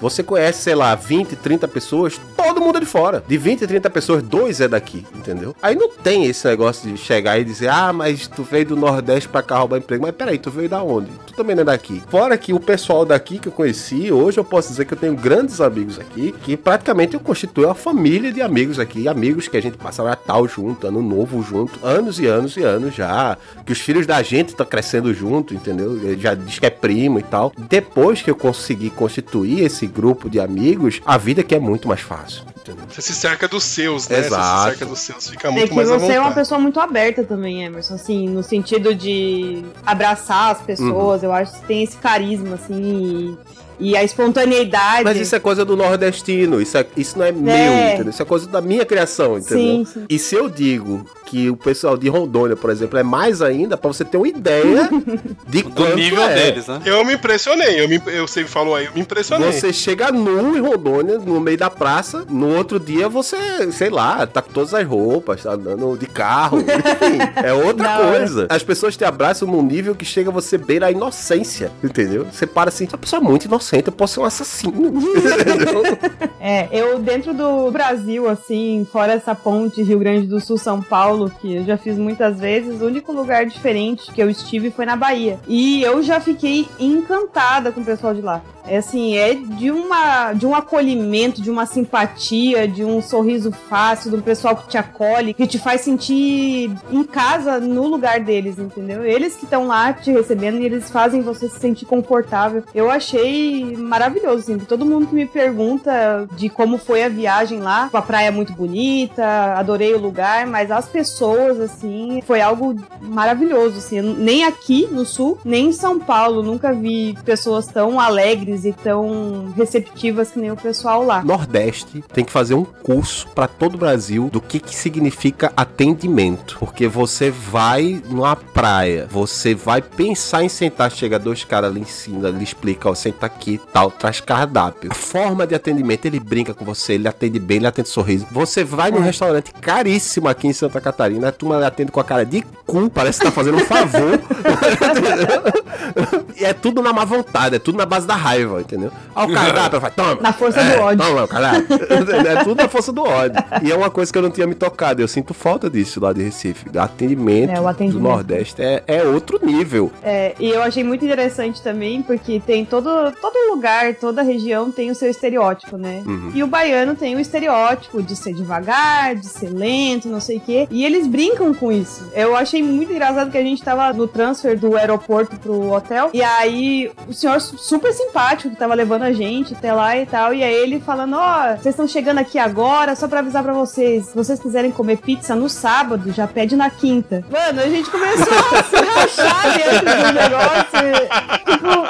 Você 0.01 0.23
conhece, 0.23 0.63
sei 0.63 0.75
lá, 0.75 0.95
20, 0.95 1.37
30 1.37 1.67
pessoas, 1.69 2.21
todo 2.37 2.61
mundo 2.61 2.77
é 2.77 2.81
de 2.81 2.87
fora. 2.87 3.23
De 3.27 3.39
20, 3.39 3.67
30 3.67 3.91
pessoas, 3.91 4.23
dois 4.23 4.61
é 4.61 4.69
daqui, 4.69 5.05
entendeu? 5.15 5.55
Aí 5.63 5.75
não 5.75 5.89
tem 5.89 6.27
esse 6.27 6.47
negócio 6.47 6.91
de 6.91 6.97
chegar 6.97 7.39
e 7.39 7.45
dizer, 7.45 7.69
ah, 7.69 7.93
mas 7.93 8.27
tu 8.27 8.43
veio 8.43 8.67
do 8.67 8.77
Nordeste 8.77 9.29
pra 9.29 9.43
cá 9.43 9.59
roubar 9.59 9.79
emprego. 9.79 10.03
Mas 10.05 10.15
peraí, 10.15 10.39
tu 10.39 10.51
veio 10.51 10.69
da 10.69 10.83
onde? 10.83 11.11
Tu 11.27 11.35
também 11.35 11.57
não 11.57 11.63
é 11.63 11.67
daqui. 11.67 12.03
Fora 12.09 12.37
que 12.37 12.53
o 12.53 12.61
pessoal 12.61 13.05
daqui 13.05 13.39
que 13.39 13.49
eu 13.49 13.53
conheci, 13.53 14.13
hoje 14.13 14.39
eu 14.39 14.45
posso 14.45 14.69
dizer 14.69 14.85
que 14.85 14.95
eu 14.95 14.99
tenho 14.99 15.15
grandes 15.15 15.61
amigos 15.61 15.99
aqui, 15.99 16.35
que 16.43 16.57
praticamente 16.57 17.15
eu 17.15 17.21
constituo 17.21 17.65
uma 17.65 17.75
família 17.75 18.33
de 18.33 18.43
amigos 18.43 18.79
aqui, 18.79 19.09
amigos 19.09 19.49
que 19.49 19.57
a 19.57 19.63
gente 19.63 19.77
passa 19.77 20.03
Natal 20.03 20.47
junto, 20.47 20.87
Ano 20.87 21.03
Novo 21.03 21.43
junto, 21.43 21.85
anos 21.85 22.19
e 22.21 22.27
anos 22.27 22.57
e 22.57 22.63
anos 22.63 22.95
já, 22.95 23.37
que 23.65 23.73
os 23.73 23.81
filhos 23.81 24.07
da 24.07 24.23
gente 24.23 24.51
estão 24.51 24.67
crescendo 24.67 25.13
junto, 25.15 25.55
entendeu? 25.55 25.99
Já 26.19 26.35
diz 26.35 26.59
que 26.59 26.67
é 26.67 26.71
primo 26.71 27.19
e 27.19 27.23
tal. 27.23 27.53
Depois 27.57 28.23
que 28.23 28.31
eu 28.31 28.37
consegui 28.37 28.91
constituir 28.91 29.65
esse 29.65 29.86
grupo 29.87 30.29
de 30.31 30.39
amigos, 30.41 31.01
a 31.05 31.17
vida 31.19 31.41
aqui 31.41 31.55
é 31.55 31.59
muito 31.61 31.87
mais 31.89 32.01
fácil. 32.01 32.43
Você 32.91 33.01
se 33.01 33.15
cerca 33.15 33.47
dos 33.47 33.63
seus, 33.63 34.09
né? 34.09 34.17
Você 34.23 34.27
Exato. 34.27 34.59
se 34.59 34.65
cerca 34.71 34.87
dos 34.87 34.99
seus, 34.99 35.29
fica 35.31 35.49
É 35.49 35.51
muito 35.53 35.69
que 35.69 35.75
mais 35.77 35.91
à 35.91 35.99
você 35.99 36.13
é 36.15 36.21
uma 36.21 36.33
pessoa 36.33 36.59
muito 36.59 36.81
aberta 36.81 37.23
também, 37.23 37.65
Emerson, 37.65 37.95
assim, 37.95 38.29
no 38.29 38.43
sentido 38.43 38.93
de 38.95 39.65
abraçar 39.85 40.51
as 40.53 40.61
pessoas, 40.63 41.23
Uhum. 41.23 41.29
eu 41.29 41.33
acho 41.33 41.53
que 41.61 41.67
tem 41.67 41.83
esse 41.85 41.97
carisma, 41.97 42.57
assim, 42.57 42.75
e, 42.75 43.39
e 43.79 43.97
a 43.97 44.03
espontaneidade. 44.05 45.05
Mas 45.05 45.19
isso 45.21 45.35
é 45.35 45.41
coisa 45.41 45.65
do 45.65 45.77
nordestino, 45.77 46.61
isso, 46.61 46.77
é- 46.79 46.87
isso 46.97 47.19
não 47.19 47.25
é, 47.27 47.33
meu, 47.33 47.95
entendeu? 47.95 48.11
Isso 48.11 48.23
é 48.23 48.25
coisa 48.25 48.47
da 48.49 48.61
minha 48.61 48.85
criação, 48.85 49.39
entendeu? 49.39 49.59
Sim, 49.59 49.85
sim. 49.85 50.05
E 50.09 50.19
se 50.19 50.35
eu 50.35 50.49
digo 50.49 51.05
que 51.27 51.51
o 51.51 51.57
pessoal 51.57 51.97
de 51.97 52.09
Rondônia, 52.09 52.55
por 52.57 52.71
exemplo, 52.71 52.99
é 52.99 53.03
mais 53.03 53.43
ainda, 53.43 53.77
pra 53.77 53.89
você 53.93 54.05
ter 54.05 54.17
uma 54.17 54.29
ideia 54.29 54.89
de 55.49 55.63
Do 55.63 55.71
quanto 55.71 55.97
nível 55.97 56.23
é. 56.23 56.35
deles, 56.35 56.67
né? 56.69 56.81
Eu 56.85 57.05
me 57.05 57.15
impressionei, 57.15 57.81
eu, 57.83 57.89
me, 57.89 58.01
eu 58.07 58.29
sempre 58.29 58.51
falou 58.51 58.75
aí, 58.77 58.87
eu 58.87 58.93
me 58.95 59.01
impressionei. 59.01 59.51
Você 59.53 59.73
chega 59.73 60.13
nu 60.13 60.57
em 60.57 60.61
Rondônia, 60.61 61.19
no 61.19 61.41
meio 61.41 61.59
da 61.59 61.69
praça, 61.69 62.25
no 62.31 62.55
outro 62.57 62.79
dia 62.79 63.09
você, 63.09 63.37
sei 63.73 63.91
lá, 63.91 64.27
tá 64.27 64.41
com 64.41 64.53
todas 64.53 64.73
as 64.73 64.87
roupas, 64.87 65.43
tá 65.43 65.53
andando 65.53 65.97
de 65.99 66.07
carro, 66.07 66.59
enfim, 66.61 67.19
é 67.45 67.53
outra 67.53 67.99
hora. 67.99 68.19
coisa. 68.19 68.47
As 68.49 68.63
pessoas 68.63 68.97
te 68.97 69.05
abraçam 69.05 69.49
num 69.49 69.63
nível 69.63 69.95
que 69.95 70.05
chega 70.05 70.31
você 70.31 70.57
beira 70.57 70.87
a 70.87 70.91
inocência, 70.93 71.73
entendeu? 71.83 72.27
Você 72.31 72.47
para 72.47 72.69
assim, 72.69 72.85
essa 72.87 72.97
pessoa 72.99 73.21
é 73.21 73.25
muito 73.25 73.45
inocente, 73.47 73.66
eu 73.75 73.93
posso 73.93 74.15
ser 74.15 74.21
um 74.21 74.25
assassino? 74.25 74.93
É, 76.39 76.69
eu 76.71 77.01
dentro 77.01 77.35
do 77.35 77.69
Brasil, 77.73 78.29
assim, 78.29 78.87
fora 78.93 79.15
essa 79.15 79.35
ponte 79.35 79.83
Rio 79.83 79.99
Grande 79.99 80.29
do 80.29 80.41
Sul, 80.41 80.57
São 80.57 80.81
Paulo, 80.81 81.29
que 81.41 81.57
eu 81.57 81.65
já 81.65 81.77
fiz 81.77 81.99
muitas 81.99 82.39
vezes, 82.39 82.81
o 82.81 82.87
único 82.87 83.11
lugar 83.11 83.47
diferente 83.47 84.13
que 84.13 84.23
eu 84.23 84.31
estive 84.31 84.71
foi 84.71 84.87
na 84.87 84.95
Bahia. 84.95 85.41
E 85.49 85.83
eu 85.83 86.01
já 86.05 86.21
fiquei 86.21 86.69
encantada 86.79 87.73
com 87.73 87.81
o 87.81 87.85
pessoal 87.85 88.15
de 88.15 88.21
lá. 88.21 88.43
É 88.69 88.79
assim, 88.79 89.17
é 89.17 89.35
de 89.35 89.71
uma 89.71 90.33
de 90.33 90.45
um 90.45 90.55
acolhimento, 90.55 91.41
de 91.41 91.51
uma 91.51 91.67
simpatia, 91.67 92.67
de 92.67 92.85
um 92.85 93.01
sorriso 93.01 93.53
fácil, 93.53 94.15
um 94.17 94.21
pessoal 94.21 94.57
que 94.57 94.69
te 94.69 94.77
acolhe, 94.77 95.33
que 95.33 95.47
te 95.47 95.59
faz 95.59 95.83
sentir 95.83 96.71
em 96.91 97.05
casa 97.05 97.61
no 97.61 97.87
lugar 97.87 98.19
deles, 98.19 98.59
entendeu? 98.59 99.05
Eles 99.05 99.37
que 99.37 99.45
estão 99.45 99.69
lá 99.69 99.93
te 99.93 100.11
recebendo 100.11 100.59
e 100.59 100.65
eles 100.65 100.91
fazem 100.91 101.23
você 101.23 101.49
se 101.49 101.61
sentir 101.61 101.87
confortável. 101.87 102.65
Eu 102.75 102.91
achei 102.91 103.56
maravilhoso, 103.65 104.39
assim. 104.39 104.59
Todo 104.59 104.85
mundo 104.85 105.07
que 105.07 105.15
me 105.15 105.27
pergunta 105.27 106.29
de 106.37 106.49
como 106.49 106.79
foi 106.79 107.03
a 107.03 107.09
viagem 107.09 107.61
lá, 107.61 107.91
a 107.93 108.03
praia 108.03 108.29
é 108.29 108.31
muito 108.31 108.53
bonita, 108.53 109.55
adorei 109.57 109.95
o 109.95 110.01
lugar, 110.01 110.47
mas 110.47 110.71
as 110.71 110.89
pessoas, 110.89 111.61
assim, 111.61 112.23
foi 112.27 112.41
algo 112.41 112.75
maravilhoso, 113.01 113.79
assim. 113.79 114.01
Nem 114.01 114.45
aqui 114.45 114.89
no 114.91 115.05
sul, 115.05 115.39
nem 115.45 115.69
em 115.69 115.73
São 115.73 115.99
Paulo, 115.99 116.43
nunca 116.43 116.73
vi 116.73 117.17
pessoas 117.25 117.67
tão 117.67 118.01
alegres 118.01 118.65
e 118.65 118.73
tão 118.73 119.53
receptivas 119.57 120.31
que 120.31 120.39
nem 120.39 120.51
o 120.51 120.57
pessoal 120.57 121.05
lá. 121.05 121.23
Nordeste 121.23 122.05
tem 122.13 122.25
que 122.25 122.33
fazer 122.33 122.55
um 122.55 122.65
curso 122.65 123.27
pra 123.35 123.47
todo 123.47 123.75
o 123.75 123.79
Brasil 123.79 124.29
do 124.33 124.41
que, 124.41 124.61
que 124.61 124.75
significa 124.75 125.53
atendimento. 125.57 126.57
Porque 126.59 126.89
você 126.89 127.31
vai 127.31 128.03
numa 128.09 128.37
praia, 128.37 129.07
você 129.11 129.55
vai 129.55 129.81
pensar 129.83 130.43
em 130.43 130.49
sentar, 130.49 130.91
chega 130.91 131.19
dois 131.19 131.45
caras 131.45 131.71
ali 131.71 131.81
em 131.81 131.85
cima, 131.85 132.29
ele 132.29 132.45
explica, 132.45 132.91
ó, 132.91 132.95
senta 132.95 133.27
aqui 133.27 133.46
tal, 133.73 133.91
traz 133.91 134.21
cardápio. 134.21 134.91
A 134.91 134.95
forma 134.95 135.47
de 135.47 135.55
atendimento, 135.55 136.05
ele 136.07 136.21
brinca 136.21 136.53
com 136.53 136.65
você, 136.65 136.95
ele 136.95 137.09
atende 137.09 137.39
bem, 137.39 137.59
ele 137.59 137.67
atende 137.67 137.89
sorriso. 137.89 138.27
Você 138.31 138.65
vai 138.65 138.91
num 138.91 139.01
restaurante 139.01 139.53
caríssimo 139.53 140.29
aqui 140.29 140.49
em 140.49 140.53
Santa 140.53 140.81
Catarina, 140.81 141.29
a 141.29 141.33
turma 141.33 141.65
atende 141.67 141.93
com 141.93 142.01
a 142.01 142.05
cara 142.05 142.25
de 142.25 142.43
cu, 142.67 142.91
parece 142.91 143.21
que 143.21 143.27
tá 143.27 143.33
fazendo 143.33 143.57
um 143.59 143.65
favor. 143.65 144.19
e 146.37 146.45
é 146.45 146.53
tudo 146.53 146.83
na 146.83 146.93
má 146.93 147.05
vontade, 147.05 147.57
é 147.57 147.59
tudo 147.59 147.79
na 147.79 147.87
base 147.87 148.07
da 148.07 148.15
raiva, 148.17 148.61
entendeu? 148.61 148.91
Aí 149.15 149.31
o 149.31 149.35
cardápio 149.35 149.81
vai, 149.81 149.91
toma. 149.91 150.19
Na 150.21 150.33
força 150.33 150.61
É, 150.61 150.77
do 150.77 150.83
ódio. 150.83 151.05
Toma, 151.05 151.25
o 151.25 151.29
cardápio. 151.29 151.67
é 152.27 152.45
tudo 152.45 152.63
na 152.63 152.69
força 152.69 152.93
do 152.93 153.03
ódio. 153.03 153.43
E 153.63 153.71
é 153.73 153.77
uma 153.77 153.91
coisa 153.91 154.13
que 154.13 154.19
eu 154.19 154.23
não 154.23 154.31
tinha 154.31 154.47
me 154.47 154.55
tocado. 154.55 155.01
Eu 155.01 155.09
sinto 155.09 155.33
falta 155.35 155.69
disso 155.71 156.01
lá 156.01 156.13
de 156.13 156.23
Recife. 156.23 156.67
Atendimento, 156.77 157.53
É, 157.53 157.61
o 157.61 157.69
atendimento. 157.69 158.03
do 158.03 158.09
Nordeste 158.09 158.63
é, 158.63 158.83
é 158.87 159.03
outro 159.03 159.39
nível. 159.43 159.91
É, 160.03 160.35
e 160.39 160.51
eu 160.51 160.63
achei 160.63 160.85
muito 160.85 161.05
interessante 161.05 161.63
também, 161.63 162.03
porque 162.03 162.41
tem 162.41 162.65
todo, 162.65 163.13
todo 163.21 163.36
lugar, 163.51 163.95
toda 163.95 164.23
região 164.23 164.71
tem 164.71 164.91
o 164.91 164.95
seu 164.95 165.09
estereótipo, 165.11 165.77
né? 165.77 166.03
Uhum. 166.07 166.33
E 166.35 166.43
o 166.43 166.47
baiano 166.47 166.95
tem 166.95 167.15
o 167.17 167.21
estereótipo 167.21 168.03
de 168.03 168.15
ser 168.17 168.35
devagar, 168.35 169.15
de 169.15 169.27
ser 169.27 169.49
lento, 169.51 170.09
não 170.09 170.21
sei 170.21 170.39
o 170.39 170.41
quê. 170.41 170.67
E 170.71 170.85
eles 170.85 171.07
brincam 171.07 171.53
com 171.55 171.71
isso. 171.73 172.05
Eu 172.15 172.37
achei 172.37 172.63
muito 172.63 172.93
engraçado 172.93 173.31
que 173.31 173.39
a 173.39 173.43
gente 173.43 173.63
tava 173.63 173.93
no 173.93 174.07
transfer 174.07 174.59
do 174.59 174.77
aeroporto 174.77 175.37
pro 175.37 175.73
hotel. 175.73 176.11
E 176.13 176.23
aí, 176.23 176.91
o 177.09 177.13
senhor 177.13 177.41
su- 177.41 177.59
super 177.59 177.93
simpático 177.93 178.51
que 178.51 178.57
tava 178.57 178.75
levando 178.75 179.03
a 179.03 179.13
gente 179.13 179.55
até 179.55 179.73
lá 179.73 179.97
e 179.97 180.07
tal. 180.07 180.33
E 180.35 180.43
aí 180.43 180.55
ele 180.55 180.81
falando: 180.81 181.17
Ó, 181.17 181.49
vocês 181.57 181.67
estão 181.75 181.87
chegando 181.87 182.19
aqui 182.19 182.39
agora, 182.39 182.95
só 182.97 183.07
pra 183.09 183.21
avisar 183.21 183.43
pra 183.43 183.53
vocês. 183.53 184.07
Se 184.07 184.15
vocês 184.15 184.39
quiserem 184.41 184.71
comer 184.71 184.99
pizza 184.99 185.35
no 185.35 185.49
sábado, 185.49 186.13
já 186.13 186.27
pede 186.27 186.57
na 186.57 186.71
quinta. 186.71 187.25
Mano, 187.31 187.61
a 187.61 187.69
gente 187.69 187.91
começou 187.91 188.33
a 188.33 188.63
se 188.63 188.77
rachar 188.77 189.57
dentro 189.57 190.07
do 190.07 190.13
negócio. 190.13 191.47
Tipo, 191.47 191.86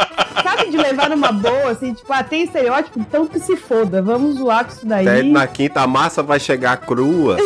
sabe 0.77 0.83
de 0.83 0.83
levar 0.83 1.11
numa 1.11 1.33
boa, 1.33 1.71
assim, 1.71 1.95
tipo, 1.95 2.13
ah, 2.13 2.23
tem 2.23 2.43
estereótipo, 2.43 2.99
então 3.01 3.27
que 3.27 3.41
se 3.41 3.57
foda, 3.57 4.03
vamos 4.03 4.37
zoar 4.37 4.65
com 4.65 4.73
isso 4.73 4.87
daí. 4.87 5.05
Daí 5.05 5.31
na 5.31 5.47
quinta 5.47 5.81
a 5.81 5.87
massa 5.87 6.23
vai 6.23 6.39
chegar 6.39 6.77
crua. 6.79 7.37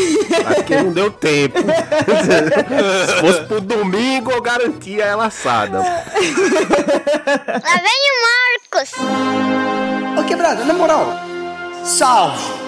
Aqui 0.59 0.74
não 0.77 0.93
deu 0.93 1.11
tempo. 1.11 1.59
Se 3.07 3.20
fosse 3.20 3.40
pro 3.44 3.61
domingo, 3.61 4.31
eu 4.31 4.40
garantia 4.40 5.05
ela 5.05 5.27
assada. 5.27 5.78
Lá 5.78 5.85
vem 7.77 8.01
o 8.07 8.16
Marcos. 8.73 8.93
Ô 10.19 10.24
quebrada, 10.24 10.65
na 10.65 10.74
moral, 10.74 11.07
salve. 11.85 12.61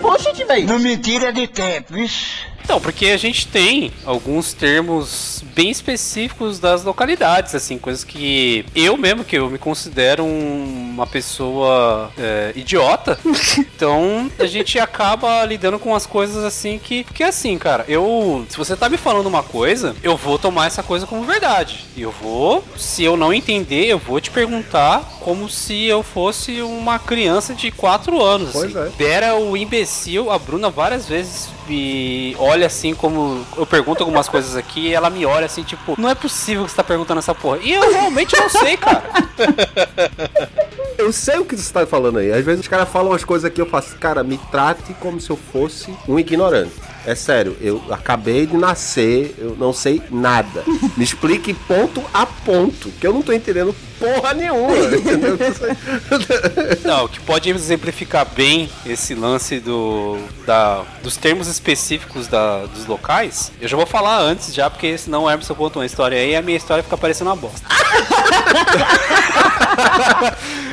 Poxa, 0.00 0.32
velho. 0.32 0.66
Não 0.68 0.78
me 0.78 0.96
tira 0.96 1.32
de 1.32 1.46
tempo, 1.46 1.96
isso. 1.96 2.46
Então, 2.68 2.82
porque 2.82 3.06
a 3.06 3.16
gente 3.16 3.46
tem 3.48 3.90
alguns 4.04 4.52
termos 4.52 5.42
bem 5.54 5.70
específicos 5.70 6.58
das 6.58 6.84
localidades, 6.84 7.54
assim, 7.54 7.78
coisas 7.78 8.04
que 8.04 8.62
eu 8.76 8.94
mesmo, 8.94 9.24
que 9.24 9.36
eu 9.38 9.48
me 9.48 9.56
considero 9.56 10.22
um- 10.22 10.90
uma 10.92 11.06
pessoa 11.06 12.10
é, 12.18 12.52
idiota, 12.54 13.18
então 13.58 14.30
a 14.38 14.44
gente 14.44 14.78
acaba 14.78 15.42
lidando 15.46 15.78
com 15.78 15.94
as 15.94 16.04
coisas 16.04 16.44
assim 16.44 16.78
que. 16.78 17.04
Porque 17.04 17.22
assim, 17.22 17.56
cara, 17.56 17.86
eu. 17.88 18.44
Se 18.50 18.58
você 18.58 18.76
tá 18.76 18.86
me 18.90 18.98
falando 18.98 19.28
uma 19.28 19.42
coisa, 19.42 19.96
eu 20.02 20.14
vou 20.14 20.38
tomar 20.38 20.66
essa 20.66 20.82
coisa 20.82 21.06
como 21.06 21.22
verdade. 21.24 21.86
E 21.96 22.02
eu 22.02 22.10
vou, 22.20 22.62
se 22.76 23.02
eu 23.02 23.16
não 23.16 23.32
entender, 23.32 23.86
eu 23.86 23.98
vou 23.98 24.20
te 24.20 24.30
perguntar 24.30 25.00
como 25.20 25.48
se 25.48 25.84
eu 25.86 26.02
fosse 26.02 26.60
uma 26.60 26.98
criança 26.98 27.54
de 27.54 27.70
4 27.70 28.22
anos. 28.22 28.50
Pois 28.52 28.76
assim. 28.76 28.88
é. 28.88 28.96
Dera 28.98 29.36
o 29.36 29.56
imbecil, 29.56 30.30
a 30.30 30.38
Bruna 30.38 30.68
várias 30.68 31.06
vezes 31.08 31.48
me 31.68 32.34
olha 32.38 32.57
assim 32.64 32.94
como 32.94 33.44
eu 33.56 33.66
pergunto 33.66 34.02
algumas 34.02 34.28
coisas 34.28 34.56
aqui 34.56 34.88
e 34.88 34.94
ela 34.94 35.10
me 35.10 35.24
olha 35.24 35.46
assim, 35.46 35.62
tipo, 35.62 36.00
não 36.00 36.08
é 36.08 36.14
possível 36.14 36.64
que 36.64 36.70
você 36.70 36.76
tá 36.76 36.84
perguntando 36.84 37.18
essa 37.18 37.34
porra. 37.34 37.58
E 37.62 37.72
eu 37.72 37.90
realmente 37.90 38.36
não 38.36 38.48
sei, 38.48 38.76
cara. 38.76 39.04
Eu 40.98 41.12
sei 41.12 41.38
o 41.38 41.44
que 41.44 41.56
você 41.56 41.72
tá 41.72 41.86
falando 41.86 42.18
aí. 42.18 42.32
Às 42.32 42.44
vezes 42.44 42.62
os 42.62 42.68
caras 42.68 42.88
falam 42.88 43.12
umas 43.12 43.22
coisas 43.22 43.44
aqui, 43.44 43.60
eu 43.60 43.66
faço, 43.66 43.96
cara, 43.98 44.24
me 44.24 44.36
trate 44.50 44.92
como 44.94 45.20
se 45.20 45.30
eu 45.30 45.36
fosse 45.36 45.94
um 46.08 46.18
ignorante. 46.18 46.72
É 47.06 47.14
sério, 47.14 47.56
eu 47.60 47.80
acabei 47.88 48.46
de 48.46 48.56
nascer, 48.56 49.32
eu 49.38 49.56
não 49.56 49.72
sei 49.72 50.02
nada. 50.10 50.64
Me 50.96 51.04
explique 51.04 51.54
ponto 51.54 52.02
a 52.12 52.26
ponto, 52.26 52.90
que 52.90 53.06
eu 53.06 53.14
não 53.14 53.22
tô 53.22 53.32
entendendo 53.32 53.72
porra 53.98 54.34
nenhuma? 54.34 54.74
Não, 56.84 57.04
o 57.04 57.08
que 57.08 57.20
pode 57.20 57.50
exemplificar 57.50 58.26
bem 58.26 58.70
esse 58.86 59.14
lance 59.14 59.60
do, 59.60 60.18
da, 60.46 60.82
dos 61.02 61.16
termos 61.16 61.48
específicos 61.48 62.26
da, 62.26 62.66
dos 62.66 62.86
locais, 62.86 63.52
eu 63.60 63.68
já 63.68 63.76
vou 63.76 63.86
falar 63.86 64.20
antes 64.20 64.54
já, 64.54 64.70
porque 64.70 64.96
senão 64.96 65.24
o 65.24 65.30
Emerson 65.30 65.54
conta 65.54 65.78
uma 65.78 65.86
história 65.86 66.18
aí 66.18 66.30
e 66.30 66.36
a 66.36 66.42
minha 66.42 66.56
história 66.56 66.82
fica 66.82 66.96
parecendo 66.96 67.30
uma 67.30 67.36
bosta. 67.36 67.66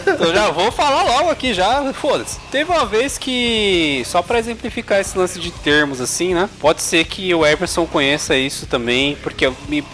então 0.00 0.34
já 0.34 0.50
vou 0.50 0.70
falar 0.72 1.02
logo 1.02 1.30
aqui 1.30 1.52
já, 1.52 1.92
foda-se. 1.92 2.38
Teve 2.50 2.70
uma 2.70 2.86
vez 2.86 3.18
que, 3.18 4.02
só 4.06 4.22
pra 4.22 4.38
exemplificar 4.38 5.00
esse 5.00 5.16
lance 5.16 5.38
de 5.38 5.50
termos 5.50 6.00
assim, 6.00 6.34
né? 6.34 6.48
Pode 6.60 6.82
ser 6.82 7.04
que 7.04 7.32
o 7.34 7.44
Emerson 7.44 7.86
conheça 7.86 8.36
isso 8.36 8.66
também, 8.66 9.16
porque 9.22 9.50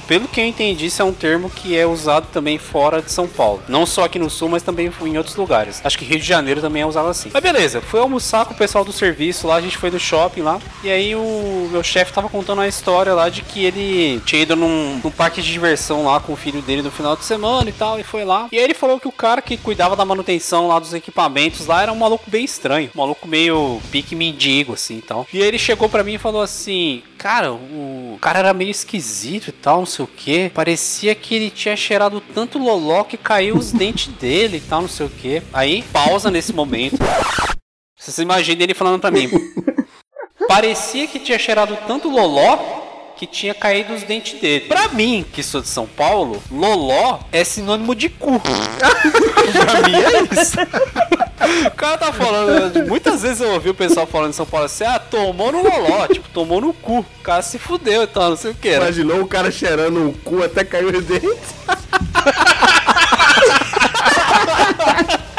pelo 0.07 0.29
que 0.29 0.41
eu 0.41 0.47
entendi, 0.47 0.87
isso 0.87 1.03
é 1.03 1.05
um 1.05 1.13
termo 1.13 1.51
que 1.51 1.77
é 1.77 1.87
usado 1.87 2.27
também 2.33 2.59
fora 2.73 3.03
de 3.03 3.13
São 3.13 3.29
Paulo. 3.29 3.63
Não 3.69 3.85
só 3.85 4.05
aqui 4.05 4.19
no 4.19 4.31
sul, 4.31 4.49
mas 4.49 4.63
também 4.63 4.91
em 5.03 5.19
outros 5.19 5.37
lugares. 5.37 5.83
Acho 5.85 5.99
que 5.99 6.07
Rio 6.07 6.19
de 6.19 6.27
Janeiro 6.27 6.63
também 6.63 6.83
é 6.83 6.87
usado 6.87 7.09
assim. 7.09 7.31
Mas 7.33 7.43
beleza, 7.43 7.83
fui 7.83 8.01
almoçar 8.01 8.47
com 8.47 8.55
o 8.55 8.57
pessoal 8.57 8.83
do 8.83 8.93
serviço 8.93 9.47
lá, 9.47 9.57
a 9.57 9.61
gente 9.61 9.77
foi 9.77 9.91
no 9.91 10.01
shopping 10.01 10.41
lá, 10.41 10.59
e 10.83 10.91
aí 10.91 11.15
o 11.15 11.69
meu 11.71 11.83
chefe 11.83 12.13
tava 12.13 12.31
contando 12.31 12.59
uma 12.59 12.69
história 12.69 13.13
lá 13.13 13.29
de 13.29 13.43
que 13.43 13.65
ele 13.65 14.21
tinha 14.25 14.43
ido 14.43 14.57
num, 14.57 15.01
num 15.05 15.11
parque 15.11 15.43
de 15.43 15.53
diversão 15.53 16.05
lá 16.05 16.19
com 16.19 16.33
o 16.33 16.37
filho 16.37 16.63
dele 16.63 16.81
no 16.81 16.91
final 16.91 17.15
de 17.15 17.25
semana 17.25 17.69
e 17.69 17.73
tal, 17.73 18.01
e 18.01 18.03
foi 18.03 18.25
lá. 18.25 18.49
E 18.51 18.57
aí 18.57 18.65
ele 18.65 18.75
falou 18.75 18.99
que 18.99 19.09
o 19.09 19.13
cara 19.13 19.43
que 19.43 19.57
cuidava 19.59 19.95
da 19.95 20.05
manutenção 20.05 20.69
lá 20.69 20.79
dos 20.79 20.95
equipamentos 20.95 21.67
lá 21.67 21.83
era 21.83 21.93
um 21.93 21.97
maluco 21.97 22.31
bem 22.31 22.45
estranho, 22.45 22.91
um 22.95 22.99
maluco 22.99 23.29
meio 23.29 23.81
pique 23.91 24.17
mendigo 24.17 24.73
assim 24.73 24.99
e 24.99 25.03
tal. 25.03 25.27
E 25.33 25.43
aí 25.43 25.49
ele 25.49 25.59
chegou 25.59 25.89
pra 25.89 26.03
mim 26.03 26.15
e 26.15 26.19
falou 26.19 26.41
assim: 26.41 27.03
Cara, 27.19 27.53
o 27.53 28.19
cara 28.21 28.41
era 28.41 28.55
meio 28.55 28.71
esquisito 28.71 29.49
e 29.49 29.53
tal, 29.53 29.79
não 29.79 29.87
sei 29.87 30.05
o 30.05 30.09
que. 30.09 30.51
Parecia 30.51 31.15
que 31.15 31.35
ele 31.35 31.51
tinha 31.51 31.77
cheirado 31.77 32.21
tanto 32.35 32.59
loló 32.63 33.05
que 33.05 33.17
caiu 33.17 33.57
os 33.57 33.73
dentes 33.73 34.09
dele 34.15 34.57
e 34.57 34.61
tal, 34.61 34.83
não 34.83 34.89
sei 34.89 35.07
o 35.07 35.11
que. 35.11 35.43
Aí, 35.53 35.83
pausa 35.93 36.31
nesse 36.31 36.53
momento. 36.53 36.97
Vocês 37.99 38.19
imaginem 38.19 38.65
ele 38.65 38.75
falando 38.75 39.01
pra 39.01 39.11
mim. 39.11 39.29
Parecia 40.49 41.07
que 41.07 41.19
tinha 41.19 41.39
cheirado 41.39 41.77
tanto 41.87 42.09
loló 42.09 42.82
que 43.23 43.27
tinha 43.29 43.55
caído 43.55 43.95
os 43.95 44.03
dentes 44.03 44.41
dele. 44.41 44.65
Pra 44.67 44.89
mim, 44.89 45.25
que 45.33 45.45
sou 45.45 45.61
de 45.61 45.69
São 45.69 45.87
Paulo, 45.87 46.43
loló 46.51 47.21
é 47.31 47.45
sinônimo 47.45 47.95
de 47.95 48.09
cu. 48.09 48.41
pra 48.43 49.83
mim 49.89 49.95
é 49.95 50.23
isso. 50.41 50.57
O 51.69 51.71
cara 51.71 51.99
tá 51.99 52.13
falando, 52.13 52.85
muitas 52.89 53.23
vezes 53.23 53.41
eu 53.41 53.53
ouvi 53.53 53.71
o 53.71 53.75
pessoal 53.75 54.09
falando 54.09 54.31
em 54.31 54.33
São 54.33 54.45
Paulo 54.45 54.67
assim, 54.67 54.83
ah, 54.83 54.99
tomou 54.99 55.53
no 55.53 55.63
loló, 55.63 56.09
tipo, 56.09 56.29
tomou 56.31 56.61
no 56.61 56.73
cu. 56.73 56.99
O 56.99 57.23
cara 57.23 57.43
se 57.43 57.61
fudeu 57.61 58.03
e 58.03 58.07
tal, 58.09 58.31
não 58.31 58.37
sei 58.37 58.51
o 58.51 58.55
que. 58.57 58.71
Né? 58.71 58.77
Imaginou 58.79 59.21
o 59.21 59.29
cara 59.29 59.53
cheirando 59.53 60.09
o 60.09 60.13
cu 60.25 60.43
até 60.43 60.65
cair 60.65 60.93
os 60.93 61.05
dentes? 61.05 61.55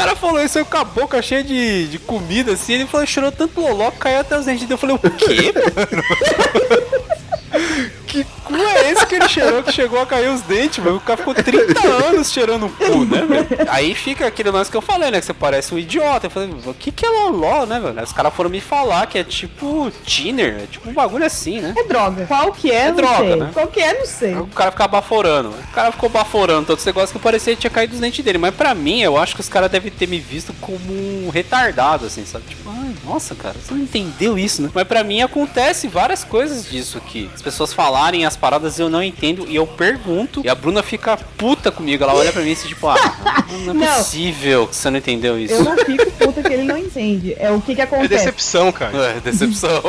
O 0.00 0.02
cara 0.02 0.16
falou 0.16 0.42
isso 0.42 0.58
aí 0.58 0.64
com 0.64 0.78
a 0.78 0.84
boca 0.84 1.20
cheia 1.20 1.44
de, 1.44 1.88
de 1.88 1.98
comida, 1.98 2.52
assim, 2.52 2.72
ele 2.72 2.86
falou, 2.86 3.06
cheirou 3.06 3.30
tanto 3.30 3.60
loló 3.60 3.90
que 3.90 3.98
caiu 3.98 4.20
até 4.20 4.38
os 4.38 4.46
dentes. 4.46 4.68
Eu 4.68 4.78
falei, 4.78 4.96
o 4.96 4.98
quê, 4.98 5.52
mano? 5.76 6.02
Que 8.06 8.24
cu 8.60 8.66
é 8.78 8.90
esse 8.92 9.06
que 9.06 9.14
ele 9.14 9.28
cheirou 9.28 9.62
que 9.62 9.72
chegou 9.72 10.00
a 10.00 10.06
cair 10.06 10.28
os 10.30 10.40
dentes, 10.42 10.82
mano? 10.82 10.96
O 10.96 11.00
cara 11.00 11.16
ficou 11.16 11.34
30 11.34 11.80
anos 11.86 12.32
cheirando 12.32 12.66
o 12.66 12.70
cu, 12.70 13.04
né, 13.04 13.24
velho? 13.26 13.48
Aí 13.68 13.94
fica 13.94 14.26
aquele 14.26 14.50
lance 14.50 14.70
que 14.70 14.76
eu 14.76 14.82
falei, 14.82 15.10
né? 15.10 15.20
Que 15.20 15.26
você 15.26 15.34
parece 15.34 15.74
um 15.74 15.78
idiota. 15.78 16.26
Eu 16.26 16.30
falei, 16.30 16.50
o 16.64 16.74
que 16.74 16.90
que 16.92 17.04
é 17.06 17.08
loló, 17.08 17.66
né, 17.66 17.80
velho? 17.80 17.98
Aí 17.98 18.04
os 18.04 18.12
caras 18.12 18.34
foram 18.34 18.50
me 18.50 18.60
falar 18.60 19.06
que 19.06 19.18
é 19.18 19.24
tipo 19.24 19.90
tiner, 20.04 20.60
é 20.62 20.66
tipo 20.66 20.88
um 20.88 20.92
bagulho 20.92 21.24
assim, 21.24 21.60
né? 21.60 21.74
É 21.76 21.84
droga. 21.84 22.26
Qual 22.26 22.52
que 22.52 22.70
é, 22.70 22.74
É 22.86 22.88
não 22.88 22.96
droga, 22.96 23.16
sei. 23.18 23.36
né? 23.36 23.50
Qual 23.52 23.66
que 23.68 23.80
é, 23.80 23.98
não 23.98 24.06
sei. 24.06 24.34
O 24.36 24.46
cara 24.48 24.70
ficava 24.70 24.88
baforando. 24.92 25.48
O 25.50 25.72
cara 25.74 25.92
ficou 25.92 26.08
baforando 26.08 26.66
todo 26.66 26.78
esse 26.78 26.86
negócio 26.86 27.14
que 27.16 27.22
parecia 27.22 27.54
que 27.54 27.60
tinha 27.60 27.70
caído 27.70 27.94
os 27.94 28.00
dentes 28.00 28.24
dele. 28.24 28.38
Mas 28.38 28.54
pra 28.54 28.74
mim, 28.74 29.00
eu 29.00 29.16
acho 29.16 29.34
que 29.34 29.40
os 29.40 29.48
caras 29.48 29.70
devem 29.70 29.90
ter 29.90 30.06
me 30.06 30.18
visto 30.18 30.52
como 30.60 30.92
um 30.92 31.30
retardado, 31.32 32.06
assim, 32.06 32.24
sabe? 32.26 32.44
Tipo, 32.48 32.68
ai, 32.70 32.94
nossa, 33.04 33.34
cara, 33.34 33.54
você 33.62 33.72
não 33.74 33.80
entendeu 33.82 34.38
isso, 34.38 34.62
né? 34.62 34.70
Mas 34.74 34.86
pra 34.86 35.02
mim 35.04 35.22
acontece 35.22 35.88
várias 35.88 36.24
coisas 36.24 36.68
disso 36.68 36.98
aqui. 36.98 37.30
As 37.34 37.42
pessoas 37.42 37.72
falarem 37.72 38.24
as 38.26 38.36
paradas 38.36 38.49
e 38.78 38.80
eu 38.82 38.88
não 38.88 39.02
entendo 39.02 39.46
e 39.48 39.56
eu 39.56 39.66
pergunto. 39.66 40.40
E 40.44 40.48
a 40.48 40.54
Bruna 40.54 40.82
fica 40.82 41.16
puta 41.36 41.70
comigo. 41.70 42.02
Ela 42.02 42.14
olha 42.14 42.32
pra 42.32 42.42
mim 42.42 42.50
e 42.50 42.56
tipo, 42.56 42.88
ah, 42.88 42.96
não 43.64 43.72
é 43.82 43.86
Não. 43.86 43.96
possível 43.96 44.66
que 44.66 44.74
você 44.76 44.90
não 44.90 44.98
entendeu 44.98 45.38
isso. 45.38 45.54
Eu 45.54 45.64
não 45.64 45.76
fico 45.76 46.10
puta 46.12 46.42
que 46.42 46.52
ele 46.52 46.64
não 46.64 46.76
entende. 46.78 47.36
É 47.38 47.50
o 47.50 47.60
que 47.60 47.74
que 47.74 47.80
É 47.80 47.84
acontece. 47.84 48.08
decepção, 48.08 48.72
cara. 48.72 48.96
É, 48.96 49.20
decepção. 49.20 49.70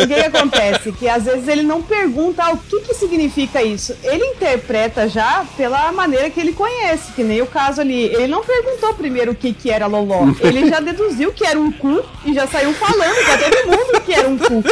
O 0.00 0.06
que, 0.06 0.14
que 0.14 0.20
acontece? 0.20 0.92
Que 0.92 1.08
às 1.08 1.24
vezes 1.24 1.46
ele 1.48 1.62
não 1.62 1.82
pergunta 1.82 2.42
ah, 2.44 2.52
o 2.52 2.56
que, 2.58 2.80
que 2.80 2.94
significa 2.94 3.62
isso. 3.62 3.94
Ele 4.02 4.24
interpreta 4.24 5.08
já 5.08 5.44
pela 5.56 5.90
maneira 5.92 6.30
que 6.30 6.40
ele 6.40 6.52
conhece, 6.52 7.12
que 7.12 7.22
nem 7.22 7.40
o 7.42 7.46
caso 7.46 7.80
ali. 7.80 8.04
Ele 8.06 8.26
não 8.26 8.42
perguntou 8.42 8.94
primeiro 8.94 9.32
o 9.32 9.34
que, 9.34 9.52
que 9.52 9.70
era 9.70 9.86
loló. 9.86 10.28
Ele 10.40 10.68
já 10.68 10.80
deduziu 10.80 11.32
que 11.32 11.44
era 11.46 11.58
um 11.58 11.70
cu 11.72 12.02
e 12.24 12.32
já 12.34 12.46
saiu 12.46 12.72
falando 12.74 13.24
pra 13.24 13.38
todo 13.38 13.66
mundo 13.70 14.00
que 14.04 14.12
era 14.12 14.28
um 14.28 14.38
cu. 14.38 14.62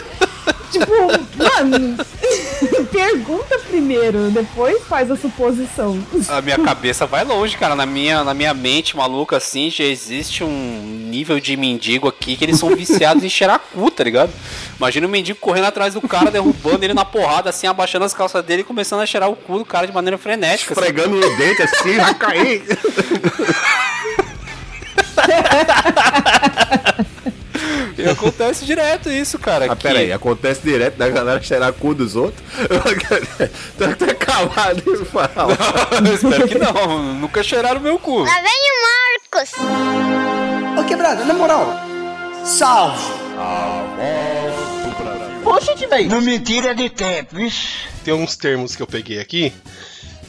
Tipo, 0.70 0.92
mano, 1.36 1.96
pergunta 2.92 3.58
primeiro, 3.68 4.30
depois 4.30 4.82
faz 4.84 5.10
a 5.10 5.16
suposição. 5.16 5.98
A 6.28 6.40
minha 6.42 6.58
cabeça 6.58 7.06
vai 7.06 7.24
longe, 7.24 7.56
cara. 7.56 7.74
Na 7.74 7.86
minha, 7.86 8.22
na 8.22 8.34
minha 8.34 8.52
mente 8.52 8.96
maluca, 8.96 9.36
assim, 9.36 9.70
já 9.70 9.84
existe 9.84 10.44
um 10.44 11.08
nível 11.08 11.40
de 11.40 11.56
mendigo 11.56 12.06
aqui 12.08 12.36
que 12.36 12.44
eles 12.44 12.58
são 12.58 12.74
viciados 12.74 13.24
em 13.24 13.28
cheirar 13.28 13.58
cu, 13.72 13.90
tá 13.90 14.04
ligado? 14.04 14.30
Imagina 14.76 15.06
o 15.06 15.10
mendigo 15.10 15.38
correndo 15.38 15.66
atrás 15.66 15.94
do 15.94 16.02
cara, 16.02 16.30
derrubando 16.30 16.84
ele 16.84 16.94
na 16.94 17.04
porrada, 17.04 17.50
assim, 17.50 17.66
abaixando 17.66 18.04
as 18.04 18.14
calças 18.14 18.44
dele 18.44 18.62
e 18.62 18.64
começando 18.64 19.00
a 19.00 19.06
cheirar 19.06 19.30
o 19.30 19.36
cu 19.36 19.58
do 19.58 19.64
cara 19.64 19.86
de 19.86 19.92
maneira 19.92 20.18
frenética. 20.18 20.72
assim. 20.72 20.80
Pregando 20.80 21.16
no 21.16 21.36
dente 21.36 21.62
assim, 21.62 21.96
vai 21.96 22.14
cair. 22.14 22.62
E 27.98 28.06
acontece 28.08 28.64
direto 28.64 29.10
isso, 29.10 29.38
cara. 29.38 29.66
Ah, 29.72 29.76
que- 29.76 29.82
pera 29.82 29.98
aí, 29.98 30.12
acontece 30.12 30.60
direto 30.62 30.96
da 30.96 31.08
galera 31.08 31.42
cheirar 31.42 31.72
cu 31.72 31.94
dos 31.94 32.14
outros. 32.16 32.42
Tô 33.76 33.84
até 33.84 34.14
calado 34.14 34.82
e 34.86 35.04
fala. 35.04 35.56
Eu 36.06 36.14
espero 36.14 36.48
que 36.48 36.58
não. 36.58 37.14
Nunca 37.14 37.42
cheiraram 37.42 37.80
meu 37.80 37.98
cu. 37.98 38.20
Lá 38.20 38.34
vem 38.40 38.44
o 38.44 39.34
Marcos. 39.34 39.52
Ô 40.80 40.84
quebrada, 40.84 41.24
na 41.24 41.34
moral. 41.34 41.66
Salve. 42.44 43.02
Oxe, 45.44 45.86
velho. 45.86 46.08
Não 46.10 46.20
me 46.20 46.38
tira 46.38 46.74
de 46.74 46.88
tempo, 46.90 47.36
vixe. 47.36 47.88
Tem 48.04 48.14
uns 48.14 48.36
termos 48.36 48.76
que 48.76 48.82
eu 48.82 48.86
peguei 48.86 49.18
aqui. 49.18 49.52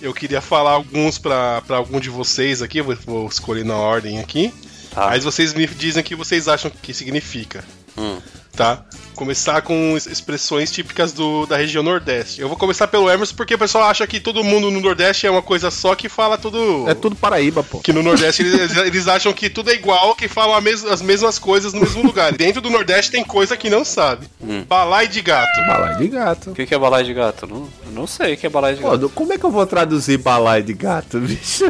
Eu 0.01 0.13
queria 0.13 0.41
falar 0.41 0.71
alguns 0.71 1.17
pra, 1.17 1.61
pra 1.67 1.77
algum 1.77 1.99
de 1.99 2.09
vocês 2.09 2.61
aqui. 2.61 2.81
Vou, 2.81 2.95
vou 3.05 3.27
escolher 3.27 3.65
na 3.65 3.75
ordem 3.75 4.19
aqui. 4.19 4.53
Tá. 4.91 5.11
Aí 5.11 5.19
vocês 5.19 5.53
me 5.53 5.65
dizem 5.67 6.01
o 6.01 6.03
que 6.03 6.15
vocês 6.15 6.47
acham 6.47 6.71
que 6.81 6.93
significa. 6.93 7.63
Hum. 7.97 8.19
Tá? 8.59 8.83
Começar 9.15 9.61
com 9.61 9.95
es- 9.95 10.05
expressões 10.05 10.69
típicas 10.69 11.13
do, 11.13 11.45
da 11.45 11.55
região 11.55 11.81
Nordeste. 11.81 12.41
Eu 12.41 12.49
vou 12.49 12.57
começar 12.57 12.87
pelo 12.89 13.09
Emerson 13.09 13.33
porque 13.33 13.55
o 13.55 13.57
pessoal 13.57 13.85
acha 13.85 14.05
que 14.05 14.19
todo 14.19 14.43
mundo 14.43 14.69
no 14.69 14.81
Nordeste 14.81 15.25
é 15.25 15.31
uma 15.31 15.41
coisa 15.41 15.71
só 15.71 15.95
que 15.95 16.09
fala 16.09 16.37
tudo. 16.37 16.83
É 16.89 16.93
tudo 16.93 17.15
Paraíba, 17.15 17.63
pô. 17.63 17.79
Que 17.79 17.93
no 17.93 18.03
Nordeste 18.03 18.41
eles, 18.43 18.75
eles 18.75 19.07
acham 19.07 19.31
que 19.31 19.49
tudo 19.49 19.69
é 19.71 19.75
igual, 19.75 20.13
que 20.13 20.27
falam 20.27 20.59
mes- 20.59 20.83
as 20.83 21.01
mesmas 21.01 21.39
coisas 21.39 21.71
no 21.71 21.79
mesmo 21.79 22.03
lugar. 22.03 22.33
Dentro 22.33 22.59
do 22.59 22.69
Nordeste 22.69 23.11
tem 23.11 23.23
coisa 23.23 23.55
que 23.55 23.69
não 23.69 23.85
sabe. 23.85 24.27
Hum. 24.41 24.65
Balai 24.67 25.07
de 25.07 25.21
gato. 25.21 25.57
Balai 25.65 25.95
de 25.95 26.07
gato. 26.09 26.51
O 26.51 26.53
que 26.53 26.65
que 26.65 26.75
é 26.75 26.77
balai 26.77 27.05
de 27.05 27.13
gato? 27.13 27.47
Não, 27.47 27.59
eu 27.85 27.91
não 27.93 28.05
sei 28.05 28.33
o 28.33 28.37
que 28.37 28.45
é 28.45 28.49
balai 28.49 28.75
de 28.75 28.81
Pô, 28.81 28.91
gato. 28.91 29.09
como 29.15 29.31
é 29.31 29.37
que 29.37 29.45
eu 29.45 29.51
vou 29.51 29.65
traduzir 29.65 30.17
balai 30.17 30.61
de 30.61 30.73
gato, 30.73 31.17
bicho? 31.21 31.63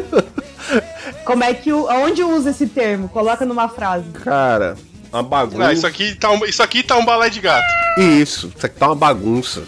Como 1.24 1.44
é 1.44 1.54
que 1.54 1.72
o. 1.72 1.86
Onde 1.86 2.22
usa 2.24 2.50
esse 2.50 2.66
termo? 2.66 3.08
Coloca 3.08 3.44
numa 3.46 3.68
frase. 3.68 4.06
Cara, 4.24 4.76
uma 5.12 5.22
bagunça. 5.22 5.66
Ah, 5.66 5.72
isso 5.72 5.86
aqui 5.86 6.14
tá 6.14 6.30
um, 6.30 6.44
isso 6.44 6.62
aqui 6.62 6.82
tá 6.82 6.96
um 6.96 7.04
balai 7.04 7.30
de 7.30 7.40
gato. 7.40 7.66
Isso, 7.98 8.52
isso 8.56 8.66
aqui 8.66 8.78
tá 8.78 8.86
uma 8.86 8.94
bagunça. 8.94 9.62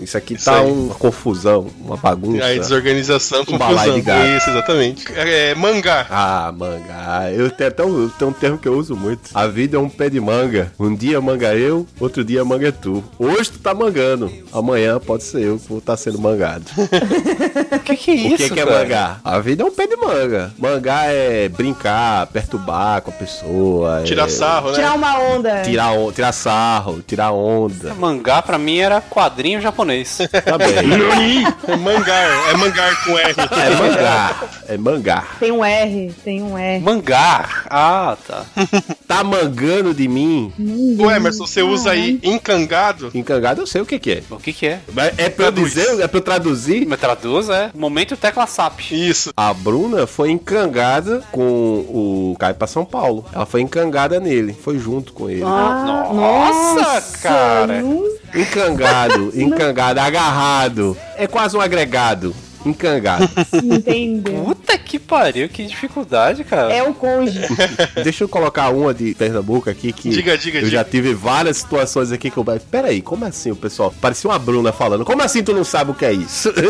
Isso 0.00 0.16
aqui 0.16 0.34
Isso 0.34 0.44
tá 0.46 0.58
aí. 0.60 0.70
uma 0.70 0.94
confusão, 0.94 1.68
uma 1.80 1.96
bagunça. 1.96 2.44
Aí, 2.44 2.58
desorganização, 2.58 3.42
Um 3.42 3.44
confusão. 3.44 3.94
de 3.94 4.00
gato. 4.00 4.26
Isso, 4.26 4.50
exatamente. 4.50 5.04
É, 5.14 5.50
é, 5.50 5.54
mangá. 5.54 6.06
Ah, 6.10 6.52
manga. 6.56 7.30
Eu 7.32 7.50
tenho 7.50 7.68
até 7.68 7.84
um, 7.84 8.10
um 8.22 8.32
termo 8.32 8.58
que 8.58 8.66
eu 8.68 8.74
uso 8.76 8.96
muito. 8.96 9.30
A 9.34 9.46
vida 9.46 9.76
é 9.76 9.80
um 9.80 9.88
pé 9.88 10.10
de 10.10 10.20
manga. 10.20 10.72
Um 10.78 10.94
dia 10.94 11.20
manga 11.20 11.54
eu, 11.54 11.86
outro 12.00 12.24
dia 12.24 12.44
manga 12.44 12.68
é 12.68 12.72
tu. 12.72 13.02
Hoje 13.18 13.52
tu 13.52 13.58
tá 13.58 13.72
mangando. 13.74 14.30
Amanhã 14.52 14.98
pode 14.98 15.22
ser 15.24 15.42
eu 15.42 15.58
que 15.58 15.68
vou 15.68 15.78
estar 15.78 15.96
sendo 15.96 16.18
mangado. 16.18 16.64
O 17.74 17.78
que 17.84 17.96
que 17.96 18.10
é 18.10 18.14
o 18.14 18.16
isso, 18.34 18.36
que, 18.48 18.50
que 18.50 18.60
é 18.60 18.64
mangá? 18.64 19.18
A 19.22 19.38
vida 19.40 19.62
é 19.62 19.66
um 19.66 19.70
pé 19.70 19.86
de 19.86 19.96
manga. 19.96 20.52
Mangá 20.58 21.04
é 21.06 21.48
brincar, 21.48 22.26
perturbar 22.28 23.02
com 23.02 23.10
a 23.10 23.14
pessoa. 23.14 24.00
é 24.00 24.04
Tirar 24.04 24.28
sarro, 24.30 24.68
né? 24.70 24.74
Tirar 24.76 24.94
uma 24.94 25.18
onda. 25.18 25.62
Tirar, 25.62 25.92
on- 25.92 26.10
tirar 26.12 26.32
sarro, 26.32 27.02
tirar 27.06 27.32
onda. 27.32 27.92
Mangá 27.94 28.40
pra 28.40 28.56
mim 28.58 28.78
era 28.78 29.00
quadrinho 29.02 29.60
japonês. 29.60 29.83
Japonês. 29.84 30.18
Tá 30.44 30.58
bem. 30.58 30.74
É 31.66 31.76
mangar, 31.76 32.50
é 32.50 32.56
mangar 32.56 33.04
com 33.04 33.18
R. 33.18 33.34
É 33.38 33.76
mangar. 33.76 34.48
É 34.68 34.76
mangar. 34.76 35.36
Tem 35.40 35.50
um 35.52 35.64
R, 35.64 36.14
tem 36.24 36.42
um 36.42 36.56
R. 36.58 36.80
Mangar. 36.82 37.66
Ah, 37.70 38.16
tá. 38.26 38.44
Tá 39.06 39.22
mangando 39.22 39.94
de 39.94 40.08
mim? 40.08 40.52
Ô 40.98 41.08
Emerson, 41.10 41.46
você 41.46 41.62
usa 41.62 41.90
aí 41.90 42.18
encangado? 42.22 43.10
Encangado 43.14 43.60
eu 43.60 43.66
sei 43.66 43.80
o 43.82 43.86
que 43.86 43.98
que 43.98 44.10
é. 44.12 44.22
O 44.30 44.38
que 44.38 44.52
que 44.52 44.66
é? 44.66 44.80
É 45.18 45.28
pra 45.28 45.46
eu 45.46 45.52
dizer, 45.52 46.00
é 46.00 46.08
pra 46.08 46.18
eu 46.18 46.22
traduzir? 46.22 46.84
Me 46.86 46.96
traduz, 46.96 47.48
é. 47.48 47.70
Momento 47.74 48.16
tecla 48.16 48.46
SAP. 48.46 48.90
Isso. 48.92 49.30
A 49.36 49.52
Bruna 49.52 50.06
foi 50.06 50.30
encangada 50.30 51.22
com 51.30 51.42
o 51.42 52.36
Caio 52.40 52.54
pra 52.54 52.66
São 52.66 52.84
Paulo. 52.84 53.24
Ela 53.32 53.46
foi 53.46 53.60
encangada 53.60 54.18
nele, 54.18 54.52
foi 54.64 54.78
junto 54.78 55.12
com 55.12 55.28
ele. 55.30 55.42
Ah, 55.44 56.08
Nossa, 56.12 57.18
cara. 57.20 57.80
não- 57.82 58.14
Encangado, 58.34 59.30
encangado, 59.32 59.73
agarrado. 59.80 60.96
É 61.16 61.26
quase 61.26 61.56
um 61.56 61.60
agregado. 61.60 62.34
Encangado. 62.64 63.28
Entendeu? 63.62 64.44
Puta 64.44 64.78
que 64.78 64.98
pariu, 64.98 65.48
que 65.48 65.64
dificuldade, 65.66 66.44
cara. 66.44 66.72
É 66.72 66.82
o 66.82 66.94
cônjuge. 66.94 67.40
Deixa 68.02 68.24
eu 68.24 68.28
colocar 68.28 68.70
uma 68.70 68.92
de 68.94 69.14
Pernambuco 69.14 69.68
aqui 69.70 69.92
que 69.92 70.08
Diga, 70.10 70.36
diga, 70.38 70.58
eu 70.58 70.64
diga. 70.64 70.76
já 70.78 70.84
tive 70.84 71.14
várias 71.14 71.58
situações 71.58 72.12
aqui 72.12 72.30
que 72.30 72.36
eu. 72.36 72.44
Peraí, 72.70 73.00
como 73.02 73.24
assim 73.24 73.50
o 73.50 73.56
pessoal? 73.56 73.92
Parecia 74.00 74.28
uma 74.30 74.38
Bruna 74.38 74.72
falando. 74.72 75.04
Como 75.04 75.22
assim 75.22 75.42
tu 75.42 75.52
não 75.52 75.64
sabe 75.64 75.90
o 75.90 75.94
que 75.94 76.04
é 76.04 76.12
isso? 76.12 76.52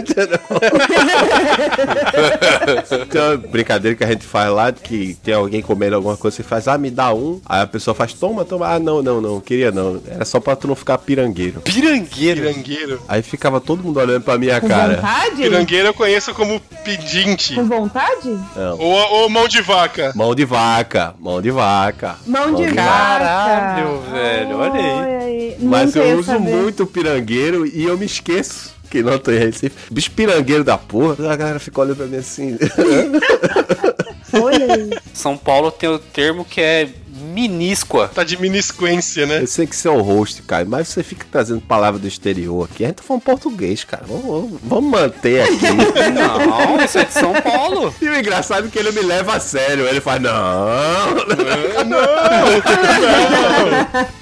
Uma 3.15 3.37
brincadeira 3.51 3.97
que 3.97 4.05
a 4.05 4.07
gente 4.09 4.25
faz 4.25 4.51
lá 4.53 4.73
que 4.73 5.16
tem 5.23 5.35
alguém 5.35 5.62
comendo 5.62 5.97
alguma 5.97 6.16
coisa, 6.16 6.37
você 6.37 6.43
faz, 6.43 6.69
ah, 6.69 6.79
me 6.79 6.91
dá 6.91 7.12
um. 7.12 7.41
Aí 7.47 7.62
a 7.62 7.66
pessoa 7.66 7.95
faz, 7.95 8.12
toma, 8.12 8.45
toma. 8.45 8.66
Ah, 8.69 8.79
não, 8.79 9.03
não, 9.03 9.21
não, 9.21 9.41
queria 9.41 9.71
não. 9.71 10.01
Era 10.09 10.25
só 10.25 10.41
pra 10.41 10.57
tu 10.57 10.66
não 10.69 10.75
ficar 10.75 10.99
pirangueiro. 10.99 11.61
Pirangueiro. 11.61 12.41
Pirangueiro. 12.43 13.03
Aí 13.09 13.23
ficava 13.23 13.61
todo 13.61 13.83
mundo 13.83 13.99
olhando 13.99 14.23
pra 14.23 14.39
minha 14.39 14.61
Com 14.61 14.69
cara. 14.69 14.97
vontade? 14.97 15.37
Pirangueiro 15.43 15.84
eu 15.86 15.94
conheço 15.94 16.35
como 16.35 16.61
pedinte. 16.85 17.55
Com 17.55 17.66
vontade? 17.66 18.39
Não. 18.56 18.78
Ou, 18.78 19.12
ou 19.12 19.31
mão 19.31 19.48
de 19.48 19.61
vaca. 19.61 20.12
Mão 20.15 20.35
de 20.35 20.44
vaca, 20.44 21.15
mão 21.19 21.40
de 21.40 21.51
vaca. 21.51 22.16
Mão 22.27 22.55
de 22.55 22.65
vaca. 22.65 22.74
Caralho, 22.74 24.01
velho, 24.11 24.59
olha 24.59 25.20
aí. 25.20 25.56
Mas 25.61 25.94
eu 25.94 26.19
uso 26.19 26.32
saber. 26.32 26.55
muito 26.55 26.86
pirangueiro 26.86 27.66
e 27.66 27.85
eu 27.85 27.97
me 27.97 28.06
esqueço 28.06 28.74
que 28.90 29.02
não 29.02 29.19
tô 29.19 29.32
em 29.32 29.39
Recife. 29.39 29.74
Bicho 29.90 30.11
pirangueiro 30.12 30.62
da 30.62 30.78
porra, 30.78 31.32
a 31.32 31.36
galera 31.36 31.59
fica 31.59 31.81
olhando 31.81 31.97
pra 31.97 32.06
mim 32.06 32.16
assim. 32.16 32.56
Olha 34.32 34.74
aí. 34.74 34.90
São 35.12 35.36
Paulo 35.36 35.70
tem 35.70 35.89
o 35.89 35.98
termo 35.98 36.44
que 36.44 36.61
é 36.61 36.89
minísqua. 37.35 38.09
Tá 38.15 38.23
de 38.24 38.36
minisquência, 38.40 39.27
né? 39.27 39.43
Eu 39.43 39.47
sei 39.47 39.66
que 39.66 39.74
você 39.74 39.89
é 39.89 39.90
um 39.90 40.01
host, 40.01 40.40
cara, 40.43 40.65
mas 40.65 40.89
você 40.89 41.02
fica 41.02 41.27
trazendo 41.31 41.61
palavra 41.61 41.98
do 41.98 42.06
exterior 42.06 42.69
aqui. 42.70 42.85
A 42.85 42.86
gente 42.89 42.97
tá 42.97 43.02
falando 43.02 43.23
português, 43.23 43.82
cara. 43.85 44.05
Vamos, 44.06 44.59
vamos- 44.62 44.85
manter 44.90 45.43
aqui. 45.43 45.55
Não, 46.15 46.85
isso 46.85 46.98
é 46.98 47.05
de 47.05 47.12
São 47.12 47.32
Paulo. 47.43 47.93
e 48.01 48.09
o 48.09 48.15
engraçado 48.16 48.66
é 48.66 48.70
que 48.70 48.78
ele 48.78 48.93
me 48.93 49.01
leva 49.02 49.35
a 49.35 49.40
sério. 49.40 49.86
Ele 49.89 50.01
faz, 50.01 50.20
não. 50.20 50.31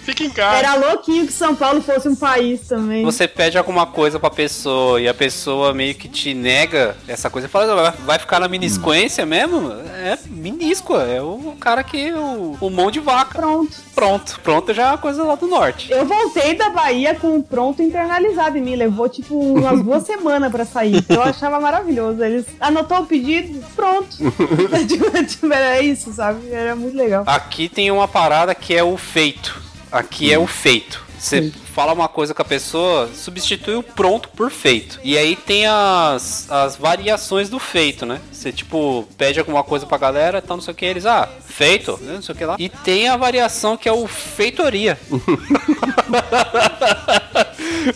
Fica 0.04 0.24
em 0.24 0.30
casa. 0.30 0.56
Era 0.58 0.74
louquinho 0.76 1.26
que 1.26 1.32
São 1.32 1.54
Paulo 1.54 1.82
fosse 1.82 2.08
um 2.08 2.14
país 2.16 2.60
também. 2.68 3.04
Você 3.04 3.26
pede 3.28 3.58
alguma 3.58 3.86
coisa 3.86 4.18
pra 4.18 4.30
pessoa 4.30 5.00
e 5.00 5.08
a 5.08 5.14
pessoa 5.14 5.74
meio 5.74 5.94
que 5.94 6.08
te 6.08 6.32
nega 6.34 6.96
essa 7.06 7.28
coisa 7.28 7.46
e 7.46 7.50
fala, 7.50 7.94
"Vai- 8.04 8.18
ficar 8.18 8.38
na 8.40 8.46
minisquência 8.48 9.26
mesmo? 9.26 9.72
É 9.72 10.16
minísqua, 10.28 11.02
é 11.02 11.20
o 11.20 11.54
cara 11.60 11.82
que. 11.82 12.12
o, 12.12 12.56
o 12.60 12.70
mão 12.70 12.90
de 12.90 13.00
vaca. 13.02 13.38
Pronto. 13.38 13.76
Pronto, 13.94 14.40
pronto 14.42 14.74
já 14.74 14.84
é 14.84 14.86
uma 14.88 14.98
coisa 14.98 15.22
lá 15.22 15.34
do 15.34 15.46
norte. 15.46 15.92
Eu 15.92 16.06
voltei 16.06 16.54
da 16.54 16.70
Bahia 16.70 17.14
com 17.14 17.36
o 17.36 17.42
pronto 17.42 17.82
internalizado 17.82 18.56
em 18.56 18.62
mim. 18.62 18.74
Levou, 18.74 19.08
tipo, 19.08 19.38
umas 19.38 19.80
duas 19.84 20.04
semanas 20.04 20.50
pra 20.50 20.64
sair. 20.64 21.04
Eu 21.08 21.22
achava 21.22 21.60
maravilhoso. 21.60 22.22
Eles 22.22 22.46
anotou 22.60 23.00
o 23.00 23.06
pedido, 23.06 23.64
pronto. 23.76 24.16
tipo, 24.88 25.24
tipo, 25.24 25.52
era 25.52 25.80
isso, 25.82 26.12
sabe? 26.12 26.50
Era 26.50 26.74
muito 26.74 26.96
legal. 26.96 27.24
Aqui 27.26 27.68
tem 27.68 27.90
uma 27.90 28.08
parada 28.08 28.54
que 28.54 28.74
é 28.74 28.82
o 28.82 28.96
feito. 28.96 29.60
Aqui 29.90 30.32
é 30.32 30.38
o 30.38 30.46
feito. 30.46 31.01
Você 31.22 31.52
fala 31.72 31.92
uma 31.92 32.08
coisa 32.08 32.34
com 32.34 32.42
a 32.42 32.44
pessoa, 32.44 33.08
substitui 33.14 33.76
o 33.76 33.82
pronto 33.82 34.28
por 34.30 34.50
feito. 34.50 34.98
E 35.04 35.16
aí 35.16 35.36
tem 35.36 35.66
as, 35.66 36.50
as 36.50 36.74
variações 36.74 37.48
do 37.48 37.60
feito, 37.60 38.04
né? 38.04 38.20
Você, 38.32 38.50
tipo, 38.50 39.06
pede 39.16 39.38
alguma 39.38 39.62
coisa 39.62 39.86
pra 39.86 39.96
galera, 39.96 40.42
tal, 40.42 40.56
não 40.56 40.64
sei 40.64 40.72
o 40.72 40.74
que, 40.74 40.84
eles, 40.84 41.06
ah, 41.06 41.28
feito, 41.46 41.96
né, 42.02 42.14
não 42.14 42.22
sei 42.22 42.34
o 42.34 42.38
que 42.38 42.44
lá. 42.44 42.56
E 42.58 42.68
tem 42.68 43.08
a 43.08 43.16
variação 43.16 43.76
que 43.76 43.88
é 43.88 43.92
o 43.92 44.08
feitoria. 44.08 44.98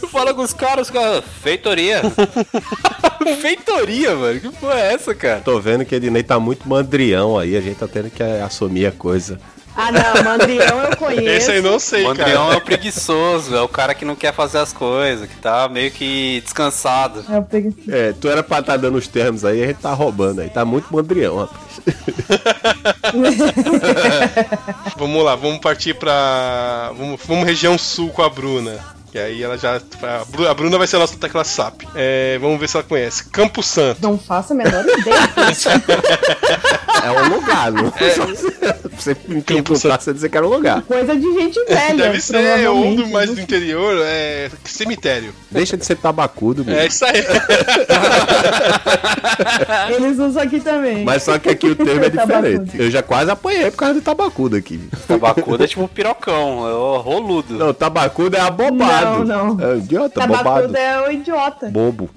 Fala 0.08 0.32
com 0.32 0.42
os 0.42 0.52
caras, 0.52 0.86
os 0.86 0.92
caras, 0.92 1.24
feitoria. 1.42 2.02
feitoria, 3.42 4.14
mano, 4.14 4.38
que 4.38 4.50
porra 4.50 4.78
é 4.78 4.94
essa, 4.94 5.12
cara? 5.16 5.40
Tô 5.40 5.58
vendo 5.58 5.84
que 5.84 5.96
Ednei 5.96 6.22
tá 6.22 6.38
muito 6.38 6.68
mandrião 6.68 7.36
aí. 7.36 7.56
A 7.56 7.60
gente 7.60 7.76
tá 7.76 7.88
tendo 7.88 8.08
que 8.08 8.22
assumir 8.22 8.86
a 8.86 8.92
coisa. 8.92 9.40
Ah, 9.76 9.92
não, 9.92 10.24
Mandrião 10.24 10.80
eu 10.84 10.96
conheço. 10.96 11.28
Esse 11.28 11.50
aí 11.52 11.60
não 11.60 11.78
sei, 11.78 12.04
O 12.04 12.08
Andrião 12.10 12.44
cara. 12.46 12.54
é 12.54 12.56
o 12.56 12.60
preguiçoso, 12.62 13.54
é 13.54 13.60
o 13.60 13.68
cara 13.68 13.94
que 13.94 14.04
não 14.06 14.16
quer 14.16 14.32
fazer 14.32 14.58
as 14.58 14.72
coisas, 14.72 15.28
que 15.28 15.36
tá 15.36 15.68
meio 15.68 15.90
que 15.90 16.40
descansado. 16.42 17.22
Eu 17.28 17.42
peguei- 17.42 17.74
É, 17.88 18.14
tu 18.18 18.28
era 18.28 18.42
pra 18.42 18.60
estar 18.60 18.76
dando 18.78 18.96
os 18.96 19.06
termos 19.06 19.44
aí, 19.44 19.62
a 19.62 19.66
gente 19.66 19.80
tá 19.80 19.92
roubando 19.92 20.40
aí. 20.40 20.48
Tá 20.48 20.64
muito 20.64 20.86
mandrião, 20.92 21.36
rapaz. 21.38 21.60
Vamos 24.96 25.24
lá, 25.24 25.34
vamos 25.36 25.58
partir 25.58 25.94
pra. 25.94 26.92
Vamos, 26.96 27.20
vamos 27.26 27.44
região 27.44 27.76
sul 27.78 28.10
com 28.10 28.22
a 28.22 28.28
Bruna. 28.30 28.95
Que 29.16 29.20
aí 29.22 29.42
ela 29.42 29.56
já. 29.56 29.76
A 29.76 30.24
Bru- 30.26 30.46
a 30.46 30.52
Bruna 30.52 30.76
vai 30.76 30.86
ser 30.86 30.96
a 30.96 30.98
nossa 30.98 31.16
tecla 31.16 31.42
SAP. 31.42 31.84
É, 31.94 32.36
vamos 32.38 32.60
ver 32.60 32.68
se 32.68 32.76
ela 32.76 32.84
conhece. 32.84 33.24
Campo 33.30 33.62
Santo. 33.62 33.98
Não 34.02 34.18
faço 34.18 34.52
a 34.52 34.56
menor 34.56 34.84
ideia. 34.84 35.16
É 37.06 37.10
um 37.10 37.28
lugar, 37.36 37.70
não? 37.70 37.92
Você 38.98 39.14
me 39.28 39.40
perguntar, 39.42 40.00
você 40.00 40.12
dizer 40.12 40.28
que 40.30 40.36
era 40.36 40.44
um 40.46 40.50
lugar. 40.50 40.82
Coisa 40.82 41.14
de 41.14 41.32
gente 41.34 41.62
velha. 41.66 41.94
Deve 42.04 42.20
ser 42.20 42.36
ou 42.36 42.42
provavelmente. 42.42 43.02
do 43.02 43.08
mais 43.10 43.30
do 43.30 43.40
interior, 43.40 43.96
é. 44.04 44.50
Cemitério. 44.64 45.32
Deixa 45.50 45.76
de 45.76 45.84
ser 45.86 45.96
tabacudo, 45.96 46.64
mesmo. 46.64 46.80
É 46.80 46.86
isso 46.86 47.04
aí. 47.04 47.22
Eles 49.94 50.18
usam 50.18 50.42
aqui 50.42 50.58
também. 50.60 51.04
Mas 51.04 51.22
só 51.22 51.38
que 51.38 51.50
aqui 51.50 51.68
o 51.68 51.76
termo 51.76 52.04
é 52.04 52.10
Tabacudo. 52.10 52.64
diferente. 52.64 52.82
Eu 52.82 52.90
já 52.90 53.02
quase 53.02 53.30
apanhei 53.30 53.70
por 53.70 53.76
causa 53.76 53.94
do 53.94 54.00
tabacudo 54.00 54.56
aqui. 54.56 54.80
Tabacuda 55.06 55.64
é 55.64 55.68
tipo 55.68 55.86
pirocão, 55.88 56.66
é 56.66 56.72
o 56.72 56.96
roludo. 56.98 57.54
Não, 57.54 57.72
tabacudo 57.74 58.36
é 58.36 58.40
abobado. 58.40 59.05
Não, 59.06 59.54
não. 59.54 59.60
É 59.72 59.76
idiota, 59.76 60.20
bobado. 60.26 60.44
Tabacudo 60.44 60.76
é 60.76 61.08
o 61.08 61.12
idiota. 61.12 61.68
Bobo. 61.68 62.10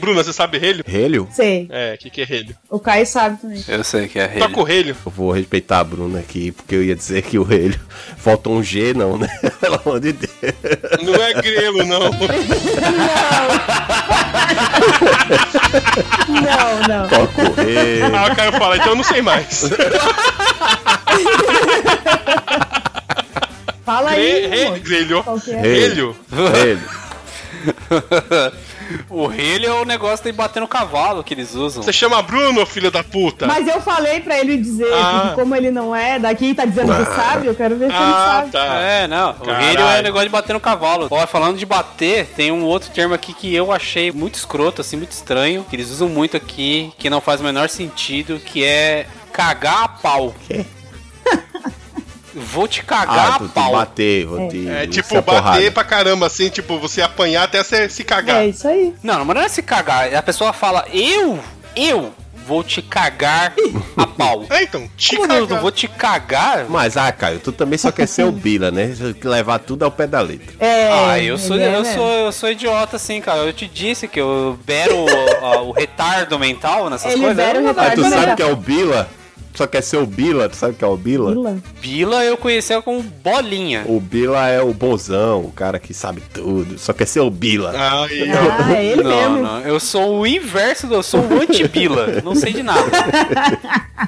Bruna, 0.00 0.22
você 0.22 0.32
sabe 0.32 0.58
relho? 0.58 0.84
Relho? 0.86 1.28
Sei. 1.32 1.66
É, 1.70 1.94
o 1.94 1.98
que, 1.98 2.10
que 2.10 2.20
é 2.22 2.24
relho? 2.24 2.56
O 2.70 2.78
Caio 2.78 3.06
sabe 3.06 3.40
também. 3.40 3.62
Eu 3.66 3.84
sei 3.84 4.08
que 4.08 4.18
é 4.18 4.26
rei. 4.26 4.40
Toca 4.40 4.60
o 4.60 4.64
relho. 4.64 4.96
Eu 5.04 5.12
vou 5.12 5.30
respeitar 5.32 5.80
a 5.80 5.84
Bruna 5.84 6.18
aqui, 6.18 6.52
porque 6.52 6.74
eu 6.74 6.82
ia 6.82 6.94
dizer 6.94 7.22
que 7.22 7.38
o 7.38 7.42
relho. 7.42 7.78
Falta 8.18 8.48
um 8.50 8.62
G, 8.62 8.94
não, 8.94 9.16
né? 9.18 9.28
Pelo 9.60 9.80
amor 9.84 10.00
de 10.00 10.12
Deus. 10.12 10.32
Não 11.02 11.14
é 11.14 11.34
grelo, 11.34 11.84
não. 11.86 12.10
Não, 16.28 16.88
não. 16.88 17.08
Toca 17.08 17.50
o 17.50 17.54
relho. 17.54 18.16
Ah, 18.16 18.32
o 18.32 18.36
Caio 18.36 18.52
fala, 18.52 18.76
então 18.76 18.88
eu 18.88 18.96
não 18.96 19.04
sei 19.04 19.22
mais. 19.22 19.64
Fala 23.88 24.10
Gre- 24.10 24.20
aí, 24.20 24.80
grelho. 24.80 25.24
Qual 25.24 25.40
que 25.40 25.50
é? 25.50 25.60
Relho? 25.60 26.16
Relho. 26.30 26.80
o 29.08 29.26
relho 29.26 29.66
é 29.66 29.72
o 29.72 29.84
negócio 29.84 30.24
de 30.24 30.30
bater 30.32 30.60
no 30.60 30.68
cavalo 30.68 31.24
que 31.24 31.32
eles 31.32 31.54
usam. 31.54 31.82
Você 31.82 31.92
chama 31.92 32.20
Bruno, 32.22 32.64
filho 32.66 32.90
da 32.90 33.02
puta? 33.02 33.46
Mas 33.46 33.66
eu 33.66 33.80
falei 33.80 34.20
pra 34.20 34.38
ele 34.38 34.56
dizer 34.58 34.92
Ah. 34.92 35.28
que 35.30 35.34
como 35.40 35.56
ele 35.56 35.70
não 35.70 35.96
é 35.96 36.18
daqui 36.18 36.50
e 36.50 36.54
tá 36.54 36.64
dizendo 36.66 36.94
que 36.94 37.04
sabe, 37.14 37.46
eu 37.46 37.54
quero 37.54 37.76
ver 37.76 37.86
se 37.90 37.96
ele 37.96 38.02
Ah, 38.04 38.34
sabe. 38.40 38.50
tá. 38.52 38.64
É, 38.80 39.08
não. 39.08 39.30
O 39.30 39.34
Caralho. 39.34 39.64
relho 39.66 39.80
é 39.80 40.00
o 40.00 40.02
negócio 40.02 40.28
de 40.28 40.32
bater 40.32 40.52
no 40.52 40.60
cavalo. 40.60 41.08
Ó, 41.10 41.26
falando 41.26 41.56
de 41.56 41.64
bater, 41.66 42.26
tem 42.36 42.52
um 42.52 42.64
outro 42.64 42.90
termo 42.90 43.14
aqui 43.14 43.32
que 43.32 43.54
eu 43.54 43.72
achei 43.72 44.12
muito 44.12 44.34
escroto, 44.34 44.82
assim, 44.82 44.96
muito 44.98 45.12
estranho, 45.12 45.64
que 45.68 45.74
eles 45.74 45.90
usam 45.90 46.08
muito 46.10 46.36
aqui, 46.36 46.92
que 46.98 47.08
não 47.08 47.20
faz 47.22 47.40
o 47.40 47.44
menor 47.44 47.68
sentido, 47.70 48.38
que 48.38 48.62
é 48.64 49.06
cagar 49.32 49.84
a 49.84 49.88
pau. 49.88 50.34
Quê? 50.46 50.64
Vou 52.38 52.66
te 52.68 52.82
cagar 52.82 53.32
Ah, 53.32 53.34
a 53.34 53.38
tu 53.38 53.48
te 53.48 53.54
pau. 53.54 53.72
bater, 53.72 54.26
vou 54.26 54.48
te. 54.48 54.68
É 54.68 54.86
tipo 54.86 55.16
é 55.16 55.20
bater 55.20 55.42
porrada. 55.42 55.70
pra 55.72 55.84
caramba, 55.84 56.26
assim, 56.26 56.48
tipo, 56.48 56.78
você 56.78 57.02
apanhar 57.02 57.44
até 57.44 57.62
você 57.62 57.88
se 57.88 58.04
cagar. 58.04 58.42
É 58.42 58.48
isso 58.48 58.66
aí. 58.66 58.94
Não, 59.02 59.24
mas 59.24 59.36
não 59.36 59.42
é 59.42 59.48
se 59.48 59.62
cagar. 59.62 60.14
A 60.14 60.22
pessoa 60.22 60.52
fala, 60.52 60.84
eu, 60.92 61.38
eu 61.76 62.12
vou 62.46 62.64
te 62.64 62.80
cagar 62.80 63.52
a 63.96 64.06
pau. 64.06 64.46
É, 64.50 64.62
então, 64.62 64.88
te 64.96 65.16
Como 65.16 65.30
eu 65.32 65.40
não 65.40 65.46
cagar. 65.46 65.60
vou 65.62 65.70
te 65.70 65.86
cagar? 65.86 66.64
Mas, 66.68 66.96
ah, 66.96 67.12
Caio, 67.12 67.38
tu 67.40 67.52
também 67.52 67.78
só 67.78 67.92
quer 67.92 68.06
ser 68.08 68.24
o 68.24 68.32
Bila, 68.32 68.70
né? 68.70 68.94
Levar 69.22 69.58
tudo 69.58 69.84
ao 69.84 69.90
pé 69.90 70.06
da 70.06 70.20
letra. 70.22 70.54
É, 70.58 70.90
Ah, 70.90 71.18
eu 71.20 71.36
sou, 71.36 71.58
é, 71.58 71.76
eu, 71.76 71.82
né? 71.82 71.94
sou, 71.94 72.10
eu 72.10 72.32
sou 72.32 72.50
idiota, 72.50 72.96
assim, 72.96 73.20
cara. 73.20 73.40
Eu 73.40 73.52
te 73.52 73.66
disse 73.68 74.08
que 74.08 74.18
eu 74.18 74.58
bero 74.64 74.96
o, 74.96 75.68
o 75.68 75.72
retardo 75.72 76.38
mental 76.38 76.88
nessas 76.88 77.12
Ele 77.12 77.20
coisas. 77.20 77.36
bera 77.36 77.58
o 77.58 77.60
Eu 77.60 77.62
não- 77.64 77.70
Ah, 77.70 77.90
tu 77.90 78.02
Retardo 78.02 78.08
sabe 78.10 78.36
que 78.36 78.42
é 78.42 78.46
o 78.46 78.56
Bila? 78.56 79.08
Só 79.54 79.66
quer 79.66 79.82
ser 79.82 79.96
o 79.96 80.06
Bila, 80.06 80.48
tu 80.48 80.56
sabe 80.56 80.72
o 80.72 80.76
que 80.76 80.84
é 80.84 80.86
o 80.86 80.96
Bila? 80.96 81.30
Bila. 81.32 81.56
Bila 81.80 82.24
eu 82.24 82.36
conhecia 82.36 82.80
como 82.80 83.02
bolinha. 83.02 83.84
O 83.86 83.98
Bila 84.00 84.48
é 84.48 84.62
o 84.62 84.72
bonzão, 84.72 85.40
o 85.40 85.50
cara 85.52 85.78
que 85.78 85.92
sabe 85.92 86.22
tudo, 86.32 86.78
só 86.78 86.92
quer 86.92 87.06
ser 87.06 87.20
o 87.20 87.30
Bila. 87.30 87.72
Ai, 87.74 88.30
Ah, 88.30 88.72
é 88.76 88.84
ele 88.84 89.02
não, 89.02 89.10
mesmo. 89.32 89.42
não, 89.42 89.60
eu 89.62 89.80
sou 89.80 90.20
o 90.20 90.26
inverso, 90.26 90.86
do- 90.86 90.94
eu 90.96 91.02
sou 91.02 91.20
o 91.20 91.42
anti-Bila. 91.42 92.20
não 92.22 92.34
sei 92.34 92.52
de 92.52 92.62
nada. 92.62 92.80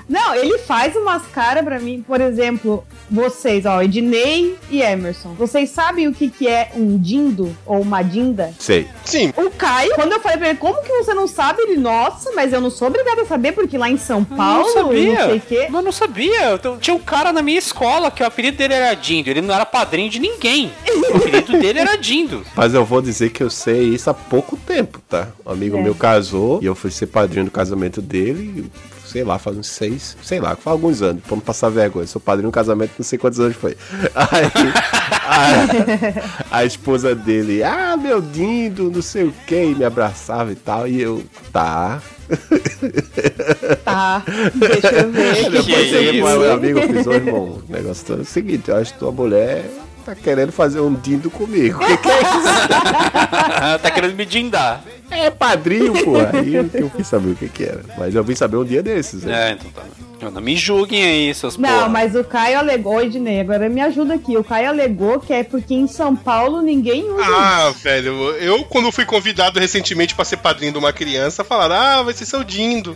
Não, 0.08 0.34
ele 0.34 0.58
faz 0.58 0.94
umas 0.96 1.22
caras 1.26 1.64
pra 1.64 1.78
mim, 1.78 2.04
por 2.06 2.20
exemplo, 2.20 2.84
vocês, 3.10 3.64
ó, 3.66 3.80
Ednei 3.82 4.56
e 4.70 4.82
Emerson. 4.82 5.34
Vocês 5.34 5.70
sabem 5.70 6.08
o 6.08 6.12
que, 6.14 6.28
que 6.28 6.48
é 6.48 6.70
um 6.74 6.96
dindo 6.98 7.56
ou 7.64 7.80
uma 7.80 8.02
dinda? 8.02 8.52
Sei. 8.58 8.88
sim. 9.04 9.32
O 9.36 9.50
Caio, 9.50 9.94
quando 9.94 10.12
eu 10.12 10.20
falei 10.20 10.38
pra 10.38 10.48
ele, 10.50 10.58
como 10.58 10.82
que 10.82 10.88
você 10.88 11.14
não 11.14 11.26
sabe? 11.28 11.62
Ele, 11.62 11.76
nossa, 11.76 12.32
mas 12.32 12.52
eu 12.52 12.60
não 12.60 12.70
sou 12.70 12.88
obrigada 12.88 13.22
a 13.22 13.26
saber, 13.26 13.52
porque 13.52 13.78
lá 13.78 13.88
em 13.88 13.96
São 13.96 14.26
Eu 14.30 14.36
Paulo, 14.36 14.66
não 14.66 14.72
sabia. 14.86 15.14
não 15.20 15.28
sei 15.30 15.39
o 15.40 15.42
quê. 15.42 15.66
Eu 15.72 15.82
não 15.82 15.92
sabia. 15.92 16.50
Eu 16.62 16.78
tinha 16.78 16.94
um 16.94 17.00
cara 17.00 17.32
na 17.32 17.42
minha 17.42 17.58
escola 17.58 18.10
que 18.10 18.22
o 18.22 18.26
apelido 18.26 18.56
dele 18.58 18.74
era 18.74 18.94
Dindo. 18.94 19.28
Ele 19.28 19.40
não 19.40 19.54
era 19.54 19.66
padrinho 19.66 20.08
de 20.10 20.18
ninguém. 20.18 20.70
O 21.12 21.16
apelido 21.16 21.58
dele 21.58 21.78
era 21.80 21.96
Dindo. 21.96 22.44
Mas 22.54 22.72
eu 22.74 22.84
vou 22.84 23.02
dizer 23.02 23.30
que 23.30 23.42
eu 23.42 23.50
sei 23.50 23.88
isso 23.94 24.08
há 24.10 24.14
pouco 24.14 24.56
tempo, 24.56 25.00
tá? 25.08 25.28
Um 25.44 25.50
amigo 25.52 25.76
É. 25.76 25.82
meu 25.82 25.94
casou 25.94 26.60
e 26.62 26.66
eu 26.66 26.74
fui 26.74 26.90
ser 26.90 27.06
padrinho 27.06 27.46
do 27.46 27.50
casamento 27.50 28.00
dele, 28.00 28.70
sei 29.06 29.24
lá, 29.24 29.38
faz 29.38 29.56
uns 29.56 29.66
seis, 29.68 30.16
sei 30.22 30.38
lá, 30.40 30.50
faz 30.54 30.66
alguns 30.68 31.02
anos, 31.02 31.22
pra 31.24 31.34
não 31.36 31.40
passar 31.42 31.68
vergonha. 31.68 32.06
Sou 32.06 32.20
padrinho 32.20 32.50
do 32.50 32.54
casamento, 32.54 32.92
não 32.98 33.04
sei 33.04 33.18
quantos 33.18 33.40
anos 33.40 33.56
foi. 33.56 33.76
Aí, 34.14 34.44
a, 36.50 36.58
a 36.58 36.64
esposa 36.64 37.14
dele, 37.14 37.62
ah, 37.62 37.96
meu 37.96 38.20
dindo, 38.20 38.90
não 38.90 39.02
sei 39.02 39.24
o 39.24 39.34
que, 39.46 39.54
e 39.64 39.74
me 39.74 39.84
abraçava 39.84 40.52
e 40.52 40.56
tal, 40.56 40.86
e 40.86 41.00
eu, 41.00 41.22
tá. 41.52 42.00
Tá, 43.84 44.22
deixa 44.54 44.88
eu 44.94 45.10
ver. 45.10 45.34
Que 45.36 45.50
Depois 45.50 45.68
eu 45.68 45.84
cheguei 45.84 46.20
pro 46.20 46.30
isso? 46.30 46.38
meu 46.38 46.52
amigo 46.52 46.80
fiz, 46.82 47.06
ô 47.06 47.12
irmão, 47.12 47.62
o 47.68 47.72
negócio 47.72 48.14
é 48.14 48.16
o 48.20 48.24
seguinte, 48.24 48.68
eu 48.70 48.76
acho 48.76 48.92
que 48.92 48.98
tua 48.98 49.12
mulher 49.12 49.64
tá 50.14 50.20
querendo 50.22 50.52
fazer 50.52 50.80
um 50.80 50.94
dindo 50.94 51.30
comigo. 51.30 51.82
O 51.82 51.86
que, 51.86 51.96
que 51.96 52.08
é 52.08 52.20
isso? 52.20 53.78
tá 53.82 53.90
querendo 53.90 54.14
me 54.14 54.24
dindar. 54.26 54.82
É 55.10 55.30
padrinho, 55.30 55.92
pô. 56.04 56.14
Aí 56.16 56.68
que 56.70 56.78
eu 56.82 56.90
fui 56.90 57.04
saber 57.04 57.30
o 57.30 57.34
que 57.34 57.48
que 57.48 57.64
era. 57.64 57.80
Mas 57.98 58.14
eu 58.14 58.22
vim 58.22 58.34
saber 58.34 58.56
um 58.56 58.64
dia 58.64 58.82
desses. 58.82 59.22
né? 59.24 59.50
É, 59.50 59.52
então 59.52 59.70
tá. 59.70 59.82
Não 60.30 60.40
me 60.42 60.54
julguem 60.54 61.02
aí, 61.02 61.34
seus 61.34 61.56
Não, 61.56 61.66
porra. 61.70 61.88
mas 61.88 62.14
o 62.14 62.22
Caio 62.22 62.58
alegou, 62.58 63.00
Ednei, 63.00 63.40
agora 63.40 63.70
me 63.70 63.80
ajuda 63.80 64.14
aqui. 64.14 64.36
O 64.36 64.44
Caio 64.44 64.68
alegou 64.68 65.18
que 65.18 65.32
é 65.32 65.42
porque 65.42 65.72
em 65.72 65.86
São 65.86 66.14
Paulo 66.14 66.60
ninguém 66.60 67.10
usa. 67.10 67.24
Ah, 67.24 67.72
velho, 67.82 68.12
eu 68.36 68.62
quando 68.64 68.92
fui 68.92 69.06
convidado 69.06 69.58
recentemente 69.58 70.14
pra 70.14 70.26
ser 70.26 70.36
padrinho 70.36 70.72
de 70.72 70.78
uma 70.78 70.92
criança, 70.92 71.42
falaram, 71.42 71.74
ah, 71.74 72.02
vai 72.02 72.12
ser 72.12 72.26
seu 72.26 72.44
dindo. 72.44 72.94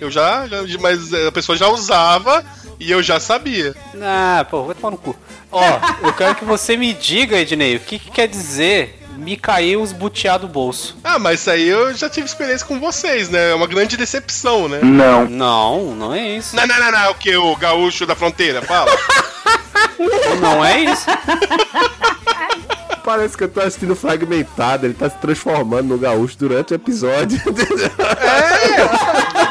Eu 0.00 0.10
já, 0.10 0.48
já- 0.48 0.58
mas 0.80 1.14
a 1.14 1.30
pessoa 1.30 1.56
já 1.56 1.68
usava 1.68 2.44
e 2.78 2.90
eu 2.90 3.02
já 3.02 3.18
sabia. 3.20 3.74
Ah, 4.00 4.46
pô, 4.48 4.64
vai 4.64 4.74
tomar 4.74 4.90
no 4.92 4.98
cu. 4.98 5.16
Ó, 5.50 5.62
eu 6.02 6.12
quero 6.12 6.34
que 6.34 6.44
você 6.44 6.76
me 6.76 6.92
diga, 6.92 7.38
Ednei, 7.38 7.76
o 7.76 7.80
que, 7.80 7.98
que 7.98 8.10
quer 8.10 8.28
dizer 8.28 9.00
me 9.16 9.36
caiu 9.36 9.80
os 9.80 9.92
butiá 9.92 10.36
do 10.36 10.48
bolso? 10.48 10.96
Ah, 11.04 11.18
mas 11.18 11.40
isso 11.40 11.50
aí 11.50 11.68
eu 11.68 11.94
já 11.94 12.10
tive 12.10 12.26
experiência 12.26 12.66
com 12.66 12.80
vocês, 12.80 13.28
né? 13.28 13.50
É 13.50 13.54
uma 13.54 13.66
grande 13.66 13.96
decepção, 13.96 14.68
né? 14.68 14.80
Não. 14.82 15.26
Não, 15.26 15.94
não 15.94 16.14
é 16.14 16.36
isso. 16.36 16.56
Não, 16.56 16.66
não, 16.66 16.78
não, 16.78 16.90
não, 16.90 17.10
o 17.12 17.14
que? 17.14 17.36
O 17.36 17.56
gaúcho 17.56 18.06
da 18.06 18.14
fronteira? 18.14 18.60
Fala. 18.62 18.90
Não 20.40 20.64
é 20.64 20.80
isso. 20.80 21.06
Parece 23.04 23.36
que 23.36 23.44
eu 23.44 23.48
tô 23.48 23.60
assistindo 23.60 23.94
fragmentado. 23.94 24.86
Ele 24.86 24.94
tá 24.94 25.10
se 25.10 25.18
transformando 25.18 25.88
no 25.88 25.98
gaúcho 25.98 26.38
durante 26.38 26.72
o 26.72 26.74
episódio. 26.74 27.38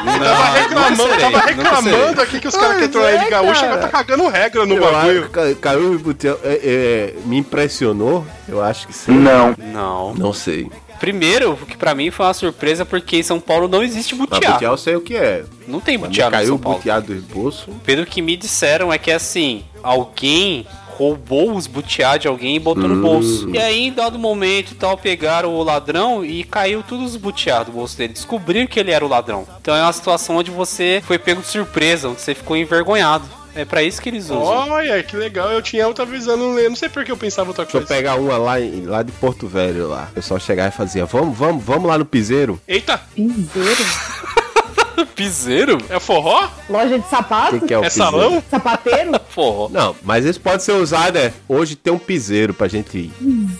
tava 0.04 0.58
reclamando, 0.58 0.96
serei, 0.96 1.18
tava 1.18 1.30
nunca 1.30 1.46
reclamando 1.46 2.20
aqui 2.20 2.40
que 2.40 2.48
os 2.48 2.56
caras 2.56 2.76
que 2.78 2.84
entrou 2.84 3.04
aí 3.04 3.18
de 3.18 3.24
é, 3.24 3.30
gaúcho 3.30 3.60
cara. 3.60 3.66
agora 3.66 3.82
tá 3.82 3.88
cagando 3.88 4.28
regra 4.28 4.66
no 4.66 4.74
Eu 4.74 4.82
bagulho. 4.82 5.30
Caiu 5.60 5.94
e 5.94 5.98
Butião 5.98 6.36
é, 6.42 6.60
é, 6.62 7.14
me 7.24 7.38
impressionou. 7.38 8.26
Eu 8.48 8.60
acho 8.60 8.88
que 8.88 8.92
sim. 8.92 9.12
Não. 9.12 9.54
Não. 9.56 10.14
Não 10.14 10.32
sei. 10.32 10.68
Primeiro, 10.98 11.56
que 11.56 11.76
pra 11.76 11.94
mim 11.94 12.10
foi 12.10 12.26
uma 12.26 12.34
surpresa 12.34 12.84
porque 12.84 13.16
em 13.18 13.22
São 13.22 13.38
Paulo 13.40 13.68
não 13.68 13.82
existe 13.82 14.14
Mas 14.14 14.28
butiá. 14.28 14.52
Butiá 14.52 14.68
eu 14.68 14.76
sei 14.76 14.96
o 14.96 15.00
que 15.00 15.16
é. 15.16 15.44
Não 15.66 15.80
tem 15.80 15.98
butiá 15.98 16.26
no 16.26 16.32
caiu 16.32 16.46
São 16.46 16.56
o. 16.56 16.58
Butiá 16.58 17.00
do 17.00 17.14
bolso. 17.22 17.70
Pelo 17.84 18.06
que 18.06 18.22
me 18.22 18.36
disseram 18.36 18.92
é 18.92 18.98
que 18.98 19.10
assim, 19.10 19.64
alguém 19.82 20.66
roubou 20.96 21.54
os 21.54 21.66
butiá 21.66 22.16
de 22.16 22.28
alguém 22.28 22.56
e 22.56 22.58
botou 22.60 22.88
no 22.88 22.94
Hum. 22.94 23.00
bolso. 23.02 23.48
E 23.50 23.58
aí, 23.58 23.86
em 23.88 23.92
dado 23.92 24.18
momento 24.18 24.72
e 24.72 24.74
tal, 24.74 24.96
pegaram 24.96 25.54
o 25.54 25.62
ladrão 25.62 26.24
e 26.24 26.44
caiu 26.44 26.82
todos 26.82 27.10
os 27.12 27.16
butiá 27.16 27.62
do 27.62 27.72
bolso 27.72 27.96
dele. 27.96 28.12
Descobriram 28.12 28.66
que 28.66 28.78
ele 28.78 28.90
era 28.90 29.04
o 29.04 29.08
ladrão. 29.08 29.46
Então 29.60 29.74
é 29.74 29.82
uma 29.82 29.92
situação 29.92 30.36
onde 30.36 30.50
você 30.50 31.02
foi 31.06 31.18
pego 31.18 31.40
de 31.42 31.48
surpresa, 31.48 32.08
onde 32.08 32.20
você 32.20 32.34
ficou 32.34 32.56
envergonhado. 32.56 33.24
É 33.56 33.64
pra 33.64 33.84
isso 33.84 34.02
que 34.02 34.08
eles 34.08 34.24
usam. 34.24 34.42
Olha, 34.42 35.00
que 35.04 35.16
legal, 35.16 35.48
eu 35.52 35.62
tinha 35.62 35.86
outra 35.86 36.04
visão, 36.04 36.36
não 36.36 36.54
lembro, 36.54 36.70
não 36.70 36.76
sei 36.76 36.88
por 36.88 37.04
que 37.04 37.12
eu 37.12 37.16
pensava 37.16 37.50
outra 37.50 37.64
Deixa 37.64 37.76
eu 37.78 37.82
coisa. 37.82 37.94
pegar 37.94 38.16
uma 38.16 38.36
lá, 38.36 38.60
em- 38.60 38.84
lá 38.84 39.00
de 39.04 39.12
Porto 39.12 39.46
Velho 39.46 39.86
lá. 39.88 40.08
O 40.10 40.14
pessoal 40.14 40.40
chegava 40.40 40.70
e 40.70 40.72
fazia, 40.72 41.04
vamos, 41.06 41.38
vamos, 41.38 41.62
vamos 41.62 41.88
lá 41.88 41.96
no 41.96 42.04
piseiro. 42.04 42.60
Eita, 42.66 42.98
Piseiro. 43.14 43.84
Piseiro? 45.14 45.78
é 45.88 45.98
forró? 46.00 46.48
Loja 46.68 46.98
de 46.98 47.08
sapato? 47.08 47.58
que, 47.60 47.66
que 47.66 47.74
é 47.74 47.78
o 47.78 47.84
É 47.84 47.90
salão? 47.90 48.42
Sapateiro? 48.50 49.12
Forró. 49.30 49.68
Não, 49.70 49.94
mas 50.02 50.24
isso 50.24 50.40
pode 50.40 50.62
ser 50.62 50.72
usado, 50.72 51.16
é. 51.16 51.32
Hoje 51.48 51.76
tem 51.76 51.92
um 51.92 51.98
piseiro 51.98 52.54
pra 52.54 52.68
gente 52.68 52.96
ir. 52.98 53.12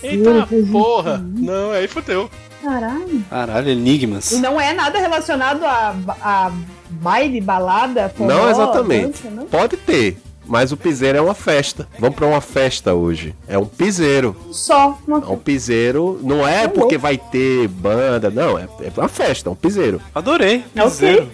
Eita 0.02 0.48
porra. 0.70 1.18
Não, 1.24 1.70
aí 1.72 1.88
fodeu. 1.88 2.30
Caralho. 2.62 3.24
Caralho, 3.28 3.68
enigmas. 3.70 4.32
E 4.32 4.36
não 4.38 4.60
é 4.60 4.72
nada 4.72 4.98
relacionado 4.98 5.64
a, 5.64 5.94
a 6.22 6.52
baile, 6.90 7.40
balada, 7.40 8.08
forró, 8.08 8.28
não 8.28 8.50
exatamente. 8.50 9.06
dança, 9.22 9.30
não? 9.30 9.46
Pode 9.46 9.76
ter. 9.76 10.16
Mas 10.46 10.72
o 10.72 10.76
piseiro 10.76 11.18
é 11.18 11.20
uma 11.20 11.34
festa. 11.34 11.88
Vamos 11.98 12.16
pra 12.16 12.26
uma 12.26 12.40
festa 12.40 12.94
hoje. 12.94 13.34
É 13.48 13.58
um 13.58 13.64
piseiro. 13.66 14.36
Só 14.52 14.98
uma 15.06 15.18
É 15.18 15.26
um 15.30 15.38
piseiro. 15.38 16.18
Não 16.22 16.46
é 16.46 16.68
porque 16.68 16.98
vai 16.98 17.16
ter 17.18 17.68
banda, 17.68 18.30
não. 18.30 18.58
É, 18.58 18.64
é 18.82 18.92
uma 18.96 19.08
festa, 19.08 19.48
é 19.48 19.52
um 19.52 19.56
piseiro. 19.56 20.00
Adorei. 20.14 20.64
Ok. 20.76 20.90
Piseiro. 20.90 21.30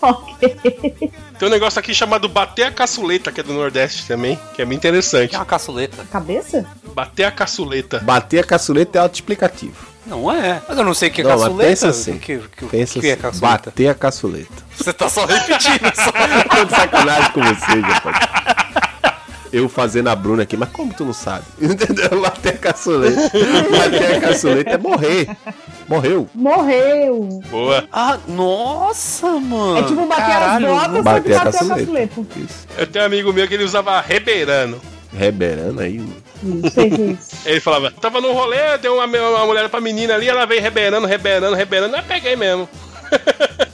Ok. 0.00 1.12
Tem 1.42 1.48
um 1.48 1.50
negócio 1.50 1.80
aqui 1.80 1.92
chamado 1.92 2.28
bater 2.28 2.62
a 2.66 2.70
caçuleta, 2.70 3.32
que 3.32 3.40
é 3.40 3.42
do 3.42 3.52
Nordeste 3.52 4.06
também, 4.06 4.38
que 4.54 4.62
é 4.62 4.64
bem 4.64 4.78
interessante. 4.78 5.30
Que 5.30 5.34
é 5.34 5.38
uma 5.40 5.44
caçuleta. 5.44 6.06
Cabeça? 6.08 6.64
Bater 6.94 7.24
a 7.24 7.32
caçuleta. 7.32 7.98
Bater 7.98 8.38
a 8.38 8.44
caçuleta 8.44 8.96
é 8.96 9.02
autoexplicativo. 9.02 9.74
Não 10.06 10.30
é. 10.30 10.62
Mas 10.68 10.78
eu 10.78 10.84
não 10.84 10.94
sei 10.94 11.08
o 11.08 11.12
que 11.12 11.20
é 11.20 11.24
Não, 11.24 11.30
mas 11.32 11.42
caçuleta. 11.42 11.68
pensa 11.68 11.88
assim. 11.88 12.12
O 12.12 12.18
que, 12.20 12.38
que, 12.38 12.66
Pensa 12.66 13.00
que 13.00 13.08
é 13.08 13.12
assim, 13.14 13.22
caçuleta? 13.22 13.70
bater 13.70 13.88
a 13.88 13.94
caçuleta. 13.94 14.52
Você 14.76 14.92
tá 14.92 15.08
só 15.08 15.24
repetindo. 15.24 15.92
Só. 15.96 16.12
Tô 16.56 16.64
de 16.64 16.76
sacanagem 16.76 17.32
com 17.32 17.40
você, 17.40 17.80
rapaz. 17.80 18.16
Eu 19.52 19.68
fazendo 19.68 20.08
a 20.08 20.16
Bruna 20.16 20.44
aqui, 20.44 20.56
mas 20.56 20.70
como 20.70 20.94
tu 20.94 21.04
não 21.04 21.12
sabe? 21.12 21.44
Entendeu? 21.60 22.20
Bater 22.22 22.54
a 22.54 22.58
caçuleta. 22.58 23.30
Bater 23.70 24.16
a 24.16 24.20
caçuleta 24.20 24.70
é 24.70 24.78
morrer. 24.78 25.28
Morreu. 25.86 26.28
Morreu. 26.34 27.40
Boa. 27.50 27.84
Ah, 27.92 28.18
nossa, 28.26 29.28
mano. 29.38 29.78
É 29.78 29.82
tipo 29.82 30.06
bater 30.06 30.24
Caralho. 30.24 30.74
as 30.74 30.86
botas, 30.86 30.86
só 30.86 30.96
que 30.96 31.02
Bater 31.02 31.34
a 31.36 31.44
bater 31.44 31.58
a 31.58 31.66
caçuleta. 31.68 32.20
Eu 32.78 32.86
tenho 32.86 33.02
um 33.02 33.06
amigo 33.06 33.32
meu 33.32 33.46
que 33.46 33.54
ele 33.54 33.64
usava 33.64 34.00
rebeirano. 34.00 34.80
Reberando 35.12 35.82
aí. 35.82 36.00
Não 36.42 36.70
sei 36.70 36.88
o 36.88 36.90
que 36.90 37.18
é. 37.46 37.50
Ele 37.50 37.60
falava, 37.60 37.90
tava 37.90 38.20
no 38.20 38.32
rolê, 38.32 38.78
deu 38.78 38.94
uma, 38.94 39.04
uma 39.06 39.46
mulher 39.46 39.68
pra 39.68 39.80
menina 39.80 40.14
ali, 40.14 40.28
ela 40.28 40.46
veio 40.46 40.62
rebeirando, 40.62 41.06
rebeirando, 41.06 41.54
rebeirando, 41.54 41.96
eu 41.96 42.02
peguei 42.04 42.34
mesmo. 42.34 42.66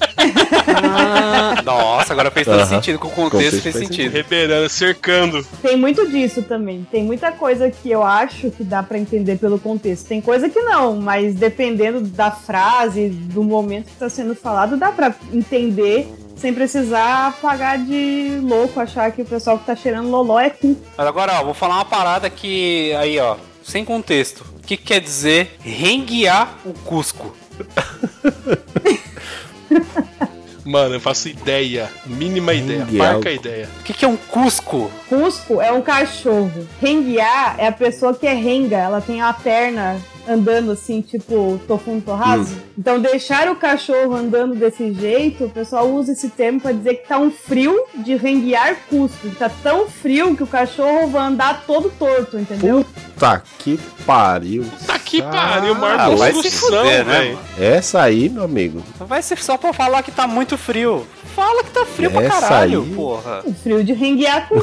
Ah, 0.89 1.61
nossa, 1.65 2.13
agora 2.13 2.31
fez 2.31 2.47
todo 2.47 2.65
sentido. 2.67 2.99
Com 2.99 3.09
o 3.09 3.11
contexto, 3.11 3.31
Contexto 3.31 3.63
fez 3.63 3.75
faz 3.75 3.87
sentido. 3.87 4.13
Rebeirando, 4.13 4.69
cercando. 4.69 5.45
Tem 5.63 5.77
muito 5.77 6.09
disso 6.09 6.43
também. 6.43 6.87
Tem 6.91 7.05
muita 7.05 7.33
coisa 7.33 7.71
que 7.71 7.91
eu 7.91 8.03
acho 8.03 8.51
que 8.51 8.65
dá 8.65 8.83
pra 8.83 8.99
entender 8.99 9.39
pelo 9.39 9.59
contexto. 9.59 10.07
Tem 10.07 10.21
coisa 10.21 10.49
que 10.49 10.61
não, 10.61 10.97
mas 10.97 11.35
dependendo 11.35 12.01
da 12.01 12.31
frase, 12.31 13.09
do 13.09 13.43
momento 13.43 13.87
que 13.87 13.97
tá 13.97 14.09
sendo 14.09 14.35
falado, 14.35 14.77
dá 14.77 14.93
pra 14.93 15.15
entender 15.33 16.09
sem 16.37 16.55
precisar 16.55 17.37
pagar 17.43 17.79
de 17.79 18.39
louco, 18.43 18.79
achar 18.79 19.11
que 19.11 19.23
o 19.23 19.25
pessoal 19.25 19.59
que 19.59 19.67
tá 19.67 19.75
cheirando 19.75 20.09
loló 20.09 20.39
é 20.39 20.51
cu. 20.51 20.77
Mas 20.97 21.07
agora, 21.07 21.41
ó, 21.41 21.45
vou 21.45 21.55
falar 21.55 21.77
uma 21.77 21.85
parada 21.85 22.31
que. 22.31 22.93
Aí, 22.95 23.19
ó, 23.19 23.37
sem 23.65 23.85
contexto. 23.85 24.45
O 24.57 24.67
que, 24.67 24.77
que 24.77 24.85
quer 24.85 25.01
dizer 25.01 25.57
renguear 25.61 26.59
o 26.65 26.73
Cusco? 26.73 27.35
Mano, 30.69 30.97
eu 30.97 31.01
faço 31.01 31.31
ideia, 31.31 31.91
mínima 32.05 32.53
ideia, 32.53 32.87
parca 32.99 33.31
ideia. 33.31 33.71
O 33.81 33.85
que, 33.85 33.95
que 33.95 34.05
é 34.05 34.09
um 34.09 34.19
Cusco? 34.19 34.91
Cusco 35.09 35.63
é 35.63 35.73
um 35.73 35.81
cachorro. 35.81 36.69
Renguear 36.79 37.55
é 37.57 37.69
a 37.69 37.73
pessoa 37.73 38.13
que 38.13 38.27
é 38.27 38.35
renga. 38.35 38.77
Ela 38.77 39.01
tem 39.01 39.23
a 39.23 39.33
perna 39.33 39.99
andando 40.29 40.71
assim, 40.73 41.01
tipo 41.01 41.59
tofundo 41.67 42.03
torraso. 42.03 42.55
Então, 42.77 43.01
deixar 43.01 43.49
o 43.49 43.57
cachorro 43.57 44.15
andando 44.15 44.55
desse 44.55 44.93
jeito, 44.93 45.45
o 45.47 45.51
pessoal 45.51 45.89
usa 45.91 46.13
esse 46.13 46.29
termo 46.29 46.61
pra 46.61 46.73
dizer 46.73 46.97
que 46.97 47.09
tá 47.09 47.19
um 47.19 47.31
frio 47.31 47.77
de 47.97 48.15
renguear 48.17 48.77
Cusco. 48.89 49.29
Tá 49.39 49.49
tão 49.63 49.89
frio 49.89 50.37
que 50.37 50.43
o 50.43 50.47
cachorro 50.47 51.09
vai 51.09 51.23
andar 51.23 51.65
todo 51.67 51.91
torto, 51.99 52.39
entendeu? 52.39 52.85
Puta 53.15 53.43
que 53.59 53.79
pariu. 54.07 54.65
Tá 54.87 54.99
que 54.99 55.23
pariu, 55.23 55.75
Ah, 55.75 55.79
maior 55.79 56.17
vai 56.17 56.33
se 56.35 56.51
fuder, 56.51 57.05
né? 57.05 57.37
Essa 57.59 58.03
aí, 58.03 58.29
meu 58.29 58.45
amigo. 58.45 58.83
Vai 59.01 59.23
ser 59.23 59.39
só 59.39 59.57
pra 59.57 59.73
falar 59.73 60.03
que 60.03 60.13
tá 60.13 60.27
muito 60.27 60.57
frio. 60.59 61.07
Fala 61.35 61.63
que 61.65 61.71
tá 61.71 61.85
frio 61.87 62.11
pra 62.11 62.23
Essa 62.23 62.41
caralho, 62.41 62.83
aí- 62.83 62.95
porra. 62.95 63.43
O 63.45 63.55
frio 63.55 63.83
de 63.83 63.93
rengueaco. 63.93 64.55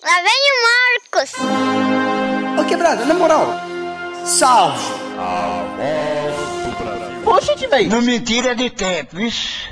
Lá 0.00 0.14
vem 0.22 0.40
o 0.52 1.12
Marcos. 1.12 1.32
Ô 2.60 2.64
quebrada, 2.68 3.04
na 3.04 3.14
moral. 3.14 3.48
Salve. 4.28 4.78
Poxa, 7.24 7.56
velho. 7.66 7.88
Não 7.88 8.02
me 8.02 8.20
tira 8.20 8.54
de 8.54 8.68
tempo, 8.68 9.16
vixe. 9.16 9.66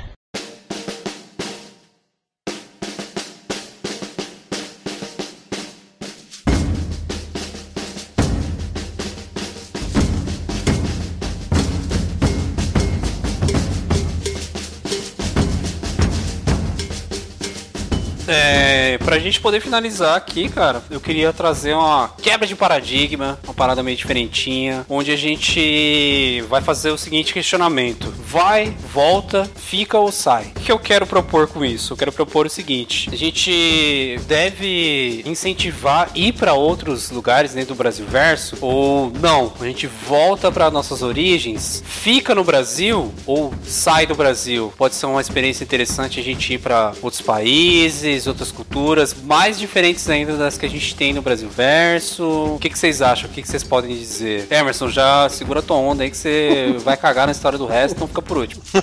É, 18.27 18.66
pra 19.07 19.19
gente 19.19 19.39
poder 19.39 19.61
finalizar 19.61 20.17
aqui, 20.17 20.49
cara, 20.49 20.83
eu 20.91 20.99
queria 20.99 21.31
trazer 21.31 21.73
uma 21.73 22.09
quebra 22.21 22.45
de 22.45 22.57
paradigma, 22.57 23.39
uma 23.45 23.53
parada 23.53 23.81
meio 23.81 23.95
diferentinha, 23.95 24.85
onde 24.89 25.13
a 25.13 25.15
gente 25.15 26.43
vai 26.49 26.61
fazer 26.61 26.91
o 26.91 26.97
seguinte 26.97 27.33
questionamento: 27.33 28.13
vai, 28.27 28.75
volta, 28.93 29.49
fica 29.55 29.97
ou 29.97 30.11
sai? 30.11 30.51
O 30.57 30.59
que 30.59 30.69
eu 30.69 30.77
quero 30.77 31.07
propor 31.07 31.47
com 31.47 31.63
isso? 31.63 31.93
Eu 31.93 31.97
quero 31.97 32.11
propor 32.11 32.47
o 32.47 32.49
seguinte: 32.49 33.09
a 33.09 33.15
gente 33.15 34.19
deve 34.27 35.23
incentivar 35.25 36.09
ir 36.13 36.33
pra 36.33 36.53
outros 36.53 37.09
lugares 37.09 37.53
dentro 37.53 37.75
do 37.75 37.77
Brasil 37.77 38.05
Verso 38.05 38.57
ou 38.59 39.09
não? 39.21 39.53
A 39.57 39.63
gente 39.63 39.87
volta 39.87 40.51
para 40.51 40.69
nossas 40.69 41.01
origens, 41.01 41.81
fica 41.85 42.35
no 42.35 42.43
Brasil 42.43 43.13
ou 43.25 43.53
sai 43.63 44.05
do 44.05 44.15
Brasil? 44.15 44.73
Pode 44.77 44.95
ser 44.95 45.05
uma 45.05 45.21
experiência 45.21 45.63
interessante 45.63 46.19
a 46.19 46.23
gente 46.23 46.55
ir 46.55 46.57
pra 46.57 46.91
outros 47.01 47.21
países, 47.21 48.27
outras 48.27 48.51
culturas, 48.51 48.96
mais 49.23 49.59
diferentes 49.59 50.09
ainda 50.09 50.35
das 50.37 50.57
que 50.57 50.65
a 50.65 50.69
gente 50.69 50.95
tem 50.95 51.13
no 51.13 51.21
Brasil 51.21 51.49
Verso. 51.49 52.55
O 52.55 52.59
que, 52.59 52.69
que 52.69 52.77
vocês 52.77 53.01
acham? 53.01 53.29
O 53.29 53.33
que, 53.33 53.41
que 53.41 53.47
vocês 53.47 53.63
podem 53.63 53.95
dizer? 53.95 54.47
Emerson, 54.49 54.89
já 54.89 55.27
segura 55.29 55.61
tua 55.61 55.77
onda 55.77 56.03
aí 56.03 56.11
que 56.11 56.17
você 56.17 56.75
vai 56.83 56.97
cagar 56.97 57.27
na 57.27 57.31
história 57.31 57.57
do 57.57 57.65
resto, 57.65 57.95
então 57.95 58.07
fica 58.07 58.21
por 58.21 58.37
último. 58.37 58.61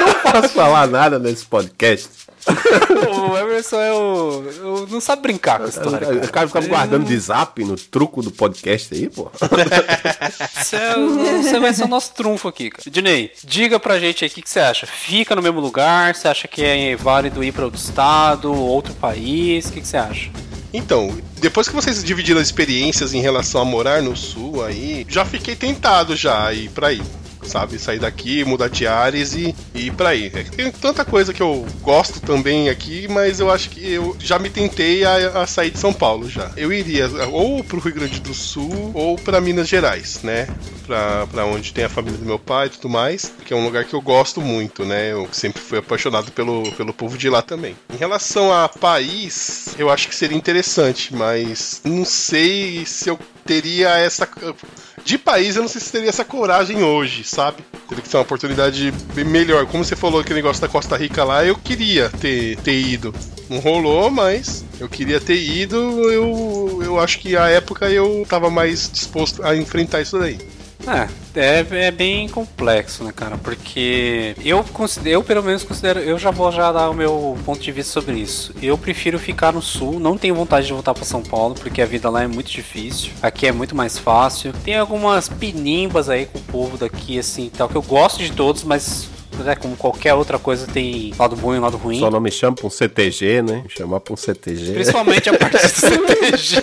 Não 0.00 0.32
posso 0.32 0.54
falar 0.54 0.86
nada 0.86 1.18
nesse 1.18 1.44
podcast. 1.46 2.27
o 3.30 3.36
Emerson 3.36 3.80
é 3.80 3.92
o. 3.92 4.44
Eu 4.58 4.86
não 4.90 5.00
sabe 5.00 5.22
brincar 5.22 5.58
com 5.58 5.66
a 5.66 5.68
história. 5.68 6.08
O 6.08 6.14
Cara. 6.20 6.28
cara 6.28 6.46
fica 6.48 6.60
me 6.60 6.66
guardando 6.68 7.04
de 7.04 7.18
zap 7.18 7.62
no 7.64 7.76
truco 7.76 8.22
do 8.22 8.30
podcast 8.30 8.94
aí, 8.94 9.08
pô. 9.08 9.30
Você, 10.54 10.76
é- 10.76 10.94
você 11.42 11.60
vai 11.60 11.72
ser 11.72 11.84
o 11.84 11.88
nosso 11.88 12.12
trunfo 12.12 12.48
aqui, 12.48 12.70
cara. 12.70 12.90
Dinei, 12.90 13.32
diga 13.44 13.78
pra 13.80 13.98
gente 13.98 14.24
aí 14.24 14.30
o 14.30 14.32
que, 14.32 14.42
que 14.42 14.50
você 14.50 14.60
acha. 14.60 14.86
Fica 14.86 15.34
no 15.34 15.42
mesmo 15.42 15.60
lugar? 15.60 16.14
Você 16.14 16.28
acha 16.28 16.46
que 16.48 16.62
é 16.64 16.96
válido 16.96 17.42
ir 17.42 17.52
pra 17.52 17.64
outro 17.64 17.78
estado, 17.80 18.52
outro 18.52 18.92
país? 18.94 19.66
O 19.68 19.72
que, 19.72 19.80
que 19.80 19.88
você 19.88 19.96
acha? 19.96 20.30
Então, 20.72 21.16
depois 21.38 21.68
que 21.68 21.74
vocês 21.74 22.02
dividiram 22.04 22.40
experiências 22.40 23.14
em 23.14 23.20
relação 23.20 23.60
a 23.60 23.64
morar 23.64 24.02
no 24.02 24.14
sul 24.16 24.62
aí, 24.64 25.06
já 25.08 25.24
fiquei 25.24 25.56
tentado 25.56 26.14
já 26.14 26.46
a 26.48 26.52
ir 26.52 26.68
pra 26.70 26.88
aí. 26.88 27.02
Sabe, 27.48 27.78
sair 27.78 27.98
daqui, 27.98 28.44
mudar 28.44 28.68
de 28.68 28.86
ares 28.86 29.34
e, 29.34 29.54
e 29.74 29.86
ir 29.86 29.92
pra 29.92 30.10
aí. 30.10 30.30
É 30.34 30.42
tem 30.42 30.70
tanta 30.70 31.04
coisa 31.04 31.32
que 31.32 31.42
eu 31.42 31.66
gosto 31.80 32.20
também 32.20 32.68
aqui, 32.68 33.08
mas 33.08 33.40
eu 33.40 33.50
acho 33.50 33.70
que 33.70 33.92
eu 33.92 34.16
já 34.18 34.38
me 34.38 34.50
tentei 34.50 35.04
a, 35.04 35.42
a 35.42 35.46
sair 35.46 35.70
de 35.70 35.78
São 35.78 35.92
Paulo 35.92 36.28
já. 36.28 36.50
Eu 36.56 36.72
iria 36.72 37.08
ou 37.30 37.64
pro 37.64 37.80
Rio 37.80 37.94
Grande 37.94 38.20
do 38.20 38.34
Sul 38.34 38.90
ou 38.94 39.16
pra 39.16 39.40
Minas 39.40 39.68
Gerais, 39.68 40.20
né? 40.22 40.46
Pra, 40.86 41.26
pra 41.26 41.44
onde 41.44 41.72
tem 41.72 41.84
a 41.84 41.88
família 41.88 42.18
do 42.18 42.24
meu 42.24 42.38
pai 42.38 42.66
e 42.66 42.70
tudo 42.70 42.88
mais, 42.88 43.32
que 43.44 43.52
é 43.52 43.56
um 43.56 43.64
lugar 43.64 43.84
que 43.84 43.94
eu 43.94 44.00
gosto 44.00 44.40
muito, 44.40 44.84
né? 44.84 45.12
Eu 45.12 45.28
sempre 45.32 45.60
fui 45.60 45.78
apaixonado 45.78 46.30
pelo, 46.32 46.70
pelo 46.72 46.92
povo 46.92 47.16
de 47.16 47.28
lá 47.28 47.42
também. 47.42 47.76
Em 47.92 47.96
relação 47.96 48.52
a 48.52 48.68
país, 48.68 49.74
eu 49.78 49.90
acho 49.90 50.08
que 50.08 50.14
seria 50.14 50.36
interessante, 50.36 51.14
mas 51.14 51.80
não 51.84 52.04
sei 52.04 52.84
se 52.86 53.08
eu 53.08 53.18
teria 53.44 53.96
essa. 53.96 54.28
De 55.08 55.16
país, 55.16 55.56
eu 55.56 55.62
não 55.62 55.70
sei 55.70 55.80
se 55.80 55.90
teria 55.90 56.10
essa 56.10 56.22
coragem 56.22 56.82
hoje, 56.82 57.24
sabe? 57.24 57.64
Teria 57.88 58.02
que 58.02 58.10
ser 58.10 58.18
uma 58.18 58.24
oportunidade 58.24 58.92
bem 59.14 59.24
melhor. 59.24 59.64
Como 59.64 59.82
você 59.82 59.96
falou 59.96 60.20
aquele 60.20 60.34
negócio 60.34 60.60
da 60.60 60.68
Costa 60.68 60.98
Rica 60.98 61.24
lá, 61.24 61.42
eu 61.46 61.56
queria 61.56 62.10
ter, 62.10 62.58
ter 62.58 62.78
ido. 62.78 63.14
Não 63.48 63.58
rolou, 63.58 64.10
mas 64.10 64.66
eu 64.78 64.86
queria 64.86 65.18
ter 65.18 65.42
ido. 65.42 65.78
Eu, 66.10 66.82
eu 66.84 67.00
acho 67.00 67.20
que 67.20 67.38
a 67.38 67.48
época 67.48 67.88
eu 67.88 68.26
tava 68.28 68.50
mais 68.50 68.90
disposto 68.92 69.42
a 69.42 69.56
enfrentar 69.56 70.02
isso 70.02 70.18
daí. 70.18 70.36
É, 70.88 71.08
é, 71.38 71.86
é 71.86 71.90
bem 71.90 72.28
complexo, 72.28 73.04
né, 73.04 73.12
cara? 73.14 73.36
Porque 73.36 74.34
eu 74.44 74.64
eu 75.04 75.22
pelo 75.22 75.42
menos 75.42 75.62
considero, 75.62 76.00
eu 76.00 76.18
já 76.18 76.30
vou 76.30 76.50
já 76.50 76.72
dar 76.72 76.88
o 76.90 76.94
meu 76.94 77.36
ponto 77.44 77.60
de 77.60 77.70
vista 77.70 77.92
sobre 77.92 78.16
isso. 78.16 78.54
Eu 78.62 78.78
prefiro 78.78 79.18
ficar 79.18 79.52
no 79.52 79.60
sul, 79.60 80.00
não 80.00 80.16
tenho 80.16 80.34
vontade 80.34 80.66
de 80.66 80.72
voltar 80.72 80.94
para 80.94 81.04
São 81.04 81.22
Paulo, 81.22 81.54
porque 81.54 81.82
a 81.82 81.86
vida 81.86 82.08
lá 82.08 82.22
é 82.22 82.26
muito 82.26 82.50
difícil. 82.50 83.12
Aqui 83.22 83.46
é 83.46 83.52
muito 83.52 83.76
mais 83.76 83.98
fácil. 83.98 84.52
Tem 84.64 84.76
algumas 84.76 85.28
pinimbas 85.28 86.08
aí 86.08 86.26
com 86.26 86.38
o 86.38 86.42
povo 86.42 86.78
daqui, 86.78 87.18
assim, 87.18 87.50
tal, 87.54 87.68
que 87.68 87.76
eu 87.76 87.82
gosto 87.82 88.18
de 88.18 88.32
todos, 88.32 88.64
mas 88.64 89.08
né, 89.44 89.56
como 89.56 89.76
qualquer 89.76 90.14
outra 90.14 90.38
coisa 90.38 90.66
tem 90.66 91.12
lado 91.18 91.36
bom 91.36 91.54
e 91.54 91.58
lado 91.58 91.76
ruim. 91.76 91.98
Só 92.00 92.10
não 92.10 92.20
me 92.20 92.30
chama 92.30 92.56
pra 92.56 92.66
um 92.66 92.70
CTG, 92.70 93.42
né? 93.42 93.62
Me 93.64 93.70
chamar 93.70 94.00
pra 94.00 94.12
um 94.14 94.16
CTG. 94.16 94.72
Principalmente 94.72 95.28
a 95.30 95.38
parte 95.38 95.52
do 95.52 95.68
CTG. 96.38 96.62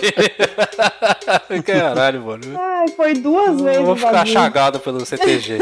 Caralho, 1.64 2.22
mano. 2.22 2.42
Ai, 2.58 2.88
foi 2.88 3.14
duas 3.14 3.60
vezes. 3.60 3.78
Eu 3.78 3.84
vou 3.84 3.96
ficar 3.96 4.26
chagado 4.26 4.80
pelo 4.80 5.04
CTG. 5.04 5.58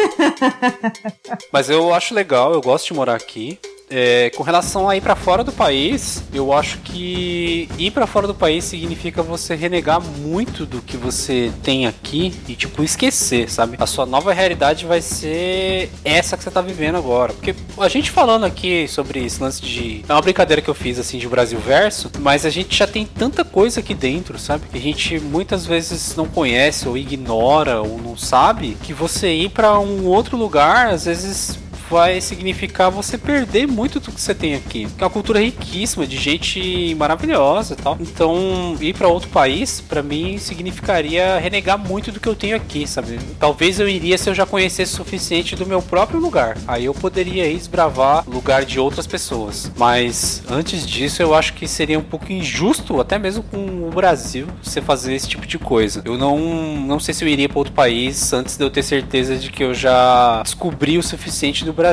Mas 1.52 1.70
eu 1.70 1.92
acho 1.94 2.14
legal, 2.14 2.52
eu 2.52 2.60
gosto 2.60 2.86
de 2.88 2.94
morar 2.94 3.14
aqui. 3.14 3.58
É, 3.96 4.28
com 4.30 4.42
relação 4.42 4.88
a 4.88 4.96
ir 4.96 5.00
pra 5.00 5.14
fora 5.14 5.44
do 5.44 5.52
país, 5.52 6.24
eu 6.34 6.52
acho 6.52 6.78
que 6.78 7.68
ir 7.78 7.92
pra 7.92 8.08
fora 8.08 8.26
do 8.26 8.34
país 8.34 8.64
significa 8.64 9.22
você 9.22 9.54
renegar 9.54 10.00
muito 10.00 10.66
do 10.66 10.82
que 10.82 10.96
você 10.96 11.52
tem 11.62 11.86
aqui 11.86 12.34
e 12.48 12.56
tipo 12.56 12.82
esquecer, 12.82 13.48
sabe? 13.48 13.76
A 13.78 13.86
sua 13.86 14.04
nova 14.04 14.32
realidade 14.32 14.84
vai 14.84 15.00
ser 15.00 15.92
essa 16.04 16.36
que 16.36 16.42
você 16.42 16.50
tá 16.50 16.60
vivendo 16.60 16.96
agora. 16.96 17.32
Porque 17.34 17.54
a 17.78 17.88
gente 17.88 18.10
falando 18.10 18.42
aqui 18.42 18.88
sobre 18.88 19.24
esse 19.24 19.40
lance 19.40 19.62
de 19.62 20.04
é 20.08 20.12
uma 20.12 20.22
brincadeira 20.22 20.60
que 20.60 20.68
eu 20.68 20.74
fiz 20.74 20.98
assim 20.98 21.18
de 21.18 21.28
Brasil 21.28 21.60
verso, 21.60 22.10
mas 22.18 22.44
a 22.44 22.50
gente 22.50 22.76
já 22.76 22.88
tem 22.88 23.06
tanta 23.06 23.44
coisa 23.44 23.78
aqui 23.78 23.94
dentro, 23.94 24.40
sabe? 24.40 24.66
Que 24.66 24.78
a 24.78 24.80
gente 24.80 25.20
muitas 25.20 25.66
vezes 25.66 26.16
não 26.16 26.26
conhece 26.26 26.88
ou 26.88 26.98
ignora 26.98 27.80
ou 27.80 28.02
não 28.02 28.16
sabe 28.16 28.76
que 28.82 28.92
você 28.92 29.32
ir 29.32 29.50
pra 29.50 29.78
um 29.78 30.04
outro 30.06 30.36
lugar 30.36 30.88
às 30.88 31.04
vezes 31.04 31.62
vai 31.94 32.20
significar 32.20 32.90
você 32.90 33.16
perder 33.16 33.68
muito 33.68 34.00
do 34.00 34.10
que 34.10 34.20
você 34.20 34.34
tem 34.34 34.56
aqui. 34.56 34.88
É 34.98 35.04
uma 35.04 35.10
cultura 35.10 35.38
riquíssima, 35.38 36.04
de 36.04 36.16
gente 36.16 36.92
maravilhosa 36.96 37.74
e 37.74 37.76
tal. 37.76 37.96
Então, 38.00 38.76
ir 38.80 38.92
para 38.94 39.06
outro 39.06 39.28
país, 39.28 39.80
para 39.80 40.02
mim, 40.02 40.36
significaria 40.36 41.38
renegar 41.38 41.78
muito 41.78 42.10
do 42.10 42.18
que 42.18 42.28
eu 42.28 42.34
tenho 42.34 42.56
aqui, 42.56 42.84
sabe? 42.84 43.20
Talvez 43.38 43.78
eu 43.78 43.88
iria 43.88 44.18
se 44.18 44.28
eu 44.28 44.34
já 44.34 44.44
conhecesse 44.44 44.92
o 44.92 44.96
suficiente 44.96 45.54
do 45.54 45.64
meu 45.64 45.80
próprio 45.80 46.18
lugar. 46.18 46.58
Aí 46.66 46.86
eu 46.86 46.94
poderia 46.94 47.46
ir 47.46 47.58
desbravar 47.58 48.28
lugar 48.28 48.64
de 48.64 48.80
outras 48.80 49.06
pessoas. 49.06 49.70
Mas 49.76 50.42
antes 50.50 50.84
disso, 50.84 51.22
eu 51.22 51.32
acho 51.32 51.52
que 51.52 51.68
seria 51.68 51.96
um 51.96 52.02
pouco 52.02 52.32
injusto, 52.32 53.00
até 53.00 53.20
mesmo 53.20 53.44
com 53.44 53.86
o 53.86 53.90
Brasil, 53.94 54.48
você 54.60 54.82
fazer 54.82 55.14
esse 55.14 55.28
tipo 55.28 55.46
de 55.46 55.60
coisa. 55.60 56.02
Eu 56.04 56.18
não, 56.18 56.40
não 56.76 56.98
sei 56.98 57.14
se 57.14 57.24
eu 57.24 57.28
iria 57.28 57.48
para 57.48 57.58
outro 57.58 57.72
país 57.72 58.32
antes 58.32 58.56
de 58.56 58.64
eu 58.64 58.70
ter 58.70 58.82
certeza 58.82 59.36
de 59.36 59.48
que 59.48 59.62
eu 59.62 59.72
já 59.72 60.42
descobri 60.42 60.98
o 60.98 61.02
suficiente 61.04 61.64
do 61.64 61.72
Brasil. 61.72 61.83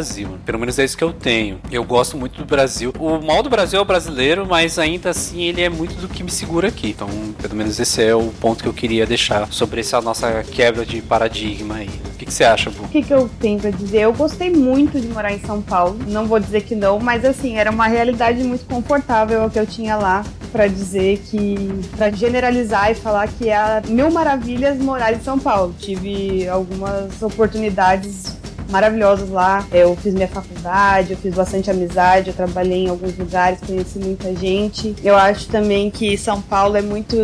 Pelo 0.45 0.59
menos 0.59 0.77
é 0.80 0.85
isso 0.85 0.97
que 0.97 1.03
eu 1.03 1.13
tenho. 1.13 1.59
Eu 1.72 1.84
gosto 1.84 2.18
muito 2.18 2.38
do 2.38 2.45
Brasil. 2.45 2.93
O 2.99 3.19
mal 3.19 3.43
do 3.43 3.49
Brasil 3.49 3.80
é 3.80 3.81
o 3.81 3.85
brasileiro, 3.85 4.45
mas 4.47 4.80
ainda 4.80 5.09
assim 5.09 5.43
ele 5.43 5.61
é 5.61 5.69
muito 5.69 5.95
do 5.95 6.07
que 6.07 6.23
me 6.23 6.31
segura 6.31 6.68
aqui. 6.68 6.89
Então, 6.89 7.07
pelo 7.41 7.55
menos 7.55 7.80
esse 7.80 8.03
é 8.03 8.15
o 8.15 8.27
ponto 8.39 8.63
que 8.63 8.69
eu 8.69 8.73
queria 8.73 9.05
deixar 9.05 9.51
sobre 9.51 9.81
essa 9.81 10.01
nossa 10.01 10.43
quebra 10.43 10.85
de 10.85 11.01
paradigma 11.01 11.76
aí. 11.76 11.89
O 12.13 12.18
que, 12.18 12.26
que 12.26 12.34
você 12.34 12.43
acha, 12.43 12.69
Bu? 12.69 12.84
O 12.84 12.88
que, 12.88 13.01
que 13.01 13.13
eu 13.13 13.30
tenho 13.39 13.59
pra 13.59 13.72
dizer? 13.72 14.01
Eu 14.01 14.13
gostei 14.13 14.49
muito 14.49 14.99
de 14.99 15.07
morar 15.07 15.34
em 15.34 15.39
São 15.39 15.61
Paulo. 15.61 15.97
Não 16.07 16.26
vou 16.26 16.39
dizer 16.39 16.61
que 16.61 16.76
não, 16.76 16.99
mas 16.99 17.26
assim, 17.26 17.57
era 17.57 17.72
uma 17.72 17.88
realidade 17.88 18.43
muito 18.43 18.65
confortável 18.65 19.43
a 19.43 19.49
que 19.49 19.59
eu 19.59 19.65
tinha 19.65 19.95
lá 19.95 20.23
pra 20.51 20.68
dizer 20.68 21.19
que. 21.30 21.55
pra 21.95 22.11
generalizar 22.11 22.91
e 22.91 22.95
falar 22.95 23.27
que 23.27 23.49
é 23.49 23.81
mil 23.88 24.11
maravilhas 24.11 24.77
morar 24.77 25.13
em 25.13 25.22
São 25.22 25.39
Paulo. 25.39 25.73
Tive 25.80 26.47
algumas 26.47 27.22
oportunidades 27.22 28.40
maravilhosas 28.72 29.30
lá. 29.30 29.65
Eu 29.72 29.95
fiz 29.95 30.14
minha 30.14 30.27
faculdade, 30.27 31.11
eu 31.11 31.18
fiz 31.18 31.34
bastante 31.34 31.69
amizade, 31.69 32.30
eu 32.30 32.34
trabalhei 32.34 32.85
em 32.85 32.89
alguns 32.89 33.18
lugares, 33.18 33.60
conheci 33.60 33.99
muita 33.99 34.34
gente. 34.35 34.95
Eu 35.03 35.15
acho 35.15 35.48
também 35.48 35.91
que 35.91 36.18
São 36.18 36.41
Paulo 36.41 36.77
é 36.77 36.81
muito, 36.81 37.15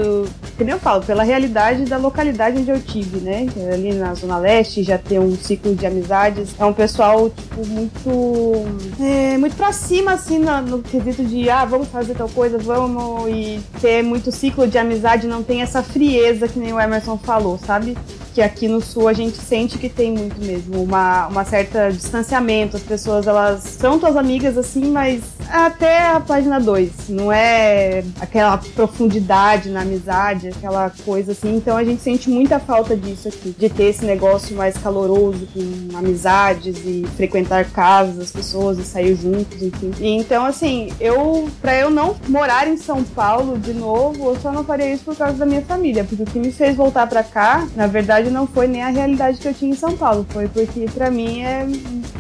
nem 0.60 0.70
eu 0.70 0.80
falo, 0.80 1.04
pela 1.04 1.24
realidade 1.24 1.86
da 1.86 1.98
localidade 1.98 2.58
onde 2.58 2.70
eu 2.70 2.80
tive, 2.80 3.20
né? 3.20 3.48
Ali 3.74 3.94
na 3.94 4.14
Zona 4.14 4.38
Leste 4.38 4.84
já 4.84 4.98
tem 4.98 5.20
um 5.20 5.36
ciclo 5.36 5.74
de 5.74 5.86
amizades. 5.86 6.50
É 6.60 6.66
um 6.66 6.74
pessoal, 6.74 7.30
tipo, 7.30 7.66
muito. 7.66 8.66
É, 9.02 9.38
muito 9.38 9.56
pra 9.56 9.72
cima, 9.72 10.14
assim, 10.14 10.40
no, 10.40 10.62
no 10.62 10.82
quesito 10.82 11.24
de, 11.24 11.50
ah, 11.50 11.66
vamos 11.66 11.88
fazer 11.88 12.16
tal 12.16 12.30
coisa, 12.30 12.58
vamos. 12.58 13.30
E 13.30 13.60
ter 13.80 14.04
muito 14.04 14.32
ciclo 14.32 14.68
de 14.68 14.78
amizade, 14.78 15.28
não 15.28 15.42
tem 15.44 15.62
essa 15.62 15.82
frieza 15.82 16.48
que 16.48 16.60
nem 16.60 16.74
o 16.74 16.80
Emerson 16.80 17.18
falou, 17.18 17.58
sabe? 17.58 17.98
Que 18.38 18.42
aqui 18.44 18.68
no 18.68 18.80
sul 18.80 19.08
a 19.08 19.14
gente 19.14 19.36
sente 19.36 19.80
que 19.80 19.90
tem 19.90 20.12
muito 20.12 20.40
mesmo, 20.40 20.84
uma, 20.84 21.26
uma 21.26 21.44
certa 21.44 21.92
distanciamento. 21.92 22.78
As 22.78 22.84
pessoas, 22.84 23.26
elas 23.26 23.64
são 23.64 23.98
tuas 23.98 24.16
amigas 24.16 24.56
assim, 24.60 24.92
mas 24.92 25.24
até 25.52 26.08
a 26.08 26.20
página 26.20 26.60
2. 26.60 27.10
Não 27.10 27.32
é 27.32 28.04
aquela 28.20 28.58
profundidade 28.58 29.70
na 29.70 29.82
amizade, 29.82 30.50
aquela 30.50 30.92
coisa 31.06 31.32
assim. 31.32 31.56
Então 31.56 31.78
a 31.78 31.84
gente 31.84 32.02
sente 32.02 32.30
muita 32.30 32.60
falta 32.60 32.96
disso 32.96 33.28
aqui, 33.28 33.56
de 33.58 33.70
ter 33.70 33.86
esse 33.86 34.06
negócio 34.06 34.56
mais 34.56 34.78
caloroso, 34.78 35.48
com 35.54 35.98
amizades 35.98 36.78
e 36.86 37.06
frequentar 37.16 37.66
casas 37.66 38.18
das 38.18 38.32
pessoas 38.32 38.78
e 38.78 38.84
sair 38.84 39.16
juntos, 39.16 39.62
enfim. 39.62 39.92
Então, 40.00 40.46
assim, 40.46 40.90
eu, 41.00 41.50
pra 41.62 41.76
eu 41.76 41.90
não 41.90 42.16
morar 42.28 42.68
em 42.68 42.78
São 42.78 43.04
Paulo 43.04 43.58
de 43.58 43.74
novo, 43.74 44.30
eu 44.30 44.40
só 44.40 44.52
não 44.52 44.64
faria 44.64 44.94
isso 44.94 45.04
por 45.04 45.16
causa 45.16 45.36
da 45.36 45.46
minha 45.46 45.62
família, 45.62 46.04
porque 46.04 46.24
o 46.24 46.26
que 46.26 46.40
me 46.40 46.52
fez 46.52 46.76
voltar 46.76 47.08
pra 47.08 47.24
cá, 47.24 47.68
na 47.76 47.88
verdade, 47.88 48.30
não 48.30 48.46
foi 48.48 48.68
nem 48.68 48.84
a 48.84 48.90
realidade 48.90 49.38
que 49.38 49.48
eu 49.48 49.54
tinha 49.54 49.72
em 49.72 49.76
São 49.76 49.96
Paulo, 49.96 50.26
foi 50.30 50.48
porque 50.48 50.86
pra 50.94 51.10
mim 51.10 51.42
é 51.44 51.66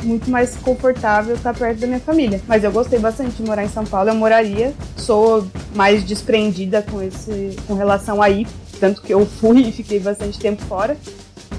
muito 0.03 0.29
mais 0.29 0.55
confortável 0.57 1.35
estar 1.35 1.53
perto 1.53 1.79
da 1.79 1.87
minha 1.87 1.99
família. 1.99 2.41
Mas 2.47 2.63
eu 2.63 2.71
gostei 2.71 2.99
bastante 2.99 3.16
de 3.25 3.43
morar 3.43 3.63
em 3.63 3.69
São 3.69 3.85
Paulo, 3.85 4.09
eu 4.09 4.15
moraria, 4.15 4.73
sou 4.95 5.47
mais 5.75 6.03
desprendida 6.03 6.81
com 6.81 7.01
esse 7.01 7.55
com 7.67 7.73
relação 7.73 8.21
aí, 8.21 8.45
tanto 8.79 9.01
que 9.01 9.13
eu 9.13 9.25
fui 9.25 9.61
e 9.61 9.71
fiquei 9.71 9.99
bastante 9.99 10.39
tempo 10.39 10.63
fora. 10.65 10.97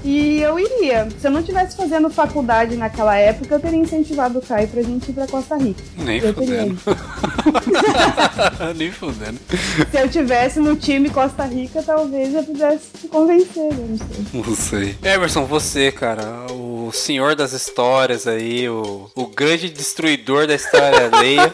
E 0.03 0.41
eu 0.41 0.57
iria. 0.57 1.07
Se 1.19 1.27
eu 1.27 1.31
não 1.31 1.43
tivesse 1.43 1.75
fazendo 1.75 2.09
faculdade 2.09 2.75
naquela 2.77 3.15
época, 3.17 3.55
eu 3.55 3.59
teria 3.59 3.79
incentivado 3.79 4.39
o 4.39 4.41
Caio 4.41 4.67
pra 4.67 4.81
gente 4.81 5.09
ir 5.09 5.13
pra 5.13 5.27
Costa 5.27 5.57
Rica. 5.57 5.83
Nem 5.97 6.19
eu 6.19 6.33
fudendo. 6.33 6.79
Nem 8.75 8.91
fudendo. 8.91 9.39
Se 9.91 10.01
eu 10.01 10.09
tivesse 10.09 10.59
no 10.59 10.75
time 10.75 11.09
Costa 11.09 11.43
Rica, 11.43 11.83
talvez 11.83 12.33
eu 12.33 12.43
pudesse 12.43 12.87
te 12.99 13.07
convencer, 13.07 13.71
eu 13.71 13.87
não 13.87 13.97
sei. 13.97 14.25
Não 14.33 14.55
sei. 14.55 14.97
Emerson, 15.03 15.45
você, 15.45 15.91
cara, 15.91 16.45
o 16.51 16.78
senhor 16.91 17.35
das 17.35 17.53
histórias 17.53 18.25
aí, 18.27 18.67
o, 18.69 19.09
o 19.15 19.27
grande 19.27 19.69
destruidor 19.69 20.47
da 20.47 20.55
história 20.55 21.09
alheia, 21.11 21.53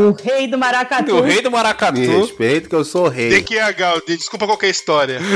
O 0.00 0.12
rei 0.12 0.46
do 0.46 0.58
Maracatu. 0.58 1.16
o 1.16 1.20
rei 1.22 1.40
do 1.40 1.50
Maracatu. 1.50 1.98
Me 1.98 2.06
respeito 2.06 2.68
que 2.68 2.74
eu 2.74 2.84
sou 2.84 3.08
rei. 3.08 3.30
DQH, 3.30 4.04
desculpa 4.06 4.46
qualquer 4.46 4.68
história. 4.70 5.18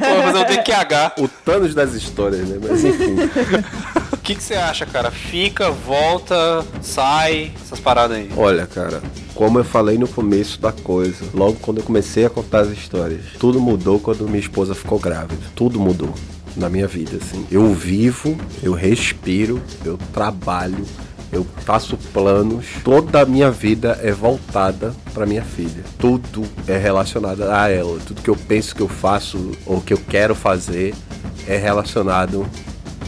Vou 0.00 0.22
fazer 0.22 0.38
o 0.38 0.44
DQH. 0.44 1.14
O 1.22 1.28
Thanos 1.28 1.74
das 1.74 1.92
histórias, 1.94 2.48
né? 2.48 2.58
Mas 2.62 2.84
enfim. 2.84 3.16
O 4.10 4.16
que, 4.28 4.34
que 4.34 4.42
você 4.42 4.54
acha, 4.54 4.84
cara? 4.84 5.10
Fica, 5.10 5.70
volta, 5.70 6.62
sai, 6.82 7.50
essas 7.64 7.80
paradas 7.80 8.18
aí. 8.18 8.28
Olha, 8.36 8.66
cara, 8.66 9.00
como 9.34 9.58
eu 9.58 9.64
falei 9.64 9.96
no 9.96 10.06
começo 10.06 10.60
da 10.60 10.70
coisa, 10.70 11.24
logo 11.32 11.54
quando 11.62 11.78
eu 11.78 11.82
comecei 11.84 12.26
a 12.26 12.30
contar 12.30 12.60
as 12.60 12.68
histórias, 12.68 13.22
tudo 13.38 13.58
mudou 13.58 13.98
quando 13.98 14.26
minha 14.28 14.38
esposa 14.40 14.74
ficou 14.74 14.98
grávida. 14.98 15.40
Tudo 15.54 15.80
mudou 15.80 16.12
na 16.58 16.68
minha 16.68 16.86
vida, 16.86 17.18
assim. 17.22 17.46
Eu 17.50 17.72
vivo, 17.72 18.36
eu 18.62 18.72
respiro, 18.72 19.62
eu 19.84 19.98
trabalho, 20.12 20.84
eu 21.32 21.46
faço 21.64 21.96
planos. 22.12 22.66
Toda 22.82 23.22
a 23.22 23.26
minha 23.26 23.50
vida 23.50 23.98
é 24.02 24.12
voltada 24.12 24.94
para 25.14 25.26
minha 25.26 25.42
filha. 25.42 25.84
Tudo 25.98 26.44
é 26.66 26.76
relacionado 26.76 27.42
a 27.42 27.68
ela. 27.68 27.98
Tudo 28.06 28.22
que 28.22 28.30
eu 28.30 28.36
penso 28.36 28.74
que 28.74 28.82
eu 28.82 28.88
faço 28.88 29.52
ou 29.66 29.80
que 29.80 29.92
eu 29.92 29.98
quero 30.08 30.34
fazer 30.34 30.94
é 31.46 31.56
relacionado 31.56 32.46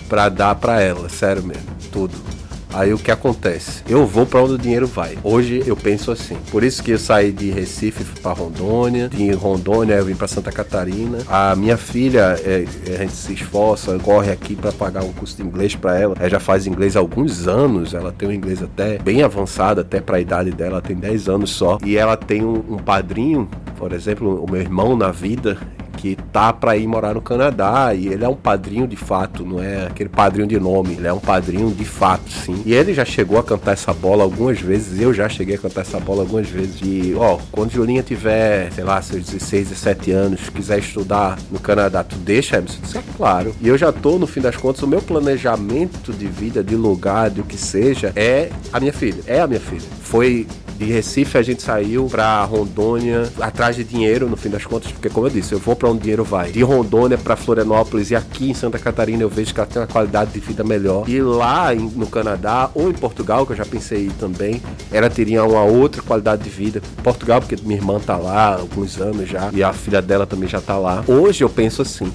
para 0.09 0.29
dar 0.29 0.55
para 0.55 0.81
ela, 0.81 1.09
sério 1.09 1.43
mesmo, 1.43 1.67
tudo. 1.93 2.40
Aí 2.73 2.93
o 2.93 2.99
que 2.99 3.11
acontece? 3.11 3.83
Eu 3.89 4.07
vou 4.07 4.25
para 4.25 4.43
onde 4.43 4.55
o 4.55 4.59
dinheiro 4.59 4.87
vai. 4.87 5.19
Hoje 5.25 5.63
eu 5.67 5.77
penso 5.77 6.11
assim. 6.11 6.37
Por 6.51 6.63
isso 6.63 6.83
que 6.83 6.93
eu 6.93 6.99
saí 6.99 7.33
de 7.33 7.51
Recife 7.51 8.05
para 8.21 8.33
Rondônia. 8.33 9.09
De 9.09 9.33
Rondônia 9.33 9.95
eu 9.95 10.05
vim 10.05 10.15
para 10.15 10.29
Santa 10.29 10.53
Catarina. 10.53 11.19
A 11.29 11.55
minha 11.57 11.77
filha, 11.77 12.39
é, 12.45 12.65
a 12.95 12.99
gente 12.99 13.13
se 13.13 13.33
esforça, 13.33 13.99
corre 13.99 14.31
aqui 14.31 14.55
para 14.55 14.73
pagar 14.73 15.03
um 15.03 15.13
curso 15.13 15.37
de 15.37 15.43
inglês 15.43 15.75
para 15.75 15.99
ela. 15.99 16.15
Ela 16.19 16.29
já 16.29 16.41
faz 16.41 16.67
inglês 16.67 16.97
há 16.97 17.01
alguns 17.01 17.49
anos. 17.49 17.93
Ela 17.93 18.13
tem 18.13 18.29
um 18.29 18.33
inglês 18.33 18.63
até 18.63 18.99
bem 18.99 19.23
avançado, 19.23 19.81
até 19.81 20.01
para 20.01 20.19
a 20.19 20.21
idade 20.21 20.51
dela. 20.53 20.71
Ela 20.71 20.83
tem 20.83 20.97
10 20.97 21.29
anos 21.29 21.51
só. 21.51 21.79
E 21.85 21.97
ela 21.97 22.17
tem 22.17 22.45
um, 22.45 22.63
um 22.69 22.77
padrinho, 22.77 23.49
por 23.77 23.93
exemplo, 23.93 24.45
o 24.45 24.51
meu 24.51 24.61
irmão 24.61 24.97
na 24.97 25.11
vida 25.11 25.59
que 25.97 26.17
tá 26.33 26.53
para 26.53 26.77
ir 26.77 26.87
morar 26.87 27.15
no 27.15 27.21
Canadá 27.21 27.95
e 27.95 28.09
ele 28.09 28.25
é 28.25 28.29
um 28.29 28.37
padrinho 28.37 28.87
de 28.87 28.97
fato, 28.97 29.45
não 29.45 29.63
é 29.63 29.87
aquele 29.87 30.09
padrinho 30.09 30.47
de 30.47 30.59
nome, 30.59 30.95
ele 30.95 31.07
é 31.07 31.13
um 31.13 31.19
padrinho 31.19 31.71
de 31.71 31.85
fato, 31.85 32.31
sim. 32.31 32.63
E 32.65 32.73
ele 32.73 32.95
já 32.95 33.05
chegou 33.05 33.39
a 33.39 33.43
cantar 33.43 33.73
essa 33.73 33.93
bola 33.93 34.23
algumas 34.23 34.61
vezes, 34.61 35.01
eu 35.01 35.13
já 35.13 35.29
cheguei 35.29 35.57
a 35.57 35.59
cantar 35.59 35.83
essa 35.83 36.01
bola 36.01 36.23
algumas 36.23 36.49
vezes. 36.49 36.81
E, 36.83 37.15
ó, 37.17 37.39
quando 37.51 37.71
Julinha 37.71 38.03
tiver, 38.03 38.73
sei 38.73 38.85
lá, 38.85 39.01
seus 39.03 39.27
16, 39.27 39.69
17 39.69 40.11
anos, 40.13 40.49
quiser 40.49 40.79
estudar 40.79 41.39
no 41.51 41.59
Canadá, 41.59 42.03
tu 42.03 42.17
deixa, 42.17 42.57
Emerson? 42.57 42.81
Disse, 42.83 42.99
é 42.99 43.03
claro. 43.17 43.55
E 43.61 43.69
eu 43.69 43.77
já 43.77 43.93
tô, 43.93 44.19
no 44.19 44.27
fim 44.27 44.41
das 44.41 44.57
contas, 44.57 44.83
o 44.83 44.87
meu 44.87 45.03
planejamento 45.03 46.13
de 46.13 46.27
vida, 46.27 46.63
de 46.63 46.77
lugar, 46.77 47.31
de 47.31 47.41
o 47.41 47.45
que 47.45 47.57
seja, 47.57 48.13
é 48.17 48.51
a 48.73 48.81
minha 48.81 48.93
filha. 48.93 49.23
É 49.27 49.41
a 49.41 49.47
minha 49.47 49.61
filha. 49.61 49.89
Foi 50.03 50.47
de 50.81 50.87
Recife 50.87 51.37
a 51.37 51.43
gente 51.43 51.63
saiu 51.63 52.07
pra 52.07 52.43
Rondônia 52.45 53.31
atrás 53.39 53.77
de 53.77 53.85
dinheiro, 53.85 54.31
no 54.31 54.37
fim 54.37 54.49
das 54.49 54.65
contas, 54.65 54.91
porque 54.91 55.11
como 55.11 55.27
eu 55.27 55.31
disse, 55.31 55.53
eu 55.53 55.59
vou 55.59 55.77
pra 55.81 55.89
onde 55.89 55.99
o 55.99 56.01
dinheiro 56.03 56.23
vai. 56.23 56.53
De 56.53 56.63
Rondônia 56.63 57.17
pra 57.17 57.35
Florianópolis 57.35 58.11
e 58.11 58.15
aqui 58.15 58.51
em 58.51 58.55
Santa 58.55 58.79
Catarina 58.79 59.23
eu 59.23 59.29
vejo 59.31 59.55
que 59.55 59.59
ela 59.61 59.67
tem 59.69 59.81
uma 59.81 59.89
qualidade 59.89 60.31
de 60.31 60.39
vida 60.39 60.63
melhor. 60.63 61.09
E 61.09 61.21
lá 61.23 61.75
em- 61.75 61.79
no 61.97 62.07
Canadá 62.07 62.71
ou 62.75 62.91
em 62.91 62.93
Portugal, 62.93 63.47
que 63.47 63.53
eu 63.53 63.57
já 63.57 63.65
pensei 63.65 64.11
também, 64.21 64.63
ela 64.93 65.09
teria 65.09 65.43
uma 65.43 65.65
outra 65.65 66.03
qualidade 66.03 66.43
de 66.45 66.51
vida. 66.51 66.83
Portugal, 67.03 67.41
porque 67.41 67.57
minha 67.63 67.79
irmã 67.81 67.99
tá 67.99 68.17
lá 68.17 68.49
há 68.51 68.55
alguns 68.57 69.01
anos 69.01 69.29
já, 69.29 69.49
e 69.53 69.63
a 69.63 69.73
filha 69.73 70.03
dela 70.03 70.27
também 70.27 70.49
já 70.49 70.61
tá 70.61 70.77
lá. 70.77 71.03
Hoje 71.09 71.43
eu 71.43 71.49
penso 71.49 71.81
assim, 71.81 72.13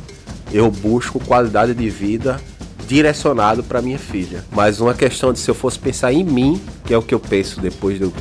eu 0.53 0.69
busco 0.69 1.19
qualidade 1.19 1.73
de 1.73 1.89
vida 1.89 2.39
direcionado 2.87 3.63
para 3.63 3.81
minha 3.81 3.97
filha. 3.97 4.45
Mas 4.51 4.79
uma 4.79 4.93
questão 4.93 5.33
de 5.33 5.39
se 5.39 5.49
eu 5.49 5.55
fosse 5.55 5.79
pensar 5.79 6.13
em 6.13 6.23
mim, 6.23 6.61
que 6.85 6.93
é 6.93 6.97
o 6.97 7.01
que 7.01 7.15
eu 7.15 7.19
penso 7.19 7.59
depois 7.59 7.97
de 7.97 8.03
eu 8.03 8.13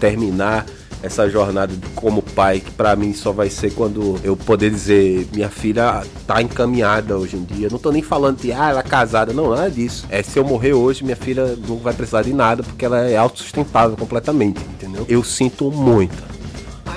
terminar 0.00 0.66
essa 1.02 1.28
jornada 1.28 1.72
como 1.94 2.22
pai, 2.22 2.60
que 2.60 2.70
para 2.70 2.96
mim 2.96 3.12
só 3.14 3.32
vai 3.32 3.48
ser 3.48 3.72
quando 3.72 4.18
eu 4.22 4.36
poder 4.36 4.70
dizer 4.70 5.28
minha 5.32 5.48
filha 5.48 6.02
tá 6.26 6.42
encaminhada 6.42 7.16
hoje 7.16 7.36
em 7.36 7.44
dia. 7.44 7.68
Não 7.70 7.78
tô 7.78 7.90
nem 7.92 8.02
falando 8.02 8.40
de 8.40 8.52
ah, 8.52 8.70
ela 8.70 8.80
é 8.80 8.82
casada, 8.82 9.32
não, 9.32 9.50
nada 9.50 9.70
disso. 9.70 10.06
É 10.10 10.22
se 10.22 10.38
eu 10.38 10.44
morrer 10.44 10.72
hoje, 10.72 11.04
minha 11.04 11.16
filha 11.16 11.56
não 11.66 11.76
vai 11.76 11.94
precisar 11.94 12.22
de 12.22 12.32
nada 12.32 12.62
porque 12.62 12.84
ela 12.84 13.00
é 13.00 13.16
autossustentável 13.16 13.96
completamente, 13.96 14.60
entendeu? 14.60 15.06
Eu 15.08 15.22
sinto 15.22 15.70
muita 15.70 16.38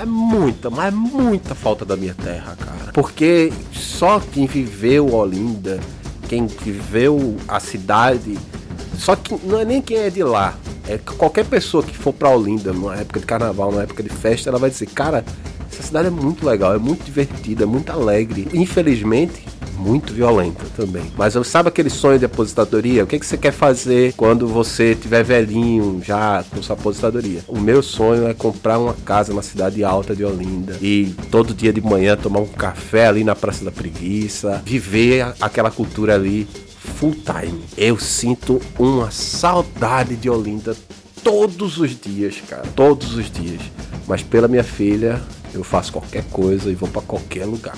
mas 0.02 0.08
muita, 0.08 0.70
mas 0.70 0.92
muita 0.92 1.54
falta 1.54 1.84
da 1.84 1.96
minha 1.96 2.14
terra, 2.14 2.56
cara. 2.56 2.92
Porque 2.92 3.52
só 3.72 4.18
quem 4.20 4.46
viveu 4.46 5.14
Olinda, 5.14 5.78
quem 6.28 6.46
viveu 6.46 7.36
a 7.46 7.60
cidade, 7.60 8.38
só 8.98 9.16
que 9.16 9.34
não 9.44 9.60
é 9.60 9.64
nem 9.64 9.80
quem 9.80 9.98
é 9.98 10.10
de 10.10 10.22
lá. 10.22 10.56
É 10.86 10.98
que 10.98 11.14
qualquer 11.14 11.44
pessoa 11.46 11.82
que 11.82 11.96
for 11.96 12.12
pra 12.12 12.30
Olinda 12.30 12.72
numa 12.72 12.96
época 12.96 13.20
de 13.20 13.26
carnaval, 13.26 13.70
numa 13.70 13.82
época 13.82 14.02
de 14.02 14.08
festa, 14.08 14.50
ela 14.50 14.58
vai 14.58 14.70
dizer, 14.70 14.86
cara, 14.86 15.24
essa 15.70 15.82
cidade 15.82 16.08
é 16.08 16.10
muito 16.10 16.44
legal, 16.46 16.74
é 16.74 16.78
muito 16.78 17.04
divertida, 17.04 17.64
é 17.64 17.66
muito 17.66 17.90
alegre. 17.90 18.48
Infelizmente, 18.52 19.44
muito 19.82 20.12
violenta 20.12 20.64
também. 20.76 21.02
Mas 21.16 21.34
sabe 21.46 21.68
aquele 21.68 21.90
sonho 21.90 22.18
de 22.18 22.24
aposentadoria? 22.24 23.02
O 23.02 23.06
que, 23.06 23.18
que 23.18 23.26
você 23.26 23.36
quer 23.36 23.52
fazer 23.52 24.12
quando 24.14 24.46
você 24.46 24.94
tiver 24.94 25.24
velhinho 25.24 26.00
já 26.04 26.44
com 26.50 26.62
sua 26.62 26.76
aposentadoria? 26.76 27.40
O 27.48 27.58
meu 27.58 27.82
sonho 27.82 28.28
é 28.28 28.34
comprar 28.34 28.78
uma 28.78 28.94
casa 28.94 29.34
na 29.34 29.42
cidade 29.42 29.82
alta 29.82 30.14
de 30.14 30.24
Olinda 30.24 30.76
e 30.80 31.14
todo 31.30 31.54
dia 31.54 31.72
de 31.72 31.80
manhã 31.80 32.16
tomar 32.16 32.40
um 32.40 32.46
café 32.46 33.06
ali 33.06 33.24
na 33.24 33.34
Praça 33.34 33.64
da 33.64 33.72
Preguiça, 33.72 34.62
viver 34.64 35.34
aquela 35.40 35.70
cultura 35.70 36.14
ali 36.14 36.46
full 36.82 37.14
time. 37.14 37.62
Eu 37.76 37.98
sinto 37.98 38.60
uma 38.78 39.10
saudade 39.10 40.16
de 40.16 40.28
Olinda 40.28 40.76
todos 41.22 41.78
os 41.78 41.98
dias, 41.98 42.42
cara, 42.48 42.62
todos 42.74 43.14
os 43.14 43.30
dias. 43.30 43.62
Mas 44.06 44.22
pela 44.22 44.48
minha 44.48 44.64
filha, 44.64 45.22
eu 45.54 45.62
faço 45.62 45.92
qualquer 45.92 46.24
coisa 46.24 46.70
e 46.70 46.74
vou 46.74 46.88
pra 46.88 47.02
qualquer 47.02 47.46
lugar. 47.46 47.76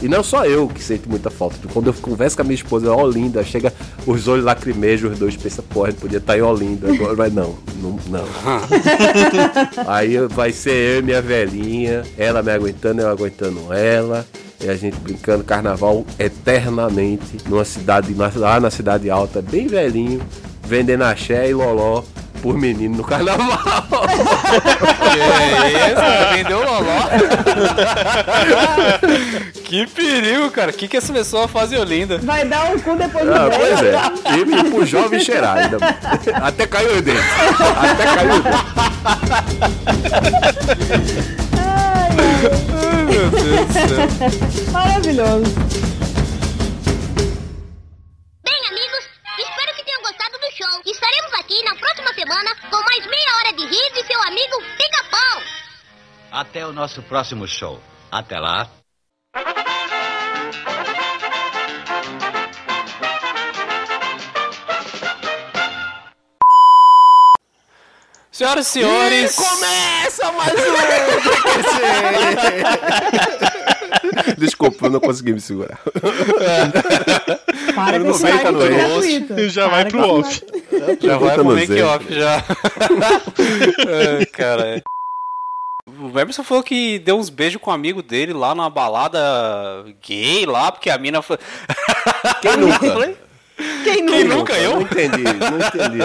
E 0.00 0.08
não 0.08 0.22
só 0.22 0.44
eu 0.44 0.68
que 0.68 0.82
sinto 0.82 1.08
muita 1.08 1.28
falta. 1.28 1.56
Quando 1.72 1.88
eu 1.88 1.94
converso 1.94 2.36
com 2.36 2.42
a 2.42 2.44
minha 2.44 2.54
esposa, 2.54 2.92
ó, 2.92 3.02
Olinda, 3.02 3.42
chega 3.42 3.72
os 4.06 4.28
olhos 4.28 4.44
lacrimejam, 4.44 5.10
os 5.10 5.18
dois 5.18 5.36
pensam, 5.36 5.64
pô, 5.68 5.84
a 5.84 5.90
gente 5.90 6.00
podia 6.00 6.18
estar 6.18 6.38
em 6.38 6.42
Olinda 6.42 6.92
agora, 6.92 7.16
mas 7.16 7.32
não, 7.32 7.58
não, 7.82 7.98
não. 8.08 8.24
Aí 9.88 10.18
vai 10.28 10.52
ser 10.52 10.94
eu 10.94 10.98
e 11.00 11.02
minha 11.02 11.20
velhinha, 11.20 12.02
ela 12.16 12.42
me 12.42 12.52
aguentando, 12.52 13.00
eu 13.00 13.08
aguentando 13.08 13.72
ela. 13.72 14.24
E 14.60 14.68
a 14.68 14.74
gente 14.74 14.96
brincando 14.96 15.44
carnaval 15.44 16.04
eternamente 16.18 17.38
numa 17.46 17.64
cidade, 17.64 18.14
lá 18.36 18.58
na 18.58 18.70
cidade 18.70 19.08
alta, 19.08 19.40
bem 19.40 19.68
velhinho, 19.68 20.20
vendendo 20.64 21.04
axé 21.04 21.48
e 21.48 21.54
loló 21.54 22.02
por 22.42 22.56
menino 22.56 22.96
no 22.96 23.04
carnaval. 23.04 23.58
Que 24.48 25.18
isso, 25.90 26.02
vendeu 26.34 26.58
o 26.58 26.64
loló. 26.64 27.00
que 29.64 29.86
perigo, 29.86 30.50
cara. 30.50 30.70
O 30.70 30.74
que, 30.74 30.88
que 30.88 30.96
essa 30.96 31.12
pessoa 31.12 31.46
faz 31.48 31.72
em 31.72 31.78
Olinda? 31.78 32.18
Vai 32.18 32.44
dar 32.46 32.64
um 32.72 32.78
cu 32.78 32.96
depois 32.96 33.24
do 33.26 33.34
Ah, 33.34 33.48
pois 33.54 33.82
é. 33.82 33.92
E, 34.36 34.40
e 34.40 34.70
pro 34.70 34.86
jovem 34.86 35.20
cheirar 35.20 35.56
ainda. 35.58 35.78
Até 36.42 36.66
caiu 36.66 36.96
o 36.98 37.02
dente. 37.02 37.18
Até 37.90 38.04
caiu 38.14 38.34
o 38.34 38.40
dente. 38.42 39.68
Ai, 41.58 42.10
Meu 43.06 43.30
Deus 43.30 43.66
do 43.66 43.72
céu. 43.72 44.72
Maravilhoso. 44.72 45.54
Bem, 48.44 48.60
amigos, 48.70 49.04
espero 49.38 49.74
que 49.76 49.84
tenham 49.84 50.02
gostado 50.02 50.38
do 50.38 50.50
show. 50.56 50.80
Estaremos 50.86 51.32
aqui 51.38 51.62
na 51.64 51.74
próxima 51.74 52.12
semana 52.14 52.50
com 52.70 52.77
mais 53.18 53.24
meia 53.24 53.36
hora 53.36 53.52
de 53.52 53.66
rir 53.66 53.92
de 53.92 54.06
seu 54.06 54.22
amigo 54.22 54.62
Pica-Pau. 54.76 55.42
Até 56.30 56.66
o 56.66 56.72
nosso 56.72 57.02
próximo 57.02 57.46
show. 57.48 57.80
Até 58.10 58.38
lá. 58.38 58.70
Senhoras 68.30 68.68
e 68.68 68.70
senhores. 68.70 69.34
Começa 69.34 70.32
mais 70.32 70.54
um! 70.54 70.68
Desculpa, 74.38 74.86
eu 74.86 74.90
não 74.90 75.00
consegui 75.00 75.32
me 75.32 75.40
segurar. 75.40 75.78
Para 77.74 77.92
tá 77.92 77.98
no 77.98 78.18
que 78.18 78.26
é 78.26 78.30
ex. 78.30 78.76
gratuito. 78.76 79.48
Já 79.48 79.68
vai 79.68 79.82
Para 79.84 79.90
pro 79.90 80.00
com 80.00 80.18
off. 80.20 80.34
isso 80.34 80.46
Já 81.06 81.18
vai 81.18 81.34
pro 81.34 81.44
no 81.44 81.54
make 81.54 81.72
Zé. 81.72 81.84
off 81.84 82.14
já. 82.14 82.44
Ai, 84.18 84.26
cara. 84.26 84.82
O 85.86 86.18
Emerson 86.18 86.42
falou 86.44 86.62
que 86.62 86.98
deu 86.98 87.16
uns 87.18 87.30
beijos 87.30 87.60
com 87.60 87.70
um 87.70 87.74
amigo 87.74 88.02
dele 88.02 88.32
lá 88.32 88.54
numa 88.54 88.68
balada 88.70 89.18
gay 90.06 90.44
lá, 90.46 90.70
porque 90.70 90.90
a 90.90 90.98
mina 90.98 91.22
foi. 91.22 91.38
Quem 92.42 92.56
nunca? 92.56 92.78
Quem 93.82 94.06
Quem 94.06 94.24
nunca? 94.24 94.36
nunca? 94.36 94.52
eu? 94.58 94.74
Não 94.74 94.82
entendi, 94.82 95.22
não 95.22 95.58
entendi. 95.58 95.98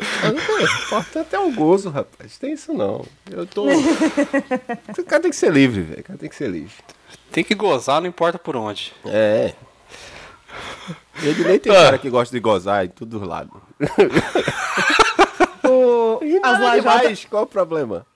É. 0.00 0.84
Importante 0.86 1.34
é 1.34 1.38
o 1.38 1.50
gozo, 1.52 1.90
rapaz. 1.90 2.36
Tem 2.38 2.52
isso 2.52 2.72
não. 2.74 3.04
Eu 3.30 3.46
tô. 3.46 3.66
O 4.98 5.04
cara 5.04 5.22
tem 5.22 5.30
que 5.30 5.36
ser 5.36 5.52
livre, 5.52 5.82
velho. 5.82 6.00
O 6.00 6.04
cara 6.04 6.18
tem 6.18 6.28
que 6.28 6.34
ser 6.36 6.48
livre. 6.50 6.72
Tem 7.30 7.44
que 7.44 7.54
gozar, 7.54 8.00
não 8.00 8.08
importa 8.08 8.38
por 8.38 8.56
onde. 8.56 8.92
É. 9.04 9.54
E 11.22 11.28
Ednei 11.28 11.58
tem 11.58 11.72
Ah. 11.72 11.76
cara 11.84 11.98
que 11.98 12.10
gosta 12.10 12.34
de 12.34 12.40
gozar 12.40 12.84
em 12.84 12.88
todos 12.88 13.20
os 13.22 13.28
lados. 13.28 13.52
O- 15.68 16.20
as 16.42 16.60
lajotas 16.60 17.24
qual 17.24 17.42
o 17.42 17.46
problema? 17.46 18.06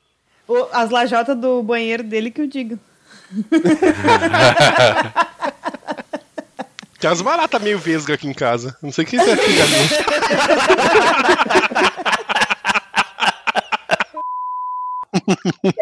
o- 0.47 0.69
as 0.73 0.89
lajotas 0.91 1.37
do 1.37 1.61
banheiro 1.65 2.05
dele 2.05 2.31
que 2.31 2.41
eu 2.41 2.47
digo. 2.47 2.79
Tem 7.01 7.11
as 7.11 7.23
baratas 7.23 7.63
meio 7.63 7.79
vesga 7.79 8.15
aqui 8.15 8.29
em 8.29 8.35
casa. 8.35 8.77
Não 8.83 8.93
sei 8.93 9.05
o 9.05 9.07
que 9.07 9.19
você 9.19 9.31
acha 9.31 9.43
que 9.43 9.53
já 9.53 9.65
viu. 9.65 10.91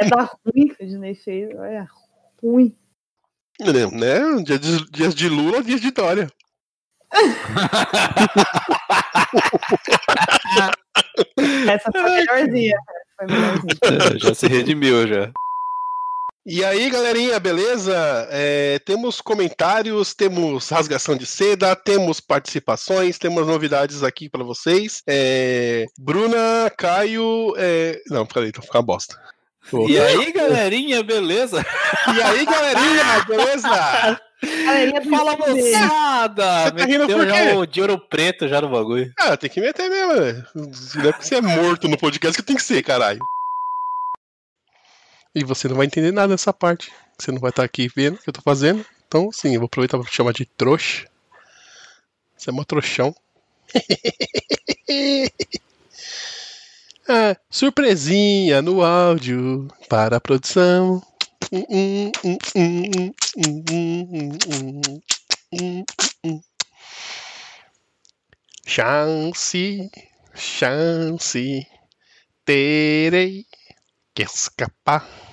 É 0.01 0.09
da 0.09 0.23
ruim 0.45 0.69
que 0.69 0.83
o 0.83 0.87
Disney 0.87 1.15
fez. 1.15 1.51
Olha, 1.57 1.89
ruim. 2.43 2.75
Né? 3.61 4.43
Dia 4.45 4.59
de- 4.59 4.91
Dias 4.91 5.15
de 5.15 5.29
Lula, 5.29 5.63
dias 5.63 5.81
de 5.81 5.91
Dória. 5.91 6.29
Essa 11.69 11.91
foi 11.91 12.03
melhorzinha. 12.03 12.77
Foi 13.17 13.27
melhorzinha. 13.27 14.19
já 14.19 14.35
se 14.35 14.47
redimiu 14.47 15.07
já. 15.07 15.31
E 16.51 16.65
aí, 16.65 16.89
galerinha, 16.89 17.39
beleza? 17.39 17.95
É, 18.31 18.79
temos 18.79 19.21
comentários, 19.21 20.15
temos 20.15 20.67
rasgação 20.71 21.15
de 21.15 21.27
seda, 21.27 21.77
temos 21.77 22.21
participações, 22.21 23.19
temos 23.19 23.47
novidades 23.47 24.03
aqui 24.03 24.31
pra 24.31 24.43
vocês. 24.43 25.03
É, 25.07 25.85
Bruna, 25.99 26.73
Caio. 26.75 27.53
é, 27.59 28.01
Não, 28.09 28.25
peraí, 28.25 28.51
tá 28.51 28.63
ficando 28.63 28.79
uma 28.81 28.87
bosta. 28.87 29.15
Pô. 29.71 29.87
E 29.87 30.01
aí, 30.01 30.33
galerinha, 30.33 31.03
beleza? 31.03 31.63
E 32.17 32.23
aí, 32.23 32.47
galerinha, 32.47 33.25
beleza? 33.29 33.69
Galerinha, 34.65 35.03
Fala 35.11 35.37
você. 35.37 35.53
moçada! 35.53 36.63
Você 36.65 36.71
tá 36.71 36.85
rindo 36.87 37.07
por 37.09 37.27
já 37.29 37.33
quê? 37.51 37.53
o 37.57 37.67
de 37.67 37.81
ouro 37.83 37.99
preto 38.09 38.49
já 38.49 38.63
no 38.63 38.71
bagulho. 38.71 39.13
Ah, 39.19 39.37
tem 39.37 39.51
que 39.51 39.61
meter 39.61 39.91
mesmo, 39.91 40.15
né? 40.15 40.45
Não 40.55 41.09
é 41.11 41.13
porque 41.13 41.27
você 41.27 41.35
é 41.35 41.41
morto 41.43 41.89
no 41.89 41.99
podcast 41.99 42.41
que 42.41 42.47
tem 42.47 42.57
que 42.57 42.63
ser, 42.63 42.83
caralho. 42.83 43.19
E 45.39 45.45
você 45.45 45.69
não 45.69 45.77
vai 45.77 45.87
entender 45.87 46.11
nada 46.11 46.33
nessa 46.33 46.53
parte. 46.53 46.91
Você 47.17 47.31
não 47.31 47.39
vai 47.39 47.51
estar 47.51 47.63
aqui 47.63 47.89
vendo 47.95 48.17
o 48.17 48.19
que 48.19 48.29
eu 48.29 48.33
estou 48.33 48.43
fazendo. 48.43 48.85
Então, 49.07 49.31
sim, 49.31 49.55
eu 49.55 49.61
vou 49.61 49.67
aproveitar 49.67 49.97
para 49.97 50.11
te 50.11 50.17
chamar 50.17 50.33
de 50.33 50.45
trouxa. 50.45 51.07
Você 52.37 52.51
é 52.51 52.53
uma 52.53 52.65
trouxão. 52.65 53.15
ah, 57.09 57.37
surpresinha 57.49 58.61
no 58.61 58.83
áudio 58.83 59.69
para 59.89 60.17
a 60.17 60.21
produção. 60.21 61.01
Chance, 68.67 69.89
chance, 70.35 71.67
terei 72.45 73.47
que 74.19 74.25
escapar 74.25 75.28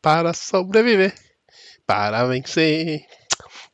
para 0.00 0.32
sobreviver, 0.34 1.14
para 1.86 2.24
vencer. 2.26 3.06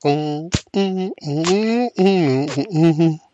Hum, 0.05 0.48
hum, 0.74 1.12
hum, 1.23 1.90
hum, 1.98 2.47
hum, 2.70 2.94
hum. 3.01 3.26